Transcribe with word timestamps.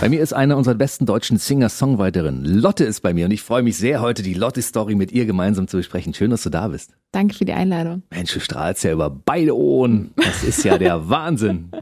Bei 0.00 0.08
mir 0.08 0.20
ist 0.20 0.32
eine 0.32 0.56
unserer 0.56 0.76
besten 0.76 1.06
deutschen 1.06 1.38
Singer-Songwriterinnen. 1.38 2.44
Lotte 2.44 2.84
ist 2.84 3.00
bei 3.00 3.12
mir 3.12 3.24
und 3.24 3.32
ich 3.32 3.42
freue 3.42 3.64
mich 3.64 3.76
sehr, 3.76 4.00
heute 4.00 4.22
die 4.22 4.34
Lotte-Story 4.34 4.94
mit 4.94 5.10
ihr 5.10 5.26
gemeinsam 5.26 5.66
zu 5.66 5.76
besprechen. 5.76 6.14
Schön, 6.14 6.30
dass 6.30 6.44
du 6.44 6.50
da 6.50 6.68
bist. 6.68 6.92
Danke 7.10 7.34
für 7.34 7.44
die 7.44 7.52
Einladung. 7.52 8.04
Mensch, 8.10 8.32
du 8.32 8.38
strahlst 8.38 8.84
ja 8.84 8.92
über 8.92 9.10
beide 9.10 9.56
Ohren. 9.56 10.12
Das 10.14 10.44
ist 10.44 10.64
ja 10.64 10.78
der 10.78 11.08
Wahnsinn. 11.08 11.70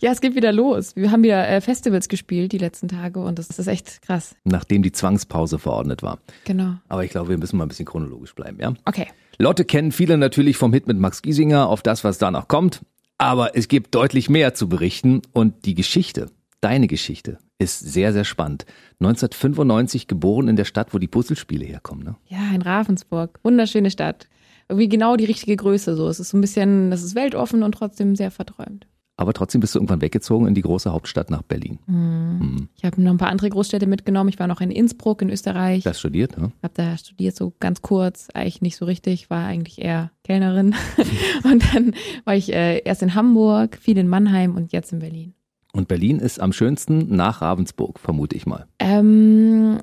Ja, 0.00 0.12
es 0.12 0.20
geht 0.20 0.34
wieder 0.34 0.52
los. 0.52 0.94
Wir 0.96 1.10
haben 1.10 1.22
wieder 1.22 1.48
äh, 1.48 1.62
Festivals 1.62 2.10
gespielt 2.10 2.52
die 2.52 2.58
letzten 2.58 2.88
Tage 2.88 3.20
und 3.20 3.38
das 3.38 3.48
ist 3.48 3.66
echt 3.66 4.02
krass. 4.02 4.36
Nachdem 4.44 4.82
die 4.82 4.92
Zwangspause 4.92 5.58
verordnet 5.58 6.02
war. 6.02 6.18
Genau. 6.44 6.74
Aber 6.88 7.04
ich 7.04 7.10
glaube, 7.10 7.30
wir 7.30 7.38
müssen 7.38 7.56
mal 7.56 7.64
ein 7.64 7.68
bisschen 7.68 7.86
chronologisch 7.86 8.34
bleiben, 8.34 8.58
ja? 8.60 8.74
Okay. 8.84 9.06
Lotte 9.38 9.64
kennen 9.64 9.92
viele 9.92 10.18
natürlich 10.18 10.58
vom 10.58 10.74
Hit 10.74 10.86
mit 10.86 10.98
Max 10.98 11.22
Giesinger 11.22 11.70
auf 11.70 11.80
das, 11.80 12.04
was 12.04 12.18
danach 12.18 12.48
kommt. 12.48 12.82
Aber 13.16 13.56
es 13.56 13.68
gibt 13.68 13.94
deutlich 13.94 14.28
mehr 14.28 14.52
zu 14.52 14.68
berichten 14.68 15.22
und 15.32 15.64
die 15.64 15.74
Geschichte, 15.74 16.28
deine 16.66 16.88
Geschichte, 16.88 17.38
ist 17.58 17.78
sehr, 17.78 18.12
sehr 18.12 18.24
spannend. 18.24 18.66
1995 18.98 20.08
geboren 20.08 20.48
in 20.48 20.56
der 20.56 20.64
Stadt, 20.64 20.92
wo 20.92 20.98
die 20.98 21.06
Puzzlespiele 21.06 21.64
herkommen, 21.64 22.02
ne? 22.02 22.16
Ja, 22.26 22.52
in 22.52 22.60
Ravensburg. 22.60 23.38
Wunderschöne 23.44 23.92
Stadt. 23.92 24.26
Irgendwie 24.68 24.88
genau 24.88 25.14
die 25.14 25.26
richtige 25.26 25.54
Größe 25.54 25.94
so. 25.94 26.08
Es 26.08 26.18
ist 26.18 26.30
so 26.30 26.36
ein 26.36 26.40
bisschen, 26.40 26.90
das 26.90 27.04
ist 27.04 27.14
weltoffen 27.14 27.62
und 27.62 27.70
trotzdem 27.70 28.16
sehr 28.16 28.32
verträumt. 28.32 28.88
Aber 29.16 29.32
trotzdem 29.32 29.60
bist 29.60 29.74
du 29.74 29.78
irgendwann 29.78 30.00
weggezogen 30.02 30.48
in 30.48 30.54
die 30.54 30.62
große 30.62 30.92
Hauptstadt 30.92 31.30
nach 31.30 31.42
Berlin. 31.42 31.78
Mhm. 31.86 32.68
Ich 32.76 32.84
habe 32.84 33.00
noch 33.00 33.12
ein 33.12 33.16
paar 33.16 33.30
andere 33.30 33.48
Großstädte 33.48 33.86
mitgenommen. 33.86 34.28
Ich 34.28 34.40
war 34.40 34.48
noch 34.48 34.60
in 34.60 34.72
Innsbruck 34.72 35.22
in 35.22 35.30
Österreich. 35.30 35.84
Das 35.84 36.00
studiert, 36.00 36.36
ne? 36.36 36.50
habe 36.64 36.74
da 36.74 36.98
studiert 36.98 37.36
so 37.36 37.54
ganz 37.60 37.80
kurz, 37.80 38.28
eigentlich 38.34 38.60
nicht 38.60 38.76
so 38.76 38.86
richtig, 38.86 39.30
war 39.30 39.46
eigentlich 39.46 39.80
eher 39.80 40.10
Kellnerin. 40.24 40.74
und 41.44 41.62
dann 41.72 41.94
war 42.24 42.34
ich 42.34 42.52
äh, 42.52 42.80
erst 42.80 43.02
in 43.02 43.14
Hamburg, 43.14 43.78
viel 43.80 43.96
in 43.96 44.08
Mannheim 44.08 44.56
und 44.56 44.72
jetzt 44.72 44.92
in 44.92 44.98
Berlin. 44.98 45.32
Und 45.76 45.88
Berlin 45.88 46.18
ist 46.18 46.40
am 46.40 46.52
schönsten 46.52 47.14
nach 47.14 47.42
Ravensburg, 47.42 47.98
vermute 47.98 48.34
ich 48.34 48.46
mal. 48.46 48.66
Ähm, 48.78 49.78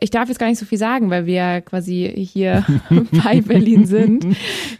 ich 0.00 0.10
darf 0.10 0.28
jetzt 0.28 0.38
gar 0.38 0.48
nicht 0.48 0.58
so 0.58 0.64
viel 0.64 0.78
sagen, 0.78 1.10
weil 1.10 1.26
wir 1.26 1.60
quasi 1.60 2.10
hier 2.16 2.64
bei 3.24 3.42
Berlin 3.42 3.84
sind. 3.84 4.26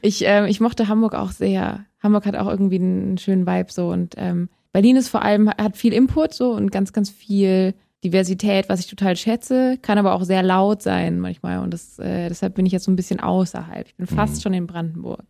Ich, 0.01 0.27
äh, 0.27 0.49
ich 0.49 0.61
mochte 0.61 0.89
Hamburg 0.89 1.15
auch 1.15 1.33
sehr. 1.33 1.85
Hamburg 2.03 2.25
hat 2.27 2.37
auch 2.37 2.49
irgendwie 2.49 2.77
einen 2.79 3.19
schönen 3.19 3.47
Vibe 3.47 3.71
so 3.71 3.89
und 3.91 4.15
ähm, 4.17 4.49
Berlin 4.73 4.97
ist 4.97 5.09
vor 5.09 5.23
allem 5.23 5.49
hat 5.51 5.77
viel 5.77 5.93
Input 5.93 6.33
so 6.35 6.53
und 6.53 6.73
ganz 6.73 6.93
ganz 6.93 7.11
viel 7.11 7.75
Diversität, 8.03 8.69
was 8.69 8.81
ich 8.81 8.87
total 8.87 9.17
schätze, 9.17 9.79
kann 9.81 9.99
aber 9.99 10.15
auch 10.15 10.25
sehr 10.25 10.43
laut 10.43 10.83
sein 10.83 11.21
manchmal 11.21 11.61
und 11.61 11.73
das, 11.73 11.99
äh, 11.99 12.29
deshalb 12.29 12.55
bin 12.55 12.67
ich 12.67 12.73
jetzt 12.73 12.85
so 12.85 12.91
ein 12.91 12.97
bisschen 12.97 13.21
außerhalb. 13.21 13.87
Ich 13.87 13.95
bin 13.95 14.07
fast 14.07 14.37
Mhm. 14.37 14.41
schon 14.41 14.55
in 14.55 14.67
Brandenburg. 14.67 15.25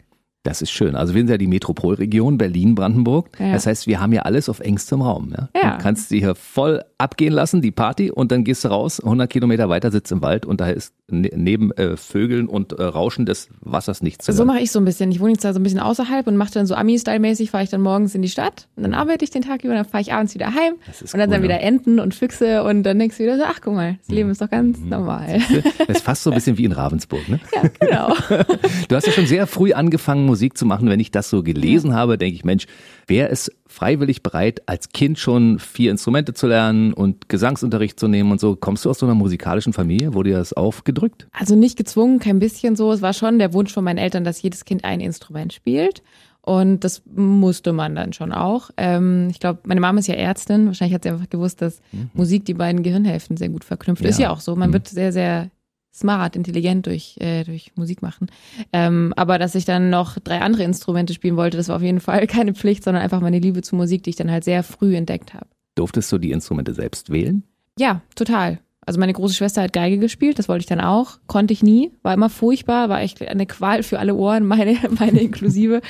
Das 0.45 0.63
ist 0.63 0.71
schön. 0.71 0.95
Also 0.95 1.15
wir 1.15 1.21
sind 1.21 1.31
ja 1.31 1.39
die 1.39 1.47
Metropolregion 1.47 2.39
Berlin-Brandenburg. 2.39 3.31
Ja. 3.41 3.53
Das 3.55 3.67
heißt, 3.67 3.87
wir 3.87 3.99
haben 4.01 4.13
ja 4.13 4.23
alles 4.23 4.49
auf 4.49 4.61
engstem 4.61 5.01
Raum. 5.03 5.33
Ja? 5.37 5.49
Ja. 5.61 5.77
Du 5.77 5.83
kannst 5.83 6.11
sie 6.11 6.21
hier 6.21 6.35
voll 6.35 6.83
abgehen 6.99 7.33
lassen, 7.33 7.63
die 7.63 7.71
Party, 7.73 8.11
und 8.11 8.31
dann 8.31 8.45
gehst 8.45 8.65
du 8.65 8.69
raus, 8.69 9.01
100 9.01 9.29
Kilometer 9.29 9.69
weiter 9.69 9.91
sitzt 9.91 10.13
im 10.13 10.23
Wald 10.23 10.45
und 10.47 10.61
da 10.61 10.69
ist 10.69 10.93
ne 11.11 11.31
neben 11.35 11.71
äh, 11.73 11.97
Vögeln 11.97 12.47
und 12.47 12.73
äh, 12.75 12.83
Rauschen 12.83 13.27
des 13.27 13.49
Wassers 13.61 14.03
nichts 14.03 14.25
So 14.27 14.45
mache 14.45 14.61
ich 14.61 14.71
so 14.71 14.79
ein 14.79 14.85
bisschen. 14.85 15.11
Ich 15.11 15.21
wohne 15.21 15.33
jetzt 15.33 15.45
da 15.45 15.53
so 15.53 15.61
ein 15.61 15.63
bisschen 15.63 15.81
außerhalb 15.81 16.27
und 16.27 16.37
mache 16.37 16.53
dann 16.53 16.67
so 16.67 16.75
Ami-Style-mäßig, 16.75 17.51
fahre 17.51 17.65
ich 17.65 17.71
dann 17.71 17.81
morgens 17.83 18.15
in 18.15 18.23
die 18.23 18.29
Stadt 18.29 18.69
und 18.77 18.83
dann 18.85 18.95
arbeite 18.95 19.25
ich 19.25 19.31
den 19.31 19.43
Tag 19.43 19.65
über, 19.65 19.75
dann 19.75 19.85
fahre 19.85 20.03
ich 20.03 20.13
abends 20.13 20.35
wieder 20.35 20.55
heim 20.55 20.75
und 20.75 21.15
dann 21.19 21.29
cool, 21.29 21.35
sind 21.35 21.43
wieder? 21.43 21.61
Enten 21.61 22.01
und 22.01 22.15
Füchse 22.15 22.65
und 22.65 22.83
dann 22.85 22.99
denkst 22.99 23.17
du 23.19 23.23
wieder 23.25 23.37
so, 23.39 23.45
ach 23.47 23.61
guck 23.63 23.75
mal, 23.75 23.97
das 24.07 24.09
Leben 24.15 24.31
ist 24.31 24.41
doch 24.43 24.51
ganz 24.51 24.79
Mhm. 24.79 24.89
normal. 24.91 25.41
Das 25.87 25.89
ist 25.97 26.05
fast 26.05 26.23
so 26.23 26.31
ein 26.31 26.35
bisschen 26.35 26.59
wie 26.59 26.65
in 26.65 26.73
Ravensburg. 26.73 27.27
Ne? 27.29 27.41
ja, 27.55 27.63
genau. 27.81 28.15
Du 28.89 28.97
hast 28.97 29.07
ja 29.07 29.13
schon 29.13 29.27
sehr 29.27 29.47
früh 29.47 29.73
angefangen, 29.73 30.27
Musik 30.35 30.59
zu 30.59 30.67
machen. 30.67 30.89
Wenn 30.89 30.99
ich 30.99 31.13
das 31.13 31.31
so 31.31 31.45
gelesen 31.45 31.95
habe, 31.95 32.19
denke 32.19 32.35
ich, 32.35 32.45
Mensch, 32.45 32.67
wer 33.07 33.31
ist 33.31 33.53
freiwillig 33.69 34.23
bereit, 34.25 34.63
als 34.67 34.89
Kind 34.89 35.19
schon 35.19 35.61
vier 35.61 35.93
Instrumente 35.93 36.35
zu 36.35 36.49
lernen 36.49 36.93
und 36.93 37.29
Gesangsunterricht 37.29 38.01
zu 38.01 38.09
nehmen 38.09 38.33
und 38.33 38.41
so? 38.41 38.57
Kommst 38.57 38.85
du 38.85 38.91
aus 38.91 38.99
so 38.99 39.07
einer 39.07 39.15
musikalischen 39.15 39.73
Familie? 39.73 40.13
Wurde 40.15 40.31
dir 40.31 40.39
das 40.39 40.53
aufgedrückt? 40.53 41.29
Also 41.33 41.55
nicht 41.55 41.77
gezwungen, 41.77 42.19
kein 42.19 42.41
bisschen 42.41 42.75
so. 42.75 42.91
Es 42.91 43.01
war 43.01 43.13
schon 43.13 43.39
der 43.39 43.53
Wunsch 43.53 43.73
von 43.73 43.85
meinen 43.85 43.99
Eltern, 43.99 44.25
dass 44.25 44.43
jedes 44.43 44.65
Kind 44.65 44.85
ein 44.85 45.01
Instrument 45.01 45.53
spielt. 45.53 46.03
Und 46.47 46.85
das 46.85 47.01
musste 47.15 47.73
man 47.73 47.95
dann 47.95 48.13
schon 48.13 48.31
auch. 48.33 48.71
Ähm, 48.77 49.29
ich 49.31 49.41
glaube, 49.41 49.61
meine 49.65 49.81
Mama 49.81 50.01
ist 50.01 50.09
ja 50.09 50.15
Ärztin. 50.15 50.67
Wahrscheinlich 50.67 50.95
hat 50.95 51.05
sie 51.05 51.09
einfach 51.11 51.31
gewusst, 51.31 51.63
dass 51.63 51.81
Musik 52.13 52.45
die 52.45 52.53
beiden 52.53 52.83
Gehirnhälften 52.83 53.39
sehr 53.39 53.49
gut 53.49 53.65
verknüpft. 53.65 54.05
Ist 54.05 54.19
Ja. 54.19 54.25
ja 54.27 54.31
auch 54.31 54.41
so. 54.41 54.55
Man 54.55 54.73
wird 54.73 54.89
sehr, 54.89 55.11
sehr 55.13 55.49
smart, 55.95 56.37
intelligent 56.37 56.87
durch, 56.87 57.17
äh, 57.21 57.45
durch 57.45 57.73
Musik 57.77 58.03
machen. 58.03 58.27
Ähm, 58.73 59.13
aber 59.17 59.39
dass 59.39 59.55
ich 59.55 59.65
dann 59.65 59.91
noch 59.91 60.19
drei 60.19 60.41
andere 60.41 60.65
Instrumente 60.65 61.15
spielen 61.15 61.37
wollte, 61.37 61.57
das 61.57 61.69
war 61.69 61.77
auf 61.77 61.83
jeden 61.83 62.01
Fall 62.01 62.27
keine 62.27 62.55
Pflicht, 62.55 62.85
sondern 62.85 63.03
einfach 63.03 63.21
meine 63.21 63.39
Liebe 63.39 63.63
zu 63.63 63.77
Musik, 63.77 64.03
die 64.03 64.11
ich 64.11 64.17
dann 64.17 64.31
halt 64.31 64.45
sehr 64.45 64.63
früh 64.63 64.97
entdeckt 64.97 65.35
habe. 65.35 65.47
Durftest 65.77 66.11
du 66.13 66.19
die 66.19 66.33
Instrumente 66.33 66.75
selbst 66.75 67.11
wählen? 67.11 67.45
Ja, 67.79 68.03
total. 68.15 68.61
Also 68.87 69.01
meine 69.01 69.13
große 69.13 69.35
Schwester 69.35 69.63
hat 69.63 69.73
Geige 69.73 69.99
gespielt, 69.99 70.39
das 70.39 70.49
wollte 70.49 70.63
ich 70.63 70.67
dann 70.67 70.81
auch, 70.81 71.19
konnte 71.27 71.53
ich 71.53 71.63
nie, 71.63 71.93
war 72.03 72.15
immer 72.15 72.29
furchtbar, 72.29 72.89
war 72.89 73.01
echt 73.01 73.27
eine 73.27 73.47
Qual 73.47 73.83
für 73.83 73.99
alle 73.99 74.15
Ohren, 74.15 74.47
meine, 74.47 74.77
meine 74.99 75.21
inklusive. 75.21 75.81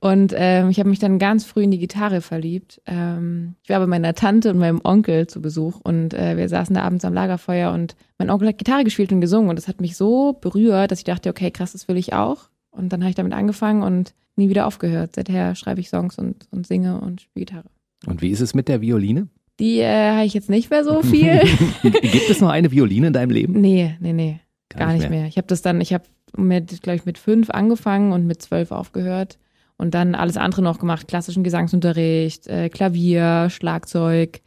Und 0.00 0.32
ähm, 0.36 0.70
ich 0.70 0.78
habe 0.78 0.88
mich 0.88 0.98
dann 0.98 1.18
ganz 1.18 1.44
früh 1.44 1.62
in 1.62 1.70
die 1.70 1.78
Gitarre 1.78 2.20
verliebt. 2.20 2.80
Ähm, 2.86 3.54
ich 3.62 3.70
war 3.70 3.80
bei 3.80 3.86
meiner 3.86 4.14
Tante 4.14 4.50
und 4.50 4.58
meinem 4.58 4.80
Onkel 4.84 5.26
zu 5.26 5.40
Besuch 5.42 5.80
und 5.82 6.14
äh, 6.14 6.36
wir 6.36 6.48
saßen 6.48 6.74
da 6.74 6.82
abends 6.82 7.04
am 7.04 7.14
Lagerfeuer 7.14 7.72
und 7.72 7.96
mein 8.18 8.30
Onkel 8.30 8.48
hat 8.48 8.58
Gitarre 8.58 8.84
gespielt 8.84 9.12
und 9.12 9.20
gesungen 9.20 9.50
und 9.50 9.56
das 9.56 9.68
hat 9.68 9.80
mich 9.80 9.96
so 9.96 10.34
berührt, 10.34 10.90
dass 10.90 11.00
ich 11.00 11.04
dachte, 11.04 11.30
okay, 11.30 11.50
krass, 11.50 11.72
das 11.72 11.88
will 11.88 11.96
ich 11.96 12.12
auch. 12.12 12.48
Und 12.70 12.92
dann 12.92 13.02
habe 13.02 13.10
ich 13.10 13.16
damit 13.16 13.32
angefangen 13.32 13.82
und 13.82 14.14
nie 14.36 14.48
wieder 14.48 14.66
aufgehört. 14.66 15.14
Seither 15.14 15.54
schreibe 15.54 15.80
ich 15.80 15.88
Songs 15.88 16.18
und, 16.18 16.48
und 16.50 16.66
singe 16.66 17.00
und 17.00 17.22
spiele 17.22 17.46
Gitarre. 17.46 17.68
Und 18.06 18.22
wie 18.22 18.30
ist 18.30 18.40
es 18.40 18.54
mit 18.54 18.68
der 18.68 18.80
Violine? 18.80 19.28
Die 19.60 19.78
äh, 19.78 20.10
habe 20.10 20.24
ich 20.24 20.34
jetzt 20.34 20.50
nicht 20.50 20.70
mehr 20.70 20.84
so 20.84 21.02
viel. 21.02 21.40
Gibt 21.82 22.30
es 22.30 22.40
noch 22.40 22.50
eine 22.50 22.70
Violine 22.70 23.08
in 23.08 23.12
deinem 23.12 23.30
Leben? 23.30 23.60
Nee, 23.60 23.96
nee, 24.00 24.12
nee. 24.12 24.40
Gar, 24.70 24.94
nicht 24.94 25.10
mehr. 25.10 25.26
Ich 25.26 25.36
habe 25.36 25.46
das 25.46 25.62
dann, 25.62 25.80
ich 25.80 25.92
habe 25.92 26.04
mit, 26.36 26.82
glaube 26.82 26.96
ich, 26.96 27.04
mit 27.04 27.18
fünf 27.18 27.50
angefangen 27.50 28.12
und 28.12 28.26
mit 28.26 28.42
zwölf 28.42 28.72
aufgehört. 28.72 29.38
Und 29.76 29.94
dann 29.94 30.14
alles 30.14 30.36
andere 30.36 30.62
noch 30.62 30.78
gemacht, 30.78 31.08
klassischen 31.08 31.44
Gesangsunterricht, 31.44 32.46
äh, 32.46 32.68
Klavier, 32.68 33.48
Schlagzeug. 33.50 34.40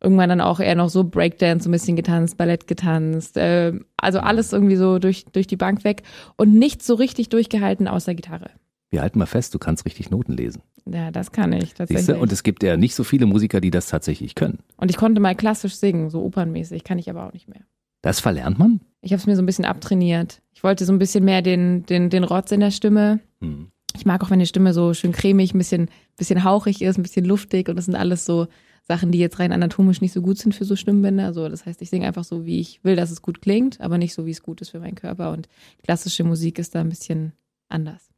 Irgendwann 0.00 0.28
dann 0.28 0.40
auch 0.40 0.58
eher 0.58 0.74
noch 0.74 0.88
so 0.88 1.04
Breakdance, 1.04 1.64
so 1.64 1.68
ein 1.68 1.72
bisschen 1.72 1.96
getanzt, 1.96 2.36
Ballett 2.36 2.66
getanzt. 2.66 3.36
Äh, 3.36 3.72
also 3.96 4.18
alles 4.18 4.52
irgendwie 4.52 4.76
so 4.76 4.98
durch, 4.98 5.24
durch 5.32 5.46
die 5.46 5.56
Bank 5.56 5.84
weg. 5.84 6.02
Und 6.36 6.54
nicht 6.54 6.82
so 6.82 6.94
richtig 6.94 7.28
durchgehalten 7.28 7.88
außer 7.88 8.14
Gitarre. 8.14 8.50
Wir 8.92 9.00
halten 9.00 9.18
mal 9.18 9.26
fest, 9.26 9.54
du 9.54 9.58
kannst 9.58 9.86
richtig 9.86 10.10
Noten 10.10 10.34
lesen. 10.34 10.60
Ja, 10.84 11.10
das 11.10 11.32
kann 11.32 11.50
ich 11.54 11.64
Siehst 11.64 11.76
tatsächlich. 11.78 12.06
du? 12.06 12.20
Und 12.20 12.30
es 12.30 12.42
gibt 12.42 12.62
ja 12.62 12.76
nicht 12.76 12.94
so 12.94 13.04
viele 13.04 13.24
Musiker, 13.24 13.62
die 13.62 13.70
das 13.70 13.88
tatsächlich 13.88 14.34
können. 14.34 14.58
Und 14.76 14.90
ich 14.90 14.98
konnte 14.98 15.18
mal 15.18 15.34
klassisch 15.34 15.76
singen, 15.76 16.10
so 16.10 16.22
opernmäßig, 16.22 16.84
kann 16.84 16.98
ich 16.98 17.08
aber 17.08 17.26
auch 17.26 17.32
nicht 17.32 17.48
mehr. 17.48 17.62
Das 18.02 18.20
verlernt 18.20 18.58
man? 18.58 18.80
Ich 19.00 19.12
habe 19.12 19.18
es 19.18 19.26
mir 19.26 19.34
so 19.34 19.40
ein 19.40 19.46
bisschen 19.46 19.64
abtrainiert. 19.64 20.42
Ich 20.52 20.62
wollte 20.62 20.84
so 20.84 20.92
ein 20.92 20.98
bisschen 20.98 21.24
mehr 21.24 21.40
den, 21.40 21.86
den, 21.86 22.10
den 22.10 22.22
Rotz 22.22 22.52
in 22.52 22.60
der 22.60 22.70
Stimme. 22.70 23.20
Hm. 23.40 23.68
Ich 23.96 24.04
mag 24.04 24.22
auch, 24.22 24.28
wenn 24.28 24.40
die 24.40 24.46
Stimme 24.46 24.74
so 24.74 24.92
schön 24.92 25.12
cremig, 25.12 25.54
ein 25.54 25.58
bisschen, 25.58 25.88
bisschen 26.18 26.44
hauchig 26.44 26.82
ist, 26.82 26.98
ein 26.98 27.02
bisschen 27.02 27.24
luftig 27.24 27.70
und 27.70 27.76
das 27.76 27.86
sind 27.86 27.94
alles 27.94 28.26
so 28.26 28.46
Sachen, 28.82 29.10
die 29.10 29.18
jetzt 29.18 29.38
rein 29.38 29.52
anatomisch 29.52 30.02
nicht 30.02 30.12
so 30.12 30.20
gut 30.20 30.36
sind 30.36 30.54
für 30.54 30.66
so 30.66 30.76
Stimmbänder. 30.76 31.24
Also 31.24 31.48
das 31.48 31.64
heißt, 31.64 31.80
ich 31.80 31.88
singe 31.88 32.06
einfach 32.06 32.24
so, 32.24 32.44
wie 32.44 32.60
ich 32.60 32.84
will, 32.84 32.96
dass 32.96 33.10
es 33.10 33.22
gut 33.22 33.40
klingt, 33.40 33.80
aber 33.80 33.96
nicht 33.96 34.12
so, 34.12 34.26
wie 34.26 34.32
es 34.32 34.42
gut 34.42 34.60
ist 34.60 34.68
für 34.68 34.80
meinen 34.80 34.96
Körper. 34.96 35.32
Und 35.32 35.48
klassische 35.82 36.24
Musik 36.24 36.58
ist 36.58 36.74
da 36.74 36.80
ein 36.80 36.90
bisschen 36.90 37.32
anders. 37.70 38.11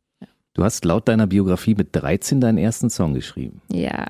Du 0.55 0.63
hast 0.63 0.85
laut 0.85 1.09
deiner 1.09 1.27
Biografie 1.27 1.75
mit 1.75 1.89
13 1.93 2.41
deinen 2.41 2.59
ersten 2.59 2.89
Song 2.89 3.13
geschrieben. 3.13 3.61
Ja, 3.73 4.07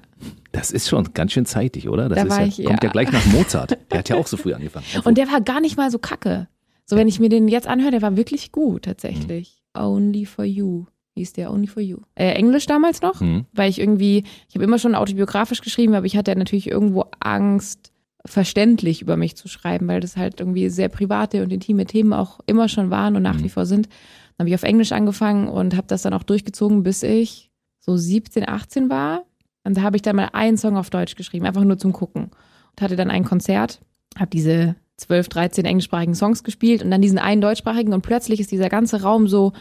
Das 0.52 0.70
ist 0.70 0.88
schon 0.88 1.14
ganz 1.14 1.32
schön 1.32 1.46
zeitig, 1.46 1.88
oder? 1.88 2.08
Das 2.10 2.22
Da 2.22 2.28
war 2.28 2.40
ja, 2.42 2.46
ich, 2.46 2.62
kommt 2.64 2.82
ja 2.82 2.88
ja. 2.88 2.92
gleich 2.92 3.10
nach 3.10 3.24
Mozart. 3.26 3.78
Der 3.90 3.98
hat 3.98 4.08
ja 4.10 4.16
auch 4.16 4.26
so 4.26 4.36
früh 4.36 4.52
angefangen. 4.52 4.84
und 5.04 5.16
der 5.16 5.26
war 5.26 5.40
gar 5.40 5.60
nicht 5.60 5.76
mal 5.78 5.90
so 5.90 5.98
kacke. 5.98 6.48
So, 6.84 6.96
wenn 6.96 7.08
ich 7.08 7.18
mir 7.18 7.30
den 7.30 7.48
jetzt 7.48 7.66
anhöre, 7.66 7.92
der 7.92 8.02
war 8.02 8.16
wirklich 8.18 8.52
gut 8.52 8.82
tatsächlich. 8.82 9.62
Only 9.74 10.26
for 10.26 10.44
you 10.44 10.84
hieß 11.14 11.32
der, 11.32 11.50
Only 11.50 11.66
for 11.66 11.82
you. 11.82 11.98
Äh, 12.14 12.32
Englisch 12.32 12.66
damals 12.66 13.00
noch. 13.00 13.20
Hm. 13.20 13.46
weil 13.52 13.70
ich 13.70 13.80
irgendwie, 13.80 14.24
ich 14.48 14.54
habe 14.54 14.64
immer 14.64 14.78
schon 14.78 14.94
autobiografisch 14.94 15.62
geschrieben, 15.62 15.94
aber 15.94 16.06
ich 16.06 16.16
hatte 16.16 16.36
natürlich 16.36 16.70
irgendwo 16.70 17.06
Angst, 17.20 17.92
verständlich 18.26 19.02
über 19.02 19.16
mich 19.16 19.36
zu 19.36 19.48
schreiben, 19.48 19.86
weil 19.86 20.00
das 20.00 20.16
halt 20.16 20.40
irgendwie 20.40 20.68
sehr 20.70 20.88
private 20.88 21.42
und 21.42 21.52
intime 21.52 21.84
Themen 21.84 22.12
auch 22.12 22.40
immer 22.46 22.68
schon 22.68 22.90
waren 22.90 23.16
und 23.16 23.22
nach 23.22 23.42
wie 23.42 23.50
vor 23.50 23.66
sind. 23.66 23.88
Dann 24.36 24.44
habe 24.44 24.48
ich 24.48 24.54
auf 24.54 24.62
Englisch 24.62 24.92
angefangen 24.92 25.48
und 25.48 25.76
habe 25.76 25.86
das 25.86 26.02
dann 26.02 26.14
auch 26.14 26.22
durchgezogen, 26.22 26.82
bis 26.82 27.02
ich 27.02 27.50
so 27.80 27.96
17, 27.96 28.48
18 28.48 28.90
war. 28.90 29.24
Und 29.64 29.76
da 29.76 29.82
habe 29.82 29.96
ich 29.96 30.02
dann 30.02 30.16
mal 30.16 30.30
einen 30.32 30.56
Song 30.56 30.76
auf 30.76 30.90
Deutsch 30.90 31.16
geschrieben, 31.16 31.46
einfach 31.46 31.64
nur 31.64 31.78
zum 31.78 31.92
Gucken. 31.92 32.24
Und 32.24 32.82
hatte 32.82 32.96
dann 32.96 33.10
ein 33.10 33.24
Konzert, 33.24 33.80
habe 34.18 34.30
diese 34.30 34.76
12, 34.96 35.28
13 35.28 35.64
englischsprachigen 35.64 36.14
Songs 36.14 36.44
gespielt 36.44 36.82
und 36.82 36.90
dann 36.90 37.02
diesen 37.02 37.18
einen 37.18 37.40
deutschsprachigen 37.40 37.92
und 37.92 38.02
plötzlich 38.02 38.40
ist 38.40 38.52
dieser 38.52 38.68
ganze 38.68 39.02
Raum 39.02 39.26
so 39.26 39.52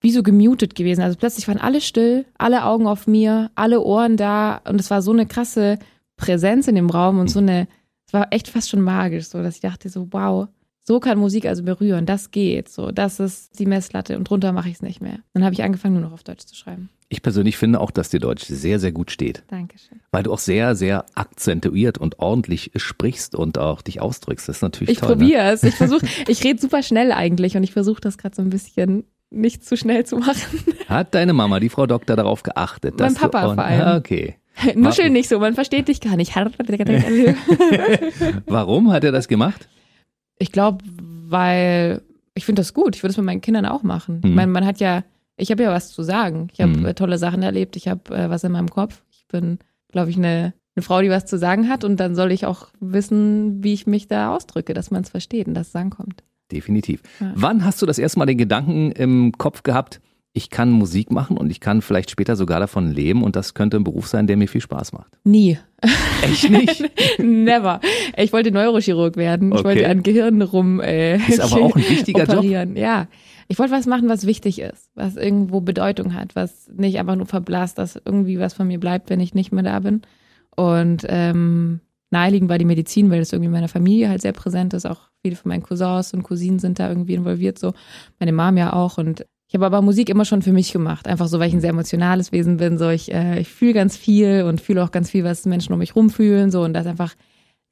wie 0.00 0.12
so 0.12 0.22
gemutet 0.22 0.74
gewesen. 0.74 1.02
Also 1.02 1.18
plötzlich 1.18 1.48
waren 1.48 1.58
alle 1.58 1.80
still, 1.80 2.24
alle 2.38 2.64
Augen 2.64 2.86
auf 2.86 3.06
mir, 3.06 3.50
alle 3.54 3.82
Ohren 3.82 4.16
da 4.16 4.60
und 4.68 4.80
es 4.80 4.90
war 4.90 5.02
so 5.02 5.12
eine 5.12 5.26
krasse 5.26 5.78
Präsenz 6.16 6.68
in 6.68 6.74
dem 6.74 6.90
Raum 6.90 7.18
und 7.18 7.28
so 7.28 7.40
eine, 7.40 7.68
es 8.06 8.12
war 8.12 8.28
echt 8.30 8.48
fast 8.48 8.70
schon 8.70 8.80
magisch, 8.80 9.26
so 9.26 9.42
dass 9.42 9.56
ich 9.56 9.60
dachte 9.60 9.88
so, 9.88 10.08
wow, 10.10 10.48
So 10.88 11.00
kann 11.00 11.18
Musik 11.18 11.44
also 11.44 11.62
berühren, 11.64 12.06
das 12.06 12.30
geht. 12.30 12.70
So, 12.70 12.92
das 12.92 13.20
ist 13.20 13.58
die 13.58 13.66
Messlatte 13.66 14.16
und 14.16 14.24
drunter 14.30 14.52
mache 14.52 14.70
ich 14.70 14.76
es 14.76 14.80
nicht 14.82 15.02
mehr. 15.02 15.18
Dann 15.34 15.44
habe 15.44 15.52
ich 15.52 15.62
angefangen, 15.62 15.92
nur 15.92 16.02
noch 16.02 16.12
auf 16.14 16.22
Deutsch 16.22 16.46
zu 16.46 16.54
schreiben. 16.56 16.88
Ich 17.10 17.20
persönlich 17.20 17.58
finde 17.58 17.78
auch, 17.82 17.90
dass 17.90 18.08
dir 18.08 18.20
Deutsch 18.20 18.44
sehr, 18.46 18.80
sehr 18.80 18.90
gut 18.92 19.10
steht. 19.10 19.42
Dankeschön. 19.48 20.00
Weil 20.12 20.22
du 20.22 20.32
auch 20.32 20.38
sehr, 20.38 20.74
sehr 20.74 21.04
akzentuiert 21.14 21.98
und 21.98 22.20
ordentlich 22.20 22.70
sprichst 22.76 23.34
und 23.34 23.58
auch 23.58 23.82
dich 23.82 24.00
ausdrückst. 24.00 24.48
Das 24.48 24.56
ist 24.56 24.62
natürlich 24.62 24.92
Ich 24.92 24.98
toll. 25.00 25.10
Ne? 25.10 25.16
probiere 25.16 25.50
es. 25.52 25.62
Ich 25.62 25.74
versuche, 25.76 26.06
ich 26.26 26.42
rede 26.42 26.58
super 26.58 26.82
schnell 26.82 27.12
eigentlich 27.12 27.54
und 27.58 27.64
ich 27.64 27.72
versuche 27.74 28.00
das 28.00 28.16
gerade 28.16 28.34
so 28.34 28.40
ein 28.40 28.48
bisschen 28.48 29.04
nicht 29.28 29.66
zu 29.66 29.76
schnell 29.76 30.06
zu 30.06 30.16
machen. 30.16 30.40
Hat 30.88 31.14
deine 31.14 31.34
Mama, 31.34 31.60
die 31.60 31.68
Frau 31.68 31.86
Doktor, 31.86 32.16
darauf 32.16 32.42
geachtet? 32.42 32.94
Mein 32.98 33.08
dass 33.12 33.14
du 33.16 33.28
Papa 33.28 33.46
on- 33.48 33.56
vor 33.56 33.64
allem. 33.64 33.80
Ah, 33.82 33.96
Okay. 33.98 34.36
Nuschel 34.74 35.10
nicht 35.10 35.28
so, 35.28 35.38
man 35.38 35.52
versteht 35.52 35.86
dich 35.88 36.00
gar 36.00 36.16
nicht. 36.16 36.34
Warum 38.46 38.90
hat 38.90 39.04
er 39.04 39.12
das 39.12 39.28
gemacht? 39.28 39.68
Ich 40.38 40.52
glaube, 40.52 40.84
weil 41.28 42.02
ich 42.34 42.44
finde 42.44 42.60
das 42.60 42.74
gut. 42.74 42.94
Ich 42.96 43.02
würde 43.02 43.10
es 43.10 43.16
mit 43.16 43.26
meinen 43.26 43.40
Kindern 43.40 43.66
auch 43.66 43.82
machen. 43.82 44.16
Mhm. 44.22 44.30
Ich 44.30 44.34
meine, 44.34 44.52
man 44.52 44.64
hat 44.66 44.80
ja, 44.80 45.02
ich 45.36 45.50
habe 45.50 45.62
ja 45.62 45.70
was 45.72 45.92
zu 45.92 46.02
sagen. 46.02 46.48
Ich 46.52 46.60
habe 46.60 46.72
Mhm. 46.78 46.86
äh, 46.86 46.94
tolle 46.94 47.18
Sachen 47.18 47.42
erlebt. 47.42 47.76
Ich 47.76 47.88
habe 47.88 48.14
äh, 48.16 48.30
was 48.30 48.44
in 48.44 48.52
meinem 48.52 48.70
Kopf. 48.70 49.02
Ich 49.10 49.26
bin, 49.28 49.58
glaube 49.90 50.10
ich, 50.10 50.16
eine, 50.16 50.54
eine 50.76 50.82
Frau, 50.82 51.00
die 51.00 51.10
was 51.10 51.26
zu 51.26 51.38
sagen 51.38 51.68
hat. 51.68 51.82
Und 51.84 51.98
dann 51.98 52.14
soll 52.14 52.30
ich 52.32 52.46
auch 52.46 52.68
wissen, 52.80 53.62
wie 53.64 53.72
ich 53.74 53.86
mich 53.86 54.06
da 54.08 54.34
ausdrücke, 54.34 54.74
dass 54.74 54.90
man 54.90 55.02
es 55.02 55.10
versteht 55.10 55.48
und 55.48 55.54
dass 55.54 55.68
es 55.68 55.76
ankommt. 55.76 56.22
Definitiv. 56.52 57.02
Ja. 57.20 57.32
Wann 57.34 57.64
hast 57.64 57.82
du 57.82 57.86
das 57.86 57.98
erste 57.98 58.18
Mal 58.20 58.26
den 58.26 58.38
Gedanken 58.38 58.92
im 58.92 59.32
Kopf 59.32 59.62
gehabt, 59.64 60.00
ich 60.32 60.50
kann 60.50 60.70
Musik 60.70 61.10
machen 61.10 61.36
und 61.36 61.50
ich 61.50 61.58
kann 61.60 61.82
vielleicht 61.82 62.10
später 62.10 62.36
sogar 62.36 62.60
davon 62.60 62.92
leben 62.92 63.22
und 63.24 63.34
das 63.34 63.54
könnte 63.54 63.76
ein 63.76 63.84
Beruf 63.84 64.06
sein, 64.06 64.26
der 64.26 64.36
mir 64.36 64.46
viel 64.48 64.60
Spaß 64.60 64.92
macht? 64.92 65.18
Nie. 65.24 65.58
Echt 66.22 66.50
nicht? 66.50 66.84
Never. 67.18 67.80
Ich 68.16 68.32
wollte 68.32 68.50
Neurochirurg 68.52 69.16
werden. 69.16 69.48
Ich 69.52 69.58
Okay. 69.58 69.64
wollte 69.64 69.88
an 69.88 70.02
Gehirn 70.02 70.42
rum 70.42 70.80
äh, 70.80 71.16
Ist 71.16 71.40
aber 71.40 71.62
auch 71.62 71.74
ein 71.74 71.82
wichtiger 71.88 72.24
Job. 72.24 72.36
operieren. 72.38 72.76
Ja. 72.76 73.08
Ich 73.48 73.58
wollte 73.58 73.72
was 73.72 73.86
machen, 73.86 74.08
was 74.10 74.26
wichtig 74.26 74.60
ist, 74.60 74.90
was 74.94 75.16
irgendwo 75.16 75.60
Bedeutung 75.62 76.12
hat, 76.14 76.36
was 76.36 76.68
nicht 76.76 76.98
einfach 76.98 77.16
nur 77.16 77.26
verblasst, 77.26 77.78
dass 77.78 77.98
irgendwie 78.04 78.38
was 78.38 78.52
von 78.54 78.66
mir 78.68 78.78
bleibt, 78.78 79.08
wenn 79.10 79.20
ich 79.20 79.34
nicht 79.34 79.52
mehr 79.52 79.64
da 79.64 79.80
bin. 79.80 80.02
Und 80.54 81.06
ähm, 81.08 81.80
naheliegend 82.10 82.50
war 82.50 82.58
die 82.58 82.64
Medizin, 82.66 83.10
weil 83.10 83.20
das 83.20 83.32
irgendwie 83.32 83.46
in 83.46 83.52
meiner 83.52 83.68
Familie 83.68 84.10
halt 84.10 84.20
sehr 84.22 84.32
präsent 84.32 84.74
ist. 84.74 84.84
Auch 84.86 85.00
viele 85.22 85.34
von 85.36 85.48
meinen 85.48 85.62
Cousins 85.62 86.12
und 86.12 86.24
Cousinen 86.24 86.58
sind 86.58 86.78
da 86.78 86.88
irgendwie 86.90 87.14
involviert, 87.14 87.58
so 87.58 87.72
meine 88.20 88.32
Mom 88.32 88.56
ja 88.58 88.72
auch. 88.74 88.98
Und 88.98 89.24
ich 89.48 89.54
habe 89.54 89.64
aber 89.64 89.80
Musik 89.80 90.10
immer 90.10 90.26
schon 90.26 90.42
für 90.42 90.52
mich 90.52 90.72
gemacht, 90.72 91.08
einfach 91.08 91.26
so, 91.26 91.40
weil 91.40 91.48
ich 91.48 91.54
ein 91.54 91.62
sehr 91.62 91.70
emotionales 91.70 92.32
Wesen 92.32 92.58
bin. 92.58 92.76
So 92.76 92.90
ich, 92.90 93.12
äh, 93.12 93.40
ich 93.40 93.48
fühle 93.48 93.72
ganz 93.72 93.96
viel 93.96 94.42
und 94.42 94.60
fühle 94.60 94.84
auch 94.84 94.90
ganz 94.90 95.10
viel, 95.10 95.24
was 95.24 95.46
Menschen 95.46 95.72
um 95.72 95.78
mich 95.78 95.96
rumfühlen. 95.96 96.50
So 96.50 96.62
und 96.62 96.74
das 96.74 96.84
ist 96.84 96.90
einfach 96.90 97.14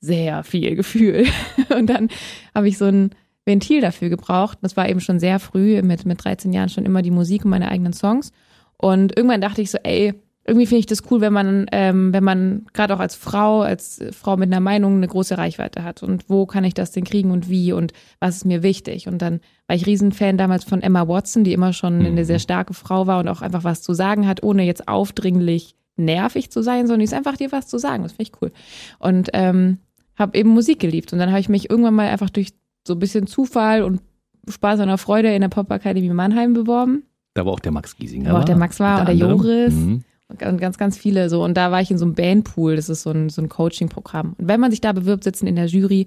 sehr 0.01 0.43
viel 0.43 0.75
Gefühl. 0.75 1.27
Und 1.77 1.87
dann 1.87 2.09
habe 2.55 2.69
ich 2.69 2.77
so 2.79 2.85
ein 2.85 3.11
Ventil 3.47 3.81
dafür 3.81 4.09
gebraucht. 4.11 4.59
Das 4.61 4.77
war 4.77 4.89
eben 4.89 5.01
schon 5.01 5.19
sehr 5.19 5.39
früh, 5.39 5.81
mit, 5.83 6.05
mit 6.05 6.23
13 6.23 6.53
Jahren 6.53 6.69
schon 6.69 6.85
immer 6.85 7.01
die 7.01 7.11
Musik 7.11 7.45
und 7.45 7.51
meine 7.51 7.71
eigenen 7.71 7.95
Songs. 7.95 8.31
Und 8.77 9.17
irgendwann 9.17 9.41
dachte 9.41 9.63
ich 9.63 9.71
so, 9.71 9.79
ey, 9.83 10.15
irgendwie 10.47 10.67
finde 10.67 10.81
ich 10.81 10.87
das 10.87 11.03
cool, 11.11 11.21
wenn 11.21 11.33
man, 11.33 11.67
ähm, 11.73 12.13
wenn 12.13 12.23
man 12.23 12.67
gerade 12.73 12.95
auch 12.95 13.01
als 13.01 13.17
Frau, 13.17 13.63
als 13.63 14.01
Frau 14.13 14.37
mit 14.37 14.53
einer 14.53 14.61
Meinung 14.61 14.97
eine 14.97 15.09
große 15.09 15.37
Reichweite 15.37 15.83
hat. 15.83 16.03
Und 16.03 16.31
wo 16.31 16.47
kann 16.47 16.63
ich 16.65 16.75
das 16.75 16.93
denn 16.93 17.05
kriegen 17.05 17.33
und 17.33 17.51
wie 17.51 17.73
und 17.73 17.93
was 18.21 18.37
ist 18.37 18.45
mir 18.45 18.63
wichtig? 18.63 19.09
Und 19.09 19.23
dann 19.23 19.41
war 19.67 19.75
ich 19.75 19.87
Riesenfan 19.87 20.39
damals 20.39 20.65
von 20.65 20.83
Emma 20.83 21.09
Watson, 21.09 21.43
die 21.43 21.53
immer 21.53 21.73
schon 21.73 22.07
eine 22.07 22.25
sehr 22.25 22.39
starke 22.39 22.75
Frau 22.75 23.09
war 23.09 23.19
und 23.19 23.29
auch 23.29 23.43
einfach 23.43 23.65
was 23.65 23.83
zu 23.83 23.93
sagen 23.93 24.29
hat, 24.29 24.43
ohne 24.45 24.63
jetzt 24.63 24.87
aufdringlich 24.87 25.75
nervig 25.97 26.51
zu 26.51 26.63
sein, 26.63 26.87
sondern 26.87 27.01
die 27.01 27.07
ist 27.07 27.15
einfach 27.15 27.37
dir 27.37 27.51
was 27.51 27.67
zu 27.67 27.79
sagen. 27.79 28.05
Das 28.05 28.13
finde 28.13 28.31
ich 28.31 28.43
cool. 28.43 28.53
Und 29.01 29.31
ähm, 29.33 29.79
habe 30.17 30.39
eben 30.39 30.51
Musik 30.51 30.79
geliebt. 30.79 31.13
Und 31.13 31.19
dann 31.19 31.31
habe 31.31 31.41
ich 31.41 31.49
mich 31.49 31.71
irgendwann 31.71 31.95
mal 31.95 32.09
einfach 32.09 32.31
durch 32.31 32.51
so 32.87 32.95
ein 32.95 32.99
bisschen 33.01 33.27
Zufall 33.27 33.83
und 33.83 34.01
Spaß 34.49 34.79
und 34.81 34.97
Freude 34.99 35.35
in 35.35 35.41
der 35.41 35.49
Popakademie 35.49 36.11
Mannheim 36.11 36.53
beworben. 36.53 37.03
Da 37.35 37.45
war 37.45 37.53
auch 37.53 37.61
der 37.61 37.73
Max 37.73 37.97
Giesinger. 37.97 38.33
Wo 38.33 38.37
auch 38.37 38.45
der 38.45 38.57
Max 38.57 38.79
war 38.79 39.01
und 39.01 39.09
der. 39.09 39.17
Joris. 39.17 39.75
Mhm. 39.75 40.05
Und 40.29 40.61
ganz, 40.61 40.77
ganz 40.77 40.99
viele 40.99 41.29
so. 41.29 41.45
Und 41.45 41.57
da 41.57 41.71
war 41.71 41.81
ich 41.81 41.91
in 41.91 41.99
so 41.99 42.05
einem 42.05 42.15
Bandpool. 42.15 42.77
Das 42.77 42.89
ist 42.89 43.03
so 43.03 43.11
ein, 43.11 43.29
so 43.29 43.41
ein 43.41 43.49
Coaching-Programm. 43.49 44.35
Und 44.37 44.49
wenn 44.49 44.61
man 44.61 44.71
sich 44.71 44.81
da 44.81 44.93
bewirbt, 44.93 45.25
sitzen 45.25 45.47
in 45.47 45.57
der 45.57 45.67
Jury 45.67 46.07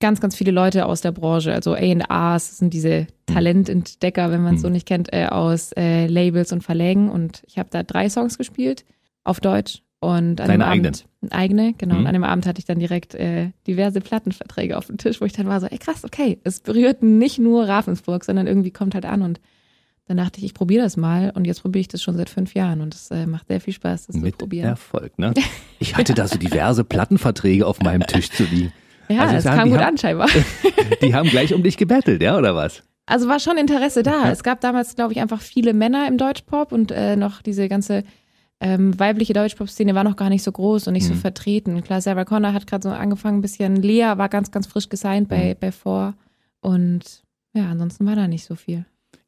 ganz, 0.00 0.20
ganz 0.20 0.36
viele 0.36 0.50
Leute 0.50 0.86
aus 0.86 1.00
der 1.00 1.12
Branche. 1.12 1.52
Also 1.52 1.74
A&Rs, 1.74 2.48
das 2.48 2.58
sind 2.58 2.74
diese 2.74 3.06
Talententdecker, 3.26 4.30
wenn 4.30 4.42
man 4.42 4.56
es 4.56 4.62
so 4.62 4.68
nicht 4.68 4.86
kennt, 4.86 5.12
äh, 5.12 5.26
aus 5.26 5.72
äh, 5.72 6.06
Labels 6.06 6.52
und 6.52 6.62
Verlägen. 6.62 7.08
Und 7.08 7.42
ich 7.46 7.58
habe 7.58 7.68
da 7.70 7.82
drei 7.82 8.08
Songs 8.08 8.36
gespielt 8.36 8.84
auf 9.24 9.40
Deutsch. 9.40 9.82
Und 10.00 10.40
an 10.40 10.48
Deine 10.48 10.52
dem 10.52 10.62
eigenen? 10.62 10.94
Abend, 10.94 11.06
eigene, 11.30 11.72
genau. 11.72 11.94
Mhm. 11.94 12.00
Und 12.00 12.06
an 12.06 12.12
dem 12.12 12.24
Abend 12.24 12.46
hatte 12.46 12.58
ich 12.58 12.66
dann 12.66 12.78
direkt 12.78 13.14
äh, 13.14 13.50
diverse 13.66 14.00
Plattenverträge 14.00 14.76
auf 14.76 14.86
dem 14.86 14.98
Tisch, 14.98 15.20
wo 15.20 15.24
ich 15.24 15.32
dann 15.32 15.46
war 15.46 15.60
so, 15.60 15.66
ey 15.66 15.78
krass, 15.78 16.04
okay, 16.04 16.38
es 16.44 16.60
berührt 16.60 17.02
nicht 17.02 17.38
nur 17.38 17.66
Ravensburg, 17.66 18.24
sondern 18.24 18.46
irgendwie 18.46 18.70
kommt 18.70 18.94
halt 18.94 19.06
an 19.06 19.22
und 19.22 19.40
dann 20.06 20.16
dachte 20.16 20.38
ich, 20.38 20.44
ich 20.44 20.54
probiere 20.54 20.82
das 20.84 20.96
mal 20.96 21.30
und 21.34 21.44
jetzt 21.46 21.62
probiere 21.62 21.80
ich 21.80 21.88
das 21.88 22.02
schon 22.02 22.16
seit 22.16 22.30
fünf 22.30 22.54
Jahren 22.54 22.80
und 22.80 22.94
es 22.94 23.10
äh, 23.10 23.26
macht 23.26 23.48
sehr 23.48 23.60
viel 23.60 23.74
Spaß, 23.74 24.06
das 24.06 24.16
Mit 24.16 24.34
zu 24.34 24.38
probieren. 24.38 24.68
Erfolg, 24.68 25.18
ne? 25.18 25.34
Ich 25.78 25.96
hatte 25.96 26.14
da 26.14 26.26
so 26.26 26.38
diverse 26.38 26.84
Plattenverträge 26.84 27.66
auf 27.66 27.80
meinem 27.80 28.06
Tisch 28.06 28.30
zu 28.30 28.44
liegen. 28.44 28.72
Ja, 29.08 29.22
Also 29.22 29.36
es 29.36 29.44
sagen, 29.44 29.58
kam 29.58 29.70
gut 29.70 29.78
haben- 29.78 29.88
an 29.88 29.98
scheinbar. 29.98 30.28
Die 31.02 31.14
haben 31.14 31.28
gleich 31.28 31.52
um 31.54 31.62
dich 31.62 31.76
gebettelt, 31.76 32.22
ja, 32.22 32.36
oder 32.38 32.54
was? 32.56 32.82
Also 33.06 33.28
war 33.28 33.38
schon 33.38 33.56
Interesse 33.56 34.02
da. 34.02 34.30
Es 34.32 34.42
gab 34.42 34.60
damals, 34.60 34.96
glaube 34.96 35.12
ich, 35.12 35.20
einfach 35.20 35.40
viele 35.40 35.74
Männer 35.74 36.08
im 36.08 36.18
Deutschpop 36.18 36.72
und 36.72 36.90
äh, 36.90 37.14
noch 37.16 37.40
diese 37.42 37.68
ganze 37.68 38.02
ähm, 38.58 38.98
weibliche 38.98 39.32
Deutschpop-Szene 39.34 39.94
war 39.94 40.02
noch 40.02 40.16
gar 40.16 40.28
nicht 40.30 40.42
so 40.42 40.50
groß 40.50 40.86
und 40.88 40.94
nicht 40.94 41.06
so 41.06 41.12
Mhm. 41.14 41.18
vertreten. 41.18 41.82
Klar, 41.84 42.00
Sarah 42.00 42.24
Connor 42.24 42.52
hat 42.52 42.66
gerade 42.66 42.88
so 42.88 42.94
angefangen, 42.94 43.38
ein 43.38 43.42
bisschen. 43.42 43.76
Lea 43.76 44.14
war 44.16 44.28
ganz, 44.28 44.50
ganz 44.50 44.66
frisch 44.66 44.88
gesigned 44.88 45.28
bei, 45.28 45.50
Mhm. 45.54 45.56
bei 45.60 45.72
Four. 45.72 46.14
Und 46.60 47.22
ja, 47.54 47.66
ansonsten 47.70 48.06
war 48.06 48.16
da 48.16 48.26
nicht 48.26 48.44
so 48.44 48.54
viel. 48.56 48.86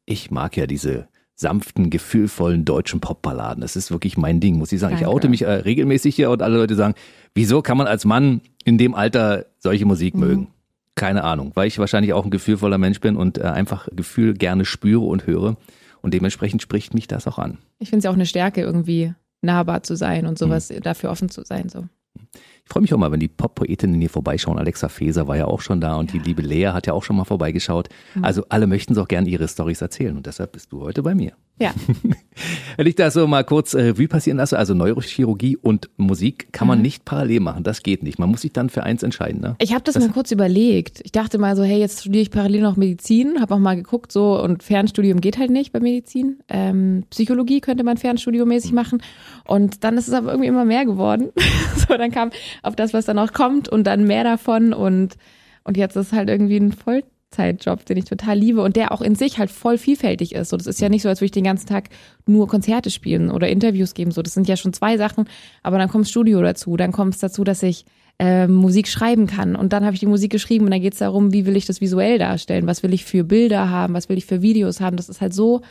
Ich 0.09 0.31
mag 0.31 0.57
ja 0.57 0.65
diese 0.65 1.07
sanften, 1.35 1.91
gefühlvollen 1.91 2.65
deutschen 2.65 2.99
Popballaden. 2.99 3.61
Das 3.61 3.75
ist 3.75 3.91
wirklich 3.91 4.17
mein 4.17 4.39
Ding, 4.39 4.57
muss 4.57 4.71
ich 4.71 4.79
sagen. 4.79 4.95
Ich 4.95 5.01
Danke. 5.01 5.13
oute 5.15 5.29
mich 5.29 5.43
äh, 5.43 5.51
regelmäßig 5.51 6.15
hier 6.15 6.31
und 6.31 6.41
alle 6.41 6.57
Leute 6.57 6.73
sagen, 6.75 6.95
wieso 7.35 7.61
kann 7.61 7.77
man 7.77 7.85
als 7.87 8.05
Mann 8.05 8.41
in 8.65 8.77
dem 8.79 8.95
Alter 8.95 9.45
solche 9.59 9.85
Musik 9.85 10.15
Mhm. 10.15 10.19
mögen? 10.19 10.47
Keine 10.95 11.23
Ahnung, 11.23 11.51
weil 11.53 11.67
ich 11.67 11.77
wahrscheinlich 11.77 12.11
auch 12.13 12.25
ein 12.25 12.31
gefühlvoller 12.31 12.79
Mensch 12.79 12.99
bin 12.99 13.15
und 13.15 13.37
äh, 13.37 13.43
einfach 13.43 13.87
Gefühl 13.95 14.33
gerne 14.33 14.65
spüre 14.65 15.05
und 15.05 15.27
höre. 15.27 15.55
Und 16.01 16.13
dementsprechend 16.15 16.61
spricht 16.63 16.93
mich 16.95 17.07
das 17.07 17.27
auch 17.27 17.37
an. 17.37 17.59
Ich 17.77 17.89
finde 17.89 17.99
es 17.99 18.03
ja 18.05 18.09
auch 18.09 18.15
eine 18.15 18.25
Stärke, 18.25 18.61
irgendwie 18.61 19.13
nahbar 19.41 19.83
zu 19.83 19.95
sein 19.95 20.25
und 20.25 20.39
sowas 20.39 20.69
Mhm. 20.71 20.81
dafür 20.81 21.11
offen 21.11 21.29
zu 21.29 21.43
sein. 21.45 21.69
So. 21.69 21.85
Ich 22.69 22.73
freue 22.73 22.81
mich 22.83 22.93
auch 22.93 22.99
mal, 22.99 23.11
wenn 23.11 23.19
die 23.19 23.27
Pop-Poetinnen 23.27 23.99
hier 23.99 24.11
vorbeischauen. 24.11 24.59
Alexa 24.59 24.89
Feser 24.89 25.27
war 25.27 25.35
ja 25.35 25.45
auch 25.45 25.59
schon 25.61 25.81
da 25.81 25.95
und 25.95 26.13
die 26.13 26.19
liebe 26.19 26.43
Lea 26.43 26.67
hat 26.67 26.85
ja 26.85 26.93
auch 26.93 27.01
schon 27.01 27.15
mal 27.15 27.23
vorbeigeschaut. 27.23 27.89
Mhm. 28.13 28.23
Also 28.23 28.43
alle 28.49 28.67
möchten 28.67 28.95
auch 28.99 29.07
gerne 29.07 29.27
ihre 29.27 29.47
Storys 29.47 29.81
erzählen 29.81 30.15
und 30.15 30.27
deshalb 30.27 30.51
bist 30.51 30.71
du 30.71 30.81
heute 30.81 31.01
bei 31.01 31.15
mir. 31.15 31.31
Ja, 31.59 31.71
Wenn 32.77 32.87
ich 32.87 32.95
das 32.95 33.15
so 33.15 33.27
mal 33.27 33.43
kurz 33.43 33.73
äh, 33.73 33.81
Revue 33.81 34.07
passieren 34.07 34.37
lasse, 34.37 34.57
also 34.57 34.73
Neurochirurgie 34.73 35.57
und 35.57 35.89
Musik 35.97 36.53
kann 36.53 36.67
Mhm. 36.67 36.69
man 36.69 36.81
nicht 36.83 37.03
parallel 37.05 37.39
machen. 37.41 37.63
Das 37.63 37.83
geht 37.83 38.03
nicht. 38.03 38.19
Man 38.19 38.29
muss 38.29 38.41
sich 38.41 38.53
dann 38.53 38.69
für 38.69 38.83
eins 38.83 39.03
entscheiden. 39.03 39.41
Ne? 39.41 39.55
Ich 39.59 39.73
habe 39.73 39.83
das, 39.83 39.97
mal 39.99 40.07
kurz 40.09 40.31
überlegt. 40.31 41.01
Ich 41.03 41.11
dachte 41.11 41.37
mal 41.39 41.55
so, 41.57 41.63
hey, 41.63 41.79
jetzt 41.79 42.01
studiere 42.01 42.21
ich 42.21 42.31
parallel 42.31 42.61
noch 42.61 42.77
Medizin, 42.77 43.41
habe 43.41 43.55
auch 43.55 43.59
mal 43.59 43.75
geguckt, 43.75 44.11
so 44.11 44.41
und 44.41 44.63
Fernstudium 44.63 45.19
geht 45.19 45.37
halt 45.37 45.49
nicht 45.49 45.73
bei 45.73 45.79
Medizin. 45.81 46.39
Ähm, 46.47 47.03
Psychologie 47.09 47.59
könnte 47.61 47.83
man 47.83 47.97
fernstudiomäßig 47.97 48.71
machen. 48.71 49.01
Und 49.45 49.83
dann 49.83 49.97
ist 49.97 50.07
es 50.07 50.13
aber 50.13 50.29
irgendwie 50.31 50.47
immer 50.47 50.63
mehr 50.65 50.85
geworden. 50.85 51.29
so, 51.75 51.97
dann 51.97 52.11
kam 52.11 52.29
auf 52.63 52.75
das, 52.75 52.93
was 52.93 53.05
dann 53.05 53.19
auch 53.19 53.33
kommt 53.33 53.69
und 53.69 53.85
dann 53.85 54.05
mehr 54.05 54.23
davon 54.23 54.73
und, 54.73 55.15
und 55.63 55.77
jetzt 55.77 55.95
ist 55.95 56.13
halt 56.13 56.29
irgendwie 56.29 56.57
ein 56.57 56.71
Vollzeitjob, 56.71 57.85
den 57.85 57.97
ich 57.97 58.05
total 58.05 58.37
liebe 58.37 58.61
und 58.61 58.75
der 58.75 58.91
auch 58.91 59.01
in 59.01 59.15
sich 59.15 59.37
halt 59.37 59.51
voll 59.51 59.77
vielfältig 59.77 60.33
ist. 60.33 60.49
So, 60.49 60.57
das 60.57 60.67
ist 60.67 60.81
ja 60.81 60.89
nicht 60.89 61.01
so, 61.01 61.09
als 61.09 61.21
würde 61.21 61.25
ich 61.25 61.31
den 61.31 61.43
ganzen 61.43 61.67
Tag 61.67 61.89
nur 62.25 62.47
Konzerte 62.47 62.89
spielen 62.89 63.31
oder 63.31 63.49
Interviews 63.49 63.93
geben. 63.93 64.11
So, 64.11 64.21
das 64.21 64.33
sind 64.33 64.47
ja 64.47 64.57
schon 64.57 64.73
zwei 64.73 64.97
Sachen, 64.97 65.25
aber 65.63 65.77
dann 65.77 65.89
kommt 65.89 66.07
Studio 66.07 66.41
dazu, 66.41 66.77
dann 66.77 66.91
kommt 66.91 67.15
es 67.15 67.19
dazu, 67.19 67.43
dass 67.43 67.63
ich 67.63 67.85
ähm, 68.19 68.53
Musik 68.53 68.87
schreiben 68.87 69.27
kann. 69.27 69.55
Und 69.55 69.73
dann 69.73 69.85
habe 69.85 69.93
ich 69.93 70.01
die 70.01 70.05
Musik 70.05 70.31
geschrieben 70.31 70.65
und 70.65 70.71
dann 70.71 70.81
geht 70.81 70.93
es 70.93 70.99
darum, 70.99 71.31
wie 71.31 71.45
will 71.45 71.55
ich 71.55 71.65
das 71.65 71.81
visuell 71.81 72.19
darstellen, 72.19 72.67
was 72.67 72.83
will 72.83 72.93
ich 72.93 73.05
für 73.05 73.23
Bilder 73.23 73.69
haben, 73.69 73.93
was 73.93 74.09
will 74.09 74.17
ich 74.17 74.25
für 74.25 74.41
Videos 74.41 74.81
haben. 74.81 74.97
Das 74.97 75.09
ist 75.09 75.21
halt 75.21 75.33
so 75.33 75.61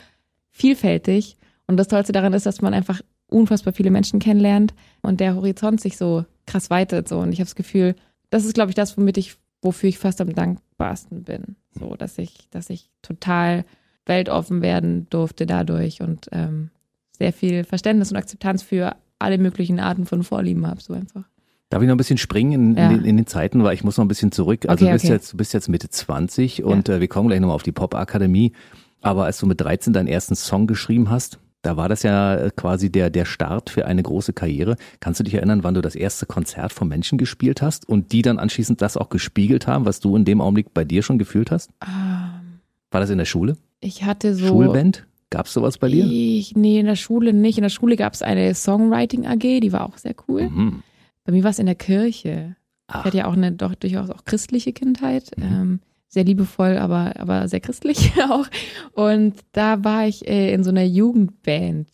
vielfältig. 0.49 1.37
Und 1.67 1.77
das 1.77 1.87
Tollste 1.87 2.11
daran 2.11 2.33
ist, 2.33 2.47
dass 2.47 2.61
man 2.61 2.73
einfach 2.73 3.01
unfassbar 3.27 3.73
viele 3.73 3.91
Menschen 3.91 4.19
kennenlernt 4.19 4.73
und 5.03 5.19
der 5.19 5.35
Horizont 5.35 5.79
sich 5.79 5.95
so 5.95 6.25
krass 6.49 6.69
weitet. 6.69 7.07
So. 7.07 7.19
Und 7.19 7.31
ich 7.31 7.39
habe 7.39 7.45
das 7.45 7.55
Gefühl, 7.55 7.95
das 8.29 8.45
ist, 8.45 8.53
glaube 8.53 8.71
ich, 8.71 8.75
das, 8.75 8.97
womit 8.97 9.17
ich, 9.17 9.35
wofür 9.61 9.89
ich 9.89 9.97
fast 9.97 10.21
am 10.21 10.33
dankbarsten 10.33 11.23
bin. 11.23 11.55
So, 11.79 11.95
dass 11.95 12.17
ich, 12.17 12.49
dass 12.49 12.69
ich 12.69 12.89
total 13.01 13.65
weltoffen 14.05 14.61
werden 14.61 15.07
durfte 15.09 15.45
dadurch 15.45 16.01
und 16.01 16.27
ähm, 16.31 16.71
sehr 17.17 17.33
viel 17.33 17.63
Verständnis 17.63 18.11
und 18.11 18.17
Akzeptanz 18.17 18.63
für 18.63 18.95
alle 19.19 19.37
möglichen 19.37 19.79
Arten 19.79 20.05
von 20.05 20.23
Vorlieben 20.23 20.65
habe, 20.65 20.81
so 20.81 20.93
einfach. 20.93 21.23
Darf 21.69 21.81
ich 21.83 21.87
noch 21.87 21.93
ein 21.93 21.97
bisschen 21.97 22.17
springen 22.17 22.71
in, 22.71 22.77
Ja. 22.77 22.89
in, 22.89 22.97
den, 22.97 23.05
in 23.05 23.17
den 23.17 23.27
Zeiten, 23.27 23.63
weil 23.63 23.75
ich 23.75 23.83
muss 23.83 23.97
noch 23.97 24.05
ein 24.05 24.07
bisschen 24.07 24.31
zurück. 24.31 24.65
Also 24.67 24.85
Okay, 24.85 24.91
du, 24.91 24.95
bist 24.95 25.05
okay. 25.05 25.13
jetzt, 25.13 25.33
du 25.33 25.37
bist 25.37 25.53
jetzt 25.53 25.69
Mitte 25.69 25.89
20 25.89 26.63
und 26.63 26.89
äh, 26.89 26.99
wir 26.99 27.07
kommen 27.07 27.27
gleich 27.27 27.39
nochmal 27.39 27.55
auf 27.55 27.63
die 27.63 27.71
Pop-Akademie. 27.71 28.53
Aber 29.01 29.25
als 29.25 29.37
du 29.37 29.45
mit 29.45 29.61
13 29.61 29.93
deinen 29.93 30.07
ersten 30.07 30.35
Song 30.35 30.65
geschrieben 30.65 31.09
hast, 31.11 31.39
Da 31.61 31.75
war 31.75 31.89
das 31.89 32.03
ja 32.03 32.49
quasi 32.55 32.89
der, 32.89 33.09
der 33.09 33.25
Start 33.25 33.69
für 33.69 33.85
eine 33.85 34.01
große 34.01 34.31
Karriere. 34.31 34.77
Kannst 35.01 35.19
du 35.19 35.25
dich 35.25 35.33
erinnern, 35.33 35.63
wann 35.63 35.73
du 35.73 35.81
das 35.81 35.95
erste 35.95 36.25
Konzert 36.25 36.71
von 36.71 36.87
Menschen 36.87 37.17
gespielt 37.17 37.61
hast 37.61 37.87
und 37.87 38.13
die 38.13 38.21
dann 38.21 38.39
anschließend 38.39 38.81
das 38.81 38.95
auch 38.95 39.09
gespiegelt 39.09 39.67
haben, 39.67 39.85
was 39.85 39.99
du 39.99 40.15
in 40.15 40.23
dem 40.23 40.39
Augenblick 40.39 40.73
bei 40.73 40.85
dir 40.85 41.03
schon 41.03 41.17
gefühlt 41.19 41.51
hast? 41.51 41.71
Ähm, 41.83 42.59
War 42.91 43.01
das 43.01 43.09
in 43.09 43.17
der 43.17 43.25
Schule? 43.25 43.57
ich 43.81 44.03
hatte 44.03 44.35
so. 44.35 44.47
Schulband? 44.47 45.05
Gab 45.31 45.45
es 45.45 45.53
sowas 45.53 45.77
bei 45.77 45.89
dir? 45.89 46.05
Ich, 46.05 46.55
nee, 46.55 46.79
in 46.79 46.87
der 46.87 46.95
Schule 46.95 47.33
nicht. 47.33 47.57
In 47.57 47.61
der 47.61 47.69
Schule 47.69 47.95
gab 47.97 48.13
es 48.13 48.23
eine 48.23 48.55
Songwriting 48.55 49.27
AG, 49.27 49.59
die 49.61 49.71
war 49.71 49.85
auch 49.87 49.97
sehr 49.97 50.15
cool. 50.27 50.49
Mhm. 50.49 50.81
Bei 51.23 51.31
mir 51.31 51.43
war 51.43 51.51
es 51.51 51.59
in 51.59 51.67
der 51.67 51.75
Kirche. 51.75 52.55
Ich 52.87 52.95
Ach, 52.95 53.05
hatte 53.05 53.17
ja 53.19 53.25
auch 53.27 53.33
eine 53.33 53.51
doch 53.51 53.75
durchaus 53.75 54.09
auch 54.09 54.25
christliche 54.25 54.73
Kindheit. 54.73 55.31
Mhm. 55.37 55.43
Ähm, 55.43 55.79
sehr 56.09 56.23
liebevoll, 56.23 56.77
aber, 56.77 57.13
aber 57.17 57.47
sehr 57.47 57.59
christlich 57.61 58.11
auch. 58.29 58.47
Und 58.91 59.35
da 59.53 59.83
war 59.83 60.07
ich 60.07 60.27
äh, 60.27 60.53
in 60.53 60.63
so 60.63 60.71
einer 60.71 60.83
Jugendband. 60.83 61.87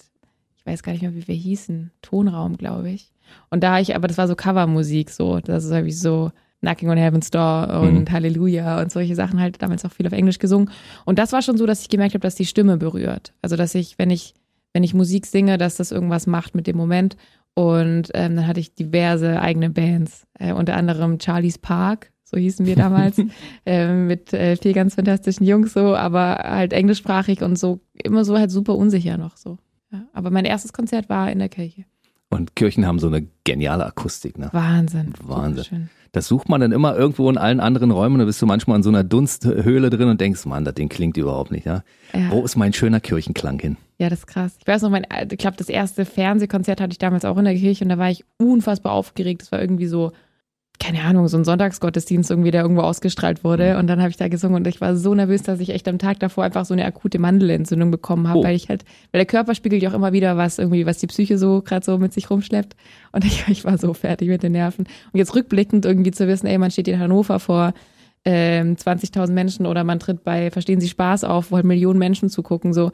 Ich 0.55 0.65
weiß 0.65 0.81
gar 0.81 0.93
nicht 0.93 1.01
mehr, 1.01 1.13
wie 1.13 1.27
wir 1.27 1.35
hießen. 1.35 1.91
Tonraum, 2.01 2.57
glaube 2.57 2.89
ich. 2.89 3.11
Und 3.49 3.63
da 3.63 3.79
ich, 3.79 3.95
aber 3.95 4.07
das 4.07 4.17
war 4.17 4.27
so 4.27 4.35
Covermusik, 4.35 5.09
so. 5.11 5.39
Das 5.39 5.65
ist 5.65 5.71
irgendwie 5.71 5.91
so 5.91 6.31
Knocking 6.61 6.89
on 6.89 6.97
Heaven's 6.97 7.29
Door 7.29 7.81
und 7.81 8.09
Mhm. 8.09 8.11
Halleluja 8.11 8.81
und 8.81 8.91
solche 8.91 9.15
Sachen 9.15 9.39
halt 9.39 9.61
damals 9.61 9.85
auch 9.85 9.91
viel 9.91 10.07
auf 10.07 10.13
Englisch 10.13 10.39
gesungen. 10.39 10.71
Und 11.03 11.19
das 11.19 11.31
war 11.33 11.41
schon 11.41 11.57
so, 11.57 11.65
dass 11.65 11.81
ich 11.81 11.89
gemerkt 11.89 12.13
habe, 12.13 12.21
dass 12.21 12.35
die 12.35 12.45
Stimme 12.45 12.77
berührt. 12.77 13.33
Also, 13.41 13.55
dass 13.55 13.75
ich, 13.75 13.99
wenn 13.99 14.09
ich, 14.09 14.33
wenn 14.73 14.83
ich 14.83 14.93
Musik 14.93 15.25
singe, 15.25 15.57
dass 15.57 15.75
das 15.75 15.91
irgendwas 15.91 16.25
macht 16.25 16.55
mit 16.55 16.65
dem 16.67 16.77
Moment. 16.77 17.17
Und 17.53 18.09
ähm, 18.13 18.35
dann 18.35 18.47
hatte 18.47 18.59
ich 18.59 18.73
diverse 18.75 19.39
eigene 19.41 19.69
Bands, 19.69 20.25
äh, 20.39 20.53
unter 20.53 20.75
anderem 20.75 21.19
Charlie's 21.19 21.57
Park, 21.57 22.11
so 22.25 22.37
hießen 22.37 22.65
wir 22.65 22.75
damals, 22.75 23.21
ähm, 23.65 24.07
mit 24.07 24.33
äh, 24.33 24.57
vier 24.57 24.73
ganz 24.73 24.95
fantastischen 24.95 25.45
Jungs 25.45 25.73
so, 25.73 25.95
aber 25.95 26.39
halt 26.43 26.73
englischsprachig 26.73 27.41
und 27.41 27.57
so, 27.57 27.79
immer 27.93 28.25
so 28.25 28.37
halt 28.37 28.51
super 28.51 28.75
unsicher 28.75 29.17
noch 29.17 29.37
so. 29.37 29.57
Ja, 29.91 30.03
aber 30.13 30.31
mein 30.31 30.45
erstes 30.45 30.73
Konzert 30.73 31.07
war 31.07 31.31
in 31.31 31.39
der 31.39 31.49
Kirche. 31.49 31.85
Und 32.29 32.55
Kirchen 32.55 32.85
haben 32.85 32.99
so 32.99 33.07
eine 33.07 33.27
geniale 33.43 33.85
Akustik, 33.85 34.37
ne? 34.37 34.49
Wahnsinn. 34.51 35.13
Wahnsinn. 35.23 35.89
Das 36.11 36.27
sucht 36.27 36.49
man 36.49 36.61
dann 36.61 36.71
immer 36.71 36.95
irgendwo 36.95 37.29
in 37.29 37.37
allen 37.37 37.59
anderen 37.59 37.91
Räumen. 37.91 38.19
Da 38.19 38.25
bist 38.25 38.41
du 38.41 38.45
manchmal 38.45 38.77
in 38.77 38.83
so 38.83 38.89
einer 38.89 39.03
Dunsthöhle 39.03 39.89
drin 39.89 40.07
und 40.07 40.21
denkst, 40.21 40.45
Mann, 40.45 40.65
das 40.65 40.73
Ding 40.73 40.89
klingt 40.89 41.17
überhaupt 41.17 41.51
nicht. 41.51 41.65
Ja? 41.65 41.83
Ja. 42.13 42.31
Wo 42.31 42.43
ist 42.43 42.55
mein 42.55 42.73
schöner 42.73 42.99
Kirchenklang 43.01 43.59
hin? 43.59 43.77
Ja, 43.99 44.09
das 44.09 44.19
ist 44.19 44.27
krass. 44.27 44.55
Ich 44.59 44.65
weiß 44.65 44.81
noch, 44.81 44.89
mein, 44.89 45.05
ich 45.29 45.37
glaube, 45.37 45.57
das 45.57 45.69
erste 45.69 46.05
Fernsehkonzert 46.05 46.79
hatte 46.79 46.93
ich 46.93 46.97
damals 46.97 47.25
auch 47.25 47.37
in 47.37 47.45
der 47.45 47.55
Kirche 47.55 47.83
und 47.83 47.89
da 47.89 47.97
war 47.97 48.09
ich 48.09 48.23
unfassbar 48.37 48.93
aufgeregt. 48.93 49.41
Das 49.41 49.51
war 49.51 49.59
irgendwie 49.59 49.87
so, 49.87 50.13
keine 50.79 51.03
Ahnung, 51.03 51.27
so 51.27 51.37
ein 51.37 51.43
Sonntagsgottesdienst 51.45 52.29
irgendwie, 52.29 52.51
der 52.51 52.61
irgendwo 52.61 52.81
ausgestrahlt 52.81 53.43
wurde. 53.43 53.77
Und 53.77 53.87
dann 53.87 53.99
habe 53.99 54.09
ich 54.09 54.17
da 54.17 54.27
gesungen 54.27 54.57
und 54.57 54.67
ich 54.67 54.81
war 54.81 54.95
so 54.95 55.13
nervös, 55.15 55.43
dass 55.43 55.59
ich 55.59 55.69
echt 55.69 55.87
am 55.87 55.99
Tag 55.99 56.19
davor 56.19 56.43
einfach 56.43 56.65
so 56.65 56.73
eine 56.73 56.85
akute 56.85 57.17
Mandelentzündung 57.19 57.91
bekommen 57.91 58.27
habe, 58.27 58.39
Oh. 58.39 58.43
weil 58.43 58.55
ich 58.55 58.69
halt, 58.69 58.83
weil 59.11 59.19
der 59.19 59.25
Körper 59.25 59.55
spiegelt 59.55 59.81
ja 59.81 59.89
auch 59.89 59.93
immer 59.93 60.11
wieder 60.13 60.37
was 60.37 60.59
irgendwie, 60.59 60.85
was 60.85 60.97
die 60.97 61.07
Psyche 61.07 61.37
so 61.37 61.61
gerade 61.61 61.85
so 61.85 61.97
mit 61.97 62.13
sich 62.13 62.29
rumschleppt. 62.29 62.75
Und 63.11 63.25
ich, 63.25 63.47
ich 63.47 63.63
war 63.65 63.77
so 63.77 63.93
fertig 63.93 64.27
mit 64.27 64.43
den 64.43 64.51
Nerven. 64.53 64.85
Und 65.11 65.17
jetzt 65.17 65.33
rückblickend 65.35 65.85
irgendwie 65.85 66.11
zu 66.11 66.27
wissen, 66.27 66.47
ey, 66.47 66.57
man 66.57 66.71
steht 66.71 66.87
in 66.87 66.99
Hannover 66.99 67.39
vor 67.39 67.73
ähm, 68.25 68.75
20.000 68.75 69.31
Menschen 69.31 69.65
oder 69.65 69.83
man 69.83 69.99
tritt 69.99 70.23
bei 70.23 70.49
Verstehen 70.51 70.81
Sie 70.81 70.89
Spaß 70.89 71.23
auf, 71.23 71.51
wo 71.51 71.55
halt 71.57 71.65
Millionen 71.65 71.99
Menschen 71.99 72.29
zugucken, 72.29 72.73
so 72.73 72.91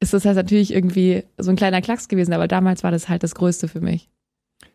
ist 0.00 0.12
das 0.12 0.26
halt 0.26 0.36
natürlich 0.36 0.74
irgendwie 0.74 1.24
so 1.38 1.48
ein 1.50 1.56
kleiner 1.56 1.80
Klacks 1.80 2.08
gewesen, 2.08 2.34
aber 2.34 2.46
damals 2.46 2.84
war 2.84 2.90
das 2.90 3.08
halt 3.08 3.22
das 3.22 3.34
Größte 3.34 3.66
für 3.68 3.80
mich. 3.80 4.10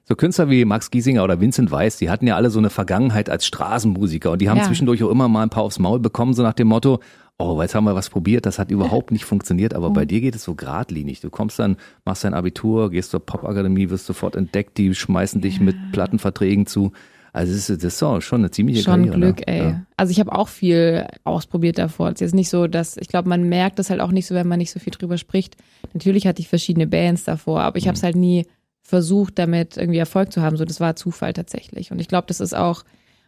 So 0.03 0.15
Künstler 0.15 0.49
wie 0.49 0.65
Max 0.65 0.91
Giesinger 0.91 1.23
oder 1.23 1.39
Vincent 1.39 1.71
Weiss, 1.71 1.97
die 1.97 2.09
hatten 2.09 2.27
ja 2.27 2.35
alle 2.35 2.49
so 2.49 2.59
eine 2.59 2.69
Vergangenheit 2.69 3.29
als 3.29 3.45
Straßenmusiker 3.45 4.31
und 4.31 4.41
die 4.41 4.49
haben 4.49 4.57
Ja. 4.57 4.63
zwischendurch 4.63 5.03
auch 5.03 5.09
immer 5.09 5.27
mal 5.29 5.43
ein 5.43 5.49
paar 5.49 5.63
aufs 5.63 5.79
Maul 5.79 5.99
bekommen, 5.99 6.33
so 6.33 6.43
nach 6.43 6.53
dem 6.53 6.67
Motto, 6.67 6.99
oh, 7.37 7.61
jetzt 7.61 7.75
haben 7.75 7.85
wir 7.85 7.95
was 7.95 8.09
probiert, 8.09 8.45
das 8.45 8.59
hat 8.59 8.71
überhaupt 8.71 9.11
nicht 9.11 9.25
funktioniert, 9.25 9.73
aber 9.73 9.89
bei 9.89 10.05
dir 10.05 10.19
geht 10.21 10.35
es 10.35 10.43
so 10.43 10.53
geradlinig. 10.55 11.21
Du 11.21 11.29
kommst 11.29 11.57
dann, 11.59 11.77
machst 12.05 12.23
dein 12.23 12.33
Abitur, 12.33 12.91
gehst 12.91 13.11
zur 13.11 13.19
Popakademie, 13.25 13.89
wirst 13.89 14.05
sofort 14.05 14.35
entdeckt, 14.35 14.77
die 14.77 14.93
schmeißen 14.93 15.39
dich 15.41 15.59
mit 15.59 15.75
Plattenverträgen 15.91 16.65
zu. 16.67 16.91
Also 17.33 17.53
das 17.53 17.69
ist, 17.69 17.83
das 17.83 17.93
ist 17.95 18.03
auch 18.03 18.19
schon 18.21 18.41
eine 18.41 18.51
ziemliche 18.51 18.83
Schon 18.83 19.05
Karriere. 19.05 19.15
Glück, 19.17 19.37
ne? 19.39 19.47
ey. 19.47 19.59
Ja. 19.69 19.81
Also 19.95 20.11
ich 20.11 20.19
habe 20.19 20.33
auch 20.33 20.49
viel 20.49 21.07
ausprobiert 21.23 21.77
davor. 21.77 22.07
Es 22.09 22.15
ist 22.15 22.19
jetzt 22.21 22.35
nicht 22.35 22.49
so, 22.49 22.67
dass, 22.67 22.97
ich 22.97 23.07
glaube, 23.07 23.29
man 23.29 23.47
merkt 23.47 23.79
das 23.79 23.89
halt 23.89 24.01
auch 24.01 24.11
nicht 24.11 24.27
so, 24.27 24.35
wenn 24.35 24.47
man 24.47 24.57
nicht 24.59 24.71
so 24.71 24.79
viel 24.79 24.91
drüber 24.91 25.17
spricht. 25.17 25.55
Natürlich 25.93 26.27
hatte 26.27 26.41
ich 26.41 26.49
verschiedene 26.49 26.87
Bands 26.87 27.23
davor, 27.23 27.61
aber 27.61 27.77
ich 27.77 27.87
habe 27.87 27.95
es 27.95 28.03
halt 28.03 28.17
nie 28.17 28.45
versucht, 28.91 29.39
damit 29.39 29.77
irgendwie 29.77 29.99
Erfolg 29.99 30.33
zu 30.33 30.41
haben. 30.41 30.57
So, 30.57 30.65
das 30.65 30.81
war 30.81 30.97
Zufall 30.97 31.31
tatsächlich. 31.31 31.91
Und 31.91 31.99
ich 31.99 32.09
glaube, 32.09 32.27
das 32.27 32.41
ist 32.41 32.53
auch 32.53 32.83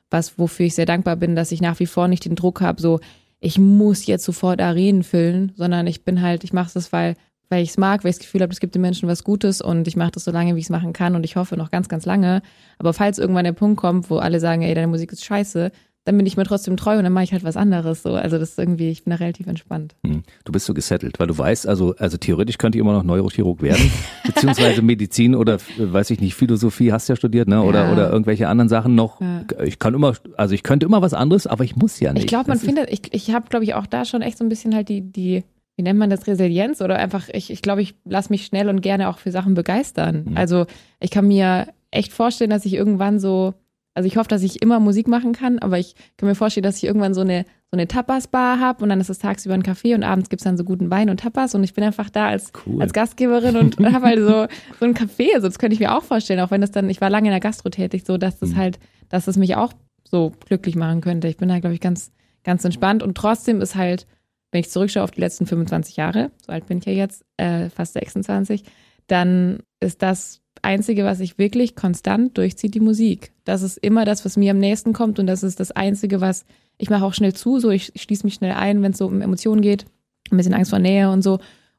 was, 0.10 0.38
wofür 0.38 0.66
ich 0.66 0.76
sehr 0.76 0.86
dankbar 0.86 1.16
bin, 1.16 1.36
dass 1.36 1.54
ich 1.54 1.62
nach 1.62 1.80
wie 1.80 1.86
vor 1.86 2.10
nicht 2.10 2.26
den 2.26 2.36
Druck 2.36 2.60
habe, 2.60 2.82
so, 2.82 3.00
ich 3.40 3.58
muss 3.58 4.06
jetzt 4.06 4.26
sofort 4.26 4.62
Arenen 4.62 5.04
füllen, 5.04 5.54
sondern 5.56 5.88
ich 5.88 6.04
bin 6.04 6.22
halt, 6.22 6.44
ich 6.44 6.52
mache 6.52 6.72
das, 6.74 6.92
weil, 6.92 7.16
weil 7.48 7.64
ich 7.64 7.70
es 7.70 7.78
mag, 7.78 8.04
weil 8.04 8.12
ich 8.12 8.18
das 8.18 8.26
Gefühl 8.26 8.42
habe, 8.42 8.52
es 8.52 8.60
gibt 8.60 8.76
den 8.76 8.82
Menschen 8.82 9.08
was 9.08 9.24
Gutes 9.24 9.62
und 9.62 9.88
ich 9.88 9.96
mache 9.96 10.12
das 10.12 10.26
so 10.26 10.32
lange, 10.32 10.54
wie 10.56 10.60
ich 10.60 10.66
es 10.66 10.70
machen 10.70 10.92
kann 10.92 11.16
und 11.16 11.24
ich 11.24 11.38
hoffe 11.38 11.56
noch 11.56 11.72
ganz, 11.72 11.88
ganz 11.88 12.06
lange. 12.06 12.42
Aber 12.78 12.94
falls 12.94 13.18
irgendwann 13.18 13.46
der 13.46 13.54
Punkt 13.54 13.80
kommt, 13.80 14.10
wo 14.10 14.18
alle 14.18 14.42
sagen, 14.42 14.62
ey, 14.62 14.76
deine 14.76 14.88
Musik 14.88 15.14
ist 15.14 15.24
scheiße, 15.24 15.72
dann 16.06 16.18
bin 16.18 16.26
ich 16.26 16.36
mir 16.36 16.44
trotzdem 16.44 16.76
treu 16.76 16.98
und 16.98 17.04
dann 17.04 17.14
mache 17.14 17.24
ich 17.24 17.32
halt 17.32 17.44
was 17.46 17.56
anderes. 17.56 18.04
So. 18.04 18.14
Also 18.14 18.38
das 18.38 18.52
ist 18.52 18.60
irgendwie, 18.60 18.90
ich 18.90 19.04
bin 19.06 19.12
da 19.12 19.18
relativ 19.18 19.48
entspannt. 19.48 19.96
Hm. 20.06 20.24
Du 20.44 20.52
bist 20.52 20.66
so 20.66 20.74
gesettelt, 20.74 21.20
weil 21.20 21.28
du 21.28 21.38
weißt, 21.38 21.66
also, 21.68 21.96
also 21.98 22.18
theoretisch 22.18 22.58
könnte 22.58 22.78
ich 22.78 22.82
immer 22.82 22.92
noch 22.94 23.04
Neurochirurg 23.04 23.62
werden, 23.62 23.90
beziehungsweise 24.26 24.82
Medizin 24.82 25.34
oder, 25.34 25.56
äh, 25.56 25.60
weiß 25.78 26.10
ich 26.10 26.20
nicht, 26.20 26.36
Philosophie 26.36 26.92
hast 26.92 27.08
ja 27.08 27.16
studiert, 27.16 27.48
ne, 27.48 27.62
oder, 27.64 27.86
Ja. 27.86 27.94
oder 27.94 28.10
irgendwelche 28.12 28.48
anderen 28.50 28.68
Sachen 28.70 28.96
noch. 28.96 29.22
Ja. 29.22 29.46
Ich 29.64 29.80
kann 29.80 29.94
immer, 29.94 30.14
also 30.36 30.54
ich 30.54 30.64
könnte 30.64 30.86
immer 30.86 31.02
was 31.02 31.14
anderes, 31.14 31.48
aber 31.48 31.64
ich 31.64 31.76
muss 31.78 32.00
ja 32.00 32.12
nicht. 32.12 32.24
Ich 32.24 32.28
glaube, 32.28 32.50
man 32.50 32.58
Das 32.58 32.66
findet, 32.66 32.92
ich, 32.92 33.14
ich 33.14 33.34
habe, 33.34 33.48
glaube 33.50 33.64
ich, 33.64 33.74
auch 33.74 33.86
da 33.86 34.04
schon 34.04 34.22
echt 34.22 34.38
so 34.38 34.44
ein 34.44 34.50
bisschen 34.50 34.76
halt 34.76 34.90
die, 34.90 35.02
die, 35.02 35.44
wie 35.78 35.84
nennt 35.84 36.00
man 36.00 36.10
das, 36.10 36.28
Resilienz 36.28 36.82
oder 36.82 36.98
einfach, 36.98 37.30
ich, 37.32 37.50
ich 37.50 37.62
glaube, 37.62 37.82
ich 37.82 37.96
lasse 38.04 38.30
mich 38.30 38.46
schnell 38.46 38.68
und 38.68 38.82
gerne 38.82 39.08
auch 39.08 39.20
für 39.20 39.32
Sachen 39.32 39.54
begeistern. 39.54 40.26
Mhm. 40.32 40.38
Also 40.38 40.66
ich 41.00 41.12
kann 41.12 41.28
mir 41.28 41.68
echt 41.92 42.12
vorstellen, 42.12 42.50
dass 42.50 42.66
ich 42.66 42.74
irgendwann 42.74 43.20
so, 43.20 43.54
also 43.96 44.08
ich 44.08 44.18
hoffe, 44.18 44.28
dass 44.28 44.42
ich 44.44 44.62
immer 44.62 44.80
Musik 44.80 45.08
machen 45.08 45.34
kann, 45.34 45.60
aber 45.60 45.78
ich 45.80 45.96
kann 46.18 46.28
mir 46.28 46.36
vorstellen, 46.36 46.64
dass 46.64 46.78
ich 46.78 46.84
irgendwann 46.86 47.14
so 47.14 47.22
eine, 47.22 47.44
so 47.72 47.78
eine 47.78 47.88
Tapas-Bar 47.88 48.60
habe 48.60 48.84
und 48.84 48.90
dann 48.90 49.00
ist 49.00 49.10
es 49.10 49.20
tagsüber 49.20 49.54
ein 49.54 49.64
Café 49.64 49.94
und 49.96 50.04
abends 50.04 50.30
gibt's 50.30 50.44
dann 50.46 50.58
so 50.58 50.64
guten 50.64 50.90
Wein 50.90 51.10
und 51.10 51.20
Tapas 51.20 51.54
und 51.56 51.64
ich 51.64 51.74
bin 51.74 51.84
einfach 51.84 52.10
da 52.10 52.28
als, 52.28 52.52
Cool. 52.66 52.82
als 52.82 52.94
Gastgeberin 52.94 53.56
und 53.56 53.78
habe 53.94 54.06
halt 54.06 54.20
so, 54.20 54.48
so 54.80 54.86
ein 54.86 54.94
Café. 54.96 55.34
Also 55.36 55.48
das 55.48 55.60
könnte 55.60 55.74
ich 55.76 55.80
mir 55.80 55.96
auch 55.96 56.04
vorstellen, 56.04 56.40
auch 56.40 56.52
wenn 56.52 56.62
das 56.62 56.72
dann, 56.72 56.90
ich 56.90 57.02
war 57.02 57.10
lange 57.10 57.28
in 57.28 57.32
der 57.34 57.40
Gastro 57.40 57.70
tätig, 57.70 58.04
so 58.06 58.18
dass 58.18 58.40
das 58.40 58.52
Mhm. 58.52 58.56
halt, 58.58 58.80
dass 59.10 59.28
es 59.28 59.38
mich 59.38 59.56
auch 59.56 59.74
so 60.04 60.32
glücklich 60.46 60.76
machen 60.76 61.02
könnte. 61.02 61.28
Ich 61.28 61.38
bin 61.38 61.50
da, 61.50 61.60
glaube 61.60 61.74
ich, 61.76 61.82
ganz, 61.82 62.12
ganz 62.44 62.64
entspannt 62.66 63.04
und 63.04 63.16
trotzdem 63.16 63.62
ist 63.62 63.76
halt, 63.76 64.06
wenn 64.52 64.60
ich 64.62 64.70
zurückschaue 64.70 65.04
auf 65.04 65.12
die 65.12 65.22
letzten 65.22 65.46
25 65.48 65.98
Jahre, 65.98 66.30
so 66.46 66.52
alt 66.52 66.68
bin 66.68 66.78
ich 66.80 66.86
ja 66.86 66.94
jetzt, 66.94 67.26
äh, 67.38 67.70
fast 67.70 67.94
26, 67.94 68.64
dann 69.08 69.60
ist 69.80 70.02
das 70.04 70.42
Einzige, 70.64 71.04
was 71.04 71.20
ich 71.20 71.38
wirklich 71.38 71.76
konstant 71.76 72.38
durchzieht, 72.38 72.74
die 72.74 72.80
Musik. 72.80 73.32
Das 73.44 73.62
ist 73.62 73.78
immer 73.78 74.06
das, 74.06 74.26
was 74.26 74.38
mir 74.38 74.52
am 74.52 74.60
nächsten 74.60 74.94
kommt 74.94 75.20
und 75.20 75.28
das 75.28 75.44
ist 75.44 75.60
das 75.60 75.72
Einzige, 75.72 76.22
was 76.22 76.46
ich 76.78 76.90
mache 76.90 77.06
auch 77.06 77.14
schnell 77.14 77.34
zu, 77.34 77.60
so 77.60 77.70
ich, 77.70 77.92
ich 77.96 78.02
schließe 78.02 78.26
mich 78.26 78.36
schnell 78.36 78.54
ein, 78.54 78.82
wenn 78.82 78.92
es 78.92 78.98
so 78.98 79.06
um 79.06 79.22
Emotionen 79.22 79.62
geht, 79.62 79.86
ein 80.32 80.38
bisschen 80.38 80.54
Angst 80.54 80.72
vor 80.72 80.80
Nähe 80.80 81.12
und 81.12 81.22
so. 81.22 81.34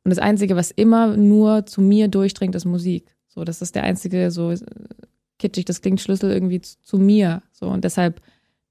Und 0.05 0.11
das 0.11 0.19
Einzige, 0.19 0.55
was 0.55 0.71
immer 0.71 1.17
nur 1.17 1.67
zu 1.67 1.81
mir 1.81 2.09
durchdringt, 2.09 2.55
ist 2.55 2.65
Musik. 2.67 3.07
So, 3.27 3.45
das 3.45 3.63
ist 3.63 3.75
der 3.75 3.85
einzige, 3.85 4.31
so 4.31 4.51
äh, 4.53 4.59
kitschig, 5.39 5.65
das 5.65 5.81
klingt 5.81 6.01
Schlüssel 6.01 6.31
irgendwie 6.31 6.61
zu, 6.61 6.77
zu 6.83 6.99
mir. 6.99 7.43
So, 7.53 7.67
und 7.69 7.85
deshalb, 7.85 8.21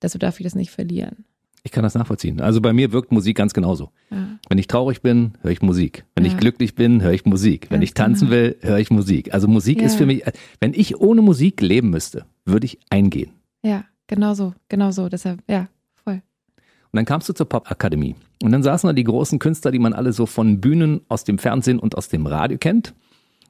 deshalb 0.02 0.22
darf 0.22 0.40
ich 0.40 0.44
das 0.44 0.56
nicht 0.56 0.72
verlieren. 0.72 1.26
Ich 1.66 1.72
kann 1.72 1.84
das 1.84 1.96
nachvollziehen. 1.96 2.42
Also 2.42 2.60
bei 2.60 2.74
mir 2.74 2.92
wirkt 2.92 3.12
Musik 3.14 3.38
ganz 3.38 3.54
genauso. 3.54 3.90
Ja. 4.12 4.38
Wenn 4.50 4.58
ich 4.58 4.68
traurig 4.68 5.02
bin, 5.02 5.34
höre 5.42 5.52
ich 5.52 5.62
Musik. 5.62 6.04
Wenn 6.16 6.26
ich 6.26 6.34
Ja. 6.34 6.40
glücklich 6.40 6.76
bin, 6.76 7.02
höre 7.02 7.14
ich 7.14 7.26
Musik. 7.26 7.68
Wenn 7.70 7.80
Ganz 7.80 7.90
ich 7.90 7.94
tanzen 7.94 8.30
genau. 8.30 8.42
will, 8.42 8.58
höre 8.62 8.80
ich 8.80 8.92
Musik. 8.92 9.34
Also 9.34 9.48
Musik 9.48 9.82
ist 9.82 9.94
Ja. 9.94 10.00
für 10.00 10.06
mich, 10.06 10.24
wenn 10.60 10.74
ich 10.74 11.00
ohne 11.00 11.22
Musik 11.22 11.62
leben 11.62 11.90
müsste, 11.90 12.26
würde 12.44 12.66
ich 12.66 12.80
eingehen. 12.90 13.32
Ja, 13.64 13.86
genau 14.08 14.34
so, 14.34 14.54
genau 14.68 14.92
so. 14.92 15.08
Deshalb, 15.08 15.42
ja, 15.50 15.70
voll. 16.04 16.16
Und 16.16 16.98
dann 16.98 17.06
kamst 17.06 17.30
du 17.30 17.34
zur 17.34 17.48
Popakademie. 17.48 18.16
Und 18.44 18.52
dann 18.52 18.62
saßen 18.62 18.88
da 18.90 18.94
die 18.94 19.06
großen 19.06 19.40
Künstler, 19.40 19.72
die 19.72 19.80
man 19.80 19.94
alle 19.94 20.12
so 20.12 20.26
von 20.26 20.60
Bühnen 20.60 21.00
aus 21.08 21.24
dem 21.24 21.38
Fernsehen 21.38 21.80
und 21.80 21.96
aus 21.98 22.10
dem 22.10 22.28
Radio 22.28 22.58
kennt. 22.58 22.94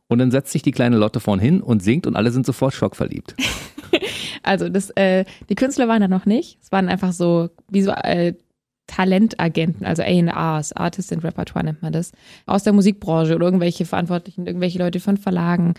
Und 0.10 0.20
dann 0.20 0.32
setzt 0.32 0.52
sich 0.52 0.62
die 0.62 0.72
kleine 0.72 0.98
Lotte 0.98 1.20
vorn 1.20 1.40
hin 1.40 1.62
und 1.62 1.82
singt 1.82 2.06
und 2.06 2.16
alle 2.16 2.32
sind 2.32 2.46
sofort 2.46 2.74
schockverliebt. 2.74 3.36
Also 4.46 4.68
das, 4.68 4.90
äh, 4.92 5.24
die 5.50 5.56
Künstler 5.56 5.88
waren 5.88 6.02
da 6.02 6.10
noch 6.10 6.26
nicht. 6.26 6.60
Es 6.62 6.72
waren 6.72 6.90
einfach 6.90 7.14
so 7.14 7.50
wie 7.70 7.82
so 7.82 7.92
äh, 7.92 8.34
Talentagenten, 8.88 9.86
also 9.86 10.04
A&Rs, 10.04 10.74
Artist 10.74 11.14
and 11.14 11.24
Repertoire 11.24 11.66
nennt 11.66 11.82
man 11.82 11.94
das, 11.94 12.12
aus 12.46 12.64
der 12.64 12.74
Musikbranche 12.74 13.36
oder 13.36 13.46
irgendwelche 13.46 13.86
Verantwortlichen, 13.86 14.46
irgendwelche 14.46 14.80
Leute 14.80 15.00
von 15.00 15.18
Verlagen. 15.18 15.74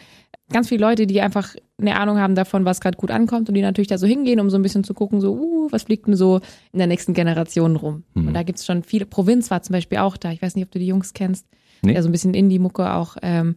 Ganz 0.51 0.69
viele 0.69 0.81
Leute, 0.81 1.07
die 1.07 1.21
einfach 1.21 1.55
eine 1.79 1.97
Ahnung 1.97 2.19
haben 2.19 2.35
davon, 2.35 2.65
was 2.65 2.81
gerade 2.81 2.97
gut 2.97 3.11
ankommt 3.11 3.49
und 3.49 3.55
die 3.55 3.63
natürlich 3.63 3.89
da 3.89 3.99
so 3.99 4.07
hingehen, 4.07 4.41
um 4.41 4.51
so 4.51 4.57
ein 4.57 4.63
bisschen 4.63 4.85
zu 4.85 4.95
gucken, 4.95 5.21
so, 5.21 5.35
uh, 5.35 5.69
was 5.71 5.85
fliegt 5.85 6.07
denn 6.07 6.17
so 6.17 6.41
in 6.73 6.79
der 6.79 6.87
nächsten 6.87 7.13
Generation 7.15 7.77
rum. 7.77 8.05
Mhm. 8.15 8.29
Und 8.29 8.35
da 8.35 8.43
gibt's 8.43 8.65
schon 8.65 8.83
viele, 8.83 9.07
Provinz 9.07 9.51
war 9.51 9.63
zum 9.63 9.75
Beispiel 9.75 9.99
auch 9.99 10.17
da, 10.17 10.33
ich 10.33 10.41
weiß 10.41 10.55
nicht, 10.55 10.65
ob 10.65 10.71
du 10.71 10.79
die 10.79 10.87
Jungs 10.87 11.13
kennst, 11.13 11.47
Nee. 11.83 11.93
ja, 11.93 12.03
so 12.03 12.09
ein 12.09 12.13
bisschen 12.13 12.33
Indie-Mucke 12.35 12.95
auch, 12.95 13.17
ähm, 13.21 13.57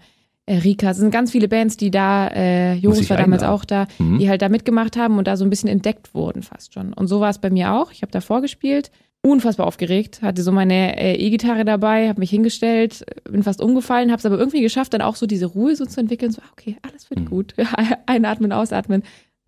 Rika, 0.50 0.92
es 0.92 0.98
sind 0.98 1.12
ganz 1.12 1.32
viele 1.32 1.48
Bands, 1.48 1.76
die 1.78 1.92
da, 1.92 2.28
äh, 2.30 2.74
Joris 2.76 3.10
war 3.10 3.18
damals 3.18 3.44
auch 3.44 3.66
da, 3.66 3.86
Mhm. 4.00 4.20
die 4.20 4.30
halt 4.30 4.42
da 4.42 4.50
mitgemacht 4.50 4.96
haben 4.96 5.18
und 5.18 5.28
da 5.28 5.36
so 5.36 5.44
ein 5.44 5.50
bisschen 5.50 5.70
entdeckt 5.70 6.14
wurden 6.14 6.42
fast 6.42 6.74
schon. 6.74 6.94
Und 6.94 7.08
so 7.08 7.20
war 7.20 7.30
es 7.30 7.40
bei 7.40 7.50
mir 7.50 7.74
auch. 7.74 7.92
Ich 7.92 8.02
habe 8.02 8.12
davor 8.12 8.42
gespielt, 8.42 8.90
unfassbar 9.22 9.68
aufgeregt, 9.68 10.22
hatte 10.22 10.42
so 10.44 10.54
meine 10.54 10.98
äh, 10.98 11.16
E-Gitarre 11.16 11.66
dabei, 11.66 12.08
habe 12.08 12.20
mich 12.22 12.30
hingestellt, 12.30 13.04
bin 13.30 13.44
fast 13.44 13.62
umgefallen, 13.62 14.10
habe 14.12 14.20
es 14.20 14.26
aber 14.26 14.38
irgendwie 14.38 14.62
geschafft, 14.62 14.94
dann 14.94 15.02
auch 15.02 15.18
so 15.18 15.26
diese 15.26 15.48
Ruhe 15.48 15.76
so 15.76 15.86
zu 15.86 16.00
entwickeln, 16.00 16.32
so, 16.32 16.42
ah, 16.42 16.50
okay, 16.54 16.78
alles 16.82 17.10
wird 17.10 17.22
Mhm. 17.22 17.26
gut. 17.26 17.54
Einatmen, 18.06 18.54
ausatmen, 18.54 19.04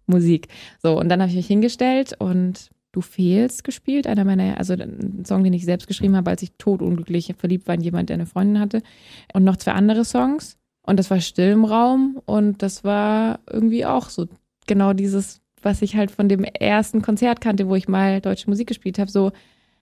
Musik. 0.06 0.48
So, 0.82 1.00
und 1.00 1.08
dann 1.08 1.22
habe 1.22 1.30
ich 1.30 1.38
mich 1.38 1.48
hingestellt 1.48 2.14
und 2.20 2.70
Du 2.92 3.02
fehlst 3.02 3.64
gespielt, 3.64 4.08
einer 4.08 4.26
meiner, 4.26 4.58
also 4.58 4.74
ein 4.74 5.24
Song, 5.24 5.44
den 5.44 5.54
ich 5.54 5.64
selbst 5.64 5.86
geschrieben 5.88 6.16
habe, 6.16 6.32
als 6.32 6.42
ich 6.42 6.54
totunglücklich 6.58 7.32
verliebt 7.38 7.68
war 7.68 7.76
in 7.76 7.82
jemand, 7.82 8.10
der 8.10 8.16
eine 8.16 8.26
Freundin 8.26 8.60
hatte. 8.60 8.82
Und 9.32 9.44
noch 9.44 9.58
zwei 9.58 9.74
andere 9.74 10.04
Songs. 10.04 10.58
Und 10.90 10.98
das 10.98 11.12
war 11.12 11.22
still 11.22 11.52
im 11.52 11.66
Raum 11.66 12.20
und 12.26 12.64
das 12.64 12.84
war 12.84 13.42
irgendwie 13.48 13.86
auch 13.86 14.10
so 14.10 14.28
genau 14.66 14.94
dieses, 14.94 15.40
was 15.62 15.84
ich 15.84 15.96
halt 15.96 16.10
von 16.10 16.28
dem 16.28 16.44
ersten 16.44 17.04
Konzert 17.04 17.42
kannte, 17.42 17.68
wo 17.68 17.76
ich 17.76 17.88
mal 17.88 18.22
deutsche 18.22 18.50
Musik 18.50 18.70
gespielt 18.70 18.98
habe, 18.98 19.12
so, 19.12 19.32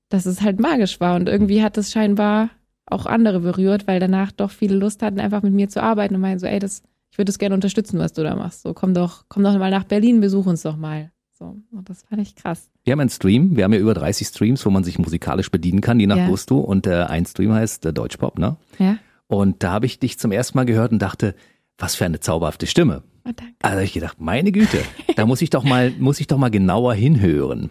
dass 0.09 0.25
es 0.25 0.41
halt 0.41 0.59
magisch 0.59 0.99
war. 0.99 1.15
Und 1.15 1.29
irgendwie 1.29 1.63
hat 1.63 1.77
es 1.77 1.93
scheinbar 1.93 2.49
auch 2.87 3.05
andere 3.05 3.39
berührt, 3.39 3.87
weil 3.87 4.01
danach 4.01 4.33
doch 4.33 4.51
viele 4.51 4.75
Lust 4.75 5.01
hatten, 5.01 5.21
einfach 5.21 5.43
mit 5.43 5.53
mir 5.53 5.69
zu 5.69 5.81
arbeiten 5.81 6.13
und 6.13 6.19
meinen 6.19 6.39
so, 6.39 6.45
ey, 6.45 6.59
das, 6.59 6.83
ich 7.09 7.17
würde 7.17 7.29
das 7.29 7.39
gerne 7.39 7.55
unterstützen, 7.55 7.99
was 7.99 8.11
du 8.11 8.23
da 8.23 8.35
machst. 8.35 8.63
So, 8.63 8.73
komm 8.73 8.93
doch, 8.93 9.23
komm 9.29 9.43
doch 9.43 9.57
mal 9.57 9.71
nach 9.71 9.85
Berlin, 9.85 10.19
besuch 10.19 10.45
uns 10.45 10.63
doch 10.63 10.75
mal. 10.75 11.11
So, 11.39 11.55
und 11.71 11.89
das 11.89 12.03
fand 12.03 12.21
ich 12.21 12.35
krass. 12.35 12.69
Wir 12.83 12.91
haben 12.91 12.99
einen 12.99 13.09
Stream, 13.09 13.55
wir 13.55 13.63
haben 13.63 13.71
ja 13.71 13.79
über 13.79 13.93
30 13.93 14.27
Streams, 14.27 14.65
wo 14.65 14.71
man 14.71 14.83
sich 14.83 14.99
musikalisch 14.99 15.51
bedienen 15.51 15.79
kann, 15.79 16.01
je 16.01 16.07
nach 16.07 16.17
Ja. 16.17 16.27
Gusto. 16.27 16.59
Und 16.59 16.85
äh, 16.85 17.03
ein 17.03 17.25
Stream 17.25 17.53
heißt 17.53 17.85
äh, 17.85 17.93
Deutschpop, 17.93 18.39
ne? 18.39 18.57
Ja? 18.77 18.97
Und 19.27 19.63
da 19.63 19.71
habe 19.73 19.85
ich 19.85 19.99
dich 19.99 20.17
zum 20.19 20.31
ersten 20.31 20.57
Mal 20.57 20.65
gehört 20.65 20.91
und 20.91 20.99
dachte, 21.01 21.35
was 21.77 21.95
für 21.95 22.05
eine 22.05 22.19
zauberhafte 22.19 22.65
Stimme. 22.67 23.03
Oh. 23.25 23.31
Also 23.61 23.79
ich 23.81 23.93
gedacht, 23.93 24.19
meine 24.19 24.51
Güte, 24.51 24.79
da 25.15 25.25
muss 25.25 25.41
ich 25.41 25.49
doch 25.49 25.63
mal, 25.63 25.91
muss 25.99 26.19
ich 26.19 26.27
doch 26.27 26.37
mal 26.37 26.49
genauer 26.49 26.93
hinhören. 26.93 27.69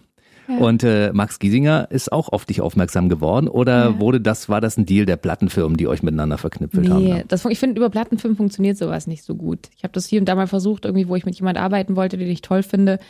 Ja. 0.48 0.58
Und 0.58 0.84
äh, 0.84 1.10
Max 1.12 1.40
Giesinger 1.40 1.88
ist 1.90 2.12
auch 2.12 2.28
auf 2.28 2.44
dich 2.44 2.60
aufmerksam 2.60 3.08
geworden 3.08 3.48
oder 3.48 3.86
Ja. 3.86 3.98
wurde 3.98 4.20
das, 4.20 4.48
war 4.48 4.60
das 4.60 4.76
ein 4.76 4.86
Deal 4.86 5.04
der 5.04 5.16
Plattenfirmen, 5.16 5.76
die 5.76 5.88
euch 5.88 6.04
miteinander 6.04 6.38
verknüpft 6.38 6.76
haben? 6.76 7.02
Nee, 7.02 7.14
Ne? 7.14 7.24
das, 7.26 7.44
ich 7.46 7.58
finde, 7.58 7.78
über 7.80 7.90
Plattenfilm 7.90 8.36
funktioniert 8.36 8.76
sowas 8.78 9.08
nicht 9.08 9.24
so 9.24 9.34
gut. 9.34 9.70
Ich 9.76 9.82
habe 9.82 9.92
das 9.92 10.06
hier 10.06 10.20
und 10.20 10.26
da 10.28 10.36
mal 10.36 10.46
versucht, 10.46 10.84
irgendwie, 10.84 11.08
wo 11.08 11.16
ich 11.16 11.26
mit 11.26 11.34
jemand 11.34 11.58
arbeiten 11.58 11.96
wollte, 11.96 12.16
den 12.16 12.28
ich 12.28 12.42
toll 12.42 12.62
finde. 12.62 13.00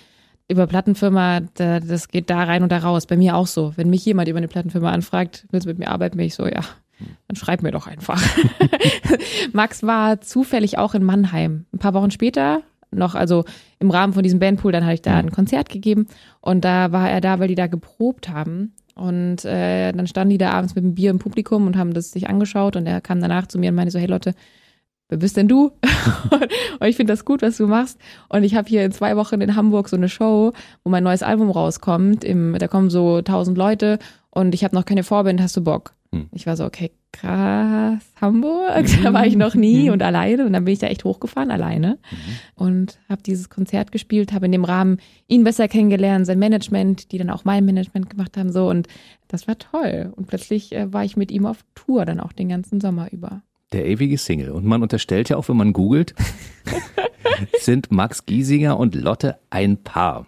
Über 0.48 0.66
Plattenfirma, 0.66 1.40
da, 1.54 1.80
das 1.80 2.08
geht 2.08 2.30
da 2.30 2.44
rein 2.44 2.62
und 2.62 2.70
da 2.72 2.78
raus. 2.78 3.04
Bei 3.06 3.16
mir 3.18 3.36
auch 3.36 3.48
so. 3.48 3.72
Wenn 3.76 3.90
mich 3.90 4.06
jemand 4.06 4.28
über 4.28 4.38
eine 4.38 4.48
Plattenfirma 4.48 4.90
anfragt, 4.90 5.46
willst 5.50 5.66
du 5.66 5.68
mit 5.70 5.78
mir 5.78 5.88
arbeiten, 5.88 6.16
bin 6.16 6.26
ich 6.26 6.34
so, 6.36 6.46
ja, 6.46 6.60
dann 7.28 7.36
schreib 7.36 7.62
mir 7.62 7.72
doch 7.72 7.86
einfach. 7.86 8.22
Max 9.52 9.82
war 9.82 10.20
zufällig 10.20 10.78
auch 10.78 10.94
in 10.94 11.04
Mannheim. 11.04 11.66
Ein 11.72 11.78
paar 11.78 11.94
Wochen 11.94 12.10
später, 12.10 12.62
noch, 12.90 13.14
also 13.14 13.44
im 13.78 13.90
Rahmen 13.90 14.12
von 14.12 14.22
diesem 14.22 14.38
Bandpool, 14.38 14.72
dann 14.72 14.84
habe 14.84 14.94
ich 14.94 15.02
da 15.02 15.16
ein 15.16 15.32
Konzert 15.32 15.68
gegeben 15.68 16.06
und 16.40 16.64
da 16.64 16.92
war 16.92 17.10
er 17.10 17.20
da, 17.20 17.38
weil 17.38 17.48
die 17.48 17.54
da 17.54 17.66
geprobt 17.66 18.28
haben. 18.28 18.74
Und 18.94 19.44
äh, 19.44 19.92
dann 19.92 20.06
standen 20.06 20.30
die 20.30 20.38
da 20.38 20.52
abends 20.52 20.74
mit 20.74 20.82
dem 20.82 20.94
Bier 20.94 21.10
im 21.10 21.18
Publikum 21.18 21.66
und 21.66 21.76
haben 21.76 21.92
das 21.92 22.12
sich 22.12 22.30
angeschaut 22.30 22.76
und 22.76 22.86
er 22.86 23.02
kam 23.02 23.20
danach 23.20 23.46
zu 23.46 23.58
mir 23.58 23.68
und 23.68 23.76
meinte 23.76 23.90
so, 23.90 23.98
hey 23.98 24.06
Lotte, 24.06 24.34
wer 25.10 25.18
bist 25.18 25.36
denn 25.36 25.48
du? 25.48 25.72
und 26.80 26.86
ich 26.86 26.96
finde 26.96 27.12
das 27.12 27.26
gut, 27.26 27.42
was 27.42 27.58
du 27.58 27.66
machst. 27.66 27.98
Und 28.30 28.42
ich 28.42 28.54
habe 28.54 28.68
hier 28.68 28.84
in 28.84 28.92
zwei 28.92 29.16
Wochen 29.16 29.42
in 29.42 29.54
Hamburg 29.54 29.90
so 29.90 29.96
eine 29.96 30.08
Show, 30.08 30.52
wo 30.82 30.90
mein 30.90 31.04
neues 31.04 31.22
Album 31.22 31.50
rauskommt. 31.50 32.24
Im, 32.24 32.56
da 32.58 32.68
kommen 32.68 32.88
so 32.88 33.20
tausend 33.20 33.58
Leute 33.58 33.98
und 34.30 34.54
ich 34.54 34.64
habe 34.64 34.74
noch 34.74 34.86
keine 34.86 35.02
Vorband, 35.02 35.42
hast 35.42 35.56
du 35.58 35.62
Bock? 35.62 35.95
Hm. 36.12 36.28
Ich 36.32 36.46
war 36.46 36.56
so, 36.56 36.64
okay, 36.64 36.90
krass, 37.12 38.02
Hamburg, 38.20 38.86
da 39.02 39.12
war 39.12 39.26
ich 39.26 39.36
noch 39.36 39.54
nie 39.54 39.90
und 39.90 40.02
alleine. 40.02 40.46
Und 40.46 40.52
dann 40.52 40.64
bin 40.64 40.72
ich 40.72 40.78
da 40.78 40.86
echt 40.86 41.04
hochgefahren, 41.04 41.50
alleine. 41.50 41.98
Und 42.54 42.98
habe 43.08 43.22
dieses 43.22 43.50
Konzert 43.50 43.92
gespielt, 43.92 44.32
habe 44.32 44.46
in 44.46 44.52
dem 44.52 44.64
Rahmen 44.64 44.98
ihn 45.28 45.44
besser 45.44 45.68
kennengelernt, 45.68 46.26
sein 46.26 46.38
Management, 46.38 47.12
die 47.12 47.18
dann 47.18 47.30
auch 47.30 47.44
mein 47.44 47.64
Management 47.64 48.10
gemacht 48.10 48.36
haben, 48.36 48.52
so. 48.52 48.68
Und 48.68 48.88
das 49.28 49.48
war 49.48 49.58
toll. 49.58 50.12
Und 50.14 50.26
plötzlich 50.26 50.72
äh, 50.72 50.92
war 50.92 51.04
ich 51.04 51.16
mit 51.16 51.30
ihm 51.30 51.46
auf 51.46 51.64
Tour, 51.74 52.04
dann 52.04 52.20
auch 52.20 52.32
den 52.32 52.48
ganzen 52.48 52.80
Sommer 52.80 53.12
über. 53.12 53.42
Der 53.72 53.86
ewige 53.86 54.18
Single. 54.18 54.50
Und 54.50 54.64
man 54.64 54.82
unterstellt 54.82 55.28
ja 55.28 55.36
auch, 55.36 55.48
wenn 55.48 55.56
man 55.56 55.72
googelt, 55.72 56.14
sind 57.60 57.90
Max 57.90 58.26
Giesinger 58.26 58.78
und 58.78 58.94
Lotte 58.94 59.38
ein 59.50 59.78
Paar. 59.78 60.26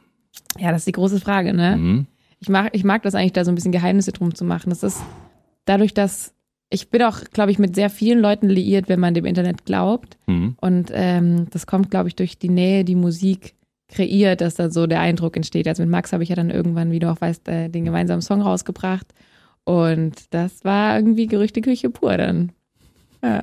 Ja, 0.59 0.73
das 0.73 0.83
ist 0.83 0.89
die 0.89 0.93
große 0.93 1.21
Frage, 1.21 1.55
ne? 1.55 1.77
Mhm. 1.77 2.07
Ich 2.41 2.49
mag, 2.49 2.71
ich 2.73 2.85
mag 2.85 3.03
das 3.03 3.15
eigentlich, 3.15 3.33
da 3.33 3.45
so 3.45 3.51
ein 3.51 3.55
bisschen 3.55 3.73
Geheimnisse 3.73 4.13
drum 4.13 4.35
zu 4.35 4.45
machen. 4.45 4.71
Das 4.71 4.83
ist 4.83 5.01
dadurch, 5.69 5.95
dass 5.95 6.35
ich 6.71 6.91
bin 6.91 7.03
auch, 7.03 7.21
glaube 7.33 7.51
ich, 7.51 7.59
mit 7.59 7.75
sehr 7.75 7.89
vielen 7.89 8.21
Leuten 8.21 8.49
liiert, 8.49 8.89
wenn 8.89 9.01
man 9.01 9.15
dem 9.15 9.25
Internet 9.25 9.65
glaubt. 9.65 10.19
Mhm. 10.27 10.57
Und 10.61 10.91
ähm, 10.93 11.47
das 11.51 11.67
kommt, 11.67 11.91
glaube 11.91 12.09
ich, 12.09 12.17
durch 12.17 12.39
die 12.39 12.51
Nähe, 12.51 12.85
die 12.85 12.95
Musik 12.95 13.55
kreiert, 13.89 14.43
dass 14.43 14.57
da 14.57 14.71
so 14.71 14.87
der 14.87 15.01
Eindruck 15.01 15.37
entsteht. 15.37 15.67
Also 15.67 15.83
mit 15.83 15.91
Max 15.91 16.13
habe 16.13 16.23
ich 16.23 16.29
ja 16.29 16.37
dann 16.37 16.51
irgendwann, 16.51 16.91
wie 16.91 16.99
du 16.99 17.11
auch 17.11 17.21
weißt, 17.21 17.49
äh, 17.49 17.69
den 17.71 17.87
gemeinsamen 17.87 18.21
Song 18.21 18.43
rausgebracht. 18.43 19.07
Und 19.65 20.15
das 20.31 20.65
war 20.65 20.97
irgendwie 20.97 21.27
Gerüchteküche 21.27 21.89
pur 21.91 22.17
dann. 22.17 22.53
Ja. 23.23 23.43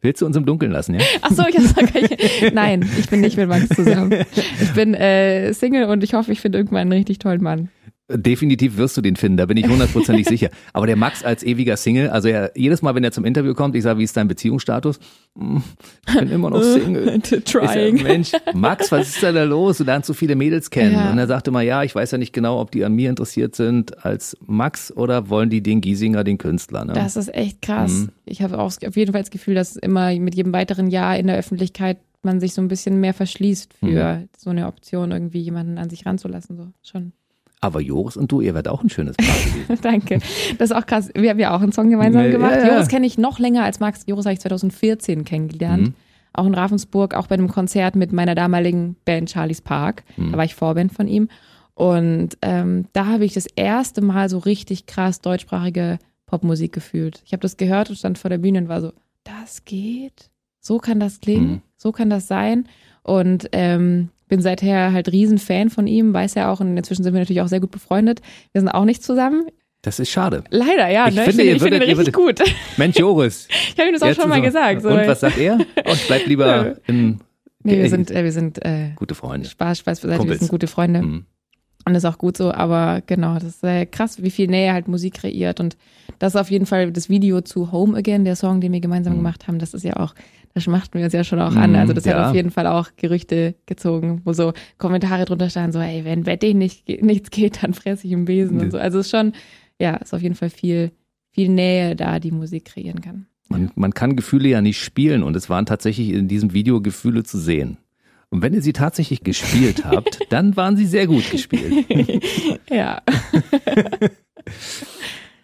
Willst 0.00 0.22
du 0.22 0.26
uns 0.26 0.36
im 0.36 0.46
Dunkeln 0.46 0.70
lassen, 0.70 0.94
ja? 0.94 1.00
Ach 1.22 1.30
so, 1.32 1.42
ich 1.48 1.58
nicht. 1.58 2.54
Nein, 2.54 2.88
ich 2.98 3.08
bin 3.08 3.20
nicht 3.20 3.36
mit 3.36 3.48
Max 3.48 3.68
zusammen. 3.68 4.14
Ich 4.60 4.72
bin 4.74 4.94
äh, 4.94 5.52
Single 5.54 5.86
und 5.86 6.04
ich 6.04 6.14
hoffe, 6.14 6.30
ich 6.30 6.40
finde 6.40 6.58
irgendwann 6.58 6.82
einen 6.82 6.92
richtig 6.92 7.18
tollen 7.18 7.42
Mann. 7.42 7.70
Definitiv 8.10 8.78
wirst 8.78 8.96
du 8.96 9.02
den 9.02 9.16
finden, 9.16 9.36
da 9.36 9.44
bin 9.44 9.58
ich 9.58 9.68
hundertprozentig 9.68 10.26
sicher. 10.28 10.48
Aber 10.72 10.86
der 10.86 10.96
Max 10.96 11.22
als 11.22 11.42
ewiger 11.42 11.76
Single, 11.76 12.08
also 12.08 12.28
er, 12.28 12.52
jedes 12.56 12.80
Mal, 12.80 12.94
wenn 12.94 13.04
er 13.04 13.12
zum 13.12 13.26
Interview 13.26 13.52
kommt, 13.52 13.74
ich 13.76 13.82
sage, 13.82 13.98
wie 13.98 14.04
ist 14.04 14.16
dein 14.16 14.28
Beziehungsstatus? 14.28 14.98
Hm, 15.38 15.62
Ich 16.08 16.14
bin 16.18 16.30
immer 16.30 16.48
noch 16.48 16.62
Single. 16.62 17.20
Ich 17.22 17.44
sag, 17.50 17.92
Mensch, 18.02 18.32
Max, 18.54 18.90
was 18.92 19.10
ist 19.10 19.22
da, 19.22 19.30
da 19.32 19.44
los? 19.44 19.76
Du 19.78 19.84
lernst 19.84 20.06
so 20.06 20.14
viele 20.14 20.36
Mädels 20.36 20.70
kennen. 20.70 20.94
Ja. 20.94 21.10
Und 21.10 21.18
er 21.18 21.26
sagte 21.26 21.50
mal, 21.50 21.62
ja, 21.62 21.82
ich 21.82 21.94
weiß 21.94 22.10
ja 22.12 22.16
nicht 22.18 22.32
genau, 22.32 22.60
ob 22.60 22.70
die 22.70 22.82
an 22.84 22.94
mir 22.94 23.10
interessiert 23.10 23.54
sind 23.54 24.04
als 24.06 24.36
Max 24.46 24.90
oder 24.90 25.28
wollen 25.28 25.50
die 25.50 25.62
den 25.62 25.82
Giesinger, 25.82 26.24
den 26.24 26.38
Künstler. 26.38 26.86
Ne? 26.86 26.94
Das 26.94 27.16
ist 27.16 27.34
echt 27.34 27.60
krass. 27.60 27.92
Mhm. 27.92 28.08
Ich 28.24 28.40
habe 28.40 28.58
auch 28.58 28.72
auf 28.86 28.96
jeden 28.96 29.12
Fall 29.12 29.20
das 29.22 29.30
Gefühl, 29.30 29.54
dass 29.54 29.76
immer 29.76 30.14
mit 30.18 30.34
jedem 30.34 30.54
weiteren 30.54 30.88
Jahr 30.88 31.18
in 31.18 31.26
der 31.26 31.36
Öffentlichkeit 31.36 31.98
man 32.22 32.40
sich 32.40 32.54
so 32.54 32.62
ein 32.62 32.68
bisschen 32.68 33.00
mehr 33.00 33.12
verschließt 33.14 33.74
für 33.74 33.86
Mhm. 34.16 34.28
so 34.36 34.48
eine 34.50 34.66
Option, 34.66 35.12
irgendwie 35.12 35.40
jemanden 35.40 35.76
an 35.78 35.90
sich 35.90 36.06
ranzulassen. 36.06 36.56
So 36.56 36.68
schon. 36.82 37.12
Aber 37.60 37.80
Joris 37.80 38.16
und 38.16 38.30
du, 38.30 38.40
ihr 38.40 38.54
werdet 38.54 38.68
auch 38.72 38.82
ein 38.82 38.88
schönes 38.90 39.16
Paar 39.16 39.26
gewesen. 39.26 39.78
Danke. 39.82 40.18
Das 40.58 40.70
ist 40.70 40.76
auch 40.76 40.86
krass. 40.86 41.10
Wir 41.14 41.30
haben 41.30 41.40
ja 41.40 41.56
auch 41.56 41.60
einen 41.60 41.72
Song 41.72 41.90
gemeinsam 41.90 42.24
Ja, 42.24 42.30
gemacht. 42.30 42.52
ja, 42.56 42.66
ja. 42.66 42.72
Joris 42.74 42.88
kenne 42.88 43.06
ich 43.06 43.18
noch 43.18 43.38
länger 43.38 43.64
als 43.64 43.80
Max. 43.80 44.04
Joris 44.06 44.26
habe 44.26 44.34
ich 44.34 44.40
2014 44.40 45.24
kennengelernt. 45.24 45.88
Mhm. 45.88 45.94
Auch 46.32 46.46
in 46.46 46.54
Ravensburg, 46.54 47.14
auch 47.14 47.26
bei 47.26 47.34
einem 47.34 47.48
Konzert 47.48 47.96
mit 47.96 48.12
meiner 48.12 48.34
damaligen 48.36 48.94
Band 49.04 49.30
Charlie's 49.30 49.60
Park. 49.60 50.04
Mhm. 50.16 50.30
Da 50.32 50.38
war 50.38 50.44
ich 50.44 50.54
Vorband 50.54 50.92
von 50.92 51.08
ihm. 51.08 51.28
Und 51.74 52.38
ähm, 52.42 52.86
da 52.92 53.06
habe 53.06 53.24
ich 53.24 53.34
das 53.34 53.46
erste 53.56 54.02
Mal 54.02 54.28
so 54.28 54.38
richtig 54.38 54.86
krass 54.86 55.20
deutschsprachige 55.20 55.98
Popmusik 56.26 56.72
gefühlt. 56.72 57.22
Ich 57.24 57.32
habe 57.32 57.40
das 57.40 57.56
gehört 57.56 57.90
und 57.90 57.96
stand 57.96 58.18
vor 58.18 58.30
der 58.30 58.38
Bühne 58.38 58.58
und 58.60 58.68
war 58.68 58.80
so, 58.80 58.92
das 59.24 59.64
geht? 59.64 60.30
So 60.60 60.78
kann 60.78 61.00
das 61.00 61.20
klingen? 61.20 61.50
Mhm. 61.50 61.62
So 61.76 61.92
kann 61.92 62.10
das 62.10 62.28
sein? 62.28 62.68
Und 63.02 63.48
ähm, 63.52 64.10
bin 64.28 64.40
seither 64.40 64.92
halt 64.92 65.10
Riesenfan 65.10 65.70
von 65.70 65.86
ihm, 65.86 66.12
weiß 66.12 66.34
ja 66.34 66.52
auch, 66.52 66.60
und 66.60 66.76
inzwischen 66.76 67.02
sind 67.02 67.12
wir 67.14 67.20
natürlich 67.20 67.40
auch 67.42 67.48
sehr 67.48 67.60
gut 67.60 67.70
befreundet. 67.70 68.20
Wir 68.52 68.60
sind 68.60 68.68
auch 68.68 68.84
nicht 68.84 69.02
zusammen. 69.02 69.46
Das 69.82 69.98
ist 70.00 70.10
schade. 70.10 70.44
Leider, 70.50 70.88
ja. 70.88 71.08
Ich 71.08 71.14
ne? 71.14 71.22
finde, 71.22 71.42
ich 71.44 71.62
finde, 71.62 71.76
ihn 71.76 71.82
würdet- 71.82 71.88
richtig 71.98 72.14
gut. 72.14 72.40
Mensch, 72.76 72.96
Joris. 72.98 73.46
Ich 73.50 73.78
habe 73.78 73.88
ihm 73.88 73.94
das 73.94 74.02
auch 74.02 74.12
schon 74.20 74.28
mal 74.28 74.36
so- 74.36 74.42
gesagt. 74.42 74.82
So. 74.82 74.88
Und 74.90 75.06
was 75.06 75.20
sagt 75.20 75.38
er? 75.38 75.58
Oh, 75.86 75.92
ich 75.92 76.06
bleib 76.06 76.26
lieber 76.26 76.76
in 76.86 77.20
nee, 77.62 77.78
wir 77.82 77.88
sind, 77.88 78.10
äh, 78.10 78.24
wir 78.24 78.32
sind 78.32 78.64
äh, 78.64 78.90
gute 78.96 79.14
Freunde. 79.14 79.48
Spaß, 79.48 79.78
Spaß 79.78 80.00
beiseite, 80.00 80.28
wir 80.28 80.36
sind 80.36 80.48
gute 80.50 80.66
Freunde. 80.66 81.02
Mhm. 81.02 81.26
Und 81.84 81.94
das 81.94 82.02
ist 82.04 82.10
auch 82.10 82.18
gut 82.18 82.36
so, 82.36 82.52
aber 82.52 83.02
genau, 83.06 83.34
das 83.34 83.44
ist 83.44 83.64
äh, 83.64 83.86
krass, 83.86 84.22
wie 84.22 84.30
viel 84.30 84.48
Nähe 84.48 84.72
halt 84.72 84.88
Musik 84.88 85.14
kreiert. 85.14 85.58
Und 85.60 85.76
das 86.18 86.34
ist 86.34 86.40
auf 86.40 86.50
jeden 86.50 86.66
Fall 86.66 86.90
das 86.92 87.08
Video 87.08 87.40
zu 87.40 87.70
Home 87.72 87.96
Again, 87.96 88.24
der 88.24 88.36
Song, 88.36 88.60
den 88.60 88.72
wir 88.72 88.80
gemeinsam 88.80 89.14
Mhm. 89.14 89.18
gemacht 89.18 89.48
haben, 89.48 89.58
das 89.58 89.74
ist 89.74 89.84
ja 89.84 89.94
auch, 89.96 90.14
machten 90.66 90.98
wir 90.98 91.04
uns 91.04 91.12
ja 91.14 91.24
schon 91.24 91.40
auch 91.40 91.54
an. 91.54 91.74
Also 91.76 91.92
das 91.92 92.04
Ja. 92.04 92.18
hat 92.18 92.26
auf 92.30 92.34
jeden 92.34 92.50
Fall 92.50 92.66
auch 92.66 92.88
Gerüchte 92.96 93.54
gezogen, 93.66 94.22
wo 94.24 94.32
so 94.32 94.52
Kommentare 94.78 95.24
drunter 95.24 95.48
standen, 95.50 95.72
so, 95.72 95.78
ey, 95.80 96.04
wenn 96.04 96.24
bei 96.24 96.36
denen 96.36 96.58
nicht, 96.58 96.88
nichts 97.02 97.30
geht, 97.30 97.62
dann 97.62 97.74
fresse 97.74 98.06
ich 98.06 98.12
im 98.12 98.24
Besen 98.24 98.60
und 98.60 98.70
so. 98.72 98.78
Also 98.78 98.98
es 98.98 99.06
ist 99.06 99.10
schon, 99.10 99.32
ja, 99.78 99.96
ist 99.96 100.12
auf 100.14 100.22
jeden 100.22 100.34
Fall 100.34 100.50
viel, 100.50 100.90
viel 101.30 101.48
Nähe 101.48 101.94
da, 101.96 102.18
die 102.18 102.30
Musik 102.32 102.64
kreieren 102.66 103.00
kann. 103.00 103.26
Man, 103.48 103.70
man 103.76 103.94
kann 103.94 104.16
Gefühle 104.16 104.48
ja 104.48 104.60
nicht 104.60 104.82
spielen 104.82 105.22
und 105.22 105.34
es 105.36 105.48
waren 105.48 105.64
tatsächlich 105.66 106.10
in 106.10 106.28
diesem 106.28 106.52
Video 106.52 106.80
Gefühle 106.80 107.22
zu 107.22 107.38
sehen. 107.38 107.78
Und 108.30 108.42
wenn 108.42 108.52
ihr 108.52 108.60
sie 108.60 108.74
tatsächlich 108.74 109.22
gespielt 109.24 109.86
habt, 109.86 110.18
dann 110.28 110.54
waren 110.56 110.76
sie 110.76 110.84
sehr 110.86 111.06
gut 111.06 111.30
gespielt. 111.30 111.86
Ja. 112.70 113.00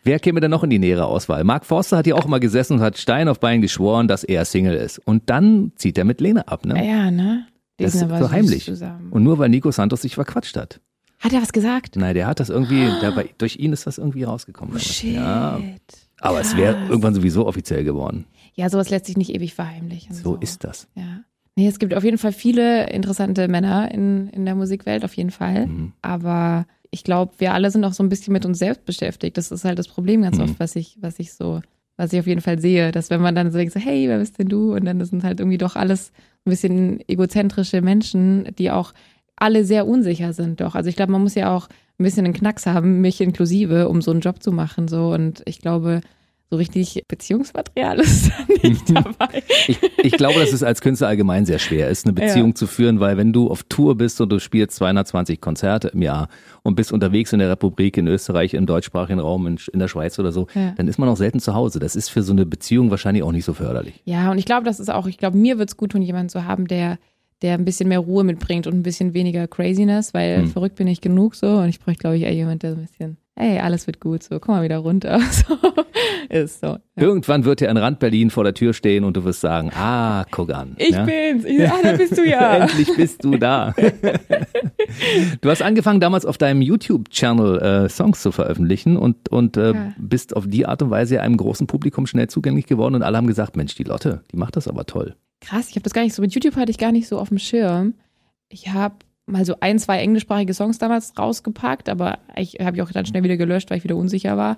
Wer 0.05 0.19
käme 0.21 0.41
denn 0.41 0.51
noch 0.51 0.63
in 0.63 0.71
die 0.71 0.79
nähere 0.79 1.07
Auswahl? 1.07 1.45
Mark 1.45 1.65
Forster 1.65 1.97
hat 1.97 2.07
ja 2.07 2.15
auch 2.15 2.27
mal 2.27 2.39
gesessen 2.39 2.75
und 2.75 2.81
hat 2.81 2.99
Stein 2.99 3.27
auf 3.27 3.41
Bein 3.41 3.63
geschworen, 3.63 4.07
dass 4.07 4.23
er 4.23 4.45
Single 4.45 4.75
ist. 4.77 4.99
Und 4.99 5.31
dann 5.31 5.73
zieht 5.77 5.97
er 5.97 6.05
mit 6.05 6.21
Lene 6.21 6.47
ab, 6.47 6.67
ne? 6.67 6.87
Ja, 6.87 7.11
ne? 7.11 7.47
Die 7.81 7.85
Das 7.85 7.95
ist 7.95 8.01
so 8.09 8.31
heimlich. 8.31 8.67
Zusammen. 8.67 9.11
Und 9.11 9.23
nur 9.23 9.39
weil 9.39 9.49
Nico 9.49 9.71
Santos 9.71 10.03
sich 10.03 10.15
verquatscht 10.15 10.57
hat. 10.57 10.81
Hat 11.21 11.33
er 11.33 11.41
was 11.41 11.53
gesagt? 11.55 11.97
Nein, 11.97 12.15
der 12.15 12.27
hat 12.27 12.39
das 12.39 12.51
irgendwie, 12.51 12.87
bei, 13.15 13.31
durch 13.39 13.57
ihn 13.57 13.73
ist 13.73 13.87
das 13.87 13.97
irgendwie 13.97 14.25
rausgekommen. 14.25 14.75
Oh, 14.77 14.79
shit. 14.79 15.15
Ja, 15.15 15.59
aber 16.21 16.41
es 16.41 16.55
wäre 16.57 16.75
Krass. 16.75 16.91
irgendwann 16.91 17.15
sowieso 17.15 17.47
offiziell 17.47 17.83
geworden. 17.83 18.27
Ja, 18.55 18.69
sowas 18.69 18.91
lässt 18.91 19.07
sich 19.07 19.17
nicht 19.17 19.35
ewig 19.35 19.55
verheimlichen. 19.55 20.15
So 20.15 20.37
ist 20.37 20.65
das. 20.65 20.87
Ja. 20.95 21.21
Nee, 21.57 21.67
es 21.69 21.79
gibt 21.79 21.95
auf 21.95 22.05
jeden 22.05 22.19
Fall 22.19 22.33
viele 22.33 22.91
interessante 22.91 23.49
Männer 23.49 23.91
in, 23.93 24.29
in 24.29 24.45
der 24.45 24.55
Musikwelt, 24.55 25.05
auf 25.05 25.15
jeden 25.15 25.31
Fall. 25.31 25.67
Mhm. 25.67 25.93
Aber 26.03 26.67
ich 26.95 27.05
glaube, 27.05 27.33
wir 27.39 27.53
alle 27.53 27.71
sind 27.71 27.85
auch 27.85 27.93
so 27.93 28.03
ein 28.03 28.09
bisschen 28.09 28.33
mit 28.33 28.47
uns 28.47 28.59
selbst 28.59 28.85
beschäftigt. 28.87 29.37
Das 29.37 29.51
ist 29.51 29.65
halt 29.65 29.79
das 29.79 29.89
Problem 29.89 30.23
ganz 30.23 30.39
Mhm. 30.39 30.45
oft, 30.45 30.61
was 30.61 30.77
ich, 30.77 30.97
was 31.01 31.19
ich 31.19 31.33
so, 31.35 31.61
was 31.97 32.13
ich 32.13 32.21
auf 32.21 32.27
jeden 32.27 32.41
Fall 32.41 32.59
sehe, 32.61 32.93
dass 32.93 33.11
wenn 33.11 33.21
man 33.21 33.35
dann 33.35 33.51
so 33.51 33.59
denkt, 33.59 33.73
so, 33.75 33.81
hey, 33.81 34.09
wer 34.09 34.19
bist 34.19 34.39
denn 34.39 34.49
du? 34.49 34.75
Und 34.75 34.85
dann 34.85 35.05
sind 35.05 35.25
halt 35.25 35.41
irgendwie 35.41 35.59
doch 35.59 35.77
alles 35.77 36.13
ein 36.47 36.51
bisschen 36.51 37.01
egozentrische 37.09 37.83
Menschen, 37.83 38.49
die 38.59 38.71
auch 38.71 38.95
alle 39.37 39.65
sehr 39.65 39.87
unsicher 39.87 40.33
sind 40.33 40.61
doch. 40.61 40.75
Also 40.77 40.89
ich 40.89 40.97
glaube, 40.97 41.13
man 41.13 41.23
muss 41.23 41.35
ja 41.35 41.55
auch 41.55 41.69
ein 41.99 42.05
bisschen 42.05 42.25
einen 42.25 42.35
Knacks 42.35 42.67
haben, 42.67 43.01
mich 43.01 43.21
inklusive, 43.21 43.89
um 43.89 44.01
so 44.01 44.11
einen 44.13 44.21
Job 44.21 44.43
zu 44.43 44.53
machen. 44.53 44.87
So 44.89 45.13
und 45.13 45.43
ich 45.47 45.59
glaube, 45.61 46.01
so 46.55 46.59
richtig 46.59 47.03
Beziehungsmaterial 47.09 47.99
ist 48.01 48.29
da 48.31 48.69
nicht 48.69 48.89
dabei. 48.95 49.43
Ich, 49.67 49.79
ich 50.03 50.13
glaube, 50.17 50.39
dass 50.39 50.53
es 50.53 50.63
als 50.63 50.81
Künstler 50.81 51.09
allgemein 51.09 51.45
sehr 51.47 51.59
schwer 51.59 51.89
ist, 51.89 52.07
eine 52.07 52.13
Beziehung 52.13 52.51
Ja. 52.51 52.55
zu 52.55 52.67
führen, 52.69 53.01
weil 53.01 53.17
wenn 53.17 53.33
du 53.33 53.51
auf 53.51 53.65
Tour 53.65 53.97
bist 53.97 54.21
und 54.21 54.31
du 54.31 54.39
spielst 54.39 54.77
220 54.77 55.41
Konzerte 55.41 55.89
im 55.89 56.03
Jahr 56.03 56.29
und 56.63 56.77
bist 56.77 56.93
unterwegs 56.93 57.33
in 57.33 57.41
der 57.41 57.51
Republik, 57.51 57.97
in 57.97 58.07
Österreich, 58.07 58.55
im 58.55 58.67
deutschsprachigen 58.67 59.19
Raum, 59.19 59.47
in, 59.49 59.59
in 59.73 59.81
der 59.81 59.89
Schweiz 59.89 60.19
oder 60.19 60.31
so, 60.33 60.47
Ja. 60.55 60.73
dann 60.77 60.87
ist 60.89 60.99
man 60.99 61.09
auch 61.09 61.17
selten 61.17 61.41
zu 61.41 61.55
Hause. 61.55 61.81
Das 61.81 61.97
ist 61.97 62.09
für 62.11 62.23
so 62.23 62.33
eine 62.33 62.47
Beziehung 62.47 62.91
wahrscheinlich 62.91 63.23
auch 63.25 63.33
nicht 63.33 63.45
so 63.45 63.55
förderlich. 63.55 64.01
Ja, 64.05 64.31
und 64.31 64.39
ich 64.39 64.45
glaube, 64.47 64.65
das 64.65 64.79
ist 64.79 64.91
auch, 64.93 65.07
ich 65.07 65.19
glaube, 65.19 65.37
mir 65.37 65.59
wird's 65.59 65.77
gut 65.77 65.91
tun, 65.93 66.03
jemanden 66.03 66.29
zu 66.29 66.45
haben, 66.45 66.67
der, 66.69 66.99
der 67.43 67.55
ein 67.55 67.65
bisschen 67.65 67.89
mehr 67.89 67.99
Ruhe 67.99 68.23
mitbringt 68.25 68.67
und 68.67 68.75
ein 68.75 68.83
bisschen 68.83 69.13
weniger 69.15 69.49
Craziness, 69.49 70.15
weil 70.15 70.43
Hm. 70.43 70.49
verrückt 70.49 70.77
bin 70.77 70.87
ich 70.87 71.01
genug 71.01 71.35
so 71.35 71.49
und 71.59 71.69
ich 71.69 71.81
bräuchte, 71.81 72.01
glaube 72.03 72.17
ich, 72.17 72.23
eher 72.23 72.33
jemand, 72.35 72.63
der 72.63 72.73
so 72.75 72.79
ein 72.81 72.87
bisschen, 72.87 73.17
hey, 73.37 73.59
alles 73.59 73.87
wird 73.87 74.01
gut, 74.01 74.23
so, 74.23 74.39
komm 74.39 74.57
mal 74.57 74.65
wieder 74.65 74.79
runter. 74.79 75.21
So, 75.31 75.59
ist 76.31 76.61
so. 76.61 76.67
Ja. 76.67 76.81
Irgendwann 76.97 77.45
wird 77.45 77.61
dir 77.61 77.69
ein 77.69 77.77
Rand 77.77 77.99
Berlin 77.99 78.31
vor 78.31 78.45
der 78.45 78.55
Tür 78.55 78.73
stehen 78.73 79.05
und 79.05 79.17
du 79.17 79.25
wirst 79.25 79.41
sagen, 79.41 79.71
ah, 79.75 80.25
guck 80.31 80.53
an. 80.53 80.75
Ich 80.79 80.91
ja? 80.91 81.05
bin's. 81.05 81.45
Ich, 81.45 81.61
ah, 81.69 81.81
da 81.83 81.93
bist 81.93 82.17
du 82.17 82.25
ja. 82.29 82.57
Endlich 82.57 82.89
bist 82.97 83.23
du 83.25 83.37
da. 83.37 83.75
du 85.41 85.51
hast 85.51 85.63
angefangen 85.63 86.01
damals 86.01 86.25
auf 86.25 86.39
deinem 86.39 86.63
YouTube-Channel 86.63 87.59
äh, 87.61 87.89
Songs 87.89 88.23
zu 88.23 88.33
veröffentlichen 88.33 88.97
und, 88.97 89.29
und 89.29 89.57
äh, 89.57 89.73
Ja. 89.73 89.93
bist 89.99 90.35
auf 90.37 90.47
die 90.47 90.67
Art 90.67 90.83
und 90.83 90.91
Weise 90.91 91.21
einem 91.21 91.37
großen 91.37 91.67
Publikum 91.67 92.07
schnell 92.07 92.29
zugänglich 92.29 92.67
geworden 92.67 92.95
und 92.95 93.03
alle 93.03 93.17
haben 93.17 93.27
gesagt, 93.27 93.57
Mensch, 93.57 93.75
die 93.75 93.85
Lotte, 93.85 94.23
die 94.33 94.37
macht 94.37 94.57
das 94.57 94.69
aber 94.69 94.87
toll. 94.87 95.17
Krass, 95.41 95.69
ich 95.69 95.75
habe 95.77 95.83
das 95.83 95.93
gar 95.93 96.03
nicht 96.03 96.15
so, 96.15 96.23
mit 96.23 96.35
YouTube 96.35 96.57
hatte 96.57 96.71
ich 96.71 96.79
gar 96.79 96.93
nicht 96.93 97.09
so 97.09 97.19
auf 97.19 97.29
dem 97.29 97.39
Schirm. 97.39 97.95
Ich 98.49 98.73
habe 98.73 98.97
mal 99.27 99.45
so 99.45 99.57
ein, 99.61 99.79
zwei 99.79 99.99
englischsprachige 100.01 100.55
Songs 100.55 100.79
damals 100.79 101.17
rausgepackt, 101.19 101.89
aber 101.89 102.19
ich 102.37 102.59
habe 102.61 102.77
ich 102.77 102.83
auch 102.83 102.91
dann 102.91 103.07
schnell 103.07 103.23
wieder 103.23 103.37
gelöscht, 103.37 103.71
weil 103.71 103.79
ich 103.79 103.85
wieder 103.85 103.97
unsicher 103.97 104.37
war. 104.37 104.57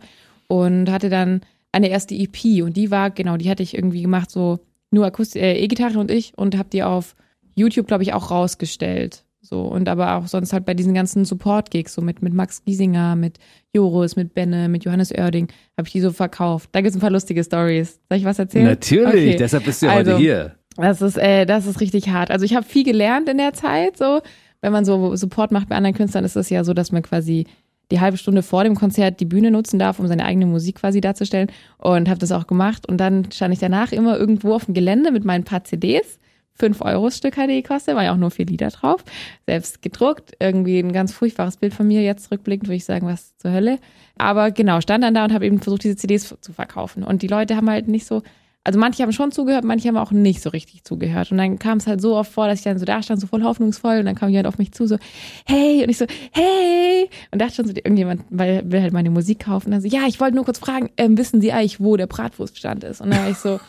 Und 0.48 0.90
hatte 0.90 1.08
dann 1.08 1.40
eine 1.72 1.88
erste 1.88 2.14
EP 2.14 2.62
und 2.62 2.76
die 2.76 2.90
war, 2.90 3.10
genau, 3.10 3.36
die 3.36 3.50
hatte 3.50 3.62
ich 3.62 3.74
irgendwie 3.74 4.02
gemacht, 4.02 4.30
so 4.30 4.60
nur 4.90 5.04
Akustik, 5.06 5.42
äh, 5.42 5.58
E-Gitarre 5.58 5.98
und 5.98 6.10
ich 6.10 6.32
und 6.36 6.56
habe 6.56 6.68
die 6.72 6.82
auf 6.82 7.16
YouTube, 7.54 7.86
glaube 7.86 8.02
ich, 8.02 8.12
auch 8.12 8.30
rausgestellt. 8.30 9.24
So, 9.40 9.62
und 9.62 9.88
aber 9.88 10.16
auch 10.16 10.26
sonst 10.26 10.52
halt 10.52 10.64
bei 10.64 10.74
diesen 10.74 10.94
ganzen 10.94 11.24
Support-Gigs, 11.24 11.94
so 11.94 12.02
mit, 12.02 12.20
mit 12.20 12.34
Max 12.34 12.64
Giesinger, 12.64 13.14
mit 13.14 13.38
Joris, 13.72 14.16
mit 14.16 14.34
Benne, 14.34 14.68
mit 14.68 14.84
Johannes 14.84 15.12
Oerding, 15.12 15.48
habe 15.76 15.86
ich 15.86 15.92
die 15.92 16.00
so 16.00 16.10
verkauft. 16.10 16.70
Da 16.72 16.80
gibt's 16.80 16.96
ein 16.96 17.00
paar 17.00 17.10
lustige 17.10 17.44
Stories. 17.44 18.00
Soll 18.08 18.18
ich 18.18 18.24
was 18.24 18.40
erzählen? 18.40 18.64
Natürlich, 18.66 19.06
Okay. 19.06 19.36
deshalb 19.36 19.64
bist 19.64 19.82
du 19.82 19.86
ja 19.86 19.92
Also, 19.92 20.12
heute 20.12 20.20
hier. 20.20 20.56
Das 20.76 21.00
ist, 21.00 21.16
äh, 21.16 21.46
das 21.46 21.66
ist 21.66 21.80
richtig 21.80 22.08
hart. 22.08 22.30
Also 22.30 22.44
ich 22.44 22.54
habe 22.56 22.66
viel 22.66 22.84
gelernt 22.84 23.28
in 23.28 23.38
der 23.38 23.52
Zeit. 23.52 23.96
So, 23.96 24.20
wenn 24.60 24.72
man 24.72 24.84
so 24.84 25.14
Support 25.16 25.52
macht 25.52 25.68
bei 25.68 25.76
anderen 25.76 25.96
Künstlern, 25.96 26.24
ist 26.24 26.36
es 26.36 26.50
ja 26.50 26.64
so, 26.64 26.74
dass 26.74 26.92
man 26.92 27.02
quasi 27.02 27.46
die 27.90 28.00
halbe 28.00 28.16
Stunde 28.16 28.42
vor 28.42 28.64
dem 28.64 28.74
Konzert 28.74 29.20
die 29.20 29.24
Bühne 29.24 29.50
nutzen 29.50 29.78
darf, 29.78 29.98
um 29.98 30.08
seine 30.08 30.24
eigene 30.24 30.46
Musik 30.46 30.76
quasi 30.76 31.00
darzustellen. 31.00 31.50
Und 31.78 32.08
habe 32.08 32.18
das 32.18 32.32
auch 32.32 32.46
gemacht. 32.46 32.88
Und 32.88 32.98
dann 32.98 33.30
stand 33.30 33.54
ich 33.54 33.60
danach 33.60 33.92
immer 33.92 34.18
irgendwo 34.18 34.54
auf 34.54 34.64
dem 34.64 34.74
Gelände 34.74 35.12
mit 35.12 35.24
meinen 35.24 35.44
paar 35.44 35.64
CDs. 35.64 36.18
5 36.58 36.80
Euro 36.80 37.10
Stück 37.10 37.36
hatte 37.36 37.48
die 37.48 37.62
gekostet, 37.62 37.96
war 37.96 38.04
ja 38.04 38.12
auch 38.12 38.16
nur 38.16 38.30
vier 38.30 38.46
Lieder 38.46 38.68
drauf. 38.70 39.04
Selbst 39.46 39.82
gedruckt, 39.82 40.32
irgendwie 40.40 40.78
ein 40.78 40.92
ganz 40.92 41.12
furchtbares 41.12 41.58
Bild 41.58 41.74
von 41.74 41.86
mir. 41.86 42.02
Jetzt 42.02 42.30
rückblickend 42.32 42.68
würde 42.68 42.76
ich 42.76 42.84
sagen, 42.84 43.06
was 43.06 43.36
zur 43.36 43.52
Hölle. 43.52 43.78
Aber 44.16 44.50
genau, 44.50 44.80
stand 44.80 45.04
dann 45.04 45.14
da 45.14 45.24
und 45.24 45.34
habe 45.34 45.46
eben 45.46 45.60
versucht, 45.60 45.84
diese 45.84 45.96
CDs 45.96 46.34
zu 46.40 46.52
verkaufen. 46.52 47.02
Und 47.02 47.22
die 47.22 47.28
Leute 47.28 47.56
haben 47.56 47.68
halt 47.68 47.88
nicht 47.88 48.06
so, 48.06 48.22
also 48.66 48.80
manche 48.80 49.04
haben 49.04 49.12
schon 49.12 49.30
zugehört, 49.30 49.64
manche 49.64 49.86
haben 49.86 49.96
auch 49.96 50.10
nicht 50.10 50.42
so 50.42 50.50
richtig 50.50 50.82
zugehört. 50.82 51.30
Und 51.30 51.38
dann 51.38 51.56
kam 51.60 51.78
es 51.78 51.86
halt 51.86 52.00
so 52.00 52.16
oft 52.16 52.32
vor, 52.32 52.48
dass 52.48 52.58
ich 52.58 52.64
dann 52.64 52.80
so 52.80 52.84
da 52.84 53.00
stand, 53.00 53.20
so 53.20 53.28
voll 53.28 53.44
hoffnungsvoll. 53.44 54.00
Und 54.00 54.06
dann 54.06 54.16
kam 54.16 54.28
jemand 54.28 54.48
auf 54.48 54.58
mich 54.58 54.72
zu, 54.72 54.88
so, 54.88 54.98
hey. 55.46 55.84
Und 55.84 55.88
ich 55.88 55.98
so, 55.98 56.06
hey. 56.32 57.08
Und 57.30 57.40
dachte 57.40 57.54
schon 57.54 57.66
so, 57.66 57.72
irgendjemand 57.72 58.24
weil, 58.28 58.68
will 58.68 58.82
halt 58.82 58.92
meine 58.92 59.10
Musik 59.10 59.44
kaufen. 59.44 59.66
Und 59.66 59.70
dann 59.70 59.82
so, 59.82 59.86
ja, 59.86 60.08
ich 60.08 60.18
wollte 60.18 60.34
nur 60.34 60.44
kurz 60.44 60.58
fragen, 60.58 60.90
ähm, 60.96 61.16
wissen 61.16 61.40
Sie 61.40 61.52
eigentlich, 61.52 61.78
wo 61.78 61.96
der 61.96 62.08
Bratwurststand 62.08 62.82
ist? 62.82 63.00
Und 63.00 63.12
dann 63.12 63.20
war 63.20 63.30
ich 63.30 63.36
so, 63.36 63.60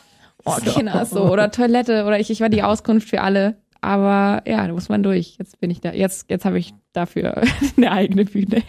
oh, 0.45 0.55
Kinder, 0.65 1.05
so. 1.05 1.31
Oder 1.31 1.51
Toilette. 1.51 2.05
Oder 2.05 2.19
ich, 2.19 2.31
ich 2.31 2.41
war 2.41 2.49
die 2.49 2.63
Auskunft 2.63 3.07
für 3.07 3.21
alle. 3.21 3.57
Aber 3.81 4.41
ja, 4.47 4.65
da 4.65 4.73
muss 4.73 4.89
man 4.89 5.03
durch. 5.03 5.35
Jetzt 5.37 5.59
bin 5.59 5.69
ich 5.69 5.79
da. 5.79 5.93
Jetzt, 5.93 6.31
jetzt 6.31 6.43
habe 6.43 6.57
ich 6.57 6.73
dafür 6.93 7.43
eine 7.77 7.91
eigene 7.91 8.25
Bühne. 8.25 8.63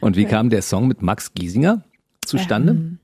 Und 0.00 0.16
wie 0.16 0.24
kam 0.24 0.48
der 0.48 0.62
Song 0.62 0.88
mit 0.88 1.02
Max 1.02 1.34
Giesinger 1.34 1.82
zustande? 2.24 2.72
Ähm, 2.72 2.98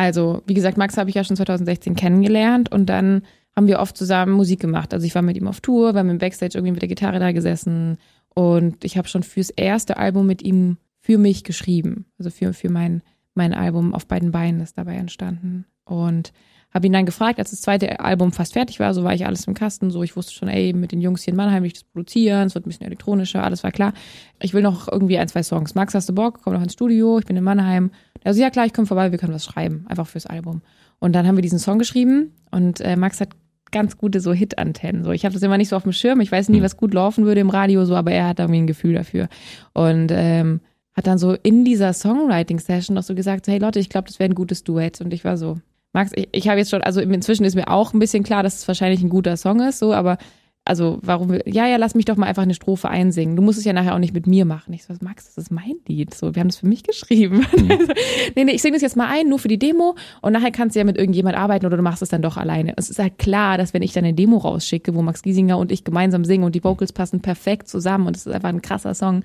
Also, 0.00 0.42
wie 0.46 0.54
gesagt, 0.54 0.78
Max 0.78 0.96
habe 0.96 1.10
ich 1.10 1.16
ja 1.16 1.24
schon 1.24 1.36
2016 1.36 1.94
kennengelernt 1.94 2.72
und 2.72 2.86
dann 2.86 3.20
haben 3.54 3.66
wir 3.66 3.80
oft 3.80 3.98
zusammen 3.98 4.32
Musik 4.32 4.58
gemacht. 4.58 4.94
Also 4.94 5.04
ich 5.04 5.14
war 5.14 5.20
mit 5.20 5.36
ihm 5.36 5.46
auf 5.46 5.60
Tour, 5.60 5.92
wir 5.92 5.98
haben 5.98 6.08
im 6.08 6.16
Backstage 6.16 6.56
irgendwie 6.56 6.72
mit 6.72 6.80
der 6.80 6.88
Gitarre 6.88 7.18
da 7.18 7.32
gesessen 7.32 7.98
und 8.34 8.82
ich 8.82 8.96
habe 8.96 9.08
schon 9.08 9.22
fürs 9.22 9.50
erste 9.50 9.98
Album 9.98 10.26
mit 10.26 10.40
ihm 10.40 10.78
für 11.00 11.18
mich 11.18 11.44
geschrieben. 11.44 12.06
Also 12.18 12.30
für, 12.30 12.54
für 12.54 12.70
mein, 12.70 13.02
mein 13.34 13.52
Album 13.52 13.92
auf 13.92 14.06
beiden 14.06 14.30
Beinen 14.30 14.62
ist 14.62 14.78
dabei 14.78 14.94
entstanden. 14.94 15.66
Und 15.84 16.32
habe 16.72 16.86
ihn 16.86 16.92
dann 16.92 17.06
gefragt, 17.06 17.38
als 17.38 17.50
das 17.50 17.60
zweite 17.60 18.00
Album 18.00 18.32
fast 18.32 18.52
fertig 18.52 18.80
war, 18.80 18.94
so 18.94 19.02
war 19.02 19.14
ich 19.14 19.26
alles 19.26 19.46
im 19.46 19.54
Kasten, 19.54 19.90
so 19.90 20.02
ich 20.02 20.16
wusste 20.16 20.32
schon, 20.32 20.48
ey, 20.48 20.72
mit 20.72 20.92
den 20.92 21.00
Jungs 21.00 21.22
hier 21.22 21.32
in 21.32 21.36
Mannheim 21.36 21.62
will 21.62 21.68
ich 21.68 21.74
das 21.74 21.84
produzieren, 21.84 22.46
es 22.46 22.54
wird 22.54 22.66
ein 22.66 22.70
bisschen 22.70 22.86
elektronischer, 22.86 23.42
alles 23.42 23.64
war 23.64 23.72
klar. 23.72 23.92
Ich 24.40 24.54
will 24.54 24.62
noch 24.62 24.90
irgendwie 24.90 25.18
ein, 25.18 25.28
zwei 25.28 25.42
Songs. 25.42 25.74
Max, 25.74 25.94
hast 25.94 26.08
du 26.08 26.14
Bock? 26.14 26.40
Komm 26.42 26.54
noch 26.54 26.62
ins 26.62 26.74
Studio, 26.74 27.18
ich 27.18 27.26
bin 27.26 27.36
in 27.36 27.44
Mannheim. 27.44 27.90
Also 28.24 28.40
ja 28.40 28.50
klar, 28.50 28.66
ich 28.66 28.72
komme 28.72 28.86
vorbei, 28.86 29.10
wir 29.10 29.18
können 29.18 29.34
was 29.34 29.44
schreiben, 29.44 29.84
einfach 29.88 30.06
fürs 30.06 30.26
Album. 30.26 30.62
Und 30.98 31.14
dann 31.14 31.26
haben 31.26 31.36
wir 31.36 31.42
diesen 31.42 31.58
Song 31.58 31.78
geschrieben 31.78 32.32
und 32.50 32.80
äh, 32.80 32.96
Max 32.96 33.20
hat 33.20 33.30
ganz 33.72 33.96
gute 33.96 34.20
so 34.20 34.32
Hit-Antennen. 34.32 35.04
So, 35.04 35.12
ich 35.12 35.24
habe 35.24 35.32
das 35.32 35.42
immer 35.42 35.56
nicht 35.56 35.68
so 35.68 35.76
auf 35.76 35.84
dem 35.84 35.92
Schirm. 35.92 36.20
Ich 36.20 36.32
weiß 36.32 36.48
nie, 36.48 36.62
was 36.62 36.76
gut 36.76 36.94
laufen 36.94 37.24
würde 37.24 37.40
im 37.40 37.50
Radio, 37.50 37.84
so, 37.84 37.94
aber 37.94 38.12
er 38.12 38.28
hat 38.28 38.40
irgendwie 38.40 38.60
ein 38.60 38.66
Gefühl 38.66 38.94
dafür. 38.94 39.28
Und 39.72 40.08
ähm, 40.10 40.60
hat 40.94 41.06
dann 41.06 41.18
so 41.18 41.36
in 41.42 41.64
dieser 41.64 41.92
Songwriting-Session 41.92 42.94
noch 42.94 43.02
so 43.02 43.14
gesagt, 43.14 43.46
hey 43.46 43.58
Leute, 43.58 43.78
ich 43.78 43.88
glaube, 43.88 44.08
das 44.08 44.18
wäre 44.18 44.30
ein 44.30 44.34
gutes 44.34 44.64
Duett. 44.64 45.00
Und 45.00 45.12
ich 45.12 45.24
war 45.24 45.36
so, 45.36 45.58
Max, 45.92 46.12
ich, 46.14 46.28
ich 46.32 46.48
habe 46.48 46.58
jetzt 46.58 46.70
schon, 46.70 46.82
also 46.82 47.00
inzwischen 47.00 47.44
ist 47.44 47.54
mir 47.56 47.68
auch 47.68 47.92
ein 47.92 47.98
bisschen 47.98 48.22
klar, 48.22 48.42
dass 48.42 48.56
es 48.58 48.68
wahrscheinlich 48.68 49.02
ein 49.02 49.08
guter 49.08 49.36
Song 49.36 49.60
ist, 49.60 49.78
so, 49.78 49.92
aber 49.92 50.18
also 50.64 50.98
warum, 51.02 51.30
will- 51.30 51.42
ja, 51.46 51.66
ja, 51.66 51.76
lass 51.78 51.94
mich 51.94 52.04
doch 52.04 52.16
mal 52.16 52.26
einfach 52.26 52.42
eine 52.42 52.52
Strophe 52.54 52.88
einsingen. 52.90 53.34
Du 53.34 53.42
musst 53.42 53.58
es 53.58 53.64
ja 53.64 53.72
nachher 53.72 53.94
auch 53.94 53.98
nicht 53.98 54.12
mit 54.12 54.26
mir 54.26 54.44
machen. 54.44 54.74
Ich 54.74 54.84
so, 54.84 54.92
Max, 55.00 55.24
das 55.24 55.38
ist 55.44 55.50
mein 55.50 55.76
Lied. 55.88 56.12
So, 56.12 56.34
wir 56.34 56.40
haben 56.40 56.48
das 56.48 56.58
für 56.58 56.66
mich 56.66 56.82
geschrieben. 56.84 57.46
nee, 58.36 58.44
nee, 58.44 58.52
ich 58.52 58.60
singe 58.60 58.74
das 58.74 58.82
jetzt 58.82 58.96
mal 58.96 59.08
ein, 59.08 59.28
nur 59.28 59.38
für 59.38 59.48
die 59.48 59.58
Demo 59.58 59.96
und 60.20 60.34
nachher 60.34 60.50
kannst 60.50 60.76
du 60.76 60.80
ja 60.80 60.84
mit 60.84 60.98
irgendjemand 60.98 61.34
arbeiten 61.36 61.64
oder 61.64 61.78
du 61.78 61.82
machst 61.82 62.02
es 62.02 62.10
dann 62.10 62.20
doch 62.20 62.36
alleine. 62.36 62.74
Es 62.76 62.90
ist 62.90 62.98
halt 62.98 63.18
klar, 63.18 63.56
dass 63.56 63.72
wenn 63.72 63.82
ich 63.82 63.94
dann 63.94 64.04
eine 64.04 64.12
Demo 64.14 64.36
rausschicke, 64.36 64.94
wo 64.94 65.00
Max 65.00 65.22
Giesinger 65.22 65.56
und 65.56 65.72
ich 65.72 65.82
gemeinsam 65.82 66.26
singen 66.26 66.44
und 66.44 66.54
die 66.54 66.62
Vocals 66.62 66.92
passen 66.92 67.20
perfekt 67.20 67.66
zusammen 67.66 68.06
und 68.06 68.14
es 68.16 68.26
ist 68.26 68.32
einfach 68.32 68.50
ein 68.50 68.62
krasser 68.62 68.94
Song, 68.94 69.24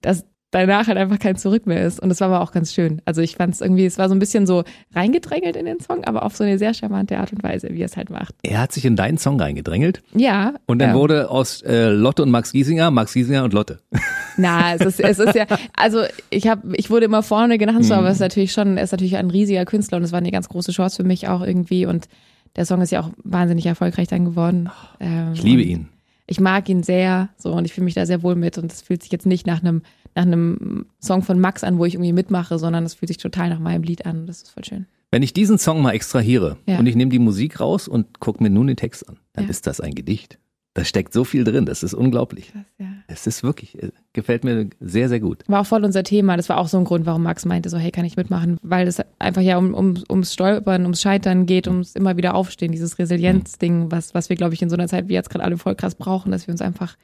dass 0.00 0.24
danach 0.50 0.86
halt 0.86 0.96
einfach 0.96 1.18
kein 1.18 1.36
Zurück 1.36 1.66
mehr 1.66 1.84
ist. 1.84 2.00
Und 2.00 2.08
das 2.08 2.20
war 2.20 2.28
aber 2.28 2.40
auch 2.40 2.52
ganz 2.52 2.72
schön. 2.72 3.02
Also 3.04 3.20
ich 3.20 3.36
fand 3.36 3.54
es 3.54 3.60
irgendwie, 3.60 3.84
es 3.84 3.98
war 3.98 4.08
so 4.08 4.14
ein 4.14 4.18
bisschen 4.18 4.46
so 4.46 4.64
reingedrängelt 4.94 5.56
in 5.56 5.66
den 5.66 5.80
Song, 5.80 6.04
aber 6.04 6.22
auf 6.24 6.36
so 6.36 6.44
eine 6.44 6.58
sehr 6.58 6.72
charmante 6.74 7.18
Art 7.18 7.32
und 7.32 7.42
Weise, 7.42 7.68
wie 7.72 7.80
er 7.82 7.86
es 7.86 7.96
halt 7.96 8.10
macht. 8.10 8.34
Er 8.42 8.60
hat 8.60 8.72
sich 8.72 8.84
in 8.84 8.96
deinen 8.96 9.18
Song 9.18 9.40
reingedrängelt 9.40 10.02
Ja. 10.14 10.54
und 10.66 10.78
dann 10.78 10.90
ja. 10.90 10.94
wurde 10.96 11.30
aus 11.30 11.62
äh, 11.62 11.88
Lotte 11.90 12.22
und 12.22 12.30
Max 12.30 12.52
Giesinger 12.52 12.90
Max 12.90 13.12
Giesinger 13.12 13.44
und 13.44 13.52
Lotte. 13.52 13.80
Na, 14.36 14.74
es 14.74 14.80
ist, 14.82 15.00
es 15.00 15.18
ist 15.18 15.34
ja, 15.34 15.46
also 15.76 16.02
ich 16.30 16.46
habe, 16.48 16.76
ich 16.76 16.90
wurde 16.90 17.04
immer 17.06 17.22
vorne 17.22 17.58
genannt, 17.58 17.84
so, 17.84 17.94
aber 17.94 18.08
es 18.08 18.14
ist 18.14 18.20
natürlich 18.20 18.52
schon, 18.52 18.76
er 18.76 18.84
ist 18.84 18.92
natürlich 18.92 19.16
ein 19.16 19.30
riesiger 19.30 19.64
Künstler 19.64 19.98
und 19.98 20.04
es 20.04 20.12
war 20.12 20.18
eine 20.18 20.30
ganz 20.30 20.48
große 20.48 20.72
Chance 20.72 20.96
für 20.96 21.04
mich 21.04 21.28
auch 21.28 21.42
irgendwie 21.42 21.86
und 21.86 22.08
der 22.56 22.64
Song 22.64 22.80
ist 22.80 22.90
ja 22.90 23.00
auch 23.02 23.10
wahnsinnig 23.22 23.66
erfolgreich 23.66 24.08
dann 24.08 24.24
geworden. 24.24 24.70
Ähm, 25.00 25.32
Ich 25.34 25.42
liebe 25.42 25.62
ihn. 25.62 25.88
Ich 26.26 26.40
mag 26.40 26.68
ihn 26.68 26.82
sehr, 26.82 27.30
so 27.36 27.52
und 27.52 27.64
ich 27.64 27.72
fühle 27.72 27.86
mich 27.86 27.94
da 27.94 28.04
sehr 28.04 28.22
wohl 28.22 28.34
mit 28.34 28.58
und 28.58 28.70
es 28.72 28.82
fühlt 28.82 29.02
sich 29.02 29.10
jetzt 29.12 29.26
nicht 29.26 29.46
nach 29.46 29.60
einem 29.62 29.82
nach 30.18 30.32
einem 30.32 30.86
Song 31.00 31.22
von 31.22 31.38
Max 31.40 31.64
an, 31.64 31.78
wo 31.78 31.84
ich 31.84 31.94
irgendwie 31.94 32.12
mitmache, 32.12 32.58
sondern 32.58 32.84
es 32.84 32.94
fühlt 32.94 33.08
sich 33.08 33.18
total 33.18 33.48
nach 33.50 33.58
meinem 33.60 33.82
Lied 33.82 34.04
an. 34.06 34.26
Das 34.26 34.42
ist 34.42 34.50
voll 34.50 34.64
schön. 34.64 34.86
Wenn 35.10 35.22
ich 35.22 35.32
diesen 35.32 35.56
Song 35.58 35.80
mal 35.80 35.92
extrahiere 35.92 36.58
Ja. 36.66 36.78
und 36.78 36.86
ich 36.86 36.94
nehme 36.96 37.10
die 37.10 37.18
Musik 37.18 37.60
raus 37.60 37.88
und 37.88 38.20
gucke 38.20 38.42
mir 38.42 38.50
nun 38.50 38.66
den 38.66 38.76
Text 38.76 39.08
an, 39.08 39.16
dann 39.32 39.44
Ja. 39.44 39.50
ist 39.50 39.66
das 39.66 39.80
ein 39.80 39.94
Gedicht. 39.94 40.38
Da 40.74 40.84
steckt 40.84 41.12
so 41.12 41.24
viel 41.24 41.42
drin, 41.44 41.64
das 41.64 41.82
ist 41.82 41.94
unglaublich. 41.94 42.52
Krass, 42.52 42.66
ja. 42.78 42.86
Es 43.08 43.26
ist 43.26 43.42
wirklich, 43.42 43.82
äh, 43.82 43.90
gefällt 44.12 44.44
mir 44.44 44.68
sehr, 44.80 45.08
sehr 45.08 45.18
gut. 45.18 45.42
War 45.48 45.62
auch 45.62 45.66
voll 45.66 45.82
unser 45.84 46.04
Thema. 46.04 46.36
Das 46.36 46.48
war 46.50 46.58
auch 46.58 46.68
so 46.68 46.76
ein 46.78 46.84
Grund, 46.84 47.04
warum 47.06 47.22
Max 47.22 47.44
meinte, 47.46 47.68
so, 47.70 47.78
hey, 47.78 47.90
kann 47.90 48.04
ich 48.04 48.16
mitmachen? 48.16 48.58
Weil 48.62 48.86
es 48.86 49.00
einfach 49.18 49.40
ja 49.42 49.56
um, 49.56 49.72
um, 49.74 49.94
ums 50.10 50.32
Stolpern, 50.34 50.82
ums 50.82 51.00
Scheitern 51.00 51.46
geht, 51.46 51.66
ums 51.66 51.94
immer 51.96 52.16
wieder 52.16 52.34
aufstehen, 52.34 52.70
dieses 52.70 52.98
Resilienzding, 52.98 53.90
was, 53.90 54.14
was 54.14 54.28
wir, 54.28 54.36
glaube 54.36 54.54
ich, 54.54 54.62
in 54.62 54.68
so 54.70 54.76
einer 54.76 54.88
Zeit 54.88 55.08
wie 55.08 55.14
jetzt 55.14 55.30
gerade 55.30 55.44
alle 55.44 55.56
voll 55.56 55.74
krass 55.74 55.94
brauchen, 55.94 56.30
dass 56.32 56.46
wir 56.46 56.52
uns 56.52 56.60
einfach 56.60 56.96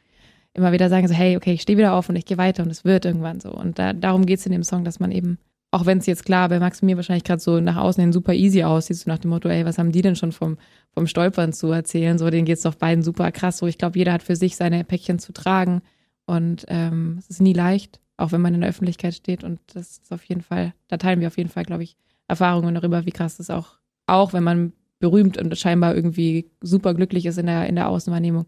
immer 0.55 0.73
wieder 0.73 0.88
sagen, 0.88 1.07
so, 1.09 1.14
hey, 1.14 1.37
okay, 1.37 1.53
ich 1.53 1.62
stehe 1.62 1.79
wieder 1.79 1.95
auf 1.95 2.09
und 2.09 2.17
ich 2.17 2.25
gehe 2.25 2.38
weiter 2.38 2.62
und 2.62 2.71
es 2.71 2.85
wird 2.85 3.05
irgendwann 3.05 3.40
so. 3.40 3.51
Und 3.51 3.79
da, 3.79 3.93
darum 3.93 4.25
geht's 4.25 4.47
in 4.47 4.53
dem 4.53 4.62
Song, 4.62 4.85
dass 4.85 5.01
man 5.01 5.12
eben, 5.12 5.38
auch 5.73 5.85
wenn 5.87 5.99
es 5.99 6.07
jetzt 6.07 6.25
klar 6.25 6.49
bei 6.49 6.61
Max 6.61 6.81
und 6.81 6.87
mir 6.87 6.97
wahrscheinlich 6.97 7.25
gerade 7.25 7.40
so 7.43 7.61
nach 7.61 7.77
außen 7.77 8.01
hin 8.01 8.12
super 8.12 8.33
easy 8.33 8.62
aussieht, 8.62 8.97
so 8.97 9.11
nach 9.11 9.19
dem 9.19 9.31
Motto, 9.31 9.49
ey, 9.49 9.64
was 9.64 9.79
haben 9.79 9.93
die 9.93 10.03
denn 10.03 10.17
schon 10.17 10.33
vom, 10.33 10.57
vom 10.93 11.07
Stolpern 11.07 11.53
zu 11.53 11.73
erzählen? 11.73 12.17
So, 12.19 12.31
denen 12.31 12.45
geht's 12.45 12.62
doch 12.62 12.77
beiden 12.77 13.03
super 13.03 13.33
krass. 13.33 13.59
So, 13.59 13.67
ich 13.67 13.79
glaube, 13.79 13.99
jeder 13.99 14.12
hat 14.12 14.23
für 14.23 14.37
sich 14.37 14.57
seine 14.57 14.85
Päckchen 14.85 15.19
zu 15.19 15.33
tragen 15.33 15.83
und 16.27 16.64
ähm, 16.69 17.17
es 17.19 17.29
ist 17.29 17.43
nie 17.43 17.53
leicht. 17.53 18.01
auch 18.17 18.33
wenn 18.33 18.40
man 18.40 18.55
in 18.55 18.61
der 18.61 18.71
Öffentlichkeit 18.71 19.14
steht. 19.14 19.45
Und 19.45 19.61
das 19.75 19.99
ist 19.99 20.12
auf 20.12 20.25
jeden 20.25 20.43
Fall, 20.43 20.75
da 20.88 20.97
teilen 20.97 21.21
wir 21.21 21.29
auf 21.29 21.37
jeden 21.37 21.51
Fall, 21.51 21.64
glaube 21.64 21.83
ich, 21.83 21.97
Erfahrungen 22.29 22.75
darüber, 22.75 23.07
wie 23.07 23.12
krass 23.12 23.37
das 23.37 23.51
auch, 23.51 23.79
auch 24.07 24.33
wenn 24.33 24.45
man 24.45 24.73
berühmt 24.99 25.37
und 25.37 25.57
scheinbar 25.59 25.95
irgendwie 25.95 26.51
super 26.62 26.95
glücklich 26.95 27.27
ist 27.27 27.38
in 27.38 27.47
der, 27.47 27.67
in 27.67 27.75
der 27.75 27.88
Außenwahrnehmung, 27.88 28.47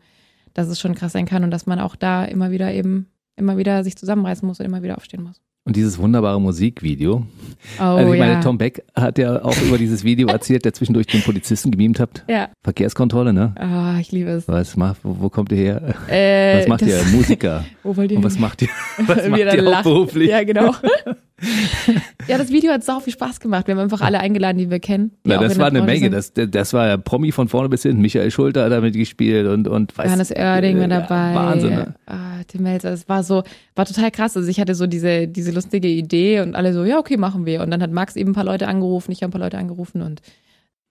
dass 0.57 0.69
es 0.69 0.81
schon 0.81 0.95
krass 0.95 1.13
sein 1.13 1.27
kann 1.27 1.45
und 1.45 1.51
dass 1.51 1.67
man 1.67 1.81
auch 1.81 1.97
da 1.97 2.25
immer 2.25 2.51
wieder 2.51 2.73
eben, 2.73 3.07
immer 3.37 3.57
wieder 3.59 3.85
sich 3.85 3.97
zusammenreißen 3.97 4.47
muss 4.47 4.61
und 4.61 4.67
immer 4.67 4.83
wieder 4.83 4.97
aufstehen 4.97 5.23
muss. 5.23 5.41
Und 5.67 5.75
dieses 5.75 5.99
wunderbare 5.99 6.41
Musikvideo. 6.41 7.27
Oh, 7.81 7.83
also 7.83 8.13
ich 8.13 8.21
ja. 8.21 8.27
meine, 8.27 8.41
Tom 8.41 8.57
Beck 8.57 8.85
hat 8.95 9.19
ja 9.19 9.43
auch 9.43 9.61
über 9.63 9.79
dieses 9.79 10.05
Video 10.05 10.29
erzählt, 10.33 10.65
der 10.65 10.73
zwischendurch 10.73 11.09
den 11.09 11.23
Polizisten 11.23 11.73
gemimt 11.73 11.99
hat. 11.99 12.25
Ja, 12.29 12.51
Verkehrskontrolle, 12.63 13.33
ne? 13.33 13.53
oh, 13.61 14.01
ich 14.01 14.13
liebe 14.13 14.31
es. 14.31 14.47
Was 14.47 14.77
macht, 14.77 15.01
wo, 15.03 15.17
wo 15.19 15.29
kommt 15.29 15.51
ihr 15.51 15.59
her? 15.59 15.95
Äh, 16.09 16.61
Was 16.61 16.69
macht 16.69 16.83
ihr? 16.83 17.03
Musiker. 17.13 17.65
Wo 17.83 17.97
wollt 17.97 18.13
ihr 18.13 18.19
Und 18.19 18.25
was 18.25 18.39
macht 18.39 18.63
ihr? 18.63 18.69
Was 19.07 19.29
macht 19.29 19.41
ihr 19.41 19.63
lacht. 19.63 19.77
hauptberuflich? 19.85 20.31
Ja, 20.31 20.45
genau. 20.45 20.73
Ja, 22.29 22.39
das 22.39 22.51
Video 22.51 22.73
hat 22.73 22.83
sau 22.83 23.01
viel 23.01 23.13
Spaß 23.13 23.41
gemacht. 23.41 23.67
Wir 23.67 23.75
haben 23.75 23.83
einfach 23.83 24.01
alle 24.01 24.21
eingeladen, 24.21 24.57
die 24.57 24.71
wir 24.71 24.81
kennen. 24.81 25.11
die 25.25 25.31
Na, 25.31 25.39
das 25.39 25.59
war 25.59 25.67
eine 25.67 25.83
Menge. 25.83 26.23
sind. 26.23 26.39
Das, 26.39 26.51
das 26.51 26.73
war 26.73 26.89
ja 26.89 26.97
Promi 26.97 27.31
von 27.31 27.49
vorne 27.49 27.69
bis 27.69 27.83
hinten. 27.83 28.01
Michael 28.01 28.31
Schulter 28.31 28.65
hat 28.65 28.73
damit 28.73 28.95
gespielt 28.95 29.47
und, 29.47 29.69
und 29.69 29.97
weiß, 29.99 30.07
Johannes 30.07 30.31
Oerding 30.31 30.79
war 30.79 30.85
äh, 30.85 30.89
dabei. 30.89 31.35
Wahnsinn, 31.35 31.71
ne? 31.71 31.95
Ah, 32.07 32.43
Tim 32.47 32.63
Melzer. 32.63 32.93
Es 32.93 33.07
war 33.09 33.23
so, 33.23 33.43
war 33.75 33.85
total 33.85 34.11
krass. 34.11 34.37
Also 34.37 34.49
ich 34.49 34.59
hatte 34.61 34.75
so 34.75 34.87
diese, 34.87 35.29
diese 35.29 35.51
lustige 35.51 35.89
Idee 35.89 36.41
und 36.41 36.57
alle 36.57 36.73
so, 36.73 36.85
ja, 36.85 36.99
okay, 36.99 37.19
machen 37.19 37.45
wir. 37.45 37.61
Und 37.63 37.71
dann 37.71 37.83
hat 37.83 37.93
Max 37.93 38.17
eben 38.17 38.31
ein 38.31 38.35
paar 38.35 38.45
Leute 38.45 38.67
angerufen, 38.67 39.13
ich 39.13 39.23
habe 39.23 39.29
ein 39.29 39.33
paar 39.33 39.43
Leute 39.43 39.59
angerufen 39.59 40.01
und 40.01 40.23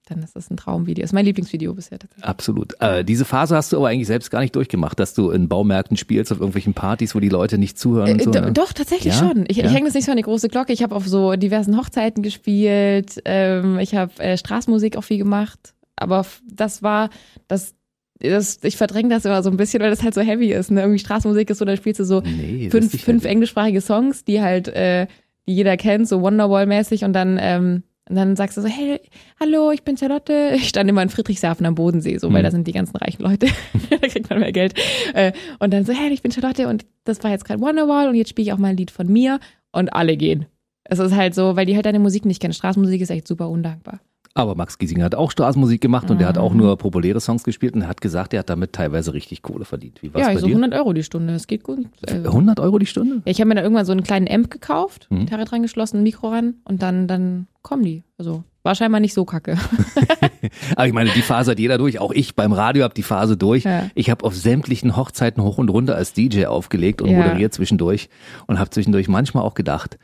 dann 0.05 0.21
ist 0.23 0.35
das 0.35 0.49
ein 0.51 0.57
Traumvideo. 0.57 1.01
Das 1.01 1.09
ist 1.09 1.13
mein 1.13 1.25
Lieblingsvideo 1.25 1.73
bisher 1.73 1.99
tatsächlich. 1.99 2.25
Absolut. 2.25 2.73
Äh, 2.79 3.03
diese 3.03 3.25
Phase 3.25 3.55
hast 3.55 3.73
du 3.73 3.77
aber 3.77 3.87
eigentlich 3.89 4.07
selbst 4.07 4.29
gar 4.31 4.39
nicht 4.41 4.55
durchgemacht, 4.55 4.99
dass 4.99 5.13
du 5.13 5.31
in 5.31 5.49
Baumärkten 5.49 5.97
spielst, 5.97 6.31
auf 6.31 6.39
irgendwelchen 6.39 6.73
Partys, 6.73 7.15
wo 7.15 7.19
die 7.19 7.29
Leute 7.29 7.57
nicht 7.57 7.77
zuhören 7.79 8.11
und 8.13 8.19
Äh, 8.21 8.23
so. 8.23 8.31
ne? 8.31 8.51
Doch, 8.53 8.71
tatsächlich 8.73 9.19
Ja? 9.19 9.27
schon. 9.27 9.45
Ich, 9.47 9.57
Ja? 9.57 9.65
ich 9.65 9.73
hänge 9.73 9.85
das 9.85 9.93
nicht 9.95 10.05
so 10.05 10.11
an 10.11 10.17
die 10.17 10.23
große 10.23 10.49
Glocke. 10.49 10.73
Ich 10.73 10.83
habe 10.83 10.95
auf 10.95 11.07
so 11.07 11.35
diversen 11.35 11.77
Hochzeiten 11.77 12.23
gespielt. 12.23 13.21
Ähm, 13.25 13.79
ich 13.79 13.95
habe 13.95 14.11
äh, 14.23 14.37
Straßenmusik 14.37 14.97
auch 14.97 15.03
viel 15.03 15.17
gemacht. 15.17 15.73
Aber 15.95 16.25
das 16.51 16.83
war, 16.83 17.09
das, 17.47 17.73
das, 18.19 18.59
ich 18.63 18.77
verdränge 18.77 19.09
das 19.09 19.25
immer 19.25 19.41
so 19.43 19.49
ein 19.49 19.57
bisschen, 19.57 19.81
weil 19.81 19.89
das 19.89 20.03
halt 20.03 20.13
so 20.13 20.21
heavy 20.21 20.51
ist. 20.51 20.71
Ne? 20.71 20.81
Irgendwie 20.81 20.99
Straßenmusik 20.99 21.49
ist 21.49 21.57
so, 21.57 21.65
dann 21.65 21.77
spielst 21.77 21.99
du 21.99 22.05
so 22.05 22.21
Nee, 22.21 22.69
fünf, 22.69 23.01
fünf 23.01 23.25
englischsprachige 23.25 23.81
Songs, 23.81 24.23
die 24.23 24.41
halt, 24.41 24.67
äh, 24.67 25.07
die 25.47 25.55
jeder 25.55 25.77
kennt, 25.77 26.07
so 26.07 26.21
Wonderwall-mäßig 26.21 27.03
und 27.05 27.13
dann, 27.13 27.37
ähm, 27.41 27.83
und 28.09 28.15
dann 28.15 28.35
sagst 28.35 28.57
du 28.57 28.61
so, 28.61 28.67
hey, 28.67 28.99
hallo, 29.39 29.71
ich 29.71 29.83
bin 29.83 29.97
Charlotte. 29.97 30.51
Ich 30.55 30.69
stand 30.69 30.89
immer 30.89 31.01
in 31.01 31.09
Friedrichshafen 31.09 31.65
am 31.65 31.75
Bodensee, 31.75 32.17
so, 32.17 32.31
weil 32.31 32.41
Mhm. 32.41 32.45
da 32.45 32.51
sind 32.51 32.67
die 32.67 32.71
ganzen 32.71 32.95
reichen 32.97 33.23
Leute. 33.23 33.47
da 33.89 33.97
kriegt 33.97 34.29
man 34.29 34.39
mehr 34.39 34.51
Geld. 34.51 34.73
Äh, 35.13 35.31
und 35.59 35.73
dann 35.73 35.85
so, 35.85 35.93
hey, 35.93 36.09
ich 36.11 36.21
bin 36.21 36.31
Charlotte 36.31 36.67
und 36.67 36.85
das 37.03 37.23
war 37.23 37.31
jetzt 37.31 37.45
gerade 37.45 37.61
Wonderwall 37.61 38.07
und 38.09 38.15
jetzt 38.15 38.29
spiele 38.29 38.47
ich 38.47 38.53
auch 38.53 38.57
mal 38.57 38.69
ein 38.69 38.77
Lied 38.77 38.91
von 38.91 39.07
mir 39.07 39.39
und 39.71 39.89
alle 39.93 40.17
gehen. 40.17 40.45
Es 40.83 40.99
ist 40.99 41.15
halt 41.15 41.33
so, 41.33 41.55
weil 41.55 41.65
die 41.65 41.75
halt 41.75 41.85
deine 41.87 41.99
Musik 41.99 42.25
nicht 42.25 42.39
kennen. 42.41 42.53
Straßenmusik 42.53 43.01
ist 43.01 43.09
echt 43.09 43.27
super 43.27 43.49
undankbar. 43.49 43.99
Aber 44.37 44.53
Max 44.55 44.77
Giesinger 44.77 45.05
hat 45.05 45.15
auch 45.15 45.31
Straßenmusik 45.31 45.79
gemacht 45.79 46.11
und 46.11 46.19
der 46.19 46.27
hat 46.27 46.37
auch 46.37 46.51
Mhm. 46.51 46.57
nur 46.59 46.77
populäre 46.77 47.21
Songs 47.21 47.43
gespielt 47.45 47.73
und 47.73 47.83
er 47.83 47.87
hat 47.87 48.01
gesagt, 48.01 48.33
er 48.33 48.39
hat 48.39 48.49
damit 48.49 48.73
teilweise 48.73 49.13
richtig 49.13 49.41
Kohle 49.41 49.63
verdient. 49.63 50.03
Wie 50.03 50.13
war's 50.13 50.27
ja, 50.27 50.33
bei 50.33 50.39
so 50.39 50.47
dir? 50.47 50.55
100 50.57 50.73
Euro 50.73 50.91
die 50.91 51.03
Stunde, 51.03 51.31
das 51.31 51.47
geht 51.47 51.63
gut. 51.63 51.85
Äh, 52.05 52.15
100 52.15 52.59
Euro 52.59 52.77
die 52.77 52.85
Stunde? 52.85 53.15
Ja, 53.23 53.31
ich 53.31 53.39
habe 53.39 53.47
mir 53.47 53.55
dann 53.55 53.63
irgendwann 53.63 53.85
so 53.85 53.93
einen 53.93 54.03
kleinen 54.03 54.27
Amp 54.29 54.51
gekauft, 54.51 55.07
Mhm. 55.09 55.19
Gitarre 55.21 55.45
dran 55.45 55.61
geschlossen, 55.61 55.97
ein 55.99 56.03
Mikro 56.03 56.27
ran 56.27 56.55
und 56.65 56.81
dann, 56.81 57.07
dann 57.07 57.47
kommen 57.61 57.83
die. 57.83 58.03
Also 58.17 58.43
war 58.63 58.75
scheinbar 58.75 58.99
nicht 58.99 59.13
so 59.13 59.23
kacke. 59.23 59.57
Aber 60.75 60.87
ich 60.87 60.93
meine, 60.93 61.11
die 61.11 61.21
Phase 61.21 61.51
hat 61.51 61.59
jeder 61.59 61.77
durch. 61.77 61.99
Auch 61.99 62.11
ich 62.11 62.35
beim 62.35 62.51
Radio 62.51 62.83
habe 62.83 62.93
die 62.93 63.03
Phase 63.03 63.37
durch. 63.37 63.63
Ja. 63.63 63.89
Ich 63.95 64.09
habe 64.09 64.25
auf 64.25 64.35
sämtlichen 64.35 64.97
Hochzeiten 64.97 65.41
hoch 65.43 65.57
und 65.59 65.69
runter 65.69 65.95
als 65.95 66.11
DJ 66.13 66.45
aufgelegt 66.47 67.01
und 67.01 67.09
Ja. 67.09 67.19
moderiert 67.19 67.53
zwischendurch 67.53 68.09
und 68.47 68.59
habe 68.59 68.69
zwischendurch 68.69 69.07
manchmal 69.07 69.43
auch 69.43 69.53
gedacht, 69.53 69.97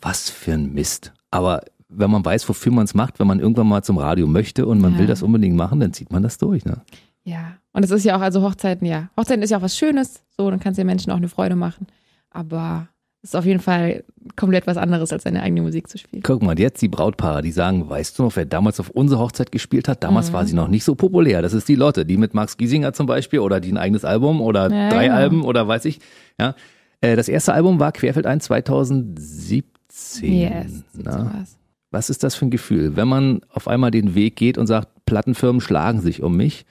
was 0.00 0.30
für 0.30 0.52
ein 0.52 0.72
Mist. 0.72 1.12
Aber 1.30 1.62
wenn 1.94 2.10
man 2.10 2.24
weiß, 2.24 2.48
wofür 2.48 2.72
man 2.72 2.84
es 2.84 2.94
macht, 2.94 3.18
wenn 3.20 3.26
man 3.26 3.40
irgendwann 3.40 3.66
mal 3.68 3.82
zum 3.82 3.98
Radio 3.98 4.26
möchte 4.26 4.66
und 4.66 4.80
man 4.80 4.94
Ja. 4.94 4.98
will 5.00 5.06
das 5.06 5.22
unbedingt 5.22 5.56
machen, 5.56 5.80
dann 5.80 5.92
zieht 5.92 6.10
man 6.12 6.22
das 6.22 6.38
durch. 6.38 6.64
Ne? 6.64 6.82
Ja. 7.24 7.54
Und 7.72 7.84
es 7.84 7.90
ist 7.90 8.04
ja 8.04 8.16
auch, 8.16 8.20
also 8.20 8.42
Hochzeiten, 8.42 8.86
ja. 8.86 9.08
Hochzeiten 9.16 9.42
ist 9.42 9.50
ja 9.50 9.58
auch 9.58 9.62
was 9.62 9.76
Schönes, 9.76 10.22
so, 10.36 10.50
dann 10.50 10.60
kannst 10.60 10.78
du 10.78 10.82
den 10.82 10.86
Menschen 10.88 11.12
auch 11.12 11.16
eine 11.16 11.28
Freude 11.28 11.56
machen. 11.56 11.86
Aber 12.30 12.88
es 13.22 13.30
ist 13.30 13.36
auf 13.36 13.44
jeden 13.44 13.60
Fall 13.60 14.02
komplett 14.34 14.66
was 14.66 14.76
anderes, 14.76 15.12
als 15.12 15.22
seine 15.22 15.42
eigene 15.42 15.62
Musik 15.62 15.88
zu 15.88 15.96
spielen. 15.98 16.22
Guck 16.24 16.42
mal, 16.42 16.58
jetzt 16.58 16.82
die 16.82 16.88
Brautpaare, 16.88 17.40
die 17.42 17.52
sagen, 17.52 17.88
weißt 17.88 18.18
du 18.18 18.24
noch, 18.24 18.34
wer 18.36 18.44
damals 18.46 18.80
auf 18.80 18.90
unserer 18.90 19.20
Hochzeit 19.20 19.52
gespielt 19.52 19.86
hat? 19.86 20.02
Damals 20.02 20.30
Mhm. 20.30 20.32
war 20.34 20.44
sie 20.46 20.54
noch 20.54 20.66
nicht 20.68 20.82
so 20.84 20.94
populär. 20.96 21.40
Das 21.40 21.52
ist 21.52 21.68
die 21.68 21.76
Lotte, 21.76 22.04
die 22.04 22.16
mit 22.16 22.34
Max 22.34 22.56
Giesinger 22.56 22.92
zum 22.94 23.06
Beispiel 23.06 23.38
oder 23.38 23.60
die 23.60 23.70
ein 23.72 23.78
eigenes 23.78 24.04
Album 24.04 24.40
oder 24.40 24.70
Ja, 24.70 24.88
drei 24.90 25.04
genau. 25.04 25.16
Alben 25.16 25.42
oder 25.44 25.68
weiß 25.68 25.84
ich. 25.84 26.00
Ja, 26.40 26.54
Äh, 27.00 27.16
das 27.16 27.28
erste 27.28 27.52
Album 27.52 27.78
war 27.80 27.90
Querfeld 27.92 28.26
ein 28.26 28.40
2017. 28.40 30.32
Yes, 30.32 30.84
Na, 30.94 31.44
was. 31.92 32.10
ist 32.10 32.24
das 32.24 32.34
für 32.34 32.46
ein 32.46 32.50
Gefühl, 32.50 32.96
wenn 32.96 33.08
man 33.08 33.40
auf 33.50 33.68
einmal 33.68 33.90
den 33.90 34.14
Weg 34.14 34.36
geht 34.36 34.58
und 34.58 34.66
sagt, 34.66 34.88
Plattenfirmen 35.06 35.60
schlagen 35.60 36.00
sich 36.00 36.22
um 36.22 36.36
mich 36.36 36.64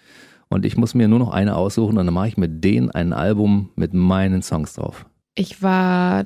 und 0.50 0.66
ich 0.66 0.76
muss 0.76 0.94
mir 0.94 1.08
nur 1.08 1.20
noch 1.20 1.32
eine 1.32 1.56
aussuchen 1.56 1.98
und 1.98 2.06
dann 2.06 2.14
mache 2.14 2.28
ich 2.28 2.38
mit 2.38 2.64
denen 2.64 2.92
ein 2.92 3.14
Album 3.14 3.70
mit 3.76 3.94
meinen 3.94 4.42
Songs 4.42 4.74
drauf. 4.74 5.06
Ich 5.36 5.62
war 5.62 6.26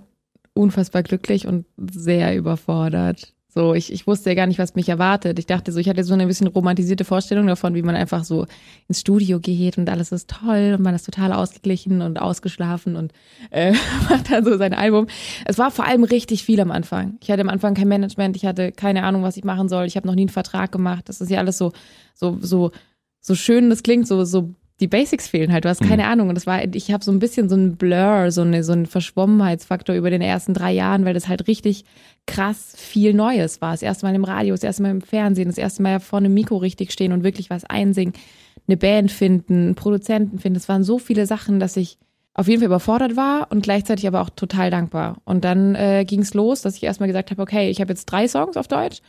unfassbar 0.53 1.03
glücklich 1.03 1.45
und 1.45 1.65
sehr 1.77 2.35
überfordert. 2.35 3.34
So, 3.57 3.73
ich, 3.73 3.93
ich 3.93 4.05
wusste 4.05 4.29
ja 4.31 4.35
gar 4.35 4.47
nicht, 4.47 4.59
was 4.59 4.75
mich 4.75 4.89
erwartet. 4.89 5.39
Ich 5.39 5.45
dachte 5.45 5.71
so, 5.71 5.79
ich 5.79 5.87
hatte 5.87 6.03
so 6.03 6.13
eine 6.13 6.27
bisschen 6.27 6.47
romantisierte 6.47 7.05
Vorstellung 7.05 7.47
davon, 7.47 7.73
wie 7.73 7.83
man 7.83 7.95
einfach 7.95 8.25
so 8.25 8.47
ins 8.89 8.99
Studio 8.99 9.39
geht 9.39 9.77
und 9.77 9.89
alles 9.89 10.11
ist 10.11 10.29
toll 10.29 10.75
und 10.77 10.83
man 10.83 10.93
ist 10.93 11.05
total 11.05 11.31
ausgeglichen 11.31 12.01
und 12.01 12.19
ausgeschlafen 12.19 12.97
und 12.97 13.13
äh, 13.51 13.71
macht 14.09 14.29
dann 14.29 14.43
so 14.43 14.57
sein 14.57 14.73
Album. 14.73 15.07
Es 15.45 15.57
war 15.57 15.71
vor 15.71 15.85
allem 15.85 16.03
richtig 16.03 16.43
viel 16.43 16.59
am 16.59 16.69
Anfang. 16.69 17.17
Ich 17.21 17.31
hatte 17.31 17.43
am 17.43 17.49
Anfang 17.49 17.75
kein 17.75 17.87
Management, 17.87 18.35
ich 18.35 18.45
hatte 18.45 18.73
keine 18.73 19.03
Ahnung, 19.03 19.23
was 19.23 19.37
ich 19.37 19.45
machen 19.45 19.69
soll. 19.69 19.85
Ich 19.85 19.95
habe 19.95 20.05
noch 20.05 20.15
nie 20.15 20.23
einen 20.23 20.29
Vertrag 20.29 20.73
gemacht. 20.73 21.07
Das 21.07 21.21
ist 21.21 21.31
ja 21.31 21.39
alles 21.39 21.57
so, 21.57 21.71
so, 22.13 22.37
so, 22.41 22.71
so 23.21 23.35
schön 23.35 23.69
das 23.69 23.83
klingt, 23.83 24.05
so, 24.05 24.25
so 24.25 24.53
die 24.81 24.87
Basics 24.87 25.27
fehlen 25.27 25.53
halt. 25.53 25.63
Du 25.63 25.69
hast 25.69 25.81
keine 25.81 26.05
Ahnung. 26.07 26.29
Und 26.29 26.35
das 26.35 26.45
war, 26.45 26.63
ich 26.63 26.91
habe 26.91 27.03
so 27.03 27.11
ein 27.11 27.19
bisschen 27.19 27.47
so 27.47 27.55
ein 27.55 27.77
Blur, 27.77 28.31
so, 28.31 28.41
eine, 28.41 28.63
so 28.63 28.73
einen 28.73 28.85
Verschwommenheitsfaktor 28.85 29.95
über 29.95 30.09
den 30.09 30.21
ersten 30.21 30.53
drei 30.53 30.73
Jahren, 30.73 31.05
weil 31.05 31.13
das 31.13 31.27
halt 31.29 31.47
richtig 31.47 31.85
krass 32.25 32.73
viel 32.77 33.13
Neues 33.13 33.61
war. 33.61 33.71
Das 33.71 33.81
erste 33.81 34.05
Mal 34.05 34.15
im 34.15 34.25
Radio, 34.25 34.53
das 34.53 34.63
erste 34.63 34.83
Mal 34.83 34.91
im 34.91 35.01
Fernsehen, 35.01 35.47
das 35.47 35.57
erste 35.57 35.81
Mal 35.81 35.99
vor 35.99 36.19
einem 36.19 36.33
Mikro 36.33 36.57
richtig 36.57 36.91
stehen 36.91 37.13
und 37.13 37.23
wirklich 37.23 37.49
was 37.49 37.63
einsingen, 37.63 38.13
eine 38.67 38.77
Band 38.77 39.11
finden, 39.11 39.53
einen 39.53 39.75
Produzenten 39.75 40.39
finden. 40.39 40.57
Es 40.57 40.67
waren 40.67 40.83
so 40.83 40.99
viele 40.99 41.25
Sachen, 41.25 41.59
dass 41.59 41.77
ich 41.77 41.97
auf 42.33 42.49
jeden 42.49 42.59
Fall 42.59 42.67
überfordert 42.67 43.15
war 43.15 43.47
und 43.51 43.63
gleichzeitig 43.63 44.07
aber 44.07 44.19
auch 44.19 44.29
total 44.29 44.71
dankbar. 44.71 45.21
Und 45.23 45.45
dann 45.45 45.75
äh, 45.75 46.03
ging 46.05 46.19
es 46.19 46.33
los, 46.33 46.61
dass 46.61 46.75
ich 46.75 46.83
erstmal 46.83 47.07
gesagt 47.07 47.31
habe, 47.31 47.41
okay, 47.41 47.69
ich 47.69 47.79
habe 47.79 47.93
jetzt 47.93 48.05
drei 48.05 48.27
Songs 48.27 48.57
auf 48.57 48.67
Deutsch, 48.67 49.01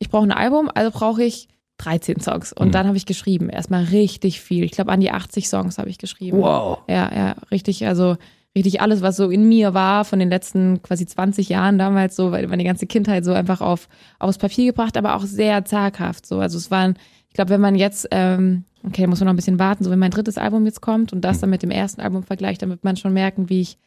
ich 0.00 0.10
brauche 0.10 0.26
ein 0.26 0.32
Album, 0.32 0.68
also 0.74 0.90
brauche 0.90 1.22
ich 1.22 1.48
13 1.84 2.20
Songs. 2.20 2.52
Und 2.52 2.68
Mhm. 2.68 2.72
dann 2.72 2.86
habe 2.88 2.96
ich 2.96 3.06
geschrieben, 3.06 3.48
erstmal 3.48 3.84
richtig 3.84 4.40
viel. 4.40 4.64
Ich 4.64 4.72
glaube, 4.72 4.92
an 4.92 5.00
die 5.00 5.10
80 5.10 5.48
Songs 5.48 5.78
habe 5.78 5.88
ich 5.90 5.98
geschrieben. 5.98 6.38
Wow. 6.38 6.78
Ja, 6.88 7.10
ja, 7.14 7.34
richtig, 7.50 7.86
also 7.86 8.16
richtig 8.54 8.80
alles, 8.80 9.00
was 9.02 9.16
so 9.16 9.30
in 9.30 9.48
mir 9.48 9.72
war 9.74 10.04
von 10.04 10.18
den 10.18 10.28
letzten 10.28 10.82
quasi 10.82 11.06
20 11.06 11.48
Jahren 11.48 11.78
damals 11.78 12.16
so, 12.16 12.32
weil 12.32 12.46
meine 12.48 12.64
ganze 12.64 12.86
Kindheit 12.86 13.24
so 13.24 13.32
einfach 13.32 13.60
auf 13.60 13.88
aufs 14.18 14.38
Papier 14.38 14.66
gebracht, 14.66 14.96
aber 14.96 15.16
auch 15.16 15.24
sehr 15.24 15.64
zaghaft 15.64 16.26
so. 16.26 16.38
Also 16.40 16.58
es 16.58 16.70
waren, 16.70 16.96
ich 17.28 17.34
glaube, 17.34 17.50
wenn 17.50 17.60
man 17.62 17.74
jetzt, 17.76 18.08
ähm, 18.10 18.64
okay, 18.86 19.06
muss 19.06 19.20
man 19.20 19.26
noch 19.26 19.32
ein 19.32 19.36
bisschen 19.36 19.58
warten, 19.58 19.84
so 19.84 19.90
wenn 19.90 19.98
mein 19.98 20.10
drittes 20.10 20.36
Album 20.36 20.66
jetzt 20.66 20.82
kommt 20.82 21.12
und 21.14 21.22
das 21.22 21.40
dann 21.40 21.48
mit 21.50 21.62
dem 21.62 21.70
ersten 21.70 22.00
Album 22.02 22.24
vergleicht, 22.24 22.60
dann 22.62 22.68
wird 22.68 22.84
man 22.84 22.96
schon 22.96 23.14
merken, 23.14 23.48
wie 23.48 23.62
ich 23.62 23.78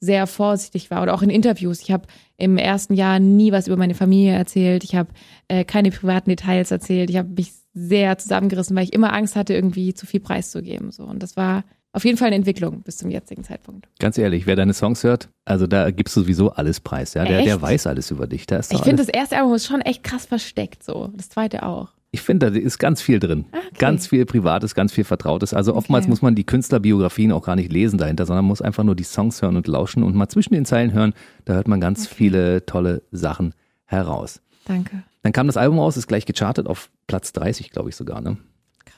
sehr 0.00 0.26
vorsichtig 0.26 0.90
war 0.90 1.02
oder 1.02 1.14
auch 1.14 1.22
in 1.22 1.30
Interviews. 1.30 1.80
Ich 1.80 1.90
habe 1.90 2.06
im 2.36 2.56
ersten 2.56 2.94
Jahr 2.94 3.18
nie 3.18 3.52
was 3.52 3.66
über 3.66 3.76
meine 3.76 3.94
Familie 3.94 4.34
erzählt. 4.34 4.84
Ich 4.84 4.94
habe 4.94 5.10
äh, 5.48 5.64
keine 5.64 5.90
privaten 5.90 6.30
Details 6.30 6.70
erzählt. 6.70 7.10
Ich 7.10 7.16
habe 7.16 7.28
mich 7.28 7.52
sehr 7.74 8.18
zusammengerissen, 8.18 8.76
weil 8.76 8.84
ich 8.84 8.92
immer 8.92 9.12
Angst 9.12 9.36
hatte, 9.36 9.54
irgendwie 9.54 9.94
zu 9.94 10.06
viel 10.06 10.20
preiszugeben. 10.20 10.90
So 10.90 11.04
und 11.04 11.22
das 11.22 11.36
war 11.36 11.64
auf 11.94 12.04
jeden 12.04 12.18
Fall 12.18 12.26
eine 12.26 12.36
Entwicklung 12.36 12.82
bis 12.82 12.96
zum 12.96 13.08
jetzigen 13.08 13.44
Zeitpunkt. 13.44 13.88
Ganz 14.00 14.18
ehrlich, 14.18 14.46
wer 14.46 14.56
deine 14.56 14.74
Songs 14.74 15.04
hört, 15.04 15.28
also 15.44 15.68
da 15.68 15.92
gibst 15.92 16.16
du 16.16 16.22
sowieso 16.22 16.50
alles 16.50 16.80
preis. 16.80 17.14
Ja? 17.14 17.24
Der, 17.24 17.42
der 17.42 17.62
weiß 17.62 17.86
alles 17.86 18.10
über 18.10 18.26
dich. 18.26 18.46
Da 18.46 18.56
ist 18.56 18.72
Ich 18.72 18.80
finde, 18.80 19.04
das 19.04 19.08
erste 19.08 19.36
Album 19.38 19.54
ist 19.54 19.66
schon 19.66 19.80
echt 19.80 20.02
krass 20.02 20.26
versteckt. 20.26 20.82
So 20.82 21.10
das 21.14 21.28
zweite 21.28 21.62
auch. 21.62 21.93
Ich 22.14 22.22
finde, 22.22 22.50
da 22.50 22.56
ist 22.58 22.78
ganz 22.78 23.02
viel 23.02 23.18
drin. 23.18 23.46
Ah, 23.52 23.56
okay. 23.58 23.76
Ganz 23.78 24.06
viel 24.06 24.24
Privates, 24.24 24.74
ganz 24.74 24.92
viel 24.92 25.02
Vertrautes. 25.04 25.52
Also 25.52 25.74
oftmals 25.74 26.04
Okay. 26.04 26.10
muss 26.10 26.22
man 26.22 26.34
die 26.36 26.44
Künstlerbiografien 26.44 27.32
auch 27.32 27.44
gar 27.44 27.56
nicht 27.56 27.72
lesen 27.72 27.98
dahinter, 27.98 28.24
sondern 28.24 28.44
muss 28.44 28.62
einfach 28.62 28.84
nur 28.84 28.94
die 28.94 29.02
Songs 29.04 29.42
hören 29.42 29.56
und 29.56 29.66
lauschen 29.66 30.02
und 30.04 30.14
mal 30.14 30.28
zwischen 30.28 30.54
den 30.54 30.64
Zeilen 30.64 30.92
hören. 30.92 31.12
Da 31.44 31.54
hört 31.54 31.66
man 31.68 31.80
ganz 31.80 32.06
viele 32.06 32.64
tolle 32.66 33.02
Sachen 33.10 33.52
heraus. 33.86 34.40
Danke. 34.66 35.02
Dann 35.22 35.32
kam 35.32 35.46
das 35.48 35.56
Album 35.56 35.78
raus, 35.80 35.96
ist 35.96 36.06
gleich 36.06 36.24
gechartet 36.24 36.66
auf 36.68 36.90
Platz 37.06 37.32
30, 37.32 37.70
glaube 37.70 37.88
ich 37.90 37.96
sogar. 37.96 38.20
Ne? 38.20 38.36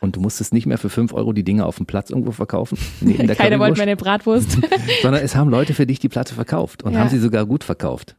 Und 0.00 0.16
du 0.16 0.20
musstest 0.20 0.52
nicht 0.52 0.66
mehr 0.66 0.76
für 0.76 0.90
5 0.90 1.14
Euro 1.14 1.33
die 1.33 1.42
Dinge 1.44 1.64
auf 1.64 1.76
dem 1.79 1.87
Platz 1.87 2.11
irgendwo 2.11 2.33
verkaufen. 2.33 2.76
neben 3.00 3.26
der 3.26 3.37
Keiner 3.37 3.59
wollte 3.59 3.79
meine 3.79 3.96
Bratwurst. 3.96 4.59
Sondern 5.02 5.22
es 5.24 5.35
haben 5.35 5.48
Leute 5.48 5.72
für 5.72 5.87
dich 5.87 6.00
die 6.00 6.09
Platte 6.11 6.35
verkauft 6.35 6.83
und 6.83 6.92
Ja. 6.92 6.98
haben 7.00 7.09
sie 7.09 7.18
sogar 7.18 7.46
gut 7.46 7.64
verkauft. 7.64 8.14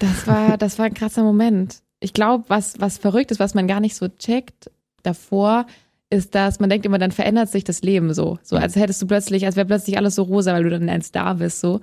Das 0.00 0.26
war, 0.26 0.58
das 0.58 0.78
war 0.78 0.84
ein 0.86 0.94
krasser 0.94 1.22
Moment. 1.22 1.78
Ich 2.04 2.12
glaube, 2.12 2.44
was, 2.48 2.78
was 2.80 2.98
verrückt 2.98 3.30
ist, 3.30 3.40
was 3.40 3.54
man 3.54 3.66
gar 3.66 3.80
nicht 3.80 3.96
so 3.96 4.08
checkt 4.08 4.70
davor, 5.02 5.66
ist, 6.10 6.34
dass 6.34 6.60
man 6.60 6.68
denkt 6.68 6.84
immer, 6.84 6.98
dann 6.98 7.12
verändert 7.12 7.50
sich 7.50 7.64
das 7.64 7.82
Leben 7.82 8.12
so. 8.12 8.38
So 8.42 8.56
als 8.56 8.76
hättest 8.76 9.00
du 9.00 9.06
plötzlich, 9.06 9.46
als 9.46 9.56
wäre 9.56 9.66
plötzlich 9.66 9.96
alles 9.96 10.14
so 10.14 10.22
rosa, 10.22 10.52
weil 10.52 10.64
du 10.64 10.70
dann 10.70 10.88
ein 10.88 11.02
Star 11.02 11.36
bist, 11.36 11.60
so. 11.60 11.80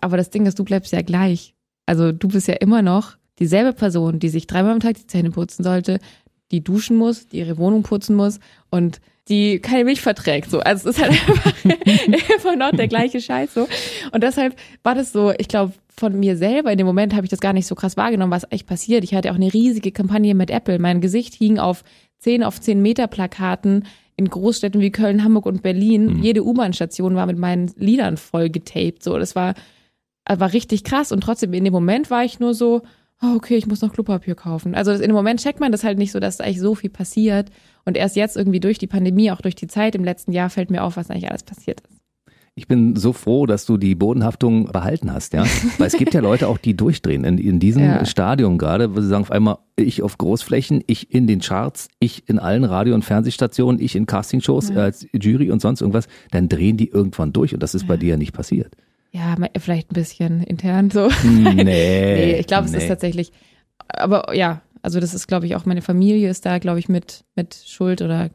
Aber 0.00 0.16
das 0.16 0.30
Ding 0.30 0.46
ist, 0.46 0.58
du 0.58 0.64
bleibst 0.64 0.92
ja 0.92 1.02
gleich. 1.02 1.54
Also 1.84 2.12
du 2.12 2.28
bist 2.28 2.46
ja 2.46 2.54
immer 2.54 2.80
noch 2.80 3.16
dieselbe 3.40 3.72
Person, 3.72 4.20
die 4.20 4.28
sich 4.28 4.46
dreimal 4.46 4.72
am 4.72 4.80
Tag 4.80 4.96
die 4.96 5.06
Zähne 5.08 5.30
putzen 5.30 5.64
sollte, 5.64 5.98
die 6.52 6.62
duschen 6.62 6.96
muss, 6.96 7.26
die 7.26 7.38
ihre 7.38 7.58
Wohnung 7.58 7.82
putzen 7.82 8.14
muss 8.14 8.38
und 8.70 9.00
die 9.28 9.60
keine 9.60 9.84
Milch 9.84 10.00
verträgt. 10.00 10.50
So, 10.50 10.60
also 10.60 10.88
es 10.88 10.96
ist 10.96 11.02
halt 11.02 11.12
einfach 11.28 11.54
immer 12.44 12.56
noch 12.56 12.70
der 12.70 12.88
gleiche 12.88 13.20
Scheiß 13.20 13.54
so. 13.54 13.68
Und 14.12 14.22
deshalb 14.22 14.56
war 14.82 14.94
das 14.94 15.12
so, 15.12 15.32
ich 15.36 15.48
glaube, 15.48 15.72
von 16.00 16.18
mir 16.18 16.36
selber 16.36 16.72
in 16.72 16.78
dem 16.78 16.86
Moment 16.86 17.14
habe 17.14 17.24
ich 17.24 17.30
das 17.30 17.40
gar 17.40 17.52
nicht 17.52 17.66
so 17.66 17.74
krass 17.74 17.96
wahrgenommen, 17.96 18.32
was 18.32 18.46
echt 18.50 18.66
passiert. 18.66 19.04
Ich 19.04 19.14
hatte 19.14 19.30
auch 19.30 19.36
eine 19.36 19.52
riesige 19.52 19.92
Kampagne 19.92 20.34
mit 20.34 20.50
Apple. 20.50 20.78
Mein 20.78 21.00
Gesicht 21.00 21.34
hing 21.34 21.58
auf 21.58 21.84
10 22.18 22.42
auf 22.42 22.60
10 22.60 22.80
Meter 22.80 23.06
Plakaten 23.06 23.84
in 24.16 24.28
Großstädten 24.28 24.80
wie 24.80 24.90
Köln, 24.90 25.22
Hamburg 25.22 25.46
und 25.46 25.62
Berlin. 25.62 26.16
Mhm. 26.16 26.22
Jede 26.22 26.44
U-Bahn-Station 26.44 27.14
war 27.14 27.26
mit 27.26 27.38
meinen 27.38 27.70
Liedern 27.76 28.16
voll 28.16 28.50
getaped. 28.50 29.02
So, 29.02 29.18
das 29.18 29.36
war, 29.36 29.54
war 30.26 30.52
richtig 30.52 30.84
krass. 30.84 31.12
Und 31.12 31.20
trotzdem 31.20 31.52
in 31.52 31.64
dem 31.64 31.72
Moment 31.72 32.10
war 32.10 32.24
ich 32.24 32.40
nur 32.40 32.54
so, 32.54 32.82
oh, 33.22 33.34
okay, 33.36 33.56
ich 33.56 33.66
muss 33.66 33.82
noch 33.82 33.92
Klopapier 33.92 34.34
kaufen. 34.34 34.74
Also 34.74 34.92
in 34.92 35.00
dem 35.00 35.12
Moment 35.12 35.40
checkt 35.40 35.60
man 35.60 35.70
das 35.70 35.84
halt 35.84 35.98
nicht 35.98 36.12
so, 36.12 36.20
dass 36.20 36.38
da 36.38 36.44
eigentlich 36.44 36.60
so 36.60 36.74
viel 36.74 36.90
passiert. 36.90 37.50
Und 37.84 37.96
erst 37.96 38.16
jetzt 38.16 38.36
irgendwie 38.36 38.60
durch 38.60 38.78
die 38.78 38.86
Pandemie, 38.86 39.30
auch 39.30 39.42
durch 39.42 39.54
die 39.54 39.68
Zeit 39.68 39.94
im 39.94 40.04
letzten 40.04 40.32
Jahr 40.32 40.50
fällt 40.50 40.70
mir 40.70 40.82
auf, 40.82 40.96
was 40.96 41.10
eigentlich 41.10 41.30
alles 41.30 41.42
passiert 41.42 41.80
ist. 41.80 41.89
Ich 42.56 42.66
bin 42.66 42.96
so 42.96 43.12
froh, 43.12 43.46
dass 43.46 43.64
du 43.64 43.76
die 43.76 43.94
Bodenhaftung 43.94 44.66
behalten 44.66 45.12
hast, 45.12 45.32
ja. 45.32 45.44
Weil 45.78 45.86
es 45.86 45.96
gibt 45.96 46.12
ja 46.14 46.20
Leute 46.20 46.48
auch, 46.48 46.58
die 46.58 46.76
durchdrehen 46.76 47.24
in, 47.24 47.38
in 47.38 47.60
diesem 47.60 47.82
ja. 47.84 48.04
Stadium 48.04 48.58
gerade, 48.58 48.94
wo 48.94 49.00
sie 49.00 49.08
sagen 49.08 49.22
auf 49.22 49.30
einmal, 49.30 49.58
ich 49.76 50.02
auf 50.02 50.18
Großflächen, 50.18 50.82
ich 50.86 51.14
in 51.14 51.26
den 51.26 51.40
Charts, 51.40 51.88
ich 52.00 52.28
in 52.28 52.38
allen 52.38 52.64
Radio- 52.64 52.94
und 52.94 53.04
Fernsehstationen, 53.04 53.80
ich 53.80 53.96
in 53.96 54.06
Castingshows 54.06 54.70
ja. 54.70 54.76
als 54.76 55.06
Jury 55.12 55.50
und 55.50 55.62
sonst 55.62 55.80
irgendwas, 55.80 56.08
dann 56.32 56.48
drehen 56.48 56.76
die 56.76 56.88
irgendwann 56.88 57.32
durch 57.32 57.54
und 57.54 57.62
das 57.62 57.74
ist 57.74 57.82
ja. 57.82 57.88
bei 57.88 57.96
dir 57.96 58.10
ja 58.10 58.16
nicht 58.16 58.32
passiert. 58.32 58.76
Ja, 59.12 59.36
vielleicht 59.58 59.90
ein 59.90 59.94
bisschen 59.94 60.42
intern 60.42 60.90
so. 60.90 61.08
Nee. 61.24 61.64
nee 61.64 62.38
ich 62.38 62.46
glaube, 62.46 62.66
es 62.66 62.72
nee. 62.72 62.78
ist 62.78 62.88
tatsächlich, 62.88 63.32
aber 63.88 64.34
ja, 64.34 64.60
also 64.82 65.00
das 65.00 65.14
ist, 65.14 65.26
glaube 65.26 65.46
ich, 65.46 65.56
auch 65.56 65.66
meine 65.66 65.82
Familie 65.82 66.30
ist 66.30 66.46
da, 66.46 66.58
glaube 66.58 66.78
ich, 66.78 66.88
mit, 66.88 67.24
mit 67.34 67.54
Schuld 67.66 68.02
oder 68.02 68.30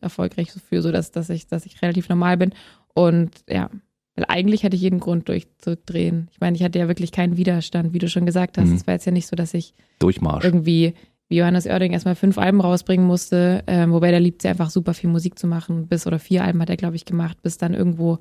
erfolgreich 0.00 0.52
für, 0.52 0.82
so 0.82 0.92
dass, 0.92 1.10
dass 1.10 1.30
ich, 1.30 1.46
dass 1.46 1.66
ich 1.66 1.80
relativ 1.82 2.08
normal 2.08 2.36
bin. 2.36 2.52
Und 2.96 3.30
ja, 3.48 3.70
weil 4.14 4.24
eigentlich 4.28 4.64
hatte 4.64 4.74
ich 4.74 4.82
jeden 4.82 5.00
Grund 5.00 5.28
durchzudrehen. 5.28 6.28
Ich 6.32 6.40
meine, 6.40 6.56
ich 6.56 6.62
hatte 6.62 6.78
ja 6.78 6.88
wirklich 6.88 7.12
keinen 7.12 7.36
Widerstand, 7.36 7.92
wie 7.92 7.98
du 7.98 8.08
schon 8.08 8.24
gesagt 8.24 8.56
hast. 8.56 8.68
Mhm. 8.68 8.76
Es 8.76 8.86
war 8.86 8.94
jetzt 8.94 9.04
ja 9.04 9.12
nicht 9.12 9.26
so, 9.26 9.36
dass 9.36 9.52
ich 9.52 9.74
Durchmarsch. 9.98 10.44
irgendwie 10.44 10.94
wie 11.28 11.36
Johannes 11.38 11.66
Oerding 11.66 11.92
erstmal 11.92 12.14
fünf 12.14 12.38
Alben 12.38 12.60
rausbringen 12.60 13.06
musste, 13.06 13.64
ähm, 13.66 13.92
wobei 13.92 14.10
der 14.12 14.20
liebt 14.20 14.42
sie 14.42 14.48
einfach 14.48 14.70
super 14.70 14.94
viel 14.94 15.10
Musik 15.10 15.38
zu 15.38 15.46
machen. 15.46 15.88
Bis 15.88 16.06
oder 16.06 16.18
vier 16.18 16.44
Alben 16.44 16.62
hat 16.62 16.70
er, 16.70 16.76
glaube 16.76 16.96
ich, 16.96 17.04
gemacht, 17.04 17.42
bis 17.42 17.58
dann 17.58 17.74
irgendwo 17.74 18.18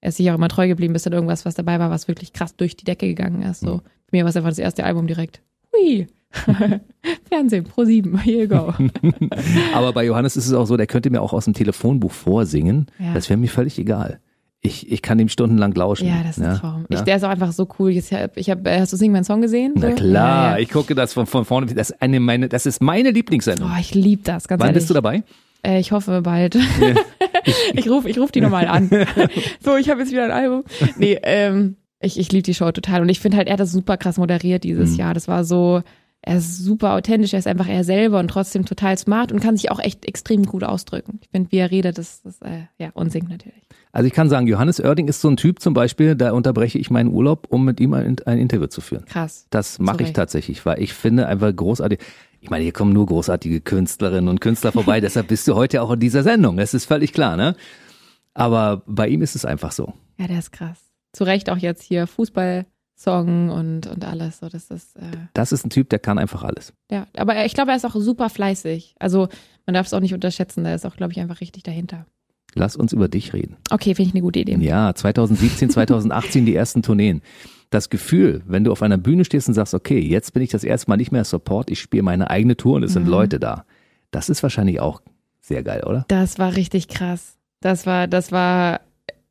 er 0.00 0.10
ist 0.10 0.16
sich 0.16 0.30
auch 0.30 0.34
immer 0.34 0.48
treu 0.48 0.68
geblieben, 0.68 0.92
bis 0.92 1.04
dann 1.04 1.12
irgendwas, 1.12 1.44
was 1.44 1.54
dabei 1.54 1.78
war, 1.78 1.90
was 1.90 2.08
wirklich 2.08 2.32
krass 2.32 2.56
durch 2.56 2.76
die 2.76 2.84
Decke 2.84 3.06
gegangen 3.06 3.42
ist. 3.42 3.60
So. 3.60 3.76
Mhm. 3.76 3.80
Mir 4.12 4.24
war 4.24 4.30
es 4.30 4.36
einfach 4.36 4.50
das 4.50 4.58
erste 4.58 4.84
Album 4.84 5.06
direkt. 5.06 5.42
Hui. 5.72 6.06
Fernsehen, 7.28 7.64
Pro 7.64 7.84
7, 7.84 8.18
here 8.22 8.42
you 8.42 8.48
go. 8.48 8.74
Aber 9.74 9.92
bei 9.92 10.04
Johannes 10.04 10.36
ist 10.36 10.46
es 10.46 10.52
auch 10.52 10.66
so, 10.66 10.76
der 10.76 10.86
könnte 10.86 11.10
mir 11.10 11.22
auch 11.22 11.32
aus 11.32 11.44
dem 11.44 11.54
Telefonbuch 11.54 12.12
vorsingen. 12.12 12.86
Ja. 12.98 13.14
Das 13.14 13.28
wäre 13.28 13.38
mir 13.38 13.48
völlig 13.48 13.78
egal. 13.78 14.20
Ich, 14.60 14.90
ich 14.90 15.00
kann 15.00 15.18
ihm 15.18 15.28
stundenlang 15.28 15.72
lauschen. 15.74 16.08
Ja, 16.08 16.22
das 16.24 16.38
ist 16.38 16.44
ein 16.44 16.56
Traum. 16.56 16.86
Ja? 16.88 16.98
Ich, 16.98 17.04
der 17.04 17.16
ist 17.16 17.24
auch 17.24 17.28
einfach 17.28 17.52
so 17.52 17.68
cool. 17.78 17.90
Ich 17.90 18.12
habe, 18.12 18.32
ich 18.34 18.50
hab, 18.50 18.66
hast 18.66 18.92
du 18.92 18.96
Sing 18.96 19.12
meinen 19.12 19.24
Song 19.24 19.40
gesehen? 19.40 19.74
So? 19.76 19.86
Na 19.86 19.94
klar, 19.94 20.52
ja, 20.52 20.58
ich 20.58 20.70
gucke 20.70 20.94
das 20.94 21.12
von, 21.12 21.26
von 21.26 21.44
vorne. 21.44 21.66
Das 21.66 21.90
ist, 21.90 22.02
eine 22.02 22.18
meine, 22.18 22.48
das 22.48 22.66
ist 22.66 22.82
meine 22.82 23.10
Lieblingssendung. 23.10 23.70
Oh, 23.72 23.78
ich 23.78 23.94
liebe 23.94 24.22
das, 24.24 24.48
ganz 24.48 24.60
Wann 24.60 24.68
ehrlich. 24.68 24.80
bist 24.80 24.90
du 24.90 24.94
dabei? 24.94 25.22
Äh, 25.62 25.78
ich 25.78 25.92
hoffe 25.92 26.22
bald. 26.22 26.56
Ja. 26.56 26.94
ich 27.74 27.88
rufe 27.88 28.08
ich 28.08 28.18
ruf 28.18 28.32
die 28.32 28.40
nochmal 28.40 28.66
an. 28.66 28.90
so, 29.60 29.76
ich 29.76 29.88
habe 29.88 30.00
jetzt 30.00 30.10
wieder 30.10 30.24
ein 30.24 30.30
Album. 30.32 30.64
Nee, 30.98 31.18
ähm, 31.22 31.76
ich, 32.00 32.18
ich 32.18 32.32
liebe 32.32 32.42
die 32.42 32.54
Show 32.54 32.70
total. 32.72 33.02
Und 33.02 33.08
ich 33.08 33.20
finde 33.20 33.36
halt, 33.36 33.48
er 33.48 33.54
hat 33.54 33.60
das 33.60 33.72
super 33.72 33.96
krass 33.96 34.16
moderiert 34.18 34.64
dieses 34.64 34.92
mhm. 34.92 34.96
Jahr. 34.96 35.14
Das 35.14 35.28
war 35.28 35.44
so, 35.44 35.82
er 36.26 36.38
ist 36.38 36.58
super 36.58 36.94
authentisch, 36.94 37.32
er 37.32 37.38
ist 37.38 37.46
einfach 37.46 37.68
er 37.68 37.84
selber 37.84 38.18
und 38.18 38.28
trotzdem 38.28 38.66
total 38.66 38.98
smart 38.98 39.30
und 39.30 39.38
kann 39.38 39.56
sich 39.56 39.70
auch 39.70 39.78
echt 39.78 40.04
extrem 40.04 40.44
gut 40.44 40.64
ausdrücken. 40.64 41.20
Ich 41.22 41.28
finde, 41.28 41.52
wie 41.52 41.58
er 41.58 41.70
redet, 41.70 41.98
das, 41.98 42.20
das 42.22 42.42
äh, 42.42 42.64
ja, 42.78 42.90
und 42.94 43.12
singt 43.12 43.30
natürlich. 43.30 43.62
Also 43.92 44.08
ich 44.08 44.12
kann 44.12 44.28
sagen, 44.28 44.48
Johannes 44.48 44.80
Oerding 44.80 45.06
ist 45.06 45.20
so 45.20 45.28
ein 45.28 45.36
Typ 45.36 45.60
zum 45.60 45.72
Beispiel, 45.72 46.16
da 46.16 46.32
unterbreche 46.32 46.78
ich 46.78 46.90
meinen 46.90 47.14
Urlaub, 47.14 47.46
um 47.48 47.64
mit 47.64 47.78
ihm 47.78 47.94
ein, 47.94 48.16
ein 48.26 48.38
Interview 48.38 48.66
zu 48.66 48.80
führen. 48.80 49.04
Krass. 49.04 49.46
Das 49.50 49.78
mache 49.78 50.02
ich 50.02 50.12
tatsächlich, 50.14 50.66
weil 50.66 50.82
ich 50.82 50.94
finde 50.94 51.28
einfach 51.28 51.54
großartig. 51.54 52.00
Ich 52.40 52.50
meine, 52.50 52.64
hier 52.64 52.72
kommen 52.72 52.92
nur 52.92 53.06
großartige 53.06 53.60
Künstlerinnen 53.60 54.28
und 54.28 54.40
Künstler 54.40 54.72
vorbei, 54.72 55.00
deshalb 55.00 55.28
bist 55.28 55.46
du 55.46 55.54
heute 55.54 55.80
auch 55.80 55.92
in 55.92 56.00
dieser 56.00 56.24
Sendung. 56.24 56.56
Das 56.56 56.74
ist 56.74 56.86
völlig 56.86 57.12
klar, 57.12 57.36
ne? 57.36 57.54
Aber 58.34 58.82
bei 58.86 59.06
ihm 59.06 59.22
ist 59.22 59.36
es 59.36 59.44
einfach 59.44 59.70
so. 59.70 59.94
Ja, 60.18 60.26
der 60.26 60.40
ist 60.40 60.50
krass. 60.50 60.78
Zu 61.12 61.22
Recht 61.22 61.50
auch 61.50 61.56
jetzt 61.56 61.82
hier 61.82 62.08
Fußball-Song 62.96 63.50
und, 63.50 63.86
und 63.86 64.04
alles. 64.04 64.38
So, 64.38 64.48
das, 64.48 64.70
ist, 64.70 64.96
äh 64.96 65.00
das 65.34 65.52
ist 65.52 65.64
ein 65.64 65.70
Typ, 65.70 65.88
der 65.90 65.98
kann 65.98 66.18
einfach 66.18 66.42
alles. 66.42 66.72
Ja, 66.90 67.06
aber 67.16 67.44
ich 67.44 67.54
glaube, 67.54 67.70
er 67.70 67.76
ist 67.76 67.84
auch 67.84 67.94
super 67.94 68.30
fleißig. 68.30 68.94
Also 68.98 69.28
man 69.66 69.74
darf 69.74 69.86
es 69.86 69.94
auch 69.94 70.00
nicht 70.00 70.14
unterschätzen. 70.14 70.64
Der 70.64 70.74
ist 70.74 70.86
auch, 70.86 70.96
glaube 70.96 71.12
ich, 71.12 71.20
einfach 71.20 71.40
richtig 71.40 71.62
dahinter. 71.62 72.06
Lass 72.54 72.76
uns 72.76 72.92
über 72.92 73.08
dich 73.08 73.34
reden. 73.34 73.56
Okay, 73.70 73.94
finde 73.94 74.08
ich 74.08 74.14
eine 74.14 74.22
gute 74.22 74.38
Idee. 74.38 74.56
Ja, 74.60 74.94
2017, 74.94 75.70
2018 75.70 76.46
die 76.46 76.54
ersten 76.54 76.82
Tourneen 76.82 77.20
das 77.68 77.90
Gefühl, 77.90 78.42
wenn 78.46 78.62
du 78.62 78.70
auf 78.70 78.80
einer 78.80 78.96
Bühne 78.96 79.24
stehst 79.24 79.48
und 79.48 79.54
sagst, 79.54 79.74
okay, 79.74 79.98
jetzt 79.98 80.32
bin 80.32 80.42
ich 80.42 80.50
das 80.50 80.62
erste 80.62 80.88
Mal 80.88 80.96
nicht 80.96 81.10
mehr 81.10 81.24
Support, 81.24 81.68
ich 81.68 81.80
spiele 81.80 82.04
meine 82.04 82.30
eigene 82.30 82.56
Tour 82.56 82.76
und 82.76 82.84
es 82.84 82.92
mhm. 82.92 82.94
sind 82.94 83.08
Leute 83.08 83.40
da. 83.40 83.64
Das 84.12 84.28
ist 84.28 84.42
wahrscheinlich 84.44 84.78
auch 84.78 85.02
sehr 85.40 85.64
geil, 85.64 85.82
oder? 85.84 86.04
Das 86.06 86.38
war 86.38 86.54
richtig 86.54 86.86
krass. 86.86 87.36
Das 87.60 87.84
war, 87.84 88.06
das 88.06 88.30
war, 88.30 88.80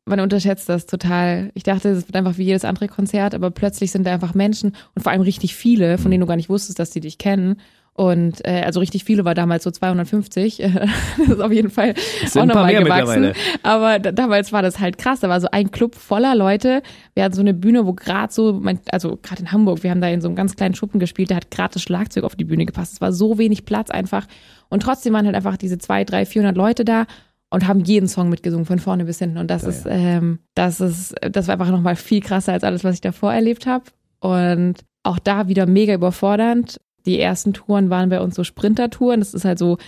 man 0.06 0.20
unterschätzt 0.20 0.68
das 0.68 0.86
total. 0.86 1.50
Ich 1.54 1.64
dachte, 1.64 1.90
es 1.90 2.06
wird 2.06 2.16
einfach 2.16 2.38
wie 2.38 2.44
jedes 2.44 2.64
andere 2.64 2.88
Konzert, 2.88 3.34
aber 3.34 3.50
plötzlich 3.50 3.90
sind 3.90 4.06
da 4.06 4.12
einfach 4.12 4.34
Menschen 4.34 4.76
und 4.94 5.02
vor 5.02 5.12
allem 5.12 5.22
richtig 5.22 5.56
viele, 5.56 5.98
von 5.98 6.10
denen 6.10 6.20
du 6.20 6.26
gar 6.26 6.36
nicht 6.36 6.48
wusstest, 6.48 6.78
dass 6.78 6.90
die 6.90 7.00
dich 7.00 7.18
kennen. 7.18 7.56
Und 7.92 8.46
äh, 8.46 8.62
also 8.64 8.80
richtig 8.80 9.04
viele 9.04 9.24
war 9.24 9.34
damals 9.34 9.64
so 9.64 9.70
250. 9.70 10.58
das 11.18 11.28
ist 11.28 11.40
auf 11.40 11.50
jeden 11.50 11.70
Fall 11.70 11.94
auch 12.34 12.44
nochmal 12.44 12.74
gewachsen. 12.74 13.32
Aber 13.62 13.98
damals 13.98 14.52
war 14.52 14.60
das 14.60 14.78
halt 14.80 14.98
krass. 14.98 15.20
Da 15.20 15.30
war 15.30 15.40
so 15.40 15.48
ein 15.50 15.70
Club 15.70 15.94
voller 15.94 16.34
Leute. 16.34 16.82
Wir 17.14 17.24
hatten 17.24 17.34
so 17.34 17.40
eine 17.40 17.54
Bühne, 17.54 17.86
wo 17.86 17.94
gerade 17.94 18.32
so, 18.32 18.62
also 18.92 19.18
gerade 19.22 19.40
in 19.40 19.50
Hamburg, 19.50 19.82
wir 19.82 19.90
haben 19.90 20.02
da 20.02 20.08
in 20.08 20.20
so 20.20 20.28
einem 20.28 20.36
ganz 20.36 20.56
kleinen 20.56 20.74
Schuppen 20.74 21.00
gespielt, 21.00 21.30
da 21.30 21.36
hat 21.36 21.50
gerade 21.50 21.72
das 21.72 21.82
Schlagzeug 21.82 22.24
auf 22.24 22.36
die 22.36 22.44
Bühne 22.44 22.66
gepasst. 22.66 22.92
Es 22.92 23.00
war 23.00 23.14
so 23.14 23.38
wenig 23.38 23.64
Platz 23.64 23.90
einfach. 23.90 24.26
Und 24.68 24.82
trotzdem 24.82 25.14
waren 25.14 25.24
halt 25.24 25.34
einfach 25.34 25.56
diese 25.56 25.78
zwei, 25.78 26.04
drei, 26.04 26.26
vierhundert 26.26 26.56
Leute 26.56 26.84
da 26.84 27.06
und 27.50 27.66
haben 27.66 27.80
jeden 27.80 28.08
Song 28.08 28.28
mitgesungen, 28.28 28.66
von 28.66 28.78
vorne 28.78 29.04
bis 29.04 29.18
hinten. 29.18 29.38
Und 29.38 29.50
das 29.50 29.62
ja, 29.62 29.68
ist, 29.68 29.86
ähm, 29.88 30.40
das 30.54 30.80
ist, 30.80 31.14
das 31.20 31.46
war 31.48 31.54
einfach 31.54 31.70
nochmal 31.70 31.96
viel 31.96 32.20
krasser 32.20 32.52
als 32.52 32.64
alles, 32.64 32.84
was 32.84 32.94
ich 32.94 33.00
davor 33.00 33.32
erlebt 33.32 33.66
habe. 33.66 33.84
Und 34.20 34.74
auch 35.02 35.18
da 35.18 35.48
wieder 35.48 35.66
mega 35.66 35.94
überfordernd 35.94 36.78
die 37.06 37.20
ersten 37.20 37.52
Touren 37.52 37.88
waren 37.88 38.10
bei 38.10 38.20
uns 38.20 38.34
so 38.34 38.44
Sprinter-Touren. 38.44 39.20
Das 39.20 39.32
ist 39.32 39.44
halt 39.44 39.58
so, 39.58 39.78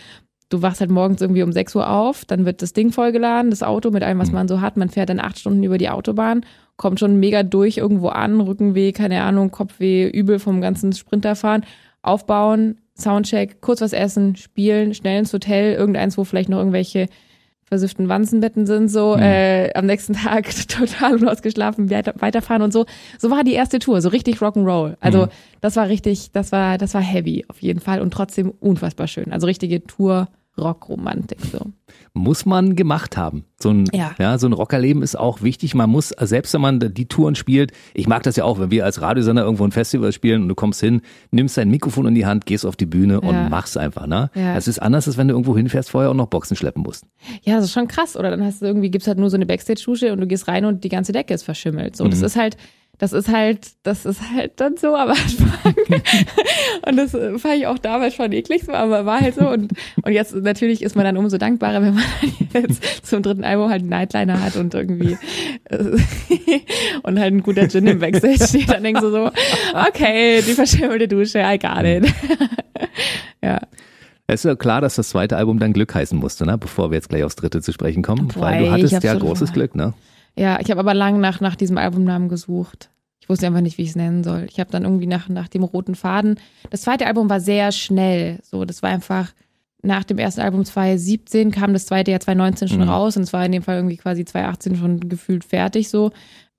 du 0.49 0.63
wachst 0.63 0.81
halt 0.81 0.91
morgens 0.91 1.21
irgendwie 1.21 1.43
um 1.43 1.53
6 1.53 1.75
Uhr 1.75 1.91
auf, 1.91 2.25
dann 2.25 2.47
wird 2.47 2.63
das 2.63 2.73
Ding 2.73 2.93
vollgeladen, 2.93 3.51
das 3.51 3.63
Auto 3.63 3.91
mit 3.91 4.03
allem, 4.03 4.19
was 4.19 4.29
mhm. 4.29 4.35
man 4.35 4.49
so 4.49 4.61
hat. 4.61 4.77
Man 4.77 4.89
fährt 4.89 5.11
dann 5.11 5.21
acht 5.21 5.39
Stunden 5.39 5.63
über 5.63 5.79
die 5.79 5.91
Autobahn, 5.91 6.47
kommt 6.77 7.01
schon 7.01 7.19
mega 7.21 7.43
durch 7.43 7.79
irgendwo 7.79 8.09
an, 8.09 8.41
Rückenweh, 8.41 8.93
keine 8.93 9.23
Ahnung, 9.23 9.51
Kopfweh, 9.51 10.09
übel 10.09 10.39
vom 10.39 10.61
ganzen 10.61 10.93
Sprinterfahren, 10.93 11.65
aufbauen, 12.03 12.79
Soundcheck, 12.97 13.61
kurz 13.61 13.81
was 13.81 13.93
essen, 13.93 14.37
spielen, 14.37 14.95
schnell 14.95 15.21
ins 15.21 15.33
Hotel, 15.33 15.75
irgendeins, 15.75 16.17
wo 16.17 16.25
vielleicht 16.25 16.49
noch 16.49 16.59
irgendwelche 16.59 17.09
versifften 17.69 18.09
Wanzenbetten 18.09 18.67
sind, 18.67 18.89
so 18.89 19.17
mhm. 19.17 19.23
äh, 19.23 19.73
am 19.75 19.87
nächsten 19.87 20.13
Tag 20.25 20.49
total 20.69 21.17
unausgeschlafen 21.17 21.91
weiter, 21.91 22.15
weiterfahren 22.19 22.63
und 22.63 22.73
so. 22.73 22.87
So 23.19 23.31
war 23.31 23.45
die 23.45 23.53
erste 23.53 23.79
Tour, 23.79 24.01
so 24.01 24.09
richtig 24.09 24.39
Rock'n'Roll. 24.39 24.97
Also 25.01 25.27
mhm. 25.27 25.31
das 25.61 25.77
war 25.77 25.89
richtig, 25.89 26.33
das 26.33 26.53
war, 26.53 26.79
das 26.79 26.95
war 26.95 27.03
heavy 27.03 27.45
auf 27.49 27.61
jeden 27.61 27.81
Fall 27.81 28.01
und 28.01 28.13
trotzdem 28.13 28.53
unfassbar 28.61 29.07
schön. 29.07 29.33
Also 29.33 29.47
richtige 29.47 29.85
Tour 29.85 30.29
Rockromantik 30.59 31.39
so. 31.41 31.59
Muss 32.13 32.45
man 32.45 32.77
gemacht 32.77 33.17
haben. 33.17 33.45
So 33.61 33.71
ein, 33.71 33.89
ja. 33.93 34.13
ja. 34.19 34.39
so 34.39 34.47
ein 34.47 34.53
Rockerleben 34.53 35.03
ist 35.03 35.19
auch 35.19 35.43
wichtig. 35.43 35.75
Man 35.75 35.91
muss, 35.91 36.09
selbst 36.09 36.53
wenn 36.55 36.61
man 36.61 36.81
die 36.81 37.07
Touren 37.07 37.35
spielt, 37.35 37.73
ich 37.95 38.07
mag 38.07 38.23
das 38.23 38.37
ja 38.37 38.45
auch, 38.45 38.59
wenn 38.59 38.71
wir 38.71 38.85
als 38.85 39.01
Radiosender 39.01 39.43
irgendwo 39.45 39.65
ein 39.65 39.73
Festival 39.73 40.13
spielen 40.13 40.43
und 40.43 40.49
du 40.49 40.55
kommst 40.55 40.81
hin, 40.81 41.01
nimmst 41.31 41.57
dein 41.57 41.71
Mikrofon 41.71 42.07
in 42.07 42.15
die 42.15 42.27
Hand, 42.27 42.47
gehst 42.47 42.67
auf 42.67 42.77
die 42.77 42.87
Bühne 42.87 43.15
ja. 43.15 43.29
und 43.29 43.51
machst 43.51 43.79
einfach, 43.79 44.07
ne? 44.07 44.31
Ja. 44.35 44.55
Das 44.55 44.69
ist 44.69 44.81
anders, 44.81 45.07
als 45.07 45.17
wenn 45.17 45.29
du 45.29 45.35
irgendwo 45.35 45.57
hinfährst, 45.57 45.91
vorher 45.91 46.11
auch 46.11 46.15
noch 46.15 46.27
Boxen 46.27 46.57
schleppen 46.57 46.83
musst. 46.83 47.05
Ja, 47.43 47.57
das 47.57 47.67
ist 47.67 47.73
schon 47.73 47.89
krass. 47.89 48.17
Oder 48.17 48.31
dann 48.31 48.45
hast 48.45 48.63
du 48.63 48.67
irgendwie, 48.67 48.91
gibt's 48.91 49.07
halt 49.07 49.19
nur 49.19 49.31
so 49.31 49.37
eine 49.37 49.47
Backstage-Dusche 49.47 50.13
und 50.13 50.21
du 50.21 50.27
gehst 50.27 50.49
rein 50.49 50.65
und 50.65 50.85
die 50.85 50.89
ganze 50.89 51.13
Decke 51.13 51.35
ist 51.35 51.43
verschimmelt. 51.43 51.97
So, 51.97 52.05
mhm. 52.05 52.11
das 52.11 52.23
ist 52.23 52.37
halt, 52.37 52.57
das 52.99 53.13
ist 53.13 53.29
halt, 53.29 53.61
das 53.85 54.05
ist 54.05 54.21
halt 54.35 54.53
dann 54.57 54.77
so 54.77 54.97
am 54.97 55.11
Anfang. 55.11 55.75
und 56.87 56.97
das 56.97 57.13
fand 57.13 57.55
ich 57.57 57.67
auch 57.69 57.79
damals 57.79 58.15
schon 58.15 58.33
eklig 58.33 58.65
so, 58.65 58.73
aber 58.73 59.07
war 59.07 59.21
halt 59.21 59.37
so. 59.37 59.49
Und, 59.49 59.73
und 60.03 60.13
jetzt 60.13 60.35
natürlich 60.35 60.83
ist 60.83 60.97
man 60.97 61.05
dann 61.05 61.17
umso 61.17 61.39
dankbarer, 61.39 61.81
wenn 61.81 61.95
man 61.95 62.05
jetzt 62.53 63.07
zum 63.07 63.23
dritten 63.23 63.45
Album 63.45 63.71
halt 63.71 63.83
einen 63.83 63.91
Nightliner 63.91 64.43
hat 64.43 64.57
und 64.57 64.75
irgendwie 64.75 65.17
und 67.05 67.21
halt 67.21 67.33
ein 67.33 67.43
guter 67.43 67.69
Gin 67.69 67.87
im 67.87 68.01
Backstage 68.01 68.45
steht. 68.45 68.71
Dann 68.71 68.83
denkst 68.83 69.01
du 69.01 69.11
so, 69.11 69.31
okay, 69.89 70.43
die 70.43 70.55
verschimmelte 70.55 71.07
Dusche, 71.07 71.39
I 71.39 71.57
got 71.57 71.85
it. 71.85 72.05
ja. 73.43 73.61
Es 74.27 74.41
ist 74.41 74.45
ja 74.45 74.57
klar, 74.57 74.81
dass 74.81 74.97
das 74.97 75.09
zweite 75.11 75.37
Album 75.37 75.61
dann 75.61 75.73
Glück 75.73 75.95
heißen 75.95 76.19
musste, 76.19 76.45
ne? 76.45 76.59
bevor 76.59 76.91
wir 76.91 76.97
jetzt 76.97 77.09
gleich 77.09 77.23
aufs 77.23 77.37
dritte 77.37 77.63
zu 77.63 77.73
sprechen 77.73 78.03
kommen. 78.03 78.29
Boah, 78.29 78.43
weil 78.43 78.65
du 78.65 78.71
hattest 78.71 79.03
ja 79.03 79.15
großes 79.15 79.53
Glück, 79.53 79.75
ne? 79.75 79.95
Ja, 80.39 80.61
ich 80.61 80.71
habe 80.71 80.81
aber 80.81 80.95
lange 80.95 81.19
nach, 81.19 81.41
nach 81.41 81.57
diesem 81.57 81.79
Albumnamen 81.79 82.29
gesucht. 82.29 82.91
Ich 83.21 83.29
wusste 83.29 83.47
einfach 83.47 83.61
nicht, 83.61 83.77
wie 83.77 83.83
ich 83.83 83.91
es 83.91 83.97
nennen 83.97 84.23
soll. 84.23 84.47
Ich 84.49 84.61
habe 84.61 84.71
dann 84.71 84.85
irgendwie 84.85 85.07
nach, 85.07 85.29
nach 85.29 85.49
dem 85.49 85.65
roten 85.65 85.95
Faden. 85.95 86.39
Das 86.71 86.83
zweite 86.83 87.07
Album 87.07 87.29
war 87.29 87.41
sehr 87.41 87.73
schnell. 87.73 88.39
So, 88.43 88.65
das 88.65 88.83
war 88.83 88.91
einfach 88.91 89.33
nach 89.83 90.05
dem 90.05 90.19
ersten 90.19 90.41
Album 90.41 90.65
2017 90.65 91.51
kam 91.51 91.73
das 91.73 91.87
zweite 91.87 92.11
ja 92.11 92.19
2019 92.19 92.69
schon 92.69 92.81
mhm. 92.81 92.89
raus 92.89 93.17
und 93.17 93.23
es 93.23 93.33
war 93.33 93.45
in 93.45 93.53
dem 93.53 93.63
Fall 93.63 93.77
irgendwie 93.77 93.97
quasi 93.97 94.25
2018 94.25 94.77
schon 94.77 95.09
gefühlt 95.09 95.45
fertig 95.45 95.89
so. 95.89 96.11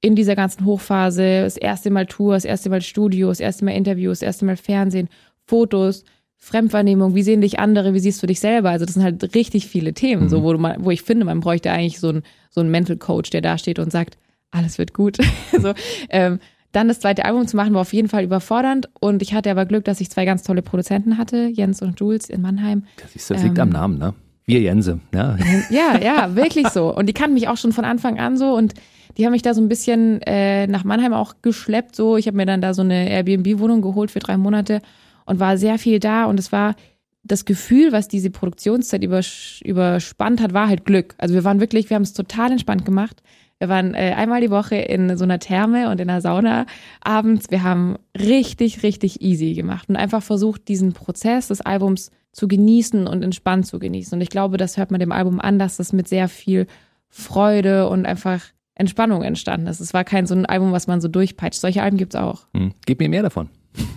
In 0.02 0.16
dieser 0.16 0.36
ganzen 0.36 0.64
Hochphase, 0.64 1.42
das 1.42 1.58
erste 1.58 1.90
Mal 1.90 2.06
Tour, 2.06 2.34
das 2.34 2.46
erste 2.46 2.70
Mal 2.70 2.82
Studio, 2.82 3.28
das 3.28 3.42
erste 3.42 3.66
Mal 3.66 3.72
Interviews, 3.72 4.20
das 4.20 4.28
erste 4.28 4.46
Mal 4.46 4.56
Fernsehen, 4.56 5.10
Fotos, 5.46 6.06
Fremdwahrnehmung, 6.40 7.16
wie 7.16 7.24
sehen 7.24 7.42
dich 7.42 7.60
andere, 7.60 7.94
wie 7.94 8.00
siehst 8.00 8.24
du 8.24 8.28
dich 8.28 8.40
selber? 8.40 8.70
Also 8.70 8.86
das 8.86 8.96
sind 8.96 9.04
halt 9.04 9.36
richtig 9.36 9.68
viele 9.68 9.94
Themen, 9.94 10.24
mhm. 10.24 10.30
so 10.30 10.42
wo, 10.42 10.54
du 10.54 10.60
mal, 10.60 10.78
wo 10.80 10.90
ich 10.90 11.04
finde, 11.04 11.26
man 11.26 11.42
bräuchte 11.42 11.72
eigentlich 11.72 12.00
so 12.00 12.10
einen 12.10 12.24
so 12.50 12.62
einen 12.62 12.72
Mental 12.72 12.98
Coach, 12.98 13.30
der 13.30 13.42
da 13.42 13.58
steht 13.58 13.80
und 13.80 13.92
sagt, 13.92 14.18
alles 14.52 14.78
wird 14.78 14.94
gut. 14.94 15.18
so, 15.62 15.74
ähm, 16.10 16.40
dann 16.72 16.88
das 16.88 17.00
zweite 17.00 17.26
Album 17.26 17.48
zu 17.48 17.56
machen, 17.56 17.74
war 17.74 17.82
auf 17.82 17.94
jeden 17.94 18.10
Fall 18.10 18.24
überfordernd. 18.24 18.90
Und 19.00 19.22
ich 19.22 19.34
hatte 19.34 19.50
aber 19.50 19.66
Glück, 19.66 19.86
dass 19.86 20.02
ich 20.02 20.10
zwei 20.10 20.26
ganz 20.26 20.44
tolle 20.44 20.62
Produzenten 20.62 21.18
hatte, 21.18 21.48
Jens 21.48 21.82
und 21.82 22.00
Jules 22.00 22.30
in 22.30 22.42
Mannheim. 22.42 22.84
Das, 22.98 23.28
das 23.28 23.44
liegt 23.44 23.58
ähm, 23.58 23.64
am 23.64 23.70
Namen, 23.70 23.98
ne? 23.98 24.14
Wir 24.46 24.62
Jense, 24.62 25.00
ja. 25.14 25.38
Ja, 25.70 26.00
ja, 26.02 26.36
wirklich 26.36 26.68
so. 26.70 26.96
Und 26.96 27.08
die 27.08 27.14
kannten 27.14 27.36
mich 27.36 27.48
auch 27.48 27.58
schon 27.58 27.72
von 27.72 27.86
Anfang 27.86 28.20
an 28.20 28.38
so 28.38 28.56
und 28.56 28.74
die 29.18 29.26
haben 29.26 29.32
mich 29.32 29.42
da 29.42 29.54
so 29.54 29.62
ein 29.62 29.68
bisschen 29.68 30.22
äh, 30.24 30.66
nach 30.68 30.84
Mannheim 30.84 31.14
auch 31.14 31.36
geschleppt. 31.42 31.96
So, 31.96 32.18
ich 32.18 32.26
habe 32.28 32.38
mir 32.38 32.46
dann 32.46 32.62
da 32.62 32.74
so 32.74 32.82
eine 32.82 33.10
Airbnb-Wohnung 33.10 33.82
geholt 33.82 34.12
für 34.12 34.20
drei 34.20 34.38
Monate 34.38 34.82
und 35.30 35.40
war 35.40 35.58
sehr 35.58 35.78
viel 35.78 36.00
da. 36.00 36.26
Und 36.26 36.40
es 36.40 36.52
war 36.52 36.76
das 37.24 37.46
Gefühl, 37.46 37.92
was 37.92 38.08
diese 38.08 38.32
Produktionszeit 38.32 39.04
übers 39.04 39.62
überspannt 39.64 40.42
hat, 40.42 40.54
war 40.54 40.68
halt 40.68 40.86
Glück. 40.86 41.16
Also 41.18 41.36
wir 41.36 41.44
waren 41.44 41.60
wirklich, 41.60 41.90
wir 41.90 41.96
haben 41.96 42.04
es 42.04 42.14
total 42.14 42.52
entspannt 42.52 42.86
gemacht. 42.86 43.22
Wir 43.60 43.70
waren 43.70 43.94
äh, 43.94 44.14
einmal 44.16 44.42
die 44.42 44.52
Woche 44.52 44.78
in 44.78 45.16
so 45.18 45.26
einer 45.26 45.40
Therme 45.40 45.90
und 45.90 46.00
in 46.00 46.10
einer 46.10 46.22
Sauna 46.22 46.66
abends. 47.02 47.52
Wir 47.52 47.62
haben 47.62 47.98
richtig, 48.18 48.84
richtig 48.84 49.22
easy 49.22 49.54
gemacht 49.54 49.90
und 49.90 49.98
einfach 49.98 50.24
versucht, 50.24 50.68
diesen 50.68 50.94
Prozess 50.94 51.50
des 51.50 51.62
Albums 51.62 52.10
zu 52.32 52.48
genießen 52.48 53.06
und 53.06 53.22
entspannt 53.22 53.68
zu 53.68 53.80
genießen. 53.80 54.16
Und 54.16 54.22
ich 54.22 54.30
glaube, 54.30 54.58
das 54.58 54.78
hört 54.78 54.92
man 54.92 55.00
dem 55.00 55.12
Album 55.12 55.40
an, 55.42 55.60
dass 55.60 55.78
das 55.78 55.94
mit 55.94 56.08
sehr 56.08 56.30
viel 56.30 56.68
Freude 57.10 57.90
und 57.90 58.06
einfach 58.06 58.42
Entspannung 58.76 59.24
entstanden 59.24 59.68
ist. 59.68 59.82
Es 59.82 59.94
war 59.94 60.06
kein 60.06 60.26
so 60.26 60.34
ein 60.34 60.46
Album, 60.46 60.72
was 60.72 60.88
man 60.88 61.02
so 61.02 61.10
durchpeitscht. 61.10 61.60
Solche 61.60 61.84
Alben 61.84 61.98
gibt's 61.98 62.16
auch. 62.16 62.48
Hm. 62.56 62.74
Gib 62.86 63.00
mir 63.00 63.10
mehr 63.10 63.24
davon. 63.24 63.50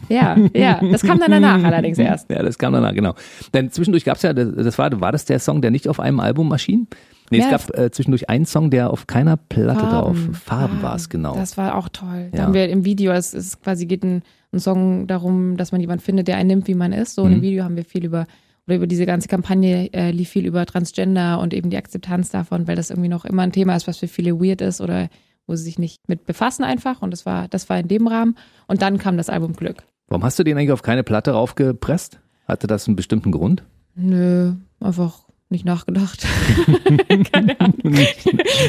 Ja, 0.09 0.37
ja, 0.55 0.81
das 0.91 1.03
kam 1.03 1.19
dann 1.19 1.31
danach 1.31 1.63
allerdings 1.65 1.99
erst. 1.99 2.31
Ja, 2.31 2.43
das 2.43 2.59
kam 2.59 2.73
danach, 2.73 2.95
genau. 2.95 3.15
Denn 3.55 3.71
zwischendurch 3.71 4.05
gab's 4.05 4.23
ja, 4.23 4.33
das 4.33 4.79
war, 4.79 5.01
war 5.01 5.13
das 5.13 5.25
der 5.25 5.39
Song, 5.39 5.63
der 5.63 5.71
nicht 5.71 5.89
auf 5.89 6.01
einem 6.01 6.21
Album 6.21 6.51
erschien? 6.53 6.87
Nee, 7.31 7.39
ja, 7.39 7.45
es 7.45 7.51
gab 7.51 7.79
äh, 7.79 7.91
zwischendurch 7.91 8.29
einen 8.29 8.45
Song, 8.45 8.71
der 8.71 8.91
auf 8.91 9.07
keiner 9.07 9.39
Platte 9.39 9.81
Farben. 9.81 9.91
drauf. 9.91 10.41
Farben 10.45 10.79
ah, 10.81 10.83
war 10.83 10.97
es, 10.97 11.09
genau. 11.09 11.35
Das 11.35 11.57
war 11.57 11.77
auch 11.77 11.89
toll. 11.89 12.29
Da 12.33 12.43
haben 12.43 12.55
wir 12.55 12.69
im 12.69 12.85
Video, 12.85 13.13
es 13.13 13.33
ist 13.33 13.63
quasi 13.63 13.87
geht 13.87 14.03
ein, 14.03 14.23
ein 14.53 14.61
Song 14.61 15.07
darum, 15.07 15.57
dass 15.57 15.73
man 15.73 15.81
jemanden 15.81 16.05
findet, 16.05 16.29
der 16.29 16.37
einen 16.37 16.49
nimmt, 16.49 16.69
wie 16.69 16.75
man 16.75 16.93
ist. 16.93 17.15
So 17.15 17.25
mhm. 17.25 17.33
im 17.35 17.43
Video 17.43 17.65
haben 17.65 17.77
wir 17.77 17.85
viel 17.85 18.05
über 18.05 18.27
oder 18.67 18.77
über 18.77 18.87
diese 18.87 19.07
ganze 19.07 19.29
Kampagne 19.29 19.93
äh, 19.93 20.13
lief 20.13 20.29
viel 20.29 20.47
über 20.47 20.65
Transgender 20.67 21.41
und 21.41 21.53
eben 21.53 21.71
die 21.71 21.77
Akzeptanz 21.77 22.31
davon, 22.31 22.69
weil 22.69 22.77
das 22.77 22.91
irgendwie 22.91 23.09
noch 23.09 23.25
immer 23.25 23.43
ein 23.43 23.51
Thema 23.53 23.75
ist, 23.75 23.89
was 23.89 23.99
für 23.99 24.09
viele 24.09 24.41
weird 24.41 24.61
ist 24.61 24.81
oder 24.81 25.09
wo 25.47 25.55
sie 25.55 25.65
sich 25.65 25.79
nicht 25.79 26.09
mit 26.09 26.25
befassen 26.27 26.65
einfach. 26.65 27.03
Und 27.03 27.11
das 27.11 27.27
war, 27.27 27.49
das 27.49 27.69
war 27.69 27.79
in 27.79 27.89
dem 27.89 28.07
Rahmen. 28.07 28.37
Und 28.67 28.83
dann 28.83 28.99
kam 28.99 29.17
das 29.17 29.29
Album 29.29 29.55
Glück. 29.55 29.85
Warum 30.09 30.25
hast 30.25 30.39
du 30.39 30.45
den 30.45 30.57
eigentlich 30.57 30.73
auf 30.73 30.83
keine 30.83 31.05
Platte 31.05 31.33
raufgepresst? 31.33 32.21
Hatte 32.47 32.67
das 32.67 32.87
einen 32.87 32.97
bestimmten 32.97 33.33
Grund? 33.33 33.63
Nö, 33.95 34.55
einfach 34.81 35.21
nicht 35.53 35.65
nachgedacht. 35.65 36.27
Keine 37.33 37.61
Ahnung. 37.61 37.97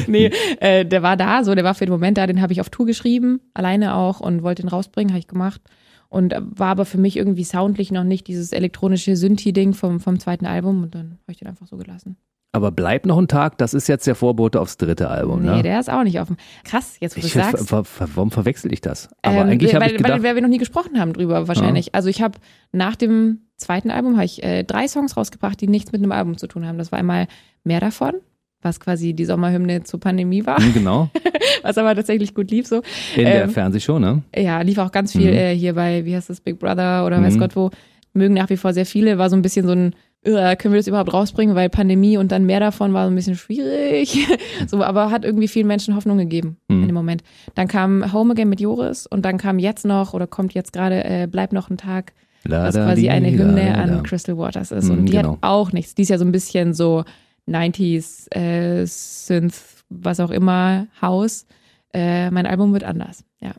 nee, 0.06 0.30
äh, 0.60 0.84
der 0.84 1.02
war 1.02 1.16
da, 1.16 1.42
so, 1.42 1.54
der 1.54 1.64
war 1.64 1.74
für 1.74 1.86
den 1.86 1.92
Moment 1.92 2.18
da, 2.18 2.26
den 2.26 2.40
habe 2.40 2.52
ich 2.52 2.60
auf 2.60 2.70
Tour 2.70 2.86
geschrieben, 2.86 3.40
alleine 3.54 3.96
auch 3.96 4.20
und 4.20 4.42
wollte 4.42 4.62
ihn 4.62 4.68
rausbringen, 4.68 5.12
habe 5.12 5.18
ich 5.18 5.26
gemacht. 5.26 5.60
Und 6.08 6.34
war 6.38 6.68
aber 6.68 6.84
für 6.84 6.98
mich 6.98 7.16
irgendwie 7.16 7.42
soundlich 7.42 7.90
noch 7.90 8.04
nicht 8.04 8.28
dieses 8.28 8.52
elektronische 8.52 9.16
Synthi-Ding 9.16 9.74
vom, 9.74 9.98
vom 9.98 10.20
zweiten 10.20 10.46
Album 10.46 10.84
und 10.84 10.94
dann 10.94 11.18
habe 11.22 11.32
ich 11.32 11.38
den 11.38 11.48
einfach 11.48 11.66
so 11.66 11.76
gelassen. 11.76 12.16
Aber 12.54 12.70
bleibt 12.70 13.04
noch 13.04 13.18
ein 13.18 13.26
Tag, 13.26 13.58
das 13.58 13.74
ist 13.74 13.88
jetzt 13.88 14.06
der 14.06 14.14
Vorbote 14.14 14.60
aufs 14.60 14.76
dritte 14.76 15.08
Album, 15.08 15.42
nee, 15.42 15.56
ne? 15.56 15.62
der 15.62 15.80
ist 15.80 15.90
auch 15.90 16.04
nicht 16.04 16.20
offen. 16.20 16.36
Krass, 16.62 16.96
jetzt 17.00 17.16
wo 17.16 17.20
du 17.20 17.26
sagst. 17.26 17.68
Ver, 17.68 17.84
ver, 17.84 18.08
warum 18.14 18.30
verwechsel 18.30 18.72
ich 18.72 18.80
das? 18.80 19.08
Aber 19.22 19.38
ähm, 19.38 19.48
eigentlich 19.48 19.74
habe 19.74 19.86
ich 19.86 19.96
gedacht, 19.96 20.12
weil, 20.12 20.22
weil 20.22 20.34
wir 20.36 20.42
noch 20.42 20.48
nie 20.48 20.58
gesprochen 20.58 21.00
haben 21.00 21.12
drüber 21.12 21.48
wahrscheinlich. 21.48 21.86
Ja. 21.86 21.92
Also 21.94 22.08
ich 22.08 22.22
habe 22.22 22.38
nach 22.70 22.94
dem 22.94 23.40
zweiten 23.56 23.90
Album 23.90 24.14
habe 24.14 24.26
ich 24.26 24.42
äh, 24.44 24.62
drei 24.62 24.86
Songs 24.86 25.16
rausgebracht, 25.16 25.60
die 25.60 25.66
nichts 25.66 25.90
mit 25.90 26.00
einem 26.00 26.12
Album 26.12 26.38
zu 26.38 26.46
tun 26.46 26.64
haben. 26.64 26.78
Das 26.78 26.92
war 26.92 26.98
einmal 26.98 27.26
Mehr 27.64 27.80
davon, 27.80 28.12
was 28.60 28.78
quasi 28.78 29.14
die 29.14 29.24
Sommerhymne 29.24 29.84
zur 29.84 29.98
Pandemie 29.98 30.44
war. 30.44 30.60
Mhm, 30.60 30.74
genau. 30.74 31.10
was 31.62 31.78
aber 31.78 31.94
tatsächlich 31.94 32.34
gut 32.34 32.50
lief 32.50 32.66
so. 32.66 32.82
In 33.16 33.26
ähm, 33.26 33.32
der 33.32 33.48
Fernsehshow, 33.48 33.98
ne? 33.98 34.22
Ja, 34.36 34.60
lief 34.60 34.78
auch 34.78 34.92
ganz 34.92 35.12
viel 35.12 35.30
mhm. 35.30 35.36
äh, 35.36 35.56
hier 35.56 35.74
bei, 35.74 36.04
wie 36.04 36.14
heißt 36.14 36.28
das, 36.28 36.40
Big 36.40 36.58
Brother 36.58 37.06
oder 37.06 37.18
mhm. 37.18 37.24
weiß 37.24 37.38
Gott 37.38 37.56
wo. 37.56 37.70
Mögen 38.12 38.34
nach 38.34 38.50
wie 38.50 38.56
vor 38.56 38.72
sehr 38.72 38.86
viele. 38.86 39.18
War 39.18 39.30
so 39.30 39.34
ein 39.34 39.42
bisschen 39.42 39.66
so 39.66 39.72
ein, 39.72 39.94
können 40.24 40.72
wir 40.72 40.78
das 40.78 40.86
überhaupt 40.86 41.12
rausbringen, 41.12 41.54
weil 41.54 41.68
Pandemie 41.68 42.16
und 42.16 42.32
dann 42.32 42.46
mehr 42.46 42.60
davon 42.60 42.92
war 42.94 43.04
so 43.06 43.12
ein 43.12 43.14
bisschen 43.14 43.36
schwierig. 43.36 44.26
so, 44.66 44.82
aber 44.82 45.10
hat 45.10 45.24
irgendwie 45.24 45.48
vielen 45.48 45.66
Menschen 45.66 45.94
Hoffnung 45.94 46.18
gegeben 46.18 46.56
mhm. 46.68 46.82
in 46.82 46.88
dem 46.88 46.94
Moment. 46.94 47.22
Dann 47.54 47.68
kam 47.68 48.12
Home 48.12 48.32
Again 48.32 48.48
mit 48.48 48.60
Joris 48.60 49.06
und 49.06 49.24
dann 49.24 49.38
kam 49.38 49.58
jetzt 49.58 49.84
noch 49.84 50.14
oder 50.14 50.26
kommt 50.26 50.54
jetzt 50.54 50.72
gerade 50.72 51.04
äh, 51.04 51.28
Bleib 51.30 51.52
noch 51.52 51.70
ein 51.70 51.76
Tag 51.76 52.12
was 52.46 52.74
quasi 52.74 53.08
eine 53.08 53.30
Hymne 53.30 53.74
an 53.74 54.02
Crystal 54.02 54.36
Waters 54.36 54.70
ist. 54.70 54.90
Und 54.90 55.02
mm, 55.02 55.06
die 55.06 55.12
genau. 55.12 55.32
hat 55.32 55.38
auch 55.42 55.72
nichts. 55.72 55.94
Die 55.94 56.02
ist 56.02 56.10
ja 56.10 56.18
so 56.18 56.24
ein 56.24 56.32
bisschen 56.32 56.74
so 56.74 57.04
90s 57.48 58.34
äh, 58.34 58.84
Synth, 58.86 59.84
was 59.88 60.20
auch 60.20 60.30
immer, 60.30 60.86
House. 61.00 61.46
Äh, 61.92 62.30
mein 62.30 62.46
Album 62.46 62.72
wird 62.72 62.84
anders, 62.84 63.24
ja. 63.40 63.52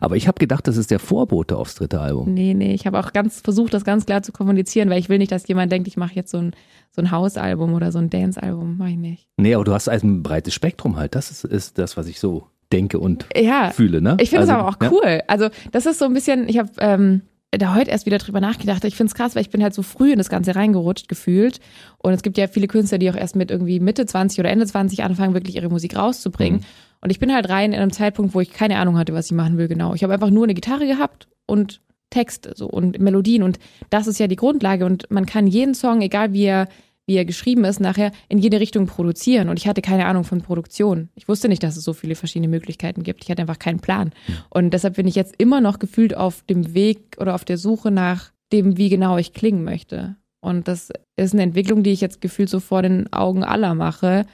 Aber 0.00 0.16
ich 0.16 0.28
habe 0.28 0.38
gedacht, 0.38 0.66
das 0.66 0.76
ist 0.76 0.90
der 0.90 0.98
Vorbote 0.98 1.56
aufs 1.56 1.74
dritte 1.74 2.00
Album. 2.00 2.32
Nee, 2.32 2.54
nee, 2.54 2.74
ich 2.74 2.86
habe 2.86 2.98
auch 2.98 3.12
ganz 3.12 3.40
versucht, 3.40 3.74
das 3.74 3.84
ganz 3.84 4.06
klar 4.06 4.22
zu 4.22 4.32
kommunizieren, 4.32 4.90
weil 4.90 4.98
ich 4.98 5.08
will 5.08 5.18
nicht, 5.18 5.32
dass 5.32 5.46
jemand 5.48 5.72
denkt, 5.72 5.88
ich 5.88 5.96
mache 5.96 6.14
jetzt 6.14 6.30
so 6.30 6.38
ein, 6.38 6.52
so 6.90 7.02
ein 7.02 7.10
House-Album 7.10 7.74
oder 7.74 7.92
so 7.92 7.98
ein 7.98 8.10
Dance-Album, 8.10 8.78
mache 8.78 8.90
ich 8.90 8.96
nicht. 8.96 9.28
Nee, 9.36 9.54
aber 9.54 9.64
du 9.64 9.72
hast 9.72 9.88
ein 9.88 10.22
breites 10.22 10.54
Spektrum 10.54 10.96
halt. 10.96 11.14
Das 11.14 11.30
ist, 11.30 11.44
ist 11.44 11.78
das, 11.78 11.96
was 11.96 12.06
ich 12.06 12.20
so 12.20 12.48
denke 12.72 12.98
und 12.98 13.26
ja, 13.36 13.70
fühle, 13.70 14.00
ne? 14.00 14.16
Ich 14.20 14.30
finde 14.30 14.42
also, 14.42 14.52
das 14.52 14.60
aber 14.60 14.68
auch 14.68 14.92
cool. 14.92 15.10
Ja? 15.10 15.22
Also, 15.28 15.48
das 15.72 15.86
ist 15.86 15.98
so 15.98 16.06
ein 16.06 16.14
bisschen, 16.14 16.48
ich 16.48 16.58
habe 16.58 16.70
ähm, 16.78 17.22
da 17.58 17.74
heute 17.74 17.90
erst 17.90 18.06
wieder 18.06 18.18
drüber 18.18 18.40
nachgedacht. 18.40 18.84
Ich 18.84 18.96
finde 18.96 19.10
es 19.10 19.14
krass, 19.14 19.34
weil 19.34 19.42
ich 19.42 19.50
bin 19.50 19.62
halt 19.62 19.74
so 19.74 19.82
früh 19.82 20.12
in 20.12 20.18
das 20.18 20.28
Ganze 20.28 20.56
reingerutscht 20.56 21.08
gefühlt. 21.08 21.60
Und 21.98 22.12
es 22.12 22.22
gibt 22.22 22.38
ja 22.38 22.46
viele 22.46 22.66
Künstler, 22.66 22.98
die 22.98 23.10
auch 23.10 23.16
erst 23.16 23.36
mit 23.36 23.50
irgendwie 23.50 23.80
Mitte 23.80 24.06
20 24.06 24.40
oder 24.40 24.50
Ende 24.50 24.66
20 24.66 25.02
anfangen, 25.02 25.34
wirklich 25.34 25.56
ihre 25.56 25.68
Musik 25.68 25.96
rauszubringen. 25.96 26.60
Mhm. 26.60 26.64
Und 27.04 27.10
ich 27.10 27.18
bin 27.18 27.34
halt 27.34 27.50
rein 27.50 27.72
in 27.74 27.80
einem 27.80 27.92
Zeitpunkt, 27.92 28.34
wo 28.34 28.40
ich 28.40 28.50
keine 28.50 28.78
Ahnung 28.78 28.96
hatte, 28.96 29.12
was 29.12 29.26
ich 29.26 29.32
machen 29.32 29.58
will 29.58 29.68
genau. 29.68 29.92
Ich 29.92 30.02
habe 30.02 30.14
einfach 30.14 30.30
nur 30.30 30.44
eine 30.44 30.54
Gitarre 30.54 30.86
gehabt 30.86 31.28
und 31.46 31.82
Texte 32.08 32.54
so 32.56 32.66
und 32.66 32.98
Melodien. 32.98 33.42
Und 33.42 33.58
das 33.90 34.06
ist 34.06 34.18
ja 34.18 34.26
die 34.26 34.36
Grundlage. 34.36 34.86
Und 34.86 35.10
man 35.10 35.26
kann 35.26 35.46
jeden 35.46 35.74
Song, 35.74 36.00
egal 36.00 36.32
wie 36.32 36.44
er 36.44 36.68
wie 37.06 37.16
er 37.16 37.26
geschrieben 37.26 37.64
ist, 37.64 37.80
nachher 37.80 38.12
in 38.30 38.38
jede 38.38 38.60
Richtung 38.60 38.86
produzieren. 38.86 39.50
Und 39.50 39.58
ich 39.58 39.68
hatte 39.68 39.82
keine 39.82 40.06
Ahnung 40.06 40.24
von 40.24 40.40
Produktion. 40.40 41.10
Ich 41.14 41.28
wusste 41.28 41.50
nicht, 41.50 41.62
dass 41.62 41.76
es 41.76 41.84
so 41.84 41.92
viele 41.92 42.14
verschiedene 42.14 42.48
Möglichkeiten 42.48 43.02
gibt. 43.02 43.22
Ich 43.22 43.30
hatte 43.30 43.42
einfach 43.42 43.58
keinen 43.58 43.80
Plan. 43.80 44.12
Und 44.48 44.70
deshalb 44.70 44.96
bin 44.96 45.06
ich 45.06 45.14
jetzt 45.14 45.34
immer 45.36 45.60
noch 45.60 45.78
gefühlt 45.78 46.16
auf 46.16 46.42
dem 46.44 46.72
Weg 46.72 47.18
oder 47.20 47.34
auf 47.34 47.44
der 47.44 47.58
Suche 47.58 47.90
nach 47.90 48.32
dem, 48.52 48.78
wie 48.78 48.88
genau 48.88 49.18
ich 49.18 49.34
klingen 49.34 49.64
möchte. 49.64 50.16
Und 50.40 50.66
das 50.66 50.90
ist 51.16 51.34
eine 51.34 51.42
Entwicklung, 51.42 51.82
die 51.82 51.92
ich 51.92 52.00
jetzt 52.00 52.22
gefühlt 52.22 52.48
so 52.48 52.60
vor 52.60 52.80
den 52.80 53.12
Augen 53.12 53.44
aller 53.44 53.74
mache, 53.74 54.24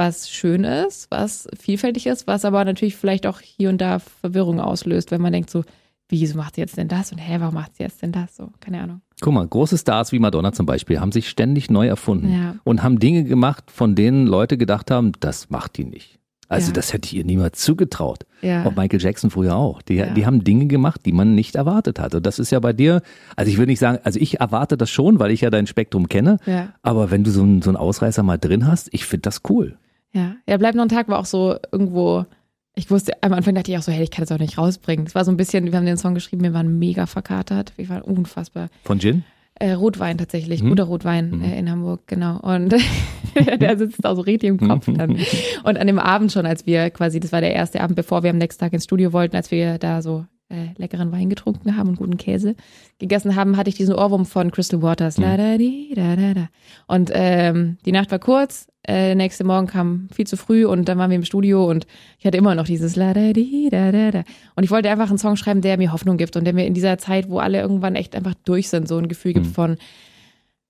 was 0.00 0.30
schön 0.30 0.64
ist, 0.64 1.08
was 1.10 1.46
vielfältig 1.58 2.06
ist, 2.06 2.26
was 2.26 2.46
aber 2.46 2.64
natürlich 2.64 2.96
vielleicht 2.96 3.26
auch 3.26 3.38
hier 3.40 3.68
und 3.68 3.82
da 3.82 3.98
Verwirrung 3.98 4.58
auslöst, 4.58 5.10
wenn 5.10 5.20
man 5.20 5.30
denkt 5.30 5.50
so, 5.50 5.62
wieso 6.08 6.38
macht 6.38 6.54
sie 6.54 6.62
jetzt 6.62 6.78
denn 6.78 6.88
das? 6.88 7.12
Und 7.12 7.18
hä, 7.18 7.36
warum 7.38 7.54
macht 7.54 7.76
sie 7.76 7.82
jetzt 7.82 8.00
denn 8.00 8.10
das? 8.10 8.34
So, 8.34 8.48
keine 8.60 8.80
Ahnung. 8.80 9.02
Guck 9.20 9.34
mal, 9.34 9.46
große 9.46 9.76
Stars 9.76 10.10
wie 10.12 10.18
Madonna 10.18 10.52
zum 10.52 10.64
Beispiel 10.64 11.00
haben 11.00 11.12
sich 11.12 11.28
ständig 11.28 11.70
neu 11.70 11.86
erfunden 11.86 12.32
ja. 12.32 12.54
und 12.64 12.82
haben 12.82 12.98
Dinge 12.98 13.24
gemacht, 13.24 13.70
von 13.70 13.94
denen 13.94 14.26
Leute 14.26 14.56
gedacht 14.56 14.90
haben, 14.90 15.12
das 15.20 15.50
macht 15.50 15.76
die 15.76 15.84
nicht. 15.84 16.18
Also 16.48 16.68
ja. 16.68 16.72
das 16.72 16.94
hätte 16.94 17.06
ich 17.06 17.14
ihr 17.14 17.24
niemals 17.24 17.60
zugetraut. 17.60 18.24
Ja. 18.40 18.64
Auch 18.64 18.74
Michael 18.74 19.00
Jackson 19.00 19.30
früher 19.30 19.54
auch. 19.54 19.82
Die, 19.82 19.96
ja. 19.96 20.06
die 20.06 20.24
haben 20.24 20.42
Dinge 20.42 20.66
gemacht, 20.66 21.02
die 21.04 21.12
man 21.12 21.34
nicht 21.34 21.54
erwartet 21.54 22.00
hat. 22.00 22.14
Und 22.14 22.24
das 22.24 22.38
ist 22.38 22.50
ja 22.50 22.58
bei 22.58 22.72
dir, 22.72 23.02
also 23.36 23.52
ich 23.52 23.58
würde 23.58 23.70
nicht 23.70 23.78
sagen, 23.78 23.98
also 24.02 24.18
ich 24.18 24.40
erwarte 24.40 24.78
das 24.78 24.88
schon, 24.90 25.20
weil 25.20 25.30
ich 25.30 25.42
ja 25.42 25.50
dein 25.50 25.68
Spektrum 25.68 26.08
kenne. 26.08 26.38
Ja. 26.46 26.70
Aber 26.82 27.12
wenn 27.12 27.22
du 27.22 27.30
so 27.30 27.42
einen, 27.42 27.62
so 27.62 27.70
einen 27.70 27.76
Ausreißer 27.76 28.24
mal 28.24 28.38
drin 28.38 28.66
hast, 28.66 28.88
ich 28.92 29.04
finde 29.04 29.22
das 29.22 29.42
cool. 29.48 29.76
Ja, 30.12 30.36
ja, 30.46 30.56
bleib 30.56 30.74
noch 30.74 30.82
ein 30.82 30.88
Tag 30.88 31.08
war 31.08 31.18
auch 31.18 31.26
so 31.26 31.56
irgendwo 31.72 32.26
ich 32.74 32.90
wusste, 32.90 33.12
am 33.22 33.32
Anfang 33.32 33.54
dachte 33.54 33.70
ich 33.70 33.78
auch 33.78 33.82
so, 33.82 33.92
hey, 33.92 34.04
ich 34.04 34.10
kann 34.10 34.24
das 34.24 34.32
auch 34.32 34.38
nicht 34.38 34.56
rausbringen. 34.56 35.06
Es 35.06 35.14
war 35.14 35.24
so 35.24 35.30
ein 35.30 35.36
bisschen, 35.36 35.66
wir 35.66 35.76
haben 35.76 35.86
den 35.86 35.96
Song 35.96 36.14
geschrieben, 36.14 36.42
wir 36.42 36.54
waren 36.54 36.78
mega 36.78 37.06
verkatert. 37.06 37.72
Wir 37.76 37.88
waren 37.88 38.02
unfassbar. 38.02 38.68
Von 38.84 39.00
Gin? 39.00 39.24
Äh, 39.56 39.72
Rotwein 39.72 40.16
tatsächlich, 40.16 40.62
mhm. 40.62 40.70
guter 40.70 40.84
Rotwein 40.84 41.30
mhm. 41.30 41.42
äh, 41.42 41.58
in 41.58 41.70
Hamburg, 41.70 42.06
genau. 42.06 42.38
Und 42.40 42.74
der 43.60 43.76
sitzt 43.76 44.06
auch 44.06 44.14
so 44.14 44.22
richtig 44.22 44.48
im 44.48 44.58
Kopf 44.58 44.86
dann. 44.86 45.18
Und 45.64 45.76
an 45.76 45.86
dem 45.86 45.98
Abend 45.98 46.32
schon, 46.32 46.46
als 46.46 46.64
wir 46.64 46.88
quasi, 46.90 47.20
das 47.20 47.32
war 47.32 47.42
der 47.42 47.52
erste 47.52 47.82
Abend, 47.82 47.96
bevor 47.96 48.22
wir 48.22 48.30
am 48.30 48.38
nächsten 48.38 48.60
Tag 48.60 48.72
ins 48.72 48.84
Studio 48.84 49.12
wollten, 49.12 49.36
als 49.36 49.50
wir 49.50 49.76
da 49.76 50.00
so 50.00 50.24
äh, 50.50 50.68
leckeren 50.76 51.10
Wein 51.12 51.30
getrunken 51.30 51.76
haben 51.76 51.88
und 51.90 51.96
guten 51.96 52.16
Käse 52.18 52.54
gegessen 52.98 53.36
haben, 53.36 53.56
hatte 53.56 53.70
ich 53.70 53.76
diesen 53.76 53.94
Ohrwurm 53.94 54.26
von 54.26 54.50
Crystal 54.50 54.82
Waters. 54.82 55.16
Mhm. 55.18 55.22
Da, 55.22 55.58
di, 55.58 55.92
da, 55.94 56.16
da, 56.16 56.34
da. 56.34 56.48
Und 56.86 57.10
ähm, 57.14 57.78
die 57.86 57.92
Nacht 57.92 58.10
war 58.10 58.18
kurz, 58.18 58.66
Äh, 58.88 59.14
nächste 59.14 59.44
Morgen 59.44 59.66
kam 59.66 60.08
viel 60.10 60.26
zu 60.26 60.38
früh 60.38 60.64
und 60.64 60.88
dann 60.88 60.96
waren 60.96 61.10
wir 61.10 61.16
im 61.16 61.24
Studio 61.24 61.68
und 61.68 61.86
ich 62.18 62.24
hatte 62.24 62.38
immer 62.38 62.54
noch 62.54 62.64
dieses 62.64 62.96
la 62.96 63.12
da 63.12 63.34
di 63.34 63.68
da 63.70 63.92
da 63.92 64.10
da 64.10 64.22
und 64.56 64.64
ich 64.64 64.70
wollte 64.70 64.88
einfach 64.88 65.10
einen 65.10 65.18
Song 65.18 65.36
schreiben, 65.36 65.60
der 65.60 65.76
mir 65.76 65.92
Hoffnung 65.92 66.16
gibt 66.16 66.34
und 66.34 66.44
der 66.44 66.54
mir 66.54 66.64
in 66.64 66.72
dieser 66.72 66.96
Zeit, 66.96 67.28
wo 67.28 67.40
alle 67.40 67.60
irgendwann 67.60 67.94
echt 67.94 68.16
einfach 68.16 68.34
durch 68.46 68.70
sind, 68.70 68.88
so 68.88 68.96
ein 68.96 69.08
Gefühl 69.08 69.34
gibt 69.34 69.46
Mhm. 69.48 69.52
von 69.52 69.76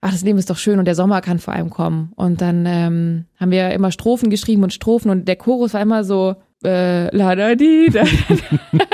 ach, 0.01 0.11
das 0.11 0.25
Leben 0.25 0.39
ist 0.39 0.51
doch 0.51 0.59
schön 0.59 0.81
und 0.81 0.87
der 0.87 0.97
Sommer 0.97 1.21
kann 1.21 1.39
vor 1.39 1.55
allem 1.55 1.71
kommen. 1.71 2.13
Und 2.17 2.41
dann 2.41 2.67
ähm, 2.67 3.27
haben 3.39 3.53
wir 3.53 3.71
immer 3.71 3.93
Strophen 3.93 4.29
geschrieben 4.29 4.65
und 4.65 4.73
Strophen 4.73 5.11
und 5.11 5.29
der 5.29 5.37
Chorus 5.37 5.75
war 5.75 5.81
immer 5.81 6.03
so 6.03 6.35
äh, 6.65 7.15
la 7.17 7.35
da 7.35 7.55
di 7.55 7.89
da. 7.91 8.05
da. 8.05 8.87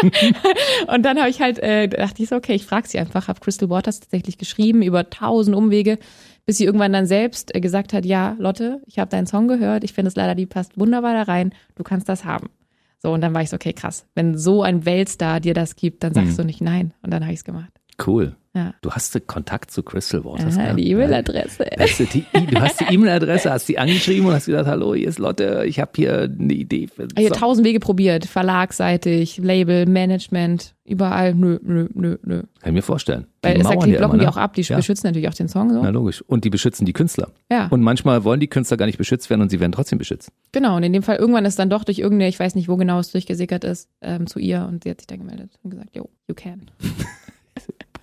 und 0.95 1.03
dann 1.03 1.19
habe 1.19 1.29
ich 1.31 1.41
halt 1.41 1.59
äh, 1.59 1.89
dachte 1.89 2.23
ich 2.23 2.29
so, 2.29 2.37
okay, 2.37 2.55
ich 2.55 2.65
frage 2.65 2.89
sie 2.89 2.99
einfach, 2.99 3.29
habe 3.29 3.41
Crystal 3.41 3.69
Waters 3.71 4.01
tatsächlich 4.01 4.39
geschrieben 4.39 4.83
über 4.83 5.11
tausend 5.11 5.57
Umwege, 5.57 5.99
bis 6.45 6.59
sie 6.59 6.65
irgendwann 6.65 6.93
dann 6.93 7.07
selbst 7.07 7.55
äh, 7.55 7.61
gesagt 7.61 7.93
hat, 7.93 8.05
ja, 8.07 8.37
Lotte, 8.39 8.81
ich 8.87 8.99
habe 8.99 9.11
deinen 9.11 9.27
Song 9.27 9.49
gehört, 9.49 9.85
ich 9.85 9.93
finde 9.93 10.09
es 10.09 10.17
leider, 10.17 10.35
die 10.35 10.47
passt 10.47 10.79
wunderbar 10.79 11.13
da 11.15 11.23
rein, 11.23 11.53
du 11.75 11.83
kannst 11.83 12.09
das 12.09 12.25
haben. 12.25 12.51
So, 12.99 13.13
und 13.13 13.21
dann 13.21 13.35
war 13.35 13.43
ich 13.43 13.51
so, 13.51 13.57
okay, 13.57 13.73
krass. 13.73 14.07
Wenn 14.15 14.39
so 14.39 14.63
ein 14.63 14.85
Weltstar 14.87 15.41
dir 15.41 15.55
das 15.55 15.77
gibt, 15.77 16.03
dann 16.03 16.15
sagst 16.15 16.33
Mhm. 16.33 16.37
du 16.37 16.45
nicht 16.45 16.61
nein. 16.63 16.95
Und 17.03 17.13
dann 17.13 17.23
habe 17.25 17.33
ich 17.33 17.41
es 17.41 17.45
gemacht. 17.45 17.71
Cool. 18.05 18.37
Ja. 18.55 18.73
Du 18.81 18.91
hast 18.91 19.27
Kontakt 19.27 19.71
zu 19.71 19.83
Crystal 19.83 20.25
Waters. 20.25 20.57
Gell? 20.57 20.75
die 20.77 20.91
E-Mail-Adresse. 20.91 21.67
Du, 21.99 22.05
die, 22.07 22.25
hast 22.59 22.81
die 22.81 22.95
E-Mail-Adresse, 22.95 23.51
hast 23.53 23.69
die 23.69 23.79
angeschrieben 23.79 24.27
und 24.27 24.33
hast 24.33 24.47
gesagt, 24.47 24.67
hallo, 24.67 24.95
hier 24.95 25.09
ist 25.09 25.19
Lotte, 25.19 25.65
ich 25.67 25.79
habe 25.79 25.91
hier 25.95 26.23
eine 26.23 26.55
Idee. 26.55 26.87
Für 26.87 27.07
Ich 27.17 27.27
habe 27.27 27.39
tausend 27.39 27.67
Wege 27.67 27.81
probiert, 27.81 28.25
verlagsseitig, 28.25 29.37
Label, 29.37 29.85
Management, 29.85 30.75
überall, 30.85 31.35
nö, 31.35 31.59
nö, 31.63 31.89
nö, 31.93 32.17
nö. 32.23 32.43
Kann 32.61 32.71
ich 32.71 32.73
mir 32.73 32.81
vorstellen. 32.83 33.27
Die 33.45 33.49
Weil 33.49 33.61
es 33.61 33.67
erklärt, 33.67 33.89
ja 33.93 33.99
blocken 33.99 34.15
immer, 34.15 34.19
die 34.21 34.25
ne? 34.25 34.31
auch 34.31 34.37
ab, 34.39 34.55
die 34.55 34.63
Ja. 34.63 34.77
beschützen 34.77 35.07
natürlich 35.09 35.29
auch 35.29 35.35
den 35.35 35.49
Song 35.49 35.71
so. 35.75 35.83
Na 35.83 35.91
logisch. 35.91 36.23
Und 36.23 36.45
die 36.45 36.51
beschützen 36.51 36.87
die 36.87 36.95
Künstler. 36.95 37.29
Ja, 37.53 37.67
Und 37.69 37.83
manchmal 37.83 38.25
wollen 38.25 38.41
die 38.41 38.49
Künstler 38.49 38.79
gar 38.79 38.87
nicht 38.87 38.97
beschützt 38.97 39.29
werden 39.29 39.43
und 39.43 39.51
sie 39.51 39.61
werden 39.61 39.73
trotzdem 39.73 39.99
beschützt. 39.99 40.33
genau. 40.53 40.77
Und 40.77 40.83
in 40.83 40.95
dem 40.95 41.03
Fall, 41.03 41.17
irgendwann 41.17 41.45
ist 41.45 41.59
dann 41.59 41.69
doch 41.69 41.85
durch 41.85 41.99
irgendeine, 41.99 42.31
ich 42.31 42.41
weiß 42.41 42.55
nicht, 42.55 42.69
wo 42.71 42.77
genau 42.79 42.99
es 43.01 43.13
durchgesickert 43.13 43.65
ist, 43.65 43.91
ähm, 44.01 44.27
zu 44.27 44.39
ihr 44.39 44.65
und 44.67 44.85
sie 44.85 44.91
hat 44.91 45.01
sich 45.03 45.07
dann 45.09 45.19
gemeldet 45.19 45.51
und 45.63 45.73
gesagt, 45.73 45.95
yo, 45.95 46.09
you 46.27 46.35
can. 46.35 46.71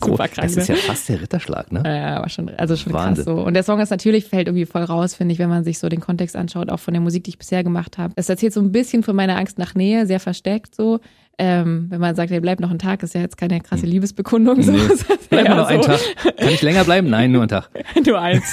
Krank, 0.05 0.31
Das 0.35 0.55
ist 0.55 0.67
ja 0.67 0.75
fast 0.75 1.09
der 1.09 1.21
Ritterschlag, 1.21 1.71
ne? 1.71 1.83
Ja, 1.85 2.21
war 2.21 2.29
schon, 2.29 2.49
also 2.49 2.75
schon 2.75 2.93
Wahnsinn. 2.93 3.25
krass 3.25 3.35
so. 3.35 3.41
Und 3.41 3.53
der 3.53 3.63
Song 3.63 3.79
ist 3.79 3.89
natürlich, 3.89 4.25
fällt 4.25 4.47
irgendwie 4.47 4.65
voll 4.65 4.83
raus, 4.83 5.15
finde 5.15 5.33
ich, 5.33 5.39
wenn 5.39 5.49
man 5.49 5.63
sich 5.63 5.79
so 5.79 5.89
den 5.89 5.99
Kontext 5.99 6.35
anschaut, 6.35 6.69
auch 6.69 6.79
von 6.79 6.93
der 6.93 7.01
Musik, 7.01 7.23
die 7.23 7.31
ich 7.31 7.37
bisher 7.37 7.63
gemacht 7.63 7.97
habe. 7.97 8.13
Es 8.15 8.29
erzählt 8.29 8.53
so 8.53 8.59
ein 8.61 8.71
bisschen 8.71 9.03
von 9.03 9.15
meiner 9.15 9.37
Angst 9.37 9.57
nach 9.57 9.75
Nähe, 9.75 10.05
sehr 10.05 10.19
versteckt 10.19 10.75
so. 10.75 10.99
Ähm, 11.39 11.87
wenn 11.89 11.99
man 11.99 12.15
sagt, 12.15 12.31
hey, 12.31 12.39
bleib 12.39 12.59
noch 12.59 12.69
ein 12.69 12.77
Tag, 12.77 13.01
ist 13.01 13.15
ja 13.15 13.21
jetzt 13.21 13.37
keine 13.37 13.59
krasse 13.59 13.87
Liebesbekundung. 13.87 14.61
So. 14.61 14.71
Nee. 14.71 14.79
Bleib 15.31 15.47
mal 15.47 15.55
noch 15.55 15.67
einen 15.67 15.81
so. 15.81 15.89
Tag. 15.89 15.99
Kann 16.37 16.49
ich 16.49 16.61
länger 16.61 16.83
bleiben? 16.83 17.09
Nein, 17.09 17.31
nur 17.31 17.41
einen 17.41 17.49
Tag. 17.49 17.69
Nur 18.05 18.21
eins. 18.21 18.43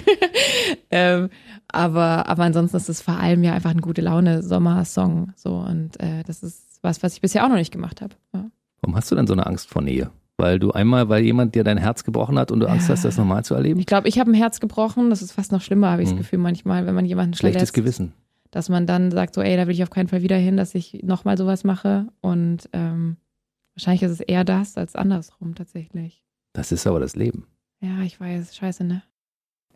ähm, 0.90 1.28
aber, 1.70 2.26
aber 2.26 2.44
ansonsten 2.44 2.78
ist 2.78 2.88
es 2.88 3.02
vor 3.02 3.18
allem 3.18 3.44
ja 3.44 3.52
einfach 3.52 3.70
ein 3.70 3.82
gute 3.82 4.00
Laune 4.00 4.42
Sommersong. 4.42 5.32
So 5.36 5.56
und 5.56 6.00
äh, 6.00 6.22
das 6.26 6.42
ist 6.42 6.78
was, 6.80 7.02
was 7.02 7.14
ich 7.14 7.20
bisher 7.20 7.44
auch 7.44 7.50
noch 7.50 7.56
nicht 7.56 7.72
gemacht 7.72 8.00
habe. 8.00 8.14
Ja. 8.32 8.46
Warum 8.80 8.96
hast 8.96 9.10
du 9.10 9.14
denn 9.14 9.26
so 9.26 9.34
eine 9.34 9.46
Angst 9.46 9.68
vor 9.68 9.82
Nähe? 9.82 10.10
Weil 10.40 10.60
du 10.60 10.70
einmal, 10.70 11.08
weil 11.08 11.24
jemand 11.24 11.56
dir 11.56 11.64
dein 11.64 11.78
Herz 11.78 12.04
gebrochen 12.04 12.38
hat 12.38 12.52
und 12.52 12.60
du 12.60 12.66
Angst 12.68 12.88
hast, 12.88 13.04
das 13.04 13.16
nochmal 13.18 13.44
zu 13.44 13.54
erleben? 13.54 13.80
Ich 13.80 13.86
glaube, 13.86 14.06
ich 14.08 14.20
habe 14.20 14.30
ein 14.30 14.34
Herz 14.34 14.60
gebrochen. 14.60 15.10
Das 15.10 15.20
ist 15.20 15.32
fast 15.32 15.50
noch 15.50 15.60
schlimmer, 15.60 15.90
habe 15.90 16.02
ich 16.02 16.08
Mhm. 16.08 16.12
das 16.16 16.18
Gefühl 16.24 16.38
manchmal, 16.38 16.86
wenn 16.86 16.94
man 16.94 17.04
jemanden 17.04 17.34
Schlechtes 17.34 17.56
verletzt, 17.58 17.74
Gewissen. 17.74 18.12
dass 18.52 18.68
man 18.68 18.86
dann 18.86 19.10
sagt 19.10 19.34
so, 19.34 19.42
ey, 19.42 19.56
da 19.56 19.66
will 19.66 19.74
ich 19.74 19.82
auf 19.82 19.90
keinen 19.90 20.06
Fall 20.06 20.22
wieder 20.22 20.36
hin, 20.36 20.56
dass 20.56 20.76
ich 20.76 21.00
nochmal 21.02 21.36
sowas 21.36 21.64
mache. 21.64 22.06
Und 22.20 22.68
ähm, 22.72 23.16
wahrscheinlich 23.74 24.02
ist 24.04 24.12
es 24.12 24.20
eher 24.20 24.44
das 24.44 24.76
als 24.78 24.94
andersrum 24.94 25.56
tatsächlich. 25.56 26.22
Das 26.52 26.70
ist 26.70 26.86
aber 26.86 27.00
das 27.00 27.16
Leben. 27.16 27.46
Ja, 27.80 28.00
ich 28.02 28.20
weiß, 28.20 28.54
scheiße, 28.56 28.84
ne? 28.84 29.02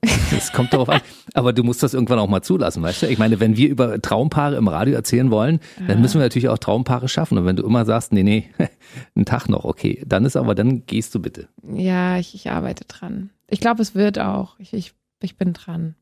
Es 0.36 0.50
kommt 0.52 0.72
darauf 0.72 0.88
an. 0.88 1.00
Aber 1.34 1.52
du 1.52 1.62
musst 1.62 1.82
das 1.82 1.94
irgendwann 1.94 2.18
auch 2.18 2.26
mal 2.28 2.42
zulassen, 2.42 2.82
weißt 2.82 3.02
du? 3.02 3.06
Ich 3.08 3.18
meine, 3.18 3.38
wenn 3.38 3.56
wir 3.56 3.68
über 3.68 4.00
Traumpaare 4.00 4.56
im 4.56 4.66
Radio 4.66 4.94
erzählen 4.94 5.30
wollen, 5.30 5.60
dann 5.86 6.00
müssen 6.00 6.14
wir 6.18 6.22
natürlich 6.24 6.48
auch 6.48 6.58
Traumpaare 6.58 7.08
schaffen. 7.08 7.38
Und 7.38 7.44
wenn 7.44 7.56
du 7.56 7.62
immer 7.64 7.84
sagst, 7.84 8.12
nee, 8.12 8.22
nee, 8.22 8.48
einen 9.14 9.24
Tag 9.26 9.48
noch, 9.48 9.64
okay, 9.64 10.02
dann 10.06 10.24
ist 10.24 10.36
aber, 10.36 10.54
dann 10.54 10.86
gehst 10.86 11.14
du 11.14 11.20
bitte. 11.20 11.48
Ja, 11.74 12.16
ich, 12.18 12.34
ich 12.34 12.50
arbeite 12.50 12.84
dran. 12.86 13.30
Ich 13.48 13.60
glaube, 13.60 13.82
es 13.82 13.94
wird 13.94 14.18
auch. 14.18 14.58
Ich, 14.58 14.72
ich, 14.72 14.94
ich 15.22 15.36
bin 15.36 15.52
dran. 15.52 15.94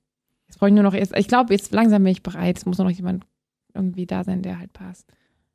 Jetzt 0.48 0.58
brauche 0.58 0.70
ich 0.70 0.74
nur 0.74 0.84
noch, 0.84 0.94
jetzt, 0.94 1.16
ich 1.18 1.28
glaube, 1.28 1.52
jetzt 1.52 1.72
langsam 1.72 2.02
bin 2.04 2.12
ich 2.12 2.22
bereit. 2.22 2.56
Es 2.56 2.66
muss 2.66 2.78
nur 2.78 2.88
noch 2.88 2.96
jemand 2.96 3.26
irgendwie 3.74 4.06
da 4.06 4.24
sein, 4.24 4.42
der 4.42 4.58
halt 4.58 4.72
passt. 4.72 5.06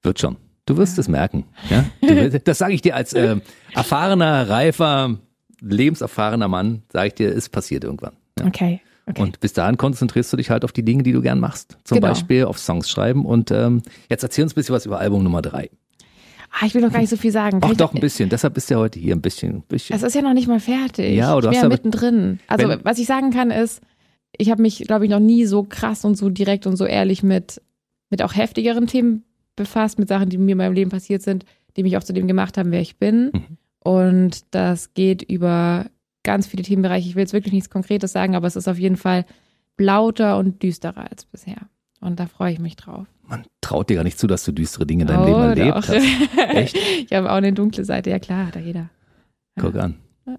Wird 0.04 0.20
schon. 0.20 0.36
Du 0.66 0.78
wirst 0.78 0.98
Ja. 0.98 1.02
es 1.02 1.08
merken. 1.08 1.46
Ja? 1.70 1.86
Wirst, 2.02 2.42
das 2.48 2.58
sage 2.60 2.74
ich 2.74 2.82
dir 2.82 2.96
als 2.96 3.14
äh, 3.14 3.38
erfahrener, 3.74 4.50
reifer, 4.50 5.18
lebenserfahrener 5.62 6.48
Mann, 6.48 6.84
sage 6.92 7.08
ich 7.08 7.14
dir, 7.16 7.30
es 7.36 7.50
passiert 7.50 7.84
irgendwann. 7.84 8.14
Ja. 8.40 8.46
Okay. 8.46 8.82
okay. 9.08 9.22
Und 9.22 9.40
bis 9.40 9.54
dahin 9.54 9.78
konzentrierst 9.78 10.32
du 10.34 10.38
dich 10.38 10.50
halt 10.50 10.64
auf 10.66 10.72
die 10.72 10.84
Dinge, 10.84 11.04
die 11.04 11.12
du 11.14 11.22
gern 11.22 11.40
machst. 11.40 11.78
Zum 11.84 11.96
Genau. 11.96 12.10
Beispiel 12.10 12.46
auf 12.46 12.58
Songs 12.60 12.90
schreiben. 12.90 13.26
Und 13.26 13.52
ähm, 13.52 13.82
jetzt 14.10 14.24
erzähl 14.24 14.44
uns 14.44 14.54
ein 14.54 14.56
bisschen 14.56 14.76
was 14.76 14.86
über 14.86 15.00
Album 15.00 15.24
Nummer 15.24 15.42
drei. 15.42 15.70
ah, 16.52 16.66
ich 16.66 16.74
will 16.74 16.82
noch 16.82 16.92
gar 16.92 17.00
nicht 17.00 17.10
so 17.10 17.18
viel 17.18 17.32
sagen. 17.32 17.60
Ach 17.62 17.74
doch, 17.76 17.94
ein 17.94 18.02
bisschen. 18.02 18.30
Deshalb 18.30 18.54
bist 18.54 18.70
du 18.70 18.76
ja 18.76 18.80
heute 18.80 19.00
hier 19.00 19.16
ein 19.16 19.22
bisschen. 19.22 19.58
ein 19.58 19.62
bisschen. 19.64 19.96
Es 19.96 20.04
ist 20.04 20.16
ja 20.16 20.22
noch 20.22 20.34
nicht 20.34 20.48
mal 20.48 20.60
fertig. 20.60 21.16
Ja, 21.16 21.34
du 21.40 21.48
ich 21.48 21.54
bin 21.54 21.62
ja 21.64 21.70
mittendrin. 21.70 22.40
Also, 22.48 22.76
was 22.84 22.98
ich 23.00 23.06
sagen 23.08 23.32
kann, 23.32 23.52
ist, 23.52 23.82
ich 24.38 24.52
habe 24.52 24.62
mich, 24.62 24.80
glaube 24.80 25.06
ich, 25.06 25.12
noch 25.12 25.20
nie 25.20 25.46
so 25.46 25.64
krass 25.64 26.04
und 26.04 26.16
so 26.18 26.30
direkt 26.30 26.68
und 26.68 26.76
so 26.76 26.86
ehrlich 26.86 27.24
mit, 27.24 27.62
mit 28.10 28.22
auch 28.22 28.36
heftigeren 28.36 28.88
Themen 28.88 29.24
befasst, 29.56 29.98
mit 30.00 30.10
Sachen, 30.10 30.30
die 30.30 30.38
mir 30.38 30.52
in 30.54 30.58
meinem 30.58 30.74
Leben 30.74 30.92
passiert 30.92 31.22
sind, 31.22 31.46
die 31.78 31.84
mich 31.84 31.96
auch 31.98 32.04
zu 32.04 32.12
dem 32.12 32.28
gemacht 32.28 32.58
haben, 32.58 32.72
wer 32.72 32.82
ich 32.82 32.98
bin. 32.98 33.32
Mhm. 33.34 33.58
Und 33.80 34.44
das 34.52 34.94
geht 34.94 35.22
über 35.22 35.86
ganz 36.26 36.46
viele 36.48 36.64
Themenbereiche. 36.64 37.08
Ich 37.08 37.16
will 37.16 37.22
jetzt 37.22 37.32
wirklich 37.34 37.54
nichts 37.54 37.70
Konkretes 37.70 38.12
sagen, 38.12 38.36
aber 38.36 38.48
es 38.48 38.58
ist 38.58 38.68
auf 38.68 38.78
jeden 38.78 38.98
Fall 38.98 39.24
lauter 39.78 40.38
und 40.38 40.62
düsterer 40.62 41.10
als 41.10 41.24
bisher. 41.26 41.58
Und 42.02 42.20
da 42.20 42.28
freue 42.28 42.52
ich 42.52 42.60
mich 42.60 42.76
drauf. 42.76 43.08
Man 43.28 43.46
traut 43.62 43.90
dir 43.90 43.96
gar 43.96 44.04
nicht 44.04 44.20
zu, 44.20 44.28
dass 44.28 44.44
du 44.44 44.52
düstere 44.52 44.86
Dinge 44.86 45.04
in 45.04 45.08
deinem 45.08 45.22
Oh, 45.24 45.26
Leben 45.26 45.40
erlebt 45.42 45.70
doch. 45.78 45.88
hast. 45.88 46.06
Echt? 46.56 46.78
Ich 46.78 47.14
habe 47.16 47.32
auch 47.32 47.36
eine 47.38 47.54
dunkle 47.54 47.86
Seite, 47.86 48.10
ja 48.10 48.20
klar, 48.20 48.48
hat 48.48 48.56
da 48.58 48.60
jeder. 48.60 48.90
Guck 49.60 49.76
an. 49.78 49.96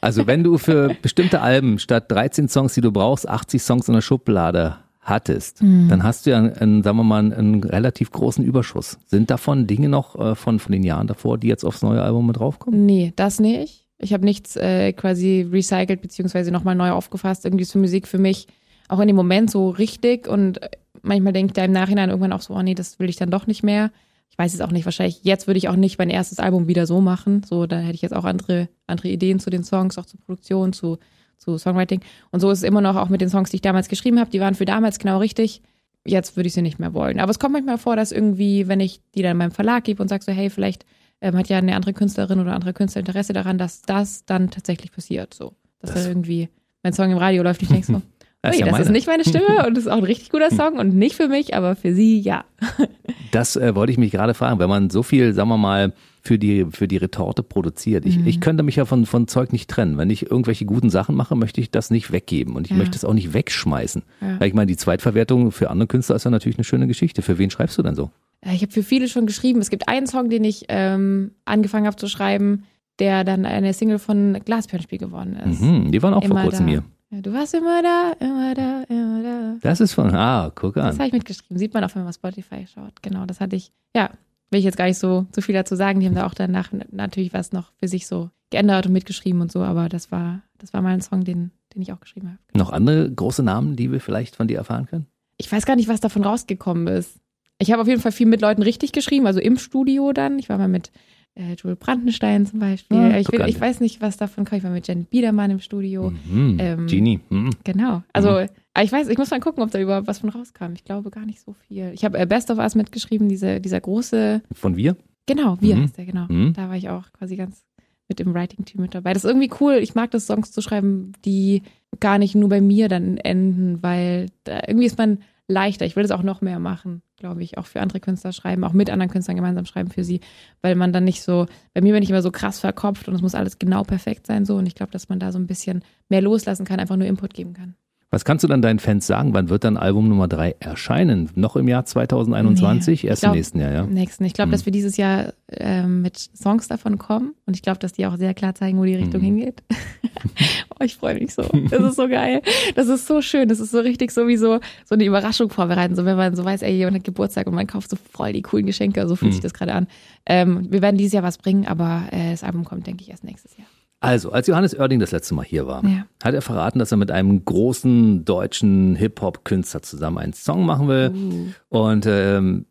Also 0.00 0.26
wenn 0.26 0.42
du 0.42 0.58
für 0.58 0.96
bestimmte 1.00 1.40
Alben 1.42 1.78
statt 1.78 2.10
13 2.10 2.48
Songs, 2.48 2.74
die 2.74 2.80
du 2.80 2.90
brauchst, 2.90 3.28
80 3.28 3.62
Songs 3.62 3.86
in 3.86 3.94
der 3.94 4.00
Schublade 4.00 4.78
hattest, 5.00 5.62
Mhm. 5.62 5.88
dann 5.88 6.02
hast 6.02 6.26
du 6.26 6.30
ja, 6.30 6.38
einen, 6.38 6.82
sagen 6.82 6.96
wir 6.96 7.04
mal, 7.04 7.20
einen, 7.20 7.32
einen 7.32 7.62
relativ 7.64 8.10
großen 8.10 8.44
Überschuss. 8.44 8.98
Sind 9.06 9.30
davon 9.30 9.66
Dinge 9.68 9.88
noch 9.88 10.18
äh, 10.18 10.34
von, 10.34 10.58
von 10.58 10.72
den 10.72 10.82
Jahren 10.82 11.06
davor, 11.06 11.38
die 11.38 11.46
jetzt 11.48 11.64
aufs 11.64 11.82
neue 11.82 12.02
Album 12.02 12.26
mit 12.26 12.38
draufkommen? 12.38 12.84
Nee, 12.84 13.12
das 13.14 13.38
nicht. 13.38 13.86
Ich 14.02 14.12
habe 14.12 14.24
nichts 14.24 14.56
äh, 14.56 14.92
quasi 14.92 15.48
recycelt 15.50 16.02
beziehungsweise 16.02 16.50
nochmal 16.50 16.74
neu 16.74 16.90
aufgefasst. 16.90 17.44
Irgendwie 17.44 17.62
ist 17.62 17.72
für 17.72 17.78
Musik 17.78 18.08
für 18.08 18.18
mich 18.18 18.48
auch 18.88 19.00
in 19.00 19.06
dem 19.06 19.16
Moment 19.16 19.50
so 19.50 19.70
richtig 19.70 20.28
und 20.28 20.62
äh, 20.62 20.70
manchmal 21.02 21.32
denke 21.32 21.50
ich 21.50 21.54
da 21.54 21.64
im 21.64 21.72
Nachhinein 21.72 22.10
irgendwann 22.10 22.32
auch 22.32 22.42
so, 22.42 22.54
oh 22.54 22.62
nee, 22.62 22.74
das 22.74 22.98
will 22.98 23.08
ich 23.08 23.16
dann 23.16 23.30
doch 23.30 23.46
nicht 23.46 23.62
mehr. 23.62 23.90
Ich 24.30 24.38
weiß 24.38 24.54
es 24.54 24.60
auch 24.60 24.70
nicht, 24.70 24.86
wahrscheinlich 24.86 25.24
jetzt 25.24 25.46
würde 25.46 25.58
ich 25.58 25.68
auch 25.68 25.76
nicht 25.76 25.98
mein 25.98 26.10
erstes 26.10 26.38
Album 26.38 26.66
wieder 26.66 26.86
so 26.86 27.00
machen. 27.00 27.42
So, 27.42 27.66
da 27.66 27.78
hätte 27.78 27.94
ich 27.94 28.02
jetzt 28.02 28.14
auch 28.14 28.24
andere, 28.24 28.68
andere 28.86 29.08
Ideen 29.08 29.38
zu 29.38 29.50
den 29.50 29.62
Songs, 29.62 29.98
auch 29.98 30.06
zur 30.06 30.20
Produktion, 30.20 30.72
zu, 30.72 30.98
zu 31.36 31.58
Songwriting. 31.58 32.00
Und 32.30 32.40
so 32.40 32.50
ist 32.50 32.58
es 32.58 32.64
immer 32.64 32.80
noch 32.80 32.96
auch 32.96 33.08
mit 33.08 33.20
den 33.20 33.28
Songs, 33.28 33.50
die 33.50 33.56
ich 33.56 33.62
damals 33.62 33.88
geschrieben 33.88 34.18
habe. 34.18 34.30
Die 34.30 34.40
waren 34.40 34.54
für 34.54 34.64
damals 34.64 34.98
genau 34.98 35.18
richtig. 35.18 35.60
Jetzt 36.04 36.34
würde 36.34 36.46
ich 36.46 36.54
sie 36.54 36.62
nicht 36.62 36.78
mehr 36.78 36.94
wollen. 36.94 37.20
Aber 37.20 37.30
es 37.30 37.38
kommt 37.38 37.52
manchmal 37.52 37.78
vor, 37.78 37.94
dass 37.94 38.10
irgendwie, 38.10 38.68
wenn 38.68 38.80
ich 38.80 39.00
die 39.14 39.22
dann 39.22 39.36
meinem 39.36 39.52
Verlag 39.52 39.84
gebe 39.84 40.02
und 40.02 40.08
sage 40.08 40.24
so, 40.24 40.32
hey, 40.32 40.48
vielleicht 40.50 40.86
ähm, 41.22 41.36
hat 41.38 41.48
ja 41.48 41.56
eine 41.56 41.74
andere 41.74 41.94
Künstlerin 41.94 42.38
oder 42.40 42.52
andere 42.54 42.74
Künstler 42.74 43.00
Interesse 43.00 43.32
daran, 43.32 43.56
dass 43.56 43.80
das 43.82 44.26
dann 44.26 44.50
tatsächlich 44.50 44.92
passiert. 44.92 45.32
So, 45.32 45.54
dass 45.80 45.92
Das- 45.94 46.02
dann 46.02 46.12
irgendwie 46.12 46.50
mein 46.82 46.92
Song 46.92 47.10
im 47.10 47.16
Radio 47.18 47.42
läuft 47.42 47.62
ich 47.62 47.68
denke 47.68 47.86
so, 47.86 48.02
Das 48.42 48.56
ist 48.56 48.60
ja 48.60 48.66
das 48.66 48.80
ist 48.80 48.90
nicht 48.90 49.06
meine 49.06 49.24
Stimme 49.24 49.64
und 49.68 49.76
das 49.76 49.84
ist 49.84 49.90
auch 49.90 49.98
ein 49.98 50.02
richtig 50.02 50.30
guter 50.30 50.50
Song 50.50 50.76
und 50.76 50.96
nicht 50.96 51.14
für 51.14 51.28
mich, 51.28 51.54
aber 51.54 51.76
für 51.76 51.94
sie 51.94 52.18
ja. 52.20 52.44
Das 53.30 53.54
äh, 53.56 53.74
wollte 53.76 53.92
ich 53.92 53.98
mich 53.98 54.10
gerade 54.10 54.34
fragen, 54.34 54.58
wenn 54.58 54.68
man 54.68 54.90
so 54.90 55.02
viel, 55.04 55.32
sagen 55.32 55.48
wir 55.48 55.56
mal, 55.58 55.92
für 56.22 56.38
die, 56.38 56.66
für 56.70 56.86
die 56.88 56.96
Retorte 56.98 57.42
produziert. 57.44 58.04
Ich, 58.04 58.18
Mhm. 58.18 58.26
ich 58.26 58.40
könnte 58.40 58.62
mich 58.64 58.76
ja 58.76 58.84
von, 58.84 59.06
von 59.06 59.26
Zeug 59.28 59.52
nicht 59.52 59.70
trennen. 59.70 59.96
Wenn 59.96 60.10
ich 60.10 60.28
irgendwelche 60.30 60.64
guten 60.66 60.90
Sachen 60.90 61.14
mache, 61.14 61.34
möchte 61.36 61.60
ich 61.60 61.70
das 61.70 61.90
nicht 61.90 62.10
weggeben 62.12 62.56
und 62.56 62.66
ich 62.66 62.72
Ja. 62.72 62.76
möchte 62.78 62.96
es 62.96 63.04
auch 63.04 63.14
nicht 63.14 63.32
wegschmeißen. 63.32 64.02
Ja. 64.20 64.40
Weil 64.40 64.48
ich 64.48 64.54
meine, 64.54 64.66
die 64.66 64.76
Zweitverwertung 64.76 65.50
für 65.52 65.70
andere 65.70 65.86
Künstler 65.86 66.16
ist 66.16 66.24
ja 66.24 66.30
natürlich 66.32 66.58
eine 66.58 66.64
schöne 66.64 66.86
Geschichte. 66.88 67.22
Für 67.22 67.38
wen 67.38 67.48
schreibst 67.50 67.78
du 67.78 67.82
denn 67.82 67.94
so? 67.94 68.10
Äh, 68.44 68.54
Ich 68.54 68.62
habe 68.62 68.72
für 68.72 68.82
viele 68.82 69.08
schon 69.08 69.26
geschrieben. 69.26 69.60
Es 69.60 69.70
gibt 69.70 69.88
einen 69.88 70.06
Song, 70.06 70.28
den 70.30 70.44
ich 70.44 70.66
ähm, 70.68 71.32
angefangen 71.44 71.86
habe 71.86 71.96
zu 71.96 72.08
schreiben, 72.08 72.64
der 72.98 73.24
dann 73.24 73.46
eine 73.46 73.72
Single 73.72 73.98
von 73.98 74.38
Glaspernspiel 74.44 74.98
geworden 74.98 75.36
ist. 75.36 75.60
Mhm, 75.60 75.90
die 75.92 76.02
waren 76.02 76.14
auch 76.14 76.22
vor 76.22 76.30
Immer 76.32 76.42
kurzem 76.42 76.66
da. 76.66 76.70
hier. 76.72 76.84
Ja, 77.10 77.20
du 77.20 77.32
warst 77.32 77.54
immer 77.54 77.82
da, 77.82 78.12
immer 78.20 78.54
da, 78.54 78.82
immer 78.88 79.22
da. 79.22 79.56
Das 79.60 79.80
ist 79.80 79.92
von, 79.92 80.14
ah, 80.14 80.50
guck 80.54 80.74
Das 80.74 80.84
an. 80.84 80.98
habe 80.98 81.06
ich 81.08 81.12
mitgeschrieben. 81.12 81.58
Sieht 81.58 81.74
man 81.74 81.84
auch, 81.84 81.94
wenn 81.94 82.04
man 82.04 82.12
Spotify 82.12 82.66
schaut. 82.72 83.02
Genau, 83.02 83.26
das 83.26 83.38
hatte 83.40 83.54
ich. 83.56 83.70
Ja, 83.94 84.10
will 84.50 84.58
ich 84.58 84.64
jetzt 84.64 84.76
gar 84.78 84.86
nicht 84.86 84.98
so, 84.98 85.26
so 85.34 85.40
viel 85.42 85.54
dazu 85.54 85.76
sagen. 85.76 86.00
Die 86.00 86.06
haben 86.06 86.14
da 86.14 86.26
auch 86.26 86.34
danach 86.34 86.70
natürlich 86.90 87.32
was 87.34 87.52
noch 87.52 87.72
für 87.78 87.88
sich 87.88 88.06
so 88.06 88.30
geändert 88.50 88.86
und 88.86 88.92
mitgeschrieben 88.92 89.40
und 89.42 89.52
so. 89.52 89.60
Aber 89.62 89.88
das 89.90 90.10
war, 90.10 90.40
das 90.58 90.72
war 90.72 90.80
mal 90.80 90.94
ein 90.94 91.02
Song, 91.02 91.24
den, 91.24 91.50
den 91.74 91.82
ich 91.82 91.92
auch 91.92 92.00
geschrieben 92.00 92.28
habe. 92.28 92.38
Noch 92.54 92.70
andere 92.72 93.10
große 93.10 93.42
Namen, 93.42 93.76
die 93.76 93.92
wir 93.92 94.00
vielleicht 94.00 94.36
von 94.36 94.48
dir 94.48 94.56
erfahren 94.58 94.86
können? 94.86 95.06
Ich 95.36 95.50
weiß 95.52 95.66
gar 95.66 95.76
nicht, 95.76 95.88
was 95.88 96.00
davon 96.00 96.24
rausgekommen 96.24 96.86
ist. 96.86 97.18
Ich 97.62 97.72
habe 97.72 97.80
auf 97.82 97.88
jeden 97.88 98.00
Fall 98.00 98.12
viel 98.12 98.26
mit 98.26 98.40
Leuten 98.40 98.62
richtig 98.62 98.92
geschrieben, 98.92 99.26
also 99.26 99.40
im 99.40 99.56
Studio 99.56 100.12
dann. 100.12 100.38
Ich 100.38 100.48
war 100.48 100.58
mal 100.58 100.68
mit 100.68 100.90
äh, 101.34 101.54
Joel 101.54 101.76
Brandenstein 101.76 102.44
zum 102.44 102.58
Beispiel. 102.58 102.98
Ah, 102.98 103.18
ich, 103.18 103.30
will, 103.32 103.40
ich 103.48 103.60
weiß 103.60 103.80
nicht, 103.80 104.00
was 104.02 104.16
davon 104.16 104.44
kommt. 104.44 104.58
Ich 104.58 104.64
war 104.64 104.70
mit 104.70 104.86
Jen 104.88 105.04
Biedermann 105.06 105.50
im 105.50 105.60
Studio. 105.60 106.10
Mhm. 106.30 106.56
Ähm, 106.60 106.86
Genie. 106.86 107.20
Mhm. 107.30 107.50
Genau. 107.64 108.02
Also 108.12 108.28
aber 108.28 108.48
ich 108.82 108.90
weiß, 108.92 109.08
ich 109.08 109.18
muss 109.18 109.30
mal 109.30 109.40
gucken, 109.40 109.62
ob 109.62 109.70
da 109.70 109.78
überhaupt 109.80 110.06
was 110.06 110.18
von 110.18 110.30
rauskam. 110.30 110.72
Ich 110.74 110.84
glaube 110.84 111.10
gar 111.10 111.24
nicht 111.24 111.40
so 111.40 111.54
viel. 111.68 111.90
Ich 111.94 112.04
habe 112.04 112.18
äh, 112.18 112.26
Best 112.26 112.50
of 112.50 112.58
Us 112.58 112.74
mitgeschrieben, 112.74 113.28
diese, 113.28 113.60
dieser 113.60 113.80
große, 113.80 114.42
Von 114.52 114.76
wir? 114.76 114.96
genau, 115.26 115.56
wir 115.60 115.76
Mhm. 115.76 115.82
heißt 115.82 115.98
der, 115.98 116.04
genau. 116.06 116.26
Mhm. 116.28 116.52
Da 116.54 116.68
war 116.68 116.76
ich 116.76 116.88
auch 116.88 117.04
quasi 117.12 117.36
ganz 117.36 117.64
mit 118.08 118.18
im 118.20 118.34
Writing-Team 118.34 118.80
mit 118.82 118.94
dabei. 118.94 119.12
Das 119.14 119.24
ist 119.24 119.30
irgendwie 119.30 119.50
cool. 119.60 119.74
Ich 119.74 119.94
mag 119.94 120.10
das, 120.10 120.26
Songs 120.26 120.52
zu 120.52 120.60
schreiben, 120.60 121.12
die 121.24 121.62
gar 122.00 122.18
nicht 122.18 122.34
nur 122.34 122.48
bei 122.48 122.60
mir 122.60 122.88
dann 122.88 123.16
enden, 123.16 123.82
weil 123.82 124.26
da, 124.44 124.60
irgendwie 124.66 124.86
ist 124.86 124.98
man 124.98 125.18
leichter. 125.48 125.86
Ich 125.86 125.96
will 125.96 126.02
das 126.02 126.12
auch 126.12 126.22
noch 126.22 126.40
mehr 126.40 126.58
machen, 126.58 127.02
glaube 127.16 127.42
ich. 127.42 127.58
Auch 127.58 127.66
für 127.66 127.80
andere 127.80 128.00
Künstler 128.00 128.32
schreiben, 128.32 128.64
auch 128.64 128.72
mit 128.72 128.90
anderen 128.90 129.10
Künstlern 129.10 129.36
gemeinsam 129.36 129.66
schreiben 129.66 129.90
für 129.90 130.04
sie, 130.04 130.20
weil 130.60 130.74
man 130.74 130.92
dann 130.92 131.04
nicht 131.04 131.22
so, 131.22 131.46
bei 131.74 131.80
mir 131.80 131.92
bin 131.92 132.02
ich 132.02 132.10
immer 132.10 132.22
so 132.22 132.30
krass 132.30 132.60
verkopft 132.60 133.08
und 133.08 133.14
es 133.14 133.22
muss 133.22 133.34
alles 133.34 133.58
genau 133.58 133.82
perfekt 133.82 134.26
sein 134.26 134.44
so 134.44 134.56
und 134.56 134.66
ich 134.66 134.74
glaube, 134.74 134.92
dass 134.92 135.08
man 135.08 135.18
da 135.18 135.32
so 135.32 135.38
ein 135.38 135.46
bisschen 135.46 135.84
mehr 136.08 136.22
loslassen 136.22 136.64
kann, 136.64 136.80
einfach 136.80 136.96
nur 136.96 137.06
Input 137.06 137.34
geben 137.34 137.54
kann. 137.54 137.76
Was 138.14 138.26
kannst 138.26 138.44
du 138.44 138.48
dann 138.48 138.60
deinen 138.60 138.78
Fans 138.78 139.06
sagen? 139.06 139.32
Wann 139.32 139.48
wird 139.48 139.64
dann 139.64 139.78
Album 139.78 140.06
Nummer 140.10 140.28
drei 140.28 140.54
erscheinen? 140.60 141.30
Noch 141.34 141.56
im 141.56 141.66
Jahr 141.66 141.86
2021? 141.86 143.02
Nee, 143.04 143.08
Erst 143.08 143.22
glaub- 143.22 143.32
im 143.32 143.36
nächsten 143.38 143.58
Jahr, 143.58 143.72
ja? 143.72 143.86
Nächsten. 143.86 144.24
Ich 144.26 144.34
glaube, 144.34 144.48
Mhm. 144.48 144.52
dass 144.52 144.66
wir 144.66 144.70
dieses 144.72 144.98
Jahr 144.98 145.32
ähm, 145.50 146.02
mit 146.02 146.18
Songs 146.18 146.68
davon 146.68 146.98
kommen 146.98 147.34
und 147.46 147.56
ich 147.56 147.62
glaube, 147.62 147.78
dass 147.78 147.92
die 147.92 148.04
auch 148.04 148.16
sehr 148.18 148.34
klar 148.34 148.54
zeigen, 148.54 148.78
wo 148.78 148.84
die 148.84 148.96
Richtung 148.96 149.22
Mhm. 149.22 149.24
hingeht. 149.24 149.62
oh, 150.78 150.84
ich 150.84 150.94
freue 150.96 151.14
mich 151.18 151.32
so. 151.32 151.42
Das 151.70 151.80
ist 151.80 151.96
so 151.96 152.06
geil. 152.06 152.42
Das 152.74 152.88
ist 152.88 153.06
so 153.06 153.22
schön. 153.22 153.48
Das 153.48 153.60
ist 153.60 153.70
so 153.70 153.80
richtig 153.80 154.10
so 154.10 154.28
wie 154.28 154.36
so, 154.36 154.60
so 154.84 154.94
eine 154.94 155.04
Überraschung 155.04 155.48
vorbereiten. 155.48 155.94
So 155.96 156.04
wenn 156.04 156.16
man 156.18 156.36
so 156.36 156.44
weiß, 156.44 156.60
ey, 156.62 156.74
jemand 156.76 156.98
hat 156.98 157.04
Geburtstag 157.04 157.46
und 157.46 157.54
man 157.54 157.66
kauft 157.66 157.88
so 157.88 157.96
voll 157.96 158.34
die 158.34 158.42
coolen 158.42 158.66
Geschenke. 158.66 159.08
So 159.08 159.16
fühlt 159.16 159.30
Mhm. 159.30 159.36
sich 159.36 159.42
das 159.42 159.54
gerade 159.54 159.72
an. 159.72 159.86
Ähm, 160.26 160.66
wir 160.70 160.82
werden 160.82 160.98
dieses 160.98 161.14
Jahr 161.14 161.22
was 161.22 161.38
bringen, 161.38 161.66
aber 161.66 162.02
äh, 162.10 162.32
das 162.32 162.44
Album 162.44 162.64
kommt, 162.64 162.86
denke 162.86 163.02
ich, 163.02 163.10
erst 163.10 163.24
nächstes 163.24 163.56
Jahr. 163.56 163.66
Also, 164.02 164.32
als 164.32 164.46
Johannes 164.48 164.76
Oerding 164.78 164.98
das 165.00 165.12
letzte 165.12 165.34
Mal 165.34 165.44
hier 165.44 165.66
war, 165.66 165.84
Ja. 165.84 166.04
hat 166.24 166.34
er 166.34 166.42
verraten, 166.42 166.78
dass 166.80 166.90
er 166.90 166.96
mit 166.98 167.10
einem 167.10 167.44
großen 167.44 168.24
deutschen 168.24 168.96
Hip-Hop-Künstler 168.96 169.82
zusammen 169.82 170.18
einen 170.18 170.32
Song 170.32 170.66
machen 170.66 170.88
will. 170.88 171.12
Uh. 171.14 171.78
Und 171.78 172.06
ähm, 172.06 172.66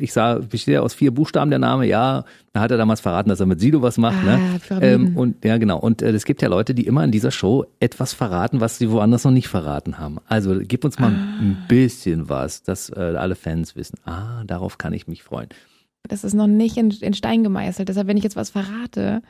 ich 0.00 0.12
sah, 0.12 0.34
besteht 0.40 0.74
ja 0.74 0.80
aus 0.80 0.92
vier 0.94 1.12
Buchstaben 1.14 1.48
der 1.50 1.60
Name, 1.60 1.86
ja. 1.86 2.24
Da 2.52 2.60
hat 2.60 2.72
er 2.72 2.76
damals 2.76 3.00
verraten, 3.00 3.28
dass 3.28 3.38
er 3.38 3.46
mit 3.46 3.60
Sido 3.60 3.82
was 3.82 3.98
macht. 3.98 4.16
Ah, 4.26 4.38
ne? 4.74 4.82
Ähm, 4.82 5.16
und 5.16 5.44
ja, 5.44 5.58
genau. 5.58 5.78
Und 5.78 6.02
äh, 6.02 6.10
es 6.10 6.24
gibt 6.24 6.42
ja 6.42 6.48
Leute, 6.48 6.74
die 6.74 6.86
immer 6.88 7.04
in 7.04 7.12
dieser 7.12 7.30
Show 7.30 7.64
etwas 7.78 8.12
verraten, 8.12 8.60
was 8.60 8.76
sie 8.78 8.90
woanders 8.90 9.22
noch 9.22 9.30
nicht 9.30 9.46
verraten 9.46 9.98
haben. 9.98 10.18
Also 10.26 10.58
gib 10.60 10.84
uns 10.84 10.98
mal 10.98 11.12
Ah. 11.12 11.40
ein 11.40 11.56
bisschen 11.68 12.28
was, 12.28 12.64
dass 12.64 12.90
äh, 12.90 12.98
alle 13.16 13.36
Fans 13.36 13.76
wissen. 13.76 13.96
Ah, 14.04 14.42
darauf 14.44 14.76
kann 14.76 14.92
ich 14.92 15.06
mich 15.06 15.22
freuen. 15.22 15.48
Das 16.08 16.24
ist 16.24 16.34
noch 16.34 16.48
nicht 16.48 16.76
in, 16.76 16.90
in 16.90 17.14
Stein 17.14 17.44
gemeißelt. 17.44 17.88
Deshalb, 17.88 18.08
wenn 18.08 18.16
ich 18.16 18.24
jetzt 18.24 18.36
was 18.36 18.50
verrate 18.50 19.22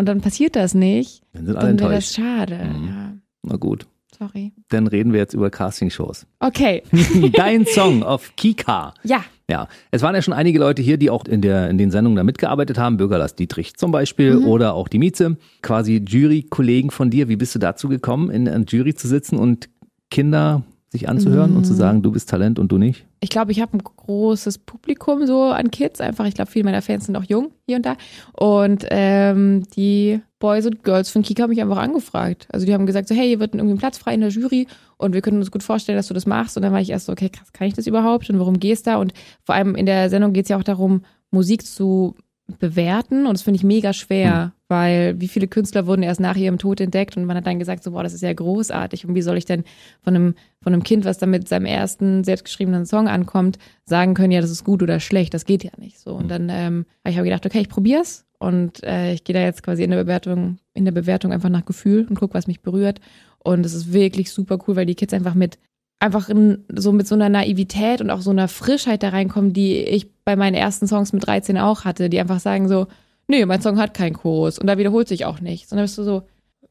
und 0.00 0.06
dann 0.06 0.20
passiert 0.20 0.56
das 0.56 0.74
nicht, 0.74 1.22
Dann 1.32 1.46
sind 1.46 1.56
alle 1.56 1.68
dann 1.68 1.78
wäre 1.80 1.94
das 1.94 2.12
schade. 2.14 2.56
Mhm. 2.64 2.86
Ja, 2.88 3.12
Na 3.44 3.56
gut. 3.56 3.86
sorry. 4.18 4.52
Dann 4.68 4.86
reden 4.88 5.12
wir 5.12 5.20
jetzt 5.20 5.34
über 5.34 5.50
Castingshows. 5.50 6.26
Okay. 6.40 6.82
Dein 7.34 7.64
Song 7.74 8.02
auf 8.02 8.32
Kika. 8.36 8.94
Ja. 9.04 9.22
Ja, 9.48 9.66
es 9.90 10.02
waren 10.02 10.14
ja 10.14 10.22
schon 10.22 10.32
einige 10.34 10.58
Leute 10.60 10.80
hier, 10.80 10.96
die 10.96 11.10
auch 11.10 11.24
in, 11.24 11.42
der, 11.42 11.68
in 11.70 11.76
den 11.76 11.90
Sendungen 11.90 12.16
da 12.16 12.22
mitgearbeitet 12.22 12.78
haben. 12.78 12.96
Bürgerlass 12.98 13.34
Dietrich 13.34 13.74
zum 13.76 13.90
Beispiel 13.92 14.36
Mhm. 14.36 14.46
oder 14.46 14.74
auch 14.74 14.86
die 14.88 14.98
Mieze. 15.00 15.36
Quasi 15.62 16.02
Jury-Kollegen 16.06 16.90
von 16.92 17.10
dir. 17.10 17.28
Wie 17.28 17.34
bist 17.36 17.54
du 17.56 17.58
dazu 17.58 17.88
gekommen, 17.88 18.30
in 18.30 18.48
einer 18.48 18.64
Jury 18.64 18.94
zu 18.94 19.08
sitzen 19.08 19.36
und 19.38 19.68
Kinder 20.10 20.62
sich 20.90 21.08
anzuhören 21.08 21.56
und 21.56 21.64
zu 21.64 21.72
Mhm. 21.72 21.76
sagen, 21.78 22.02
du 22.02 22.10
bist 22.10 22.28
Talent 22.28 22.58
und 22.58 22.70
du 22.72 22.76
nicht? 22.76 23.06
Ich 23.20 23.30
glaube, 23.30 23.52
ich 23.52 23.60
habe 23.60 23.76
ein 23.76 23.82
großes 23.82 24.58
Publikum 24.58 25.24
so 25.26 25.44
an 25.44 25.70
Kids. 25.70 26.00
Einfach, 26.00 26.26
ich 26.26 26.34
glaube, 26.34 26.50
viele 26.50 26.64
meiner 26.64 26.82
Fans 26.82 27.06
sind 27.06 27.16
auch 27.16 27.22
jung 27.24 27.52
hier 27.66 27.76
und 27.76 27.86
da. 27.86 27.96
Und 28.32 28.84
ähm, 28.90 29.62
die 29.76 30.20
Boys 30.40 30.66
und 30.66 30.82
Girls 30.82 31.08
von 31.10 31.22
Kika 31.22 31.44
haben 31.44 31.50
mich 31.50 31.60
einfach 31.62 31.76
angefragt. 31.78 32.48
Also 32.50 32.66
die 32.66 32.74
haben 32.74 32.86
gesagt 32.86 33.06
so, 33.06 33.14
hey, 33.14 33.28
hier 33.28 33.38
wird 33.40 33.54
irgendwie 33.54 33.74
ein 33.74 33.78
Platz 33.78 33.98
frei 33.98 34.14
in 34.14 34.20
der 34.20 34.30
Jury 34.30 34.66
und 34.96 35.14
wir 35.14 35.20
können 35.20 35.38
uns 35.38 35.50
gut 35.52 35.62
vorstellen, 35.62 35.96
dass 35.96 36.08
du 36.08 36.14
das 36.14 36.26
machst. 36.26 36.56
Und 36.56 36.62
dann 36.64 36.72
war 36.72 36.80
ich 36.80 36.90
erst 36.90 37.06
so, 37.06 37.12
okay, 37.12 37.28
krass, 37.28 37.52
kann 37.52 37.68
ich 37.68 37.74
das 37.74 37.86
überhaupt? 37.86 38.28
Und 38.28 38.40
worum 38.40 38.58
geht's 38.58 38.82
da? 38.82 38.96
Und 38.96 39.12
vor 39.44 39.54
allem 39.54 39.76
in 39.76 39.86
der 39.86 40.10
Sendung 40.10 40.32
geht's 40.32 40.48
ja 40.48 40.56
auch 40.58 40.64
darum, 40.64 41.02
Musik 41.30 41.64
zu 41.64 42.16
bewerten 42.58 43.26
und 43.26 43.34
das 43.34 43.42
finde 43.42 43.56
ich 43.56 43.64
mega 43.64 43.92
schwer, 43.92 44.52
weil 44.68 45.20
wie 45.20 45.28
viele 45.28 45.48
Künstler 45.48 45.86
wurden 45.86 46.02
erst 46.02 46.20
nach 46.20 46.36
ihrem 46.36 46.58
Tod 46.58 46.80
entdeckt 46.80 47.16
und 47.16 47.24
man 47.24 47.36
hat 47.36 47.46
dann 47.46 47.58
gesagt 47.58 47.82
so, 47.82 47.92
boah, 47.92 48.02
das 48.02 48.14
ist 48.14 48.22
ja 48.22 48.32
großartig. 48.32 49.06
Und 49.06 49.14
wie 49.14 49.22
soll 49.22 49.36
ich 49.36 49.44
denn 49.44 49.64
von 50.02 50.14
einem, 50.14 50.34
von 50.62 50.72
einem 50.72 50.82
Kind, 50.82 51.04
was 51.04 51.18
dann 51.18 51.30
mit 51.30 51.48
seinem 51.48 51.66
ersten 51.66 52.24
selbstgeschriebenen 52.24 52.86
Song 52.86 53.08
ankommt, 53.08 53.58
sagen 53.84 54.14
können, 54.14 54.32
ja, 54.32 54.40
das 54.40 54.50
ist 54.50 54.64
gut 54.64 54.82
oder 54.82 55.00
schlecht, 55.00 55.34
das 55.34 55.44
geht 55.44 55.64
ja 55.64 55.72
nicht 55.78 55.98
so. 55.98 56.14
Und 56.14 56.28
dann 56.28 56.48
ähm, 56.50 56.86
habe 57.04 57.10
ich 57.10 57.16
aber 57.16 57.24
gedacht, 57.24 57.46
okay, 57.46 57.60
ich 57.60 57.68
probier's 57.68 58.26
und 58.38 58.82
äh, 58.84 59.12
ich 59.12 59.24
gehe 59.24 59.34
da 59.34 59.40
jetzt 59.40 59.62
quasi 59.62 59.82
in 59.82 59.90
der 59.90 59.98
Bewertung, 59.98 60.58
in 60.72 60.84
der 60.84 60.92
Bewertung 60.92 61.32
einfach 61.32 61.50
nach 61.50 61.64
Gefühl 61.64 62.06
und 62.08 62.18
guck, 62.18 62.34
was 62.34 62.46
mich 62.46 62.62
berührt. 62.62 63.00
Und 63.42 63.64
es 63.64 63.74
ist 63.74 63.92
wirklich 63.92 64.32
super 64.32 64.58
cool, 64.66 64.76
weil 64.76 64.86
die 64.86 64.94
Kids 64.94 65.14
einfach 65.14 65.34
mit 65.34 65.58
einfach 66.00 66.28
in, 66.30 66.64
so 66.74 66.92
mit 66.92 67.06
so 67.06 67.14
einer 67.14 67.28
Naivität 67.28 68.00
und 68.00 68.10
auch 68.10 68.22
so 68.22 68.30
einer 68.30 68.48
Frischheit 68.48 69.02
da 69.02 69.10
reinkommen, 69.10 69.52
die 69.52 69.76
ich 69.76 70.10
bei 70.24 70.34
meinen 70.34 70.54
ersten 70.54 70.88
Songs 70.88 71.12
mit 71.12 71.26
13 71.26 71.58
auch 71.58 71.84
hatte, 71.84 72.08
die 72.08 72.18
einfach 72.18 72.40
sagen 72.40 72.68
so, 72.68 72.86
nee, 73.28 73.44
mein 73.44 73.60
Song 73.60 73.78
hat 73.78 73.94
keinen 73.94 74.14
Chorus 74.14 74.58
und 74.58 74.66
da 74.66 74.78
wiederholt 74.78 75.08
sich 75.08 75.26
auch 75.26 75.40
nichts. 75.40 75.70
Und 75.70 75.76
dann 75.76 75.84
bist 75.84 75.98
du 75.98 76.02
so, 76.02 76.22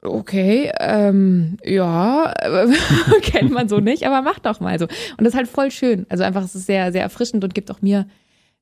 okay, 0.02 0.72
ähm, 0.80 1.58
ja, 1.64 2.34
kennt 3.22 3.52
man 3.52 3.70
so 3.70 3.80
nicht, 3.80 4.06
aber 4.06 4.22
mach 4.22 4.40
doch 4.40 4.60
mal 4.60 4.80
so. 4.80 4.86
Und 4.86 5.20
das 5.20 5.30
ist 5.30 5.38
halt 5.38 5.48
voll 5.48 5.72
schön. 5.72 6.06
Also 6.10 6.24
einfach, 6.24 6.44
es 6.44 6.56
ist 6.56 6.66
sehr, 6.66 6.92
sehr 6.92 7.04
erfrischend 7.04 7.44
und 7.44 7.54
gibt 7.54 7.70
auch 7.72 7.82
mir 7.82 8.08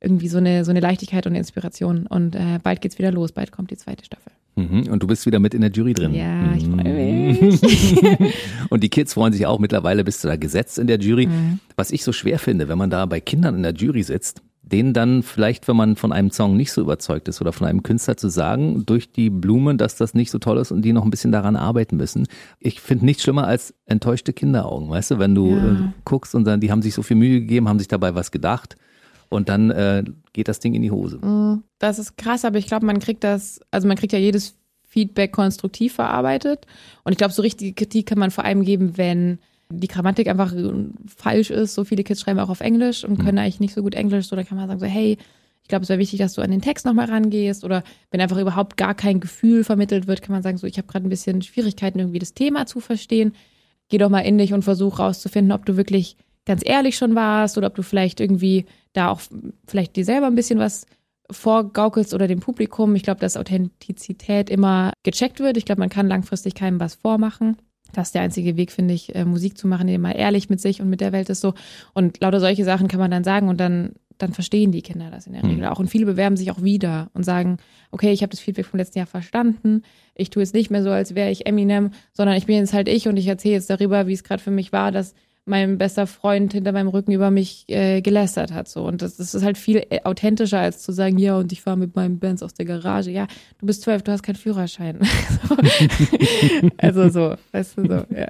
irgendwie 0.01 0.27
so 0.27 0.37
eine, 0.37 0.65
so 0.65 0.71
eine 0.71 0.81
Leichtigkeit 0.81 1.25
und 1.27 1.35
Inspiration. 1.35 2.07
Und 2.07 2.35
äh, 2.35 2.59
bald 2.61 2.81
geht's 2.81 2.99
wieder 2.99 3.11
los, 3.11 3.31
bald 3.31 3.51
kommt 3.51 3.71
die 3.71 3.77
zweite 3.77 4.03
Staffel. 4.03 4.31
Mhm. 4.57 4.87
Und 4.91 5.03
du 5.03 5.07
bist 5.07 5.25
wieder 5.25 5.39
mit 5.39 5.53
in 5.53 5.61
der 5.61 5.71
Jury 5.71 5.93
drin. 5.93 6.13
Ja, 6.13 6.53
ich 6.55 6.65
freue 6.65 6.77
Mhm. 6.87 7.59
und 8.69 8.83
die 8.83 8.89
Kids 8.89 9.13
freuen 9.13 9.33
sich 9.33 9.45
auch. 9.45 9.59
Mittlerweile 9.59 10.03
bist 10.03 10.23
du 10.23 10.27
da 10.27 10.35
gesetzt 10.35 10.79
in 10.79 10.87
der 10.87 10.99
Jury. 10.99 11.27
Mhm. 11.27 11.59
Was 11.75 11.91
ich 11.91 12.03
so 12.03 12.11
schwer 12.11 12.39
finde, 12.39 12.67
wenn 12.67 12.77
man 12.77 12.89
da 12.89 13.05
bei 13.05 13.19
Kindern 13.19 13.55
in 13.55 13.63
der 13.63 13.73
Jury 13.73 14.03
sitzt, 14.03 14.41
denen 14.63 14.93
dann 14.93 15.23
vielleicht, 15.23 15.67
wenn 15.69 15.77
man 15.77 15.95
von 15.95 16.11
einem 16.11 16.29
Song 16.31 16.57
nicht 16.57 16.71
so 16.73 16.81
überzeugt 16.81 17.27
ist 17.29 17.39
oder 17.39 17.53
von 17.53 17.67
einem 17.67 17.83
Künstler 17.83 18.17
zu 18.17 18.27
sagen, 18.27 18.83
durch 18.85 19.11
die 19.11 19.29
Blumen, 19.29 19.77
dass 19.77 19.95
das 19.95 20.13
nicht 20.13 20.29
so 20.31 20.39
toll 20.39 20.57
ist 20.57 20.71
und 20.71 20.81
die 20.81 20.91
noch 20.91 21.05
ein 21.05 21.09
bisschen 21.09 21.31
daran 21.31 21.55
arbeiten 21.55 21.95
müssen. 21.95 22.27
Ich 22.59 22.81
finde 22.81 23.05
nichts 23.05 23.23
schlimmer 23.23 23.47
als 23.47 23.73
enttäuschte 23.85 24.33
Kinderaugen, 24.33 24.89
weißt 24.89 25.11
du, 25.11 25.19
wenn 25.19 25.35
du 25.35 25.51
Ja. 25.51 25.57
äh, 25.71 25.75
guckst 26.03 26.35
und 26.35 26.45
dann, 26.45 26.59
die 26.59 26.69
haben 26.71 26.81
sich 26.81 26.93
so 26.95 27.01
viel 27.01 27.15
Mühe 27.15 27.39
gegeben, 27.39 27.69
haben 27.69 27.79
sich 27.79 27.87
dabei 27.87 28.13
was 28.15 28.31
gedacht 28.31 28.75
und 29.29 29.49
dann 29.49 29.71
äh, 29.71 30.03
geht 30.33 30.47
das 30.47 30.59
Ding 30.59 30.73
in 30.73 30.81
die 30.81 30.91
Hose. 30.91 31.19
Mhm. 31.23 31.63
Das 31.79 31.99
ist 31.99 32.17
krass, 32.17 32.45
aber 32.45 32.57
ich 32.57 32.67
glaube, 32.67 32.85
man 32.85 32.99
kriegt 32.99 33.23
das, 33.23 33.59
also 33.71 33.87
man 33.87 33.97
kriegt 33.97 34.13
ja 34.13 34.19
jedes 34.19 34.55
Feedback 34.87 35.31
konstruktiv 35.31 35.93
verarbeitet. 35.93 36.65
Und 37.03 37.11
ich 37.11 37.17
glaube, 37.17 37.33
so 37.33 37.41
richtige 37.41 37.73
Kritik 37.73 38.07
kann 38.07 38.19
man 38.19 38.31
vor 38.31 38.45
allem 38.45 38.63
geben, 38.63 38.97
wenn 38.97 39.39
die 39.69 39.87
Grammatik 39.87 40.27
einfach 40.27 40.53
äh, 40.53 40.71
falsch 41.07 41.49
ist. 41.49 41.73
So 41.73 41.83
viele 41.83 42.03
Kids 42.03 42.21
schreiben 42.21 42.39
auch 42.39 42.49
auf 42.49 42.61
Englisch 42.61 43.03
und 43.03 43.17
können 43.17 43.37
eigentlich 43.37 43.59
nicht 43.59 43.73
so 43.73 43.83
gut 43.83 43.95
Englisch. 43.95 44.27
So, 44.27 44.35
da 44.35 44.43
kann 44.43 44.57
man 44.57 44.67
sagen 44.67 44.79
so, 44.79 44.85
hey, 44.85 45.17
ich 45.61 45.69
glaube, 45.69 45.83
es 45.83 45.89
wäre 45.89 45.99
wichtig, 45.99 46.19
dass 46.19 46.33
du 46.33 46.41
an 46.41 46.51
den 46.51 46.61
Text 46.61 46.85
nochmal 46.85 47.07
rangehst. 47.07 47.65
Oder 47.65 47.83
wenn 48.09 48.21
einfach 48.21 48.37
überhaupt 48.37 48.77
gar 48.77 48.95
kein 48.95 49.19
Gefühl 49.19 49.65
vermittelt 49.65 50.07
wird, 50.07 50.21
kann 50.21 50.31
man 50.31 50.41
sagen 50.41 50.57
so, 50.57 50.65
ich 50.65 50.77
habe 50.77 50.87
gerade 50.87 51.05
ein 51.05 51.09
bisschen 51.09 51.41
Schwierigkeiten, 51.41 51.99
irgendwie 51.99 52.19
das 52.19 52.33
Thema 52.33 52.65
zu 52.65 52.79
verstehen. 52.79 53.33
Geh 53.89 53.97
doch 53.97 54.09
mal 54.09 54.21
in 54.21 54.37
dich 54.37 54.53
und 54.53 54.63
versuch 54.63 54.99
rauszufinden, 54.99 55.51
ob 55.51 55.65
du 55.65 55.75
wirklich 55.75 56.15
ganz 56.47 56.63
ehrlich 56.65 56.97
schon 56.97 57.13
warst 57.13 57.57
oder 57.57 57.67
ob 57.67 57.75
du 57.75 57.83
vielleicht 57.83 58.19
irgendwie 58.19 58.65
da 58.93 59.09
auch 59.09 59.21
vielleicht 59.67 59.95
dir 59.95 60.05
selber 60.05 60.25
ein 60.25 60.35
bisschen 60.35 60.57
was 60.57 60.85
vorgaukelst 61.29 62.13
oder 62.13 62.27
dem 62.27 62.39
Publikum. 62.39 62.95
Ich 62.95 63.03
glaube, 63.03 63.19
dass 63.19 63.37
Authentizität 63.37 64.49
immer 64.49 64.93
gecheckt 65.03 65.39
wird. 65.39 65.57
Ich 65.57 65.65
glaube, 65.65 65.79
man 65.79 65.89
kann 65.89 66.07
langfristig 66.07 66.55
keinem 66.55 66.79
was 66.79 66.95
vormachen. 66.95 67.57
Das 67.93 68.09
ist 68.09 68.15
der 68.15 68.21
einzige 68.21 68.57
Weg, 68.57 68.71
finde 68.71 68.93
ich, 68.93 69.13
äh, 69.15 69.25
Musik 69.25 69.57
zu 69.57 69.67
machen, 69.67 69.87
indem 69.87 70.01
man 70.01 70.13
ehrlich 70.13 70.49
mit 70.49 70.59
sich 70.59 70.81
und 70.81 70.89
mit 70.89 71.01
der 71.01 71.11
Welt 71.11 71.29
ist 71.29 71.41
so. 71.41 71.53
Und 71.93 72.21
lauter 72.21 72.39
solche 72.39 72.63
Sachen 72.63 72.87
kann 72.87 72.99
man 72.99 73.11
dann 73.11 73.23
sagen 73.23 73.49
und 73.49 73.59
dann, 73.59 73.93
dann 74.17 74.33
verstehen 74.33 74.71
die 74.71 74.81
Kinder 74.81 75.09
das 75.11 75.27
in 75.27 75.33
der 75.33 75.43
Mhm. 75.43 75.51
Regel 75.51 75.65
auch. 75.67 75.79
Und 75.79 75.89
viele 75.89 76.05
bewerben 76.05 76.37
sich 76.37 76.51
auch 76.51 76.61
wieder 76.61 77.09
und 77.13 77.23
sagen, 77.23 77.57
okay, 77.91 78.11
ich 78.11 78.21
habe 78.23 78.31
das 78.31 78.39
Feedback 78.39 78.65
vom 78.65 78.77
letzten 78.77 78.97
Jahr 78.97 79.07
verstanden. 79.07 79.83
Ich 80.15 80.29
tue 80.29 80.43
jetzt 80.43 80.53
nicht 80.53 80.71
mehr 80.71 80.83
so, 80.83 80.89
als 80.89 81.15
wäre 81.15 81.29
ich 81.29 81.45
Eminem, 81.45 81.91
sondern 82.13 82.35
ich 82.35 82.45
bin 82.45 82.55
jetzt 82.57 82.73
halt 82.73 82.87
ich 82.87 83.07
und 83.07 83.17
ich 83.17 83.27
erzähle 83.27 83.55
jetzt 83.55 83.69
darüber, 83.69 84.07
wie 84.07 84.13
es 84.13 84.23
gerade 84.23 84.41
für 84.41 84.51
mich 84.51 84.71
war, 84.71 84.91
dass 84.91 85.13
mein 85.47 85.77
bester 85.77 86.07
Freund 86.07 86.53
hinter 86.53 86.71
meinem 86.71 86.87
Rücken 86.87 87.11
über 87.11 87.31
mich 87.31 87.65
äh, 87.67 88.01
gelästert 88.01 88.51
hat. 88.51 88.67
So. 88.67 88.83
Und 88.83 89.01
das, 89.01 89.17
das 89.17 89.33
ist 89.33 89.43
halt 89.43 89.57
viel 89.57 89.85
äh, 89.89 90.01
authentischer, 90.03 90.59
als 90.59 90.81
zu 90.81 90.91
sagen, 90.91 91.17
ja, 91.17 91.37
und 91.37 91.51
ich 91.51 91.61
fahre 91.61 91.77
mit 91.77 91.95
meinem 91.95 92.19
Benz 92.19 92.43
aus 92.43 92.53
der 92.53 92.65
Garage. 92.65 93.11
Ja, 93.11 93.27
du 93.59 93.65
bist 93.65 93.81
zwölf, 93.83 94.03
du 94.03 94.11
hast 94.11 94.23
keinen 94.23 94.35
Führerschein. 94.35 94.99
also 96.77 97.09
so, 97.09 97.35
weißt 97.51 97.77
du, 97.77 97.87
so, 97.87 98.03
ja. 98.15 98.27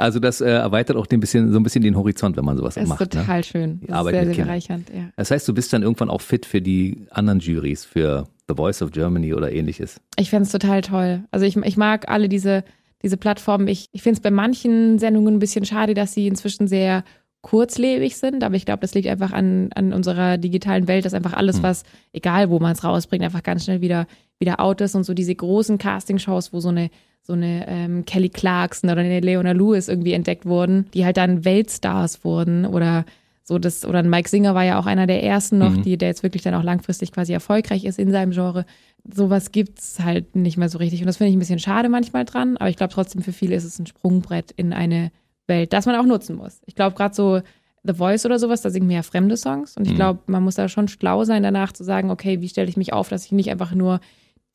Also 0.00 0.18
das 0.18 0.40
äh, 0.40 0.48
erweitert 0.48 0.96
auch 0.96 1.06
ein 1.10 1.20
bisschen, 1.20 1.52
so 1.52 1.60
ein 1.60 1.62
bisschen 1.62 1.82
den 1.82 1.94
Horizont, 1.94 2.36
wenn 2.38 2.44
man 2.44 2.56
sowas 2.56 2.74
Das 2.74 2.84
ist 2.84 2.88
macht. 2.88 3.00
Ne? 3.00 3.08
total 3.08 3.44
schön. 3.44 3.80
Die 3.80 3.86
Das 3.88 4.04
ist 4.04 4.10
sehr, 4.10 4.34
sehr 4.34 4.44
bereichernd, 4.44 4.88
ja. 4.94 5.10
Das 5.16 5.30
heißt, 5.30 5.46
du 5.46 5.52
bist 5.52 5.72
dann 5.74 5.82
irgendwann 5.82 6.08
auch 6.08 6.22
fit 6.22 6.46
für 6.46 6.62
die 6.62 7.06
anderen 7.10 7.40
Juries, 7.40 7.84
für 7.84 8.26
The 8.48 8.54
Voice 8.54 8.80
of 8.80 8.92
Germany 8.92 9.34
oder 9.34 9.52
ähnliches. 9.52 10.00
Ich 10.16 10.30
fände 10.30 10.44
es 10.44 10.52
total 10.52 10.80
toll. 10.80 11.24
Also 11.30 11.44
ich, 11.44 11.56
ich 11.56 11.76
mag 11.76 12.08
alle 12.08 12.30
diese, 12.30 12.64
diese 13.02 13.16
Plattformen. 13.16 13.68
Ich, 13.68 13.86
ich 13.92 14.02
finde 14.02 14.18
es 14.18 14.22
bei 14.22 14.30
manchen 14.30 14.98
Sendungen 14.98 15.36
ein 15.36 15.40
bisschen 15.40 15.64
schade, 15.64 15.94
dass 15.94 16.14
sie 16.14 16.26
inzwischen 16.26 16.68
sehr 16.68 17.04
kurzlebig 17.42 18.16
sind, 18.16 18.44
aber 18.44 18.54
ich 18.54 18.66
glaube, 18.66 18.80
das 18.80 18.94
liegt 18.94 19.08
einfach 19.08 19.32
an, 19.32 19.70
an 19.74 19.92
unserer 19.94 20.36
digitalen 20.36 20.88
Welt, 20.88 21.06
dass 21.06 21.14
einfach 21.14 21.32
alles, 21.32 21.56
Hm. 21.56 21.62
was, 21.62 21.84
egal 22.12 22.50
wo 22.50 22.58
man 22.58 22.72
es 22.72 22.84
rausbringt, 22.84 23.24
einfach 23.24 23.42
ganz 23.42 23.64
schnell 23.64 23.80
wieder, 23.80 24.06
wieder 24.38 24.60
out 24.60 24.80
ist 24.82 24.94
und 24.94 25.04
so 25.04 25.14
diese 25.14 25.34
großen 25.34 25.78
Castingshows, 25.78 26.52
wo 26.52 26.60
so 26.60 26.68
eine, 26.68 26.90
so 27.22 27.32
eine 27.32 27.66
ähm, 27.66 28.04
Kelly 28.04 28.28
Clarkson 28.28 28.90
oder 28.90 29.00
eine 29.00 29.20
Leona 29.20 29.52
Lewis 29.52 29.88
irgendwie 29.88 30.12
entdeckt 30.12 30.44
wurden, 30.44 30.86
die 30.92 31.04
halt 31.06 31.16
dann 31.16 31.44
Weltstars 31.44 32.24
wurden 32.24 32.66
oder 32.66 33.06
so 33.50 33.58
das, 33.58 33.84
oder 33.84 34.02
Mike 34.04 34.28
Singer 34.28 34.54
war 34.54 34.64
ja 34.64 34.78
auch 34.78 34.86
einer 34.86 35.06
der 35.08 35.22
ersten 35.24 35.58
noch, 35.58 35.72
Mhm. 35.76 35.82
die, 35.82 35.98
der 35.98 36.08
jetzt 36.08 36.22
wirklich 36.22 36.42
dann 36.42 36.54
auch 36.54 36.62
langfristig 36.62 37.10
quasi 37.10 37.32
erfolgreich 37.32 37.84
ist 37.84 37.98
in 37.98 38.12
seinem 38.12 38.30
Genre. 38.30 38.64
Sowas 39.12 39.50
gibt's 39.50 39.98
halt 40.00 40.36
nicht 40.36 40.56
mehr 40.56 40.68
so 40.68 40.78
richtig. 40.78 41.00
Und 41.00 41.06
das 41.06 41.16
finde 41.16 41.30
ich 41.30 41.36
ein 41.36 41.40
bisschen 41.40 41.58
schade 41.58 41.88
manchmal 41.88 42.24
dran, 42.24 42.56
aber 42.56 42.70
ich 42.70 42.76
glaube 42.76 42.92
trotzdem 42.92 43.22
für 43.22 43.32
viele 43.32 43.54
ist 43.56 43.64
es 43.64 43.78
ein 43.80 43.86
Sprungbrett 43.86 44.52
in 44.52 44.72
eine 44.72 45.10
Welt, 45.48 45.72
das 45.72 45.84
man 45.86 45.96
auch 45.96 46.04
nutzen 46.06 46.36
muss. 46.36 46.60
Ich 46.66 46.76
glaube, 46.76 46.94
gerade 46.96 47.14
so 47.14 47.40
The 47.82 47.94
Voice 47.94 48.24
oder 48.26 48.38
sowas, 48.38 48.60
da 48.62 48.70
singen 48.70 48.88
wir 48.88 48.96
ja 48.96 49.02
fremde 49.02 49.36
Songs. 49.36 49.76
Und 49.76 49.84
ich 49.86 49.92
Mhm. 49.92 49.96
glaube, 49.96 50.20
man 50.26 50.42
muss 50.44 50.54
da 50.54 50.68
schon 50.68 50.86
schlau 50.86 51.24
sein, 51.24 51.42
danach 51.42 51.72
zu 51.72 51.82
sagen, 51.82 52.10
okay, 52.10 52.40
wie 52.40 52.48
stelle 52.48 52.68
ich 52.68 52.76
mich 52.76 52.92
auf, 52.92 53.08
dass 53.08 53.24
ich 53.24 53.32
nicht 53.32 53.50
einfach 53.50 53.74
nur 53.74 54.00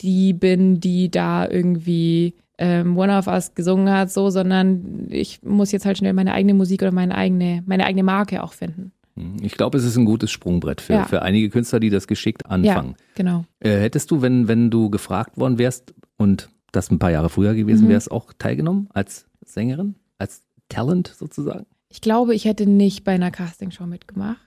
die 0.02 0.32
bin, 0.34 0.80
die 0.80 1.10
da 1.12 1.48
irgendwie 1.50 2.36
ähm, 2.58 2.98
One 2.98 3.18
of 3.18 3.28
Us 3.28 3.54
gesungen 3.54 3.90
hat, 3.92 4.12
so, 4.12 4.30
sondern 4.30 5.08
ich 5.10 5.42
muss 5.44 5.72
jetzt 5.72 5.86
halt 5.86 5.98
schnell 5.98 6.14
meine 6.14 6.34
eigene 6.34 6.54
Musik 6.54 6.82
oder 6.82 6.92
meine 6.92 7.16
eigene, 7.16 7.64
meine 7.66 7.86
eigene 7.86 8.04
Marke 8.04 8.42
auch 8.44 8.54
finden. 8.54 8.92
Hm, 9.16 9.38
Ich 9.42 9.54
glaube, 9.56 9.78
es 9.78 9.84
ist 9.84 9.98
ein 9.98 10.06
gutes 10.06 10.32
Sprungbrett 10.32 10.82
für, 10.82 10.94
Ja. 10.94 11.04
für 11.06 11.22
einige 11.22 11.50
Künstler, 11.50 11.80
die 11.80 11.90
das 11.90 12.08
geschickt 12.08 12.46
anfangen. 12.46 12.92
Ja, 12.98 13.06
genau. 13.16 13.46
Äh, 13.60 13.80
hättest 13.80 14.12
du, 14.12 14.22
wenn, 14.22 14.48
wenn 14.48 14.70
du 14.70 14.90
gefragt 14.90 15.38
worden 15.38 15.58
wärst 15.58 15.94
und 16.18 16.50
das 16.72 16.92
ein 16.92 17.00
paar 17.00 17.12
Jahre 17.12 17.30
früher 17.30 17.54
gewesen 17.56 17.86
Mhm. 17.86 17.90
wärst, 17.92 18.12
auch 18.12 18.34
teilgenommen 18.38 18.90
als 18.94 19.26
Sängerin, 19.46 19.96
als 20.18 20.44
Talent 20.70 21.14
sozusagen? 21.18 21.66
Ich 21.90 22.02
glaube, 22.02 22.36
ich 22.36 22.44
hätte 22.46 22.66
nicht 22.70 23.04
bei 23.06 23.14
einer 23.14 23.32
Castingshow 23.32 23.86
mitgemacht, 23.86 24.40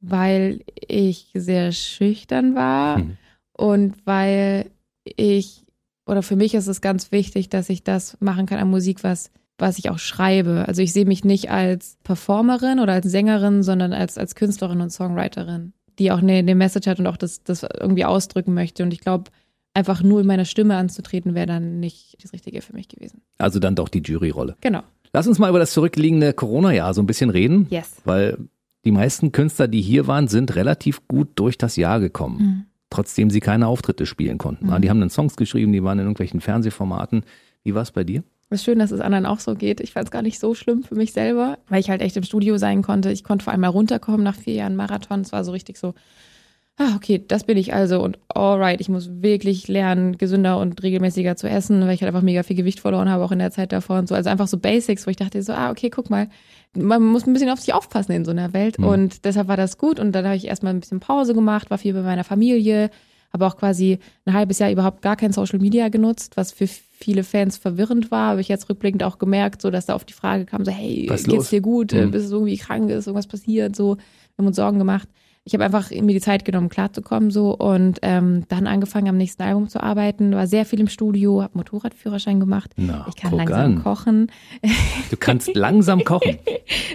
weil 0.00 0.60
ich 0.88 1.30
sehr 1.34 1.72
schüchtern 1.72 2.54
war 2.54 2.98
Mhm. 2.98 3.16
und 3.56 3.94
weil 4.04 4.66
ich, 5.04 5.64
oder 6.06 6.22
für 6.22 6.36
mich 6.36 6.54
ist 6.54 6.66
es 6.66 6.80
ganz 6.80 7.12
wichtig, 7.12 7.48
dass 7.48 7.68
ich 7.68 7.84
das 7.84 8.16
machen 8.20 8.46
kann 8.46 8.58
an 8.58 8.70
Musik, 8.70 9.04
was, 9.04 9.30
was 9.58 9.78
ich 9.78 9.90
auch 9.90 9.98
schreibe. 9.98 10.64
Also 10.66 10.82
ich 10.82 10.92
sehe 10.92 11.04
mich 11.06 11.24
nicht 11.24 11.50
als 11.50 11.96
Performerin 12.04 12.80
oder 12.80 12.92
als 12.94 13.06
Sängerin, 13.10 13.62
sondern 13.62 13.92
als, 13.92 14.18
als 14.18 14.34
Künstlerin 14.34 14.80
und 14.80 14.90
Songwriterin, 14.90 15.72
die 15.98 16.10
auch 16.10 16.18
eine, 16.18 16.34
eine 16.34 16.54
Message 16.54 16.86
hat 16.88 16.98
und 16.98 17.06
auch 17.06 17.16
das, 17.16 17.42
das 17.44 17.62
irgendwie 17.62 18.04
ausdrücken 18.04 18.54
möchte. 18.54 18.82
Und 18.82 18.92
ich 18.92 19.00
glaube, 19.00 19.30
einfach 19.74 20.02
nur 20.02 20.20
in 20.20 20.26
meiner 20.26 20.44
Stimme 20.44 20.76
anzutreten, 20.76 21.34
wäre 21.34 21.46
dann 21.46 21.80
nicht 21.80 22.16
das 22.22 22.32
Richtige 22.32 22.60
für 22.62 22.72
mich 22.74 22.88
gewesen. 22.88 23.22
Also 23.38 23.58
dann 23.58 23.74
doch 23.76 23.88
die 23.88 24.00
Juryrolle. 24.02 24.56
Genau. 24.60 24.82
Lass 25.12 25.26
uns 25.26 25.38
mal 25.38 25.50
über 25.50 25.58
das 25.58 25.72
zurückliegende 25.72 26.32
Corona-Jahr 26.32 26.94
so 26.94 27.02
ein 27.02 27.06
bisschen 27.06 27.30
reden, 27.30 27.66
Yes. 27.70 27.96
weil 28.04 28.38
die 28.84 28.90
meisten 28.90 29.30
Künstler, 29.30 29.68
die 29.68 29.80
hier 29.82 30.06
waren, 30.06 30.26
sind 30.26 30.56
relativ 30.56 31.06
gut 31.06 31.28
durch 31.36 31.56
das 31.58 31.76
Jahr 31.76 32.00
gekommen, 32.00 32.38
Mhm. 32.38 32.64
Trotzdem 32.92 33.30
sie 33.30 33.40
keine 33.40 33.66
Auftritte 33.66 34.06
spielen 34.06 34.38
konnten. 34.38 34.66
Mhm. 34.66 34.82
Die 34.82 34.90
haben 34.90 35.00
dann 35.00 35.10
Songs 35.10 35.36
geschrieben, 35.36 35.72
die 35.72 35.82
waren 35.82 35.98
in 35.98 36.04
irgendwelchen 36.04 36.40
Fernsehformaten. 36.40 37.24
Wie 37.64 37.74
war 37.74 37.82
es 37.82 37.90
bei 37.90 38.04
dir? 38.04 38.22
Es 38.50 38.60
ist 38.60 38.64
schön, 38.64 38.78
dass 38.78 38.90
es 38.90 39.00
anderen 39.00 39.24
auch 39.24 39.40
so 39.40 39.54
geht. 39.54 39.80
Ich 39.80 39.92
fand 39.92 40.06
es 40.06 40.10
gar 40.10 40.20
nicht 40.20 40.38
so 40.38 40.54
schlimm 40.54 40.82
für 40.82 40.94
mich 40.94 41.12
selber, 41.12 41.58
weil 41.68 41.80
ich 41.80 41.88
halt 41.88 42.02
echt 42.02 42.16
im 42.18 42.22
Studio 42.22 42.58
sein 42.58 42.82
konnte. 42.82 43.10
Ich 43.10 43.24
konnte 43.24 43.44
vor 43.44 43.52
allem 43.52 43.62
mal 43.62 43.68
runterkommen 43.68 44.22
nach 44.22 44.36
vier 44.36 44.54
Jahren 44.54 44.76
Marathon. 44.76 45.22
Es 45.22 45.32
war 45.32 45.42
so 45.42 45.52
richtig 45.52 45.78
so, 45.78 45.94
ah, 46.78 46.96
okay, 46.96 47.22
das 47.26 47.44
bin 47.44 47.56
ich 47.58 47.74
also 47.74 48.02
und 48.02 48.18
alright, 48.28 48.80
ich 48.80 48.88
muss 48.88 49.08
wirklich 49.22 49.68
lernen, 49.68 50.18
gesünder 50.18 50.58
und 50.58 50.82
regelmäßiger 50.82 51.36
zu 51.36 51.48
essen, 51.48 51.80
weil 51.82 51.94
ich 51.94 52.00
halt 52.02 52.08
einfach 52.08 52.22
mega 52.22 52.42
viel 52.42 52.56
Gewicht 52.56 52.80
verloren 52.80 53.08
habe, 53.10 53.22
auch 53.24 53.32
in 53.32 53.38
der 53.38 53.50
Zeit 53.50 53.72
davor 53.72 53.98
und 53.98 54.08
so. 54.08 54.14
Also 54.14 54.30
einfach 54.30 54.48
so 54.48 54.58
Basics, 54.58 55.06
wo 55.06 55.10
ich 55.10 55.16
dachte 55.16 55.42
so, 55.42 55.52
ah, 55.52 55.70
okay, 55.70 55.90
guck 55.90 56.10
mal, 56.10 56.28
man 56.74 57.02
muss 57.02 57.26
ein 57.26 57.32
bisschen 57.34 57.50
auf 57.50 57.60
sich 57.60 57.74
aufpassen 57.74 58.12
in 58.12 58.24
so 58.24 58.30
einer 58.30 58.52
Welt 58.52 58.78
Mhm. 58.78 58.86
und 58.86 59.24
deshalb 59.24 59.48
war 59.48 59.56
das 59.56 59.78
gut 59.78 60.00
und 60.00 60.12
dann 60.12 60.24
habe 60.24 60.36
ich 60.36 60.46
erstmal 60.46 60.72
ein 60.74 60.80
bisschen 60.80 61.00
Pause 61.00 61.34
gemacht, 61.34 61.70
war 61.70 61.78
viel 61.78 61.92
bei 61.94 62.02
meiner 62.02 62.24
Familie, 62.24 62.90
habe 63.32 63.46
auch 63.46 63.56
quasi 63.56 63.98
ein 64.26 64.32
halbes 64.34 64.58
Jahr 64.58 64.70
überhaupt 64.70 65.02
gar 65.02 65.16
kein 65.16 65.32
Social 65.32 65.58
Media 65.58 65.88
genutzt, 65.88 66.36
was 66.36 66.52
für 66.52 66.66
viele 66.66 67.24
Fans 67.24 67.56
verwirrend 67.58 68.10
war, 68.10 68.30
habe 68.30 68.40
ich 68.40 68.48
jetzt 68.48 68.68
rückblickend 68.68 69.02
auch 69.04 69.18
gemerkt, 69.18 69.62
so 69.62 69.70
dass 69.70 69.86
da 69.86 69.94
oft 69.94 70.08
die 70.08 70.12
Frage 70.14 70.46
kam, 70.46 70.64
so 70.64 70.70
hey, 70.70 71.06
Was 71.08 71.24
geht's 71.24 71.34
los? 71.34 71.50
dir 71.50 71.60
gut, 71.60 71.92
Mhm. 71.92 72.10
bist 72.10 72.30
du 72.30 72.36
irgendwie 72.36 72.56
krank, 72.56 72.90
ist 72.90 73.06
irgendwas 73.06 73.26
passiert, 73.26 73.76
so, 73.76 73.96
wir 73.96 74.02
haben 74.38 74.46
uns 74.46 74.56
Sorgen 74.56 74.78
gemacht. 74.78 75.08
Ich 75.44 75.54
habe 75.54 75.64
einfach 75.64 75.90
mir 75.90 76.12
die 76.12 76.20
Zeit 76.20 76.44
genommen, 76.44 76.68
klarzukommen 76.68 77.32
so 77.32 77.56
und 77.56 77.98
ähm, 78.02 78.44
dann 78.48 78.68
angefangen 78.68 79.08
am 79.08 79.16
nächsten 79.16 79.42
Album 79.42 79.68
zu 79.68 79.82
arbeiten, 79.82 80.32
war 80.36 80.46
sehr 80.46 80.64
viel 80.64 80.78
im 80.78 80.86
Studio, 80.86 81.42
habe 81.42 81.58
Motorradführerschein 81.58 82.38
gemacht. 82.38 82.70
Na, 82.76 83.06
Ich 83.08 83.16
kann 83.16 83.34
langsam 83.34 83.76
an. 83.78 83.82
kochen. 83.82 84.30
Du 85.10 85.16
kannst 85.16 85.50
langsam 85.54 86.04
kochen. 86.04 86.38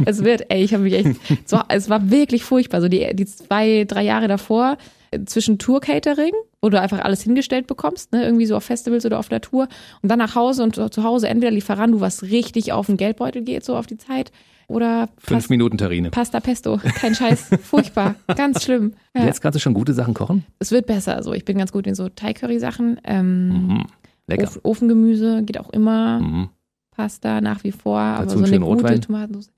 Es 0.06 0.24
wird, 0.24 0.46
ey, 0.50 0.64
ich 0.64 0.74
habe 0.74 0.84
mich 0.84 0.94
echt, 0.94 1.10
so, 1.46 1.60
es 1.68 1.90
war 1.90 2.10
wirklich 2.10 2.46
furchtbar. 2.46 2.80
So 2.80 2.88
die, 2.88 3.14
die 3.16 3.26
zwei, 3.26 3.84
drei 3.86 4.04
Jahre 4.04 4.30
davor 4.30 4.78
äh, 5.12 5.26
zwischen 5.26 5.60
Tour-Catering, 5.60 6.32
wo 6.62 6.70
du 6.70 6.80
einfach 6.80 7.00
alles 7.00 7.24
hingestellt 7.24 7.68
bekommst, 7.68 8.14
ne, 8.14 8.24
irgendwie 8.24 8.46
so 8.46 8.56
auf 8.56 8.64
Festivals 8.64 9.06
oder 9.06 9.20
auf 9.20 9.28
der 9.28 9.42
Tour 9.42 9.68
und 10.02 10.10
dann 10.10 10.20
nach 10.20 10.36
Hause 10.36 10.64
und 10.64 10.74
zu 10.76 11.04
Hause 11.04 11.28
entweder 11.28 11.52
Lieferando, 11.52 12.00
was 12.00 12.24
richtig 12.24 12.72
auf 12.72 12.86
den 12.86 12.96
Geldbeutel 12.96 13.42
geht, 13.42 13.66
so 13.66 13.76
auf 13.76 13.88
die 13.88 13.98
Zeit, 13.98 14.32
oder 14.68 15.08
Fünf 15.18 15.44
Pas- 15.46 15.50
Minuten 15.50 15.78
Terrine. 15.78 16.10
Pasta 16.12 16.40
Pesto. 16.40 16.78
Kein 16.78 17.16
Scheiß. 17.16 17.50
Furchtbar. 17.64 18.16
Ganz 18.36 18.64
schlimm. 18.64 18.94
Ja. 19.16 19.26
Jetzt 19.26 19.42
kannst 19.42 19.56
du 19.56 19.60
schon 19.60 19.74
gute 19.74 19.94
Sachen 19.94 20.14
kochen? 20.14 20.46
Es 20.60 20.72
wird 20.72 20.86
besser. 20.86 21.24
So, 21.24 21.34
ich 21.34 21.46
bin 21.46 21.58
ganz 21.58 21.72
gut 21.72 21.88
in 21.88 21.96
so 21.96 22.10
Thai-Curry-Sachen. 22.10 23.00
Ähm, 23.04 23.48
Mhm. 23.68 23.86
Lecker. 24.28 24.44
Of 24.44 24.60
Ofengemüse 24.64 25.44
geht 25.44 25.58
auch 25.60 25.70
immer. 25.70 26.20
Mhm. 26.20 26.50
Pasta 26.92 27.40
nach 27.42 27.64
wie 27.64 27.72
vor, 27.72 28.00
aber 28.00 28.26
Dazu 28.26 28.40
so 28.40 28.44
einen 28.44 28.54
eine 28.56 28.66
gute 28.66 28.82
Rotwein? 28.82 29.02
Tomatensauce. 29.02 29.52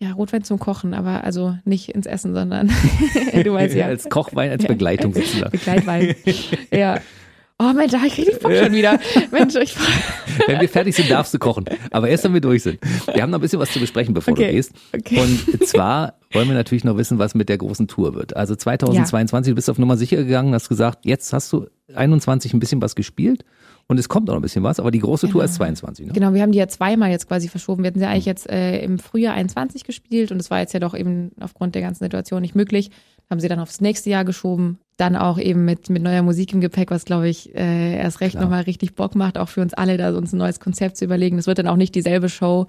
Ja, 0.00 0.12
Rotwein 0.12 0.42
zum 0.42 0.58
Kochen, 0.58 0.92
aber 0.92 1.24
also 1.24 1.56
nicht 1.64 1.88
ins 1.90 2.04
Essen, 2.06 2.34
sondern 2.34 2.68
du 3.32 3.52
weißt 3.54 3.74
ja. 3.74 3.86
Als 3.86 4.08
Kochwein, 4.10 4.50
als 4.50 4.64
Ja. 4.64 4.68
Begleitung 4.68 5.14
sozusagen. 5.14 5.52
Begleitwein. 5.52 6.14
ja. 6.72 6.98
Oh 7.60 7.72
Mensch, 7.72 7.92
da 7.92 7.98
ich 8.04 8.18
richtig 8.18 8.40
Bock 8.40 8.52
schon 8.52 8.72
wieder. 8.72 8.98
Mensch, 9.30 9.54
ich 9.54 9.76
Wenn 10.48 10.60
wir 10.60 10.68
fertig 10.68 10.96
sind, 10.96 11.08
darfst 11.08 11.32
du 11.32 11.38
kochen. 11.38 11.64
Aber 11.92 12.08
erst, 12.08 12.24
wenn 12.24 12.34
wir 12.34 12.40
durch 12.40 12.64
sind. 12.64 12.78
Wir 13.12 13.22
haben 13.22 13.30
noch 13.30 13.38
ein 13.38 13.42
bisschen 13.42 13.60
was 13.60 13.70
zu 13.72 13.78
besprechen, 13.78 14.12
bevor 14.12 14.34
du 14.34 14.42
Okay. 14.42 14.52
gehst. 14.52 14.72
Okay. 14.92 15.20
Und 15.20 15.66
zwar 15.68 16.14
wollen 16.32 16.48
wir 16.48 16.54
natürlich 16.54 16.82
noch 16.82 16.96
wissen, 16.96 17.18
was 17.18 17.36
mit 17.36 17.48
der 17.48 17.58
großen 17.58 17.86
Tour 17.86 18.14
wird. 18.16 18.34
Also 18.36 18.56
2022, 18.56 19.52
du 19.52 19.54
bist 19.54 19.70
auf 19.70 19.78
Nummer 19.78 19.96
sicher 19.96 20.16
gegangen, 20.16 20.52
hast 20.52 20.68
gesagt, 20.68 21.06
jetzt 21.06 21.32
hast 21.32 21.52
du 21.52 21.68
21 21.94 22.52
ein 22.54 22.58
bisschen 22.58 22.82
was 22.82 22.96
gespielt 22.96 23.44
und 23.86 23.98
es 24.00 24.08
kommt 24.08 24.28
auch 24.30 24.34
noch 24.34 24.40
ein 24.40 24.42
bisschen 24.42 24.64
was, 24.64 24.80
aber 24.80 24.90
die 24.90 24.98
große 24.98 25.26
Tour 25.28 25.42
Genau. 25.42 25.44
ist 25.44 25.54
22. 25.54 26.06
Ne? 26.06 26.12
Genau, 26.12 26.32
wir 26.34 26.42
haben 26.42 26.50
die 26.50 26.58
ja 26.58 26.66
zweimal 26.66 27.10
jetzt 27.12 27.28
quasi 27.28 27.48
verschoben. 27.48 27.84
Wir 27.84 27.88
hatten 27.88 28.00
sie 28.00 28.06
eigentlich 28.06 28.24
jetzt 28.24 28.50
äh, 28.50 28.82
im 28.82 28.98
Frühjahr 28.98 29.34
21 29.34 29.84
gespielt 29.84 30.32
und 30.32 30.40
es 30.40 30.50
war 30.50 30.58
jetzt 30.58 30.72
ja 30.74 30.80
doch 30.80 30.94
eben 30.96 31.30
aufgrund 31.38 31.76
der 31.76 31.82
ganzen 31.82 32.02
Situation 32.02 32.40
nicht 32.42 32.56
möglich. 32.56 32.90
Haben 33.30 33.38
sie 33.40 33.48
dann 33.48 33.60
aufs 33.60 33.80
nächste 33.80 34.10
Jahr 34.10 34.24
geschoben. 34.24 34.78
Dann 34.96 35.16
auch 35.16 35.38
eben 35.38 35.64
mit, 35.64 35.90
mit 35.90 36.02
neuer 36.02 36.22
Musik 36.22 36.52
im 36.52 36.60
Gepäck, 36.60 36.90
was 36.90 37.04
glaube 37.04 37.28
ich 37.28 37.54
äh, 37.54 37.96
erst 37.96 38.20
recht 38.20 38.38
nochmal 38.38 38.62
richtig 38.62 38.94
Bock 38.94 39.16
macht, 39.16 39.38
auch 39.38 39.48
für 39.48 39.60
uns 39.60 39.74
alle, 39.74 39.96
da 39.96 40.16
uns 40.16 40.32
ein 40.32 40.38
neues 40.38 40.60
Konzept 40.60 40.96
zu 40.96 41.04
überlegen. 41.04 41.36
Das 41.36 41.46
wird 41.48 41.58
dann 41.58 41.66
auch 41.66 41.76
nicht 41.76 41.94
dieselbe 41.96 42.28
Show 42.28 42.66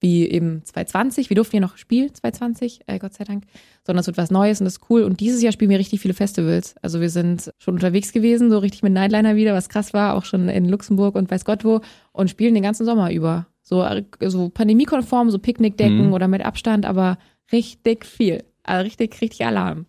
wie 0.00 0.28
eben 0.28 0.62
2020. 0.64 1.30
Wir 1.30 1.34
durften 1.34 1.56
ja 1.56 1.60
noch 1.60 1.76
spielen, 1.76 2.14
2020, 2.14 2.80
äh, 2.86 2.98
Gott 2.98 3.14
sei 3.14 3.24
Dank, 3.24 3.44
sondern 3.84 4.00
es 4.00 4.06
wird 4.06 4.16
was 4.18 4.30
Neues 4.30 4.60
und 4.60 4.64
das 4.64 4.74
ist 4.74 4.90
cool. 4.90 5.02
Und 5.02 5.20
dieses 5.20 5.42
Jahr 5.42 5.52
spielen 5.52 5.70
wir 5.70 5.78
richtig 5.78 6.00
viele 6.00 6.14
Festivals. 6.14 6.74
Also 6.82 7.00
wir 7.00 7.10
sind 7.10 7.50
schon 7.58 7.74
unterwegs 7.74 8.12
gewesen, 8.12 8.50
so 8.50 8.58
richtig 8.58 8.82
mit 8.82 8.92
Nightliner 8.92 9.36
wieder, 9.36 9.54
was 9.54 9.68
krass 9.68 9.92
war, 9.94 10.14
auch 10.14 10.24
schon 10.24 10.48
in 10.48 10.68
Luxemburg 10.68 11.14
und 11.14 11.30
weiß 11.30 11.44
Gott 11.44 11.64
wo 11.64 11.80
und 12.12 12.30
spielen 12.30 12.54
den 12.54 12.62
ganzen 12.62 12.84
Sommer 12.84 13.10
über. 13.10 13.46
So, 13.62 13.82
äh, 13.82 14.04
so 14.26 14.48
pandemiekonform, 14.48 15.30
so 15.30 15.38
Picknickdecken 15.38 16.08
Mhm. 16.08 16.12
oder 16.12 16.28
mit 16.28 16.44
Abstand, 16.44 16.86
aber 16.86 17.18
richtig 17.52 18.04
viel. 18.04 18.44
Also 18.62 18.84
richtig, 18.84 19.20
richtig 19.20 19.44
Alarm. 19.46 19.86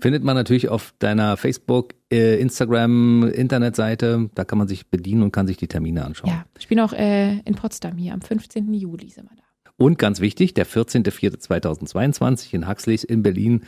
Findet 0.00 0.22
man 0.22 0.36
natürlich 0.36 0.68
auf 0.68 0.92
deiner 0.98 1.36
Facebook, 1.36 1.94
äh, 2.12 2.38
Instagram, 2.38 3.28
Internetseite. 3.28 4.28
Da 4.34 4.44
kann 4.44 4.58
man 4.58 4.68
sich 4.68 4.88
bedienen 4.88 5.22
und 5.22 5.32
kann 5.32 5.46
sich 5.46 5.56
die 5.56 5.68
Termine 5.68 6.04
anschauen. 6.04 6.30
Ja, 6.30 6.44
ich 6.58 6.68
bin 6.68 6.80
auch 6.80 6.92
äh, 6.92 7.38
in 7.40 7.54
Potsdam 7.54 7.96
hier, 7.96 8.12
am 8.12 8.20
15. 8.20 8.74
Juli 8.74 9.08
sind 9.08 9.30
wir 9.30 9.36
da. 9.36 9.42
Und 9.78 9.98
ganz 9.98 10.20
wichtig, 10.20 10.52
der 10.52 10.66
14.04.2022 10.66 12.52
in 12.52 12.68
Huxleys 12.68 13.04
in 13.04 13.22
Berlin. 13.22 13.62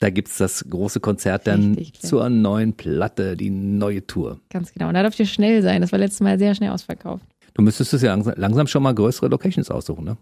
Da 0.00 0.10
gibt's 0.10 0.36
das 0.36 0.64
große 0.68 0.98
Konzert 0.98 1.46
dann 1.46 1.74
Richtig, 1.74 2.02
zur 2.02 2.28
neuen 2.28 2.72
Platte, 2.72 3.36
die 3.36 3.50
neue 3.50 4.04
Tour. 4.04 4.40
Ganz 4.50 4.72
genau. 4.72 4.88
Und 4.88 4.94
da 4.94 5.02
dürft 5.02 5.20
ihr 5.20 5.26
schnell 5.26 5.62
sein. 5.62 5.80
Das 5.80 5.92
war 5.92 6.00
letztes 6.00 6.20
Mal 6.20 6.40
sehr 6.40 6.56
schnell 6.56 6.70
ausverkauft. 6.70 7.24
Du 7.54 7.62
müsstest 7.62 7.94
es 7.94 8.02
ja 8.02 8.10
langsam, 8.10 8.34
langsam 8.36 8.66
schon 8.66 8.82
mal 8.82 8.92
größere 8.92 9.28
Locations 9.28 9.70
aussuchen, 9.70 10.04
ne? 10.04 10.16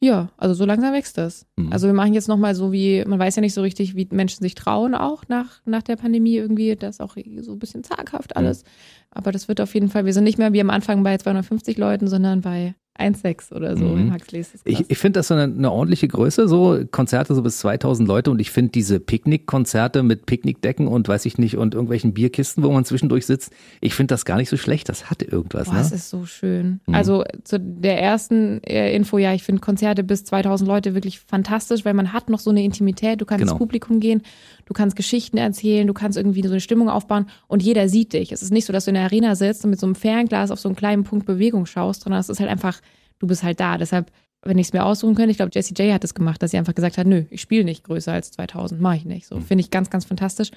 Ja, 0.00 0.30
also 0.36 0.54
so 0.54 0.64
langsam 0.64 0.92
wächst 0.92 1.18
das. 1.18 1.46
Mhm. 1.56 1.72
Also 1.72 1.86
wir 1.86 1.94
machen 1.94 2.14
jetzt 2.14 2.28
nochmal 2.28 2.54
so 2.54 2.72
wie, 2.72 3.04
man 3.04 3.18
weiß 3.18 3.36
ja 3.36 3.40
nicht 3.40 3.54
so 3.54 3.62
richtig, 3.62 3.96
wie 3.96 4.08
Menschen 4.10 4.42
sich 4.42 4.54
trauen 4.54 4.94
auch 4.94 5.24
nach, 5.28 5.60
nach 5.64 5.82
der 5.82 5.96
Pandemie 5.96 6.36
irgendwie. 6.36 6.76
Das 6.76 6.96
ist 6.96 7.00
auch 7.00 7.16
so 7.40 7.52
ein 7.52 7.58
bisschen 7.58 7.84
zaghaft 7.84 8.36
alles. 8.36 8.64
Aber 9.10 9.32
das 9.32 9.48
wird 9.48 9.60
auf 9.60 9.74
jeden 9.74 9.88
Fall, 9.88 10.04
wir 10.04 10.12
sind 10.12 10.24
nicht 10.24 10.38
mehr 10.38 10.52
wie 10.52 10.60
am 10.60 10.70
Anfang 10.70 11.02
bei 11.02 11.16
250 11.16 11.76
Leuten, 11.78 12.08
sondern 12.08 12.40
bei 12.40 12.74
1,6 12.98 13.52
oder 13.54 13.76
so. 13.76 13.84
Mhm. 13.84 14.12
Huxley 14.12 14.40
ist 14.40 14.54
das 14.54 14.60
Ich, 14.64 14.84
ich 14.88 14.98
finde 14.98 15.20
das 15.20 15.28
so 15.28 15.34
eine, 15.34 15.44
eine 15.44 15.72
ordentliche 15.72 16.08
Größe, 16.08 16.46
so 16.46 16.80
Konzerte 16.90 17.34
so 17.34 17.42
bis 17.42 17.58
2000 17.58 18.06
Leute 18.06 18.30
und 18.30 18.38
ich 18.40 18.50
finde 18.50 18.72
diese 18.72 19.00
Picknickkonzerte 19.00 20.02
mit 20.02 20.26
Picknickdecken 20.26 20.86
und 20.86 21.08
weiß 21.08 21.24
ich 21.26 21.38
nicht 21.38 21.56
und 21.56 21.74
irgendwelchen 21.74 22.12
Bierkisten, 22.12 22.62
wo 22.62 22.70
man 22.70 22.84
zwischendurch 22.84 23.26
sitzt, 23.26 23.52
ich 23.80 23.94
finde 23.94 24.12
das 24.12 24.24
gar 24.24 24.36
nicht 24.36 24.50
so 24.50 24.56
schlecht, 24.56 24.88
das 24.88 25.10
hatte 25.10 25.24
irgendwas. 25.24 25.68
Boah, 25.68 25.74
ne? 25.74 25.80
es 25.80 25.92
ist 25.92 26.10
so 26.10 26.26
schön. 26.26 26.80
Mhm. 26.86 26.94
Also 26.94 27.24
zu 27.44 27.58
der 27.58 28.00
ersten 28.00 28.62
äh, 28.64 28.94
Info, 28.94 29.16
ja, 29.18 29.32
ich 29.32 29.42
finde 29.42 29.60
Konzerte 29.60 30.04
bis 30.04 30.24
2000 30.24 30.68
Leute 30.68 30.94
wirklich 30.94 31.20
fantastisch, 31.20 31.84
weil 31.84 31.94
man 31.94 32.12
hat 32.12 32.28
noch 32.28 32.40
so 32.40 32.50
eine 32.50 32.62
Intimität, 32.62 33.20
du 33.20 33.24
kannst 33.24 33.42
Genau. 33.42 33.52
ins 33.52 33.58
Publikum 33.58 33.98
gehen, 34.00 34.22
du 34.66 34.74
kannst 34.74 34.96
Geschichten 34.96 35.38
erzählen, 35.38 35.86
du 35.86 35.94
kannst 35.94 36.18
irgendwie 36.18 36.42
so 36.42 36.50
eine 36.50 36.60
Stimmung 36.60 36.88
aufbauen 36.90 37.26
und 37.48 37.62
jeder 37.62 37.88
sieht 37.88 38.12
dich. 38.12 38.32
Es 38.32 38.42
ist 38.42 38.52
nicht 38.52 38.66
so, 38.66 38.72
dass 38.72 38.84
du 38.84 38.90
in 38.90 38.94
der 38.94 39.04
Arena 39.04 39.34
sitzt 39.34 39.64
und 39.64 39.70
mit 39.70 39.80
so 39.80 39.86
einem 39.86 39.94
Fernglas 39.94 40.50
auf 40.50 40.60
so 40.60 40.68
einen 40.68 40.76
kleinen 40.76 41.04
Punkt 41.04 41.26
Bewegung 41.26 41.66
schaust, 41.66 42.02
sondern 42.02 42.20
es 42.20 42.28
ist 42.28 42.38
halt 42.38 42.50
einfach, 42.50 42.80
du 43.22 43.26
bist 43.28 43.42
halt 43.42 43.60
da. 43.60 43.78
Deshalb, 43.78 44.10
wenn 44.42 44.58
ich 44.58 44.66
es 44.66 44.72
mir 44.72 44.84
aussuchen 44.84 45.14
könnte, 45.14 45.30
ich 45.30 45.36
glaube, 45.38 45.52
Jessie 45.54 45.72
J 45.74 45.92
hat 45.94 46.04
es 46.04 46.12
gemacht, 46.14 46.42
dass 46.42 46.50
sie 46.50 46.58
einfach 46.58 46.74
gesagt 46.74 46.98
hat, 46.98 47.06
nö, 47.06 47.24
ich 47.30 47.40
spiele 47.40 47.64
nicht 47.64 47.84
größer 47.84 48.12
als 48.12 48.32
2000, 48.32 48.80
mache 48.80 48.96
ich 48.96 49.04
nicht. 49.04 49.26
So 49.26 49.36
Mhm. 49.36 49.42
finde 49.42 49.62
ich 49.62 49.70
ganz, 49.70 49.88
ganz 49.88 50.04
fantastisch. 50.04 50.50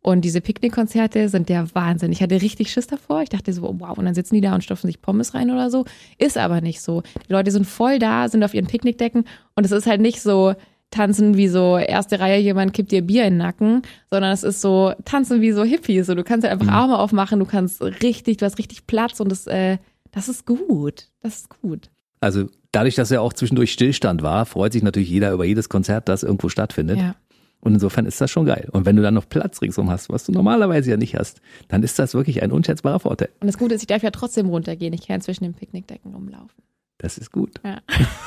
Und 0.00 0.22
diese 0.24 0.40
Picknickkonzerte 0.40 1.28
sind 1.28 1.48
der 1.48 1.72
Wahnsinn. 1.74 2.10
Ich 2.10 2.22
hatte 2.22 2.40
richtig 2.40 2.72
Schiss 2.72 2.86
davor. 2.88 3.22
Ich 3.22 3.28
dachte 3.28 3.52
so, 3.52 3.62
wow, 3.78 3.96
und 3.98 4.04
dann 4.04 4.14
sitzen 4.14 4.34
die 4.34 4.40
da 4.40 4.54
und 4.54 4.64
stopfen 4.64 4.86
sich 4.88 5.00
Pommes 5.02 5.34
rein 5.34 5.50
oder 5.50 5.70
so. 5.70 5.84
Ist 6.18 6.38
aber 6.38 6.60
nicht 6.60 6.80
so. 6.80 7.02
Die 7.28 7.32
Leute 7.32 7.50
sind 7.52 7.66
voll 7.66 7.98
da, 8.00 8.28
sind 8.28 8.42
auf 8.42 8.54
ihren 8.54 8.66
Picknickdecken 8.66 9.24
und 9.54 9.64
es 9.64 9.70
ist 9.70 9.86
halt 9.86 10.00
nicht 10.00 10.20
so 10.20 10.54
tanzen 10.90 11.36
wie 11.36 11.48
so 11.48 11.78
erste 11.78 12.20
Reihe, 12.20 12.38
jemand 12.40 12.74
kippt 12.74 12.92
dir 12.92 13.00
Bier 13.00 13.24
in 13.24 13.34
den 13.34 13.38
Nacken, 13.38 13.82
sondern 14.10 14.30
es 14.32 14.42
ist 14.42 14.60
so 14.60 14.92
tanzen 15.06 15.40
wie 15.40 15.52
so 15.52 15.64
Hippies. 15.64 16.06
So, 16.06 16.14
du 16.14 16.22
kannst 16.24 16.46
halt 16.46 16.52
einfach 16.60 16.70
Arme 16.72 16.98
aufmachen, 16.98 17.38
du 17.38 17.46
kannst 17.46 17.80
richtig, 17.80 18.36
du 18.38 18.44
hast 18.44 18.58
richtig 18.58 18.86
Platz 18.86 19.18
und 19.20 19.30
das, 19.30 19.46
äh, 19.46 19.78
das 20.10 20.28
ist 20.28 20.46
gut. 20.46 21.06
Das 21.22 21.36
ist 21.36 21.48
gut. 21.62 21.88
Also 22.22 22.46
dadurch, 22.70 22.94
dass 22.94 23.10
ja 23.10 23.20
auch 23.20 23.32
zwischendurch 23.32 23.72
Stillstand 23.72 24.22
war, 24.22 24.46
freut 24.46 24.72
sich 24.72 24.82
natürlich 24.82 25.10
jeder 25.10 25.32
über 25.32 25.44
jedes 25.44 25.68
Konzert, 25.68 26.08
das 26.08 26.22
irgendwo 26.22 26.48
stattfindet. 26.48 26.98
Ja. 26.98 27.16
Und 27.60 27.74
insofern 27.74 28.06
ist 28.06 28.20
das 28.20 28.30
schon 28.30 28.46
geil. 28.46 28.68
Und 28.72 28.86
wenn 28.86 28.96
du 28.96 29.02
dann 29.02 29.14
noch 29.14 29.28
Platz 29.28 29.60
ringsum 29.60 29.90
hast, 29.90 30.08
was 30.08 30.24
du 30.24 30.32
normalerweise 30.32 30.90
ja 30.90 30.96
nicht 30.96 31.16
hast, 31.16 31.40
dann 31.68 31.82
ist 31.82 31.98
das 31.98 32.14
wirklich 32.14 32.42
ein 32.42 32.52
unschätzbarer 32.52 33.00
Vorteil. 33.00 33.30
Und 33.40 33.48
das 33.48 33.58
Gute 33.58 33.74
ist, 33.74 33.82
ich 33.82 33.86
darf 33.88 34.02
ja 34.02 34.10
trotzdem 34.10 34.48
runtergehen. 34.48 34.92
Ich 34.94 35.06
kann 35.06 35.20
zwischen 35.20 35.44
den 35.44 35.54
Picknickdecken 35.54 36.14
rumlaufen. 36.14 36.62
Das 36.98 37.18
ist 37.18 37.32
gut. 37.32 37.54
Ja. 37.64 37.80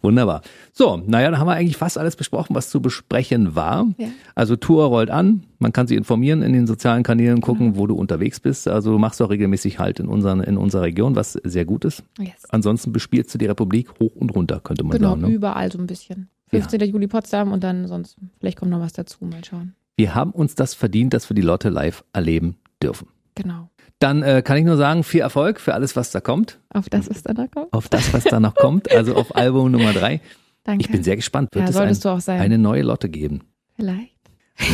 Wunderbar. 0.00 0.42
So, 0.72 0.96
naja, 1.06 1.30
dann 1.30 1.38
haben 1.40 1.46
wir 1.46 1.54
eigentlich 1.54 1.76
fast 1.76 1.98
alles 1.98 2.16
besprochen, 2.16 2.54
was 2.54 2.70
zu 2.70 2.80
besprechen 2.80 3.54
war. 3.54 3.86
Ja. 3.98 4.08
Also 4.34 4.56
Tour 4.56 4.86
rollt 4.86 5.10
an, 5.10 5.44
man 5.58 5.72
kann 5.72 5.86
sich 5.86 5.96
informieren 5.96 6.42
in 6.42 6.52
den 6.52 6.66
sozialen 6.66 7.02
Kanälen, 7.02 7.40
gucken, 7.40 7.76
wo 7.76 7.86
du 7.86 7.94
unterwegs 7.94 8.40
bist. 8.40 8.68
Also 8.68 8.92
du 8.92 8.98
machst 8.98 9.20
auch 9.22 9.30
regelmäßig 9.30 9.78
halt 9.78 10.00
in, 10.00 10.06
unseren, 10.08 10.40
in 10.40 10.56
unserer 10.56 10.82
Region, 10.82 11.14
was 11.16 11.32
sehr 11.32 11.64
gut 11.64 11.84
ist. 11.84 12.02
Yes. 12.18 12.44
Ansonsten 12.50 12.92
bespielst 12.92 13.32
du 13.34 13.38
die 13.38 13.46
Republik 13.46 13.90
hoch 14.00 14.14
und 14.16 14.34
runter, 14.34 14.60
könnte 14.60 14.84
man 14.84 14.96
Genau, 14.96 15.10
sagen. 15.10 15.22
Ne? 15.22 15.28
überall 15.28 15.70
so 15.70 15.78
ein 15.78 15.86
bisschen. 15.86 16.28
15. 16.50 16.80
Juli 16.82 17.06
Potsdam 17.06 17.50
und 17.50 17.64
dann 17.64 17.86
sonst, 17.88 18.16
vielleicht 18.38 18.58
kommt 18.58 18.70
noch 18.70 18.80
was 18.80 18.92
dazu, 18.92 19.24
mal 19.24 19.42
schauen. 19.44 19.74
Wir 19.96 20.14
haben 20.14 20.32
uns 20.32 20.54
das 20.54 20.74
verdient, 20.74 21.14
dass 21.14 21.30
wir 21.30 21.34
die 21.34 21.40
Lotte 21.42 21.70
live 21.70 22.04
erleben 22.12 22.56
dürfen. 22.82 23.08
Genau. 23.34 23.70
Dann 24.02 24.22
äh, 24.22 24.42
kann 24.42 24.56
ich 24.56 24.64
nur 24.64 24.76
sagen, 24.76 25.04
viel 25.04 25.20
Erfolg 25.20 25.60
für 25.60 25.74
alles, 25.74 25.94
was 25.96 26.10
da 26.10 26.20
kommt. 26.20 26.58
Auf 26.70 26.88
das, 26.88 27.08
was 27.08 27.22
da 27.22 27.32
noch 27.32 27.50
kommt. 27.50 27.72
Auf 27.72 27.88
das, 27.88 28.12
was 28.12 28.24
da 28.24 28.40
noch 28.40 28.54
kommt. 28.54 28.90
Also 28.90 29.14
auf 29.14 29.34
Album 29.36 29.70
Nummer 29.70 29.92
drei. 29.92 30.20
Danke. 30.64 30.84
Ich 30.84 30.90
bin 30.90 31.02
sehr 31.02 31.16
gespannt. 31.16 31.48
Wird 31.52 31.64
ja, 31.64 31.68
es 31.70 31.76
solltest 31.76 32.04
ein, 32.06 32.10
du 32.10 32.16
auch 32.16 32.20
sein. 32.20 32.40
eine 32.40 32.58
neue 32.58 32.82
Lotte 32.82 33.08
geben? 33.08 33.42
Vielleicht. 33.76 34.12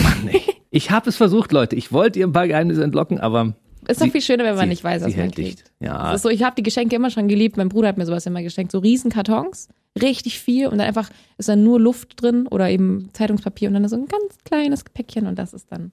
Mann, 0.02 0.28
ey. 0.28 0.42
Ich 0.70 0.90
habe 0.90 1.08
es 1.08 1.16
versucht, 1.16 1.50
Leute. 1.52 1.76
Ich 1.76 1.92
wollte 1.92 2.18
ihr 2.18 2.26
ein 2.26 2.32
paar 2.34 2.46
Geheimnisse 2.46 2.84
entlocken, 2.84 3.18
aber 3.18 3.54
Ist 3.88 4.02
doch 4.02 4.08
viel 4.10 4.20
schöner, 4.20 4.44
wenn 4.44 4.54
man 4.54 4.64
sie- 4.64 4.68
nicht 4.68 4.84
weiß, 4.84 5.02
was 5.02 5.16
man 5.16 5.30
kriegt. 5.30 5.38
dicht. 5.38 5.72
Ja, 5.80 6.12
ist 6.12 6.20
so, 6.22 6.28
ich 6.28 6.42
habe 6.42 6.54
die 6.56 6.62
Geschenke 6.62 6.94
immer 6.94 7.08
schon 7.08 7.26
geliebt. 7.26 7.56
Mein 7.56 7.70
Bruder 7.70 7.88
hat 7.88 7.96
mir 7.96 8.04
sowas 8.04 8.26
immer 8.26 8.42
geschenkt. 8.42 8.70
So 8.72 8.78
riesen 8.80 9.10
Kartons, 9.10 9.68
richtig 9.98 10.38
viel 10.40 10.66
und 10.68 10.76
dann 10.76 10.86
einfach 10.86 11.08
ist 11.38 11.48
dann 11.48 11.64
nur 11.64 11.80
Luft 11.80 12.20
drin 12.22 12.46
oder 12.48 12.68
eben 12.68 13.08
Zeitungspapier 13.14 13.68
und 13.68 13.74
dann 13.74 13.88
so 13.88 13.96
ein 13.96 14.06
ganz 14.08 14.36
kleines 14.44 14.84
Päckchen 14.84 15.26
und 15.26 15.38
das 15.38 15.54
ist 15.54 15.72
dann 15.72 15.92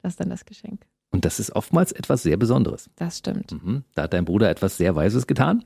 das 0.00 0.14
ist 0.14 0.20
dann 0.20 0.30
das 0.30 0.46
Geschenk. 0.46 0.86
Und 1.14 1.24
das 1.24 1.38
ist 1.38 1.54
oftmals 1.54 1.92
etwas 1.92 2.24
sehr 2.24 2.36
Besonderes. 2.36 2.90
Das 2.96 3.18
stimmt. 3.18 3.52
Mhm. 3.52 3.84
Da 3.94 4.02
hat 4.02 4.12
dein 4.12 4.24
Bruder 4.24 4.50
etwas 4.50 4.76
sehr 4.76 4.96
Weises 4.96 5.26
getan 5.26 5.64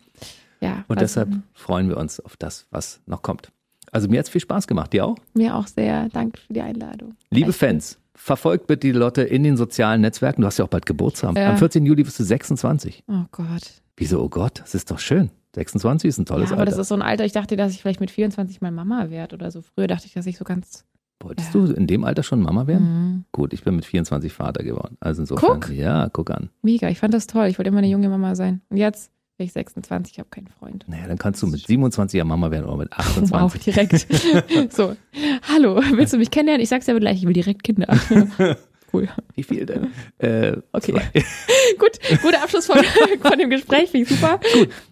Ja. 0.61 0.84
und 0.88 0.99
also 0.99 1.01
deshalb 1.01 1.30
freuen 1.55 1.88
wir 1.88 1.96
uns 1.96 2.20
auf 2.20 2.36
das, 2.36 2.66
was 2.70 3.01
noch 3.07 3.22
kommt. 3.22 3.51
Also 3.90 4.09
mir 4.09 4.18
hat's 4.18 4.28
viel 4.28 4.42
Spaß 4.42 4.66
gemacht. 4.66 4.92
Dir 4.92 5.07
auch? 5.07 5.16
mir 5.32 5.57
auch 5.57 5.66
sehr. 5.66 6.11
Danke 6.11 6.38
für 6.46 6.53
die 6.53 6.61
Einladung. 6.61 7.16
Liebe 7.30 7.49
Echt. 7.51 7.59
Fans, 7.59 7.99
verfolgt 8.14 8.66
bitte 8.66 8.80
die 8.80 8.92
Lotte 8.92 9.22
in 9.22 9.42
den 9.42 9.57
sozialen 9.57 10.03
Netzwerken. 10.03 10.42
Du 10.42 10.46
hast 10.46 10.59
ja 10.59 10.66
auch 10.66 10.68
bald 10.68 10.84
Geburtstag. 10.84 11.36
Ja. 11.38 11.51
Am 11.51 11.57
14. 11.57 11.86
Juli 11.86 12.03
bist 12.05 12.20
du 12.20 12.24
26. 12.24 13.05
Oh 13.09 13.24
Gott. 13.32 13.62
Wieso? 13.96 14.22
Oh 14.22 14.28
Gott, 14.28 14.61
das 14.61 14.74
ist 14.74 14.90
doch 14.90 14.99
schön. 14.99 15.30
26 15.55 16.07
ist 16.09 16.18
ein 16.18 16.26
tolles 16.26 16.51
ja, 16.51 16.57
aber 16.57 16.61
Alter. 16.61 16.72
das 16.72 16.78
ist 16.80 16.88
so 16.88 16.94
ein 16.94 17.01
Alter, 17.03 17.24
ich 17.24 17.32
dachte, 17.32 17.57
dass 17.57 17.72
ich 17.72 17.80
vielleicht 17.80 18.01
mit 18.01 18.11
24 18.11 18.61
mal 18.61 18.70
Mama 18.70 19.09
werde 19.09 19.34
oder 19.34 19.51
so. 19.51 19.62
Früher 19.62 19.86
dachte 19.86 20.07
ich, 20.07 20.12
dass 20.12 20.26
ich 20.26 20.36
so 20.36 20.44
ganz. 20.44 20.84
Wolltest 21.20 21.52
Ja. 21.54 21.60
du 21.66 21.72
in 21.72 21.86
dem 21.86 22.04
Alter 22.04 22.22
schon 22.22 22.40
Mama 22.40 22.66
werden? 22.66 22.86
Mhm. 22.86 23.24
Gut, 23.32 23.52
ich 23.52 23.64
bin 23.64 23.74
mit 23.76 23.84
24 23.84 24.32
Vater 24.32 24.62
geworden. 24.62 24.96
Also 25.00 25.22
insofern, 25.22 25.60
Guck. 25.60 25.70
ja, 25.70 26.08
guck 26.10 26.30
an. 26.30 26.50
Mega, 26.62 26.88
ich 26.88 26.98
fand 26.98 27.12
das 27.14 27.26
toll. 27.26 27.46
Ich 27.48 27.58
wollte 27.58 27.68
immer 27.70 27.78
eine 27.78 27.88
junge 27.88 28.08
Mama 28.08 28.34
sein. 28.36 28.60
Und 28.68 28.76
jetzt 28.76 29.10
bin 29.36 29.46
ich 29.46 29.52
26, 29.52 30.12
ich 30.14 30.18
habe 30.18 30.28
keinen 30.30 30.48
Freund. 30.48 30.84
Naja, 30.88 31.06
dann 31.08 31.18
kannst 31.18 31.42
du 31.42 31.46
mit 31.46 31.60
27 31.66 32.18
ja 32.18 32.24
Mama 32.24 32.50
werden 32.50 32.66
oder 32.66 32.76
mit 32.76 32.90
Wow, 33.30 33.52
28. 33.54 33.62
direkt. 33.64 34.72
so, 34.72 34.96
hallo, 35.48 35.80
willst 35.92 36.12
du 36.12 36.18
mich 36.18 36.30
kennenlernen? 36.30 36.62
Ich 36.62 36.68
sag's 36.68 36.86
dir 36.86 36.92
aber 36.92 37.00
gleich, 37.00 37.18
ich 37.18 37.26
will 37.26 37.32
direkt 37.34 37.62
Kinder. 37.64 37.86
cool. 38.93 39.09
Wie 39.34 39.43
viel 39.43 39.66
denn? 39.66 39.89
Äh, 40.18 40.57
Okay. 40.72 40.93
Gut, 41.78 41.93
guter 42.22 42.43
Abschluss 42.43 42.66
von, 42.66 42.78
von 43.22 43.39
dem 43.39 43.51
Gespräch, 43.51 43.91
finde 43.91 44.09
ich 44.11 44.18
super. 44.18 44.41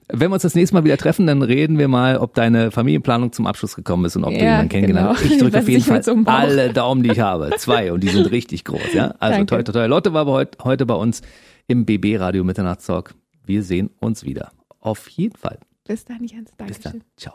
Wenn 0.09 0.31
wir 0.31 0.35
uns 0.35 0.43
das 0.43 0.55
nächste 0.55 0.75
Mal 0.77 0.85
wieder 0.85 0.97
treffen, 0.97 1.27
dann 1.27 1.43
reden 1.43 1.79
wir 1.79 1.89
mal, 1.89 2.19
ob 2.19 2.35
deine 2.35 2.71
Familienplanung 2.71 3.33
zum 3.33 3.47
Abschluss 3.47 3.75
gekommen 3.75 4.05
ist 4.05 4.15
und 4.17 4.25
ob 4.25 4.31
du 4.31 4.37
Ja, 4.37 4.45
jemanden 4.45 4.69
kennengelernt 4.69 5.09
hast. 5.17 5.23
genau. 5.23 5.35
Ich 5.35 5.41
drücke 5.41 5.59
auf 5.59 5.69
jeden 5.69 5.83
Fall 5.85 6.03
so 6.03 6.17
alle 6.27 6.73
Daumen, 6.73 7.03
die 7.03 7.11
ich 7.11 7.21
habe. 7.21 7.51
Zwei 7.59 7.93
und 7.93 8.03
die 8.03 8.09
sind 8.09 8.31
richtig 8.31 8.65
groß. 8.65 8.93
Ja? 8.95 9.15
Also 9.19 9.39
Danke. 9.39 9.47
toi, 9.47 9.63
toi, 9.63 9.73
toi. 9.73 9.87
Lotte 9.87 10.13
war 10.13 10.21
aber 10.23 10.33
heut, 10.33 10.57
heute 10.63 10.87
bei 10.87 10.95
uns 10.95 11.23
im 11.67 11.85
BB 11.87 12.19
Radio 12.21 12.45
Mitternachtstalk. 12.45 13.15
Wir 13.45 13.63
sehen 13.63 13.91
uns 14.01 14.25
wieder. 14.25 14.53
Auf 14.81 15.09
jeden 15.09 15.37
Fall. 15.37 15.59
Bis 15.89 16.05
dann, 16.05 16.23
Jens. 16.25 16.51
Bis 16.57 16.79
Dankeschön. 16.79 16.93
dann. 16.93 17.03
Ciao. 17.17 17.35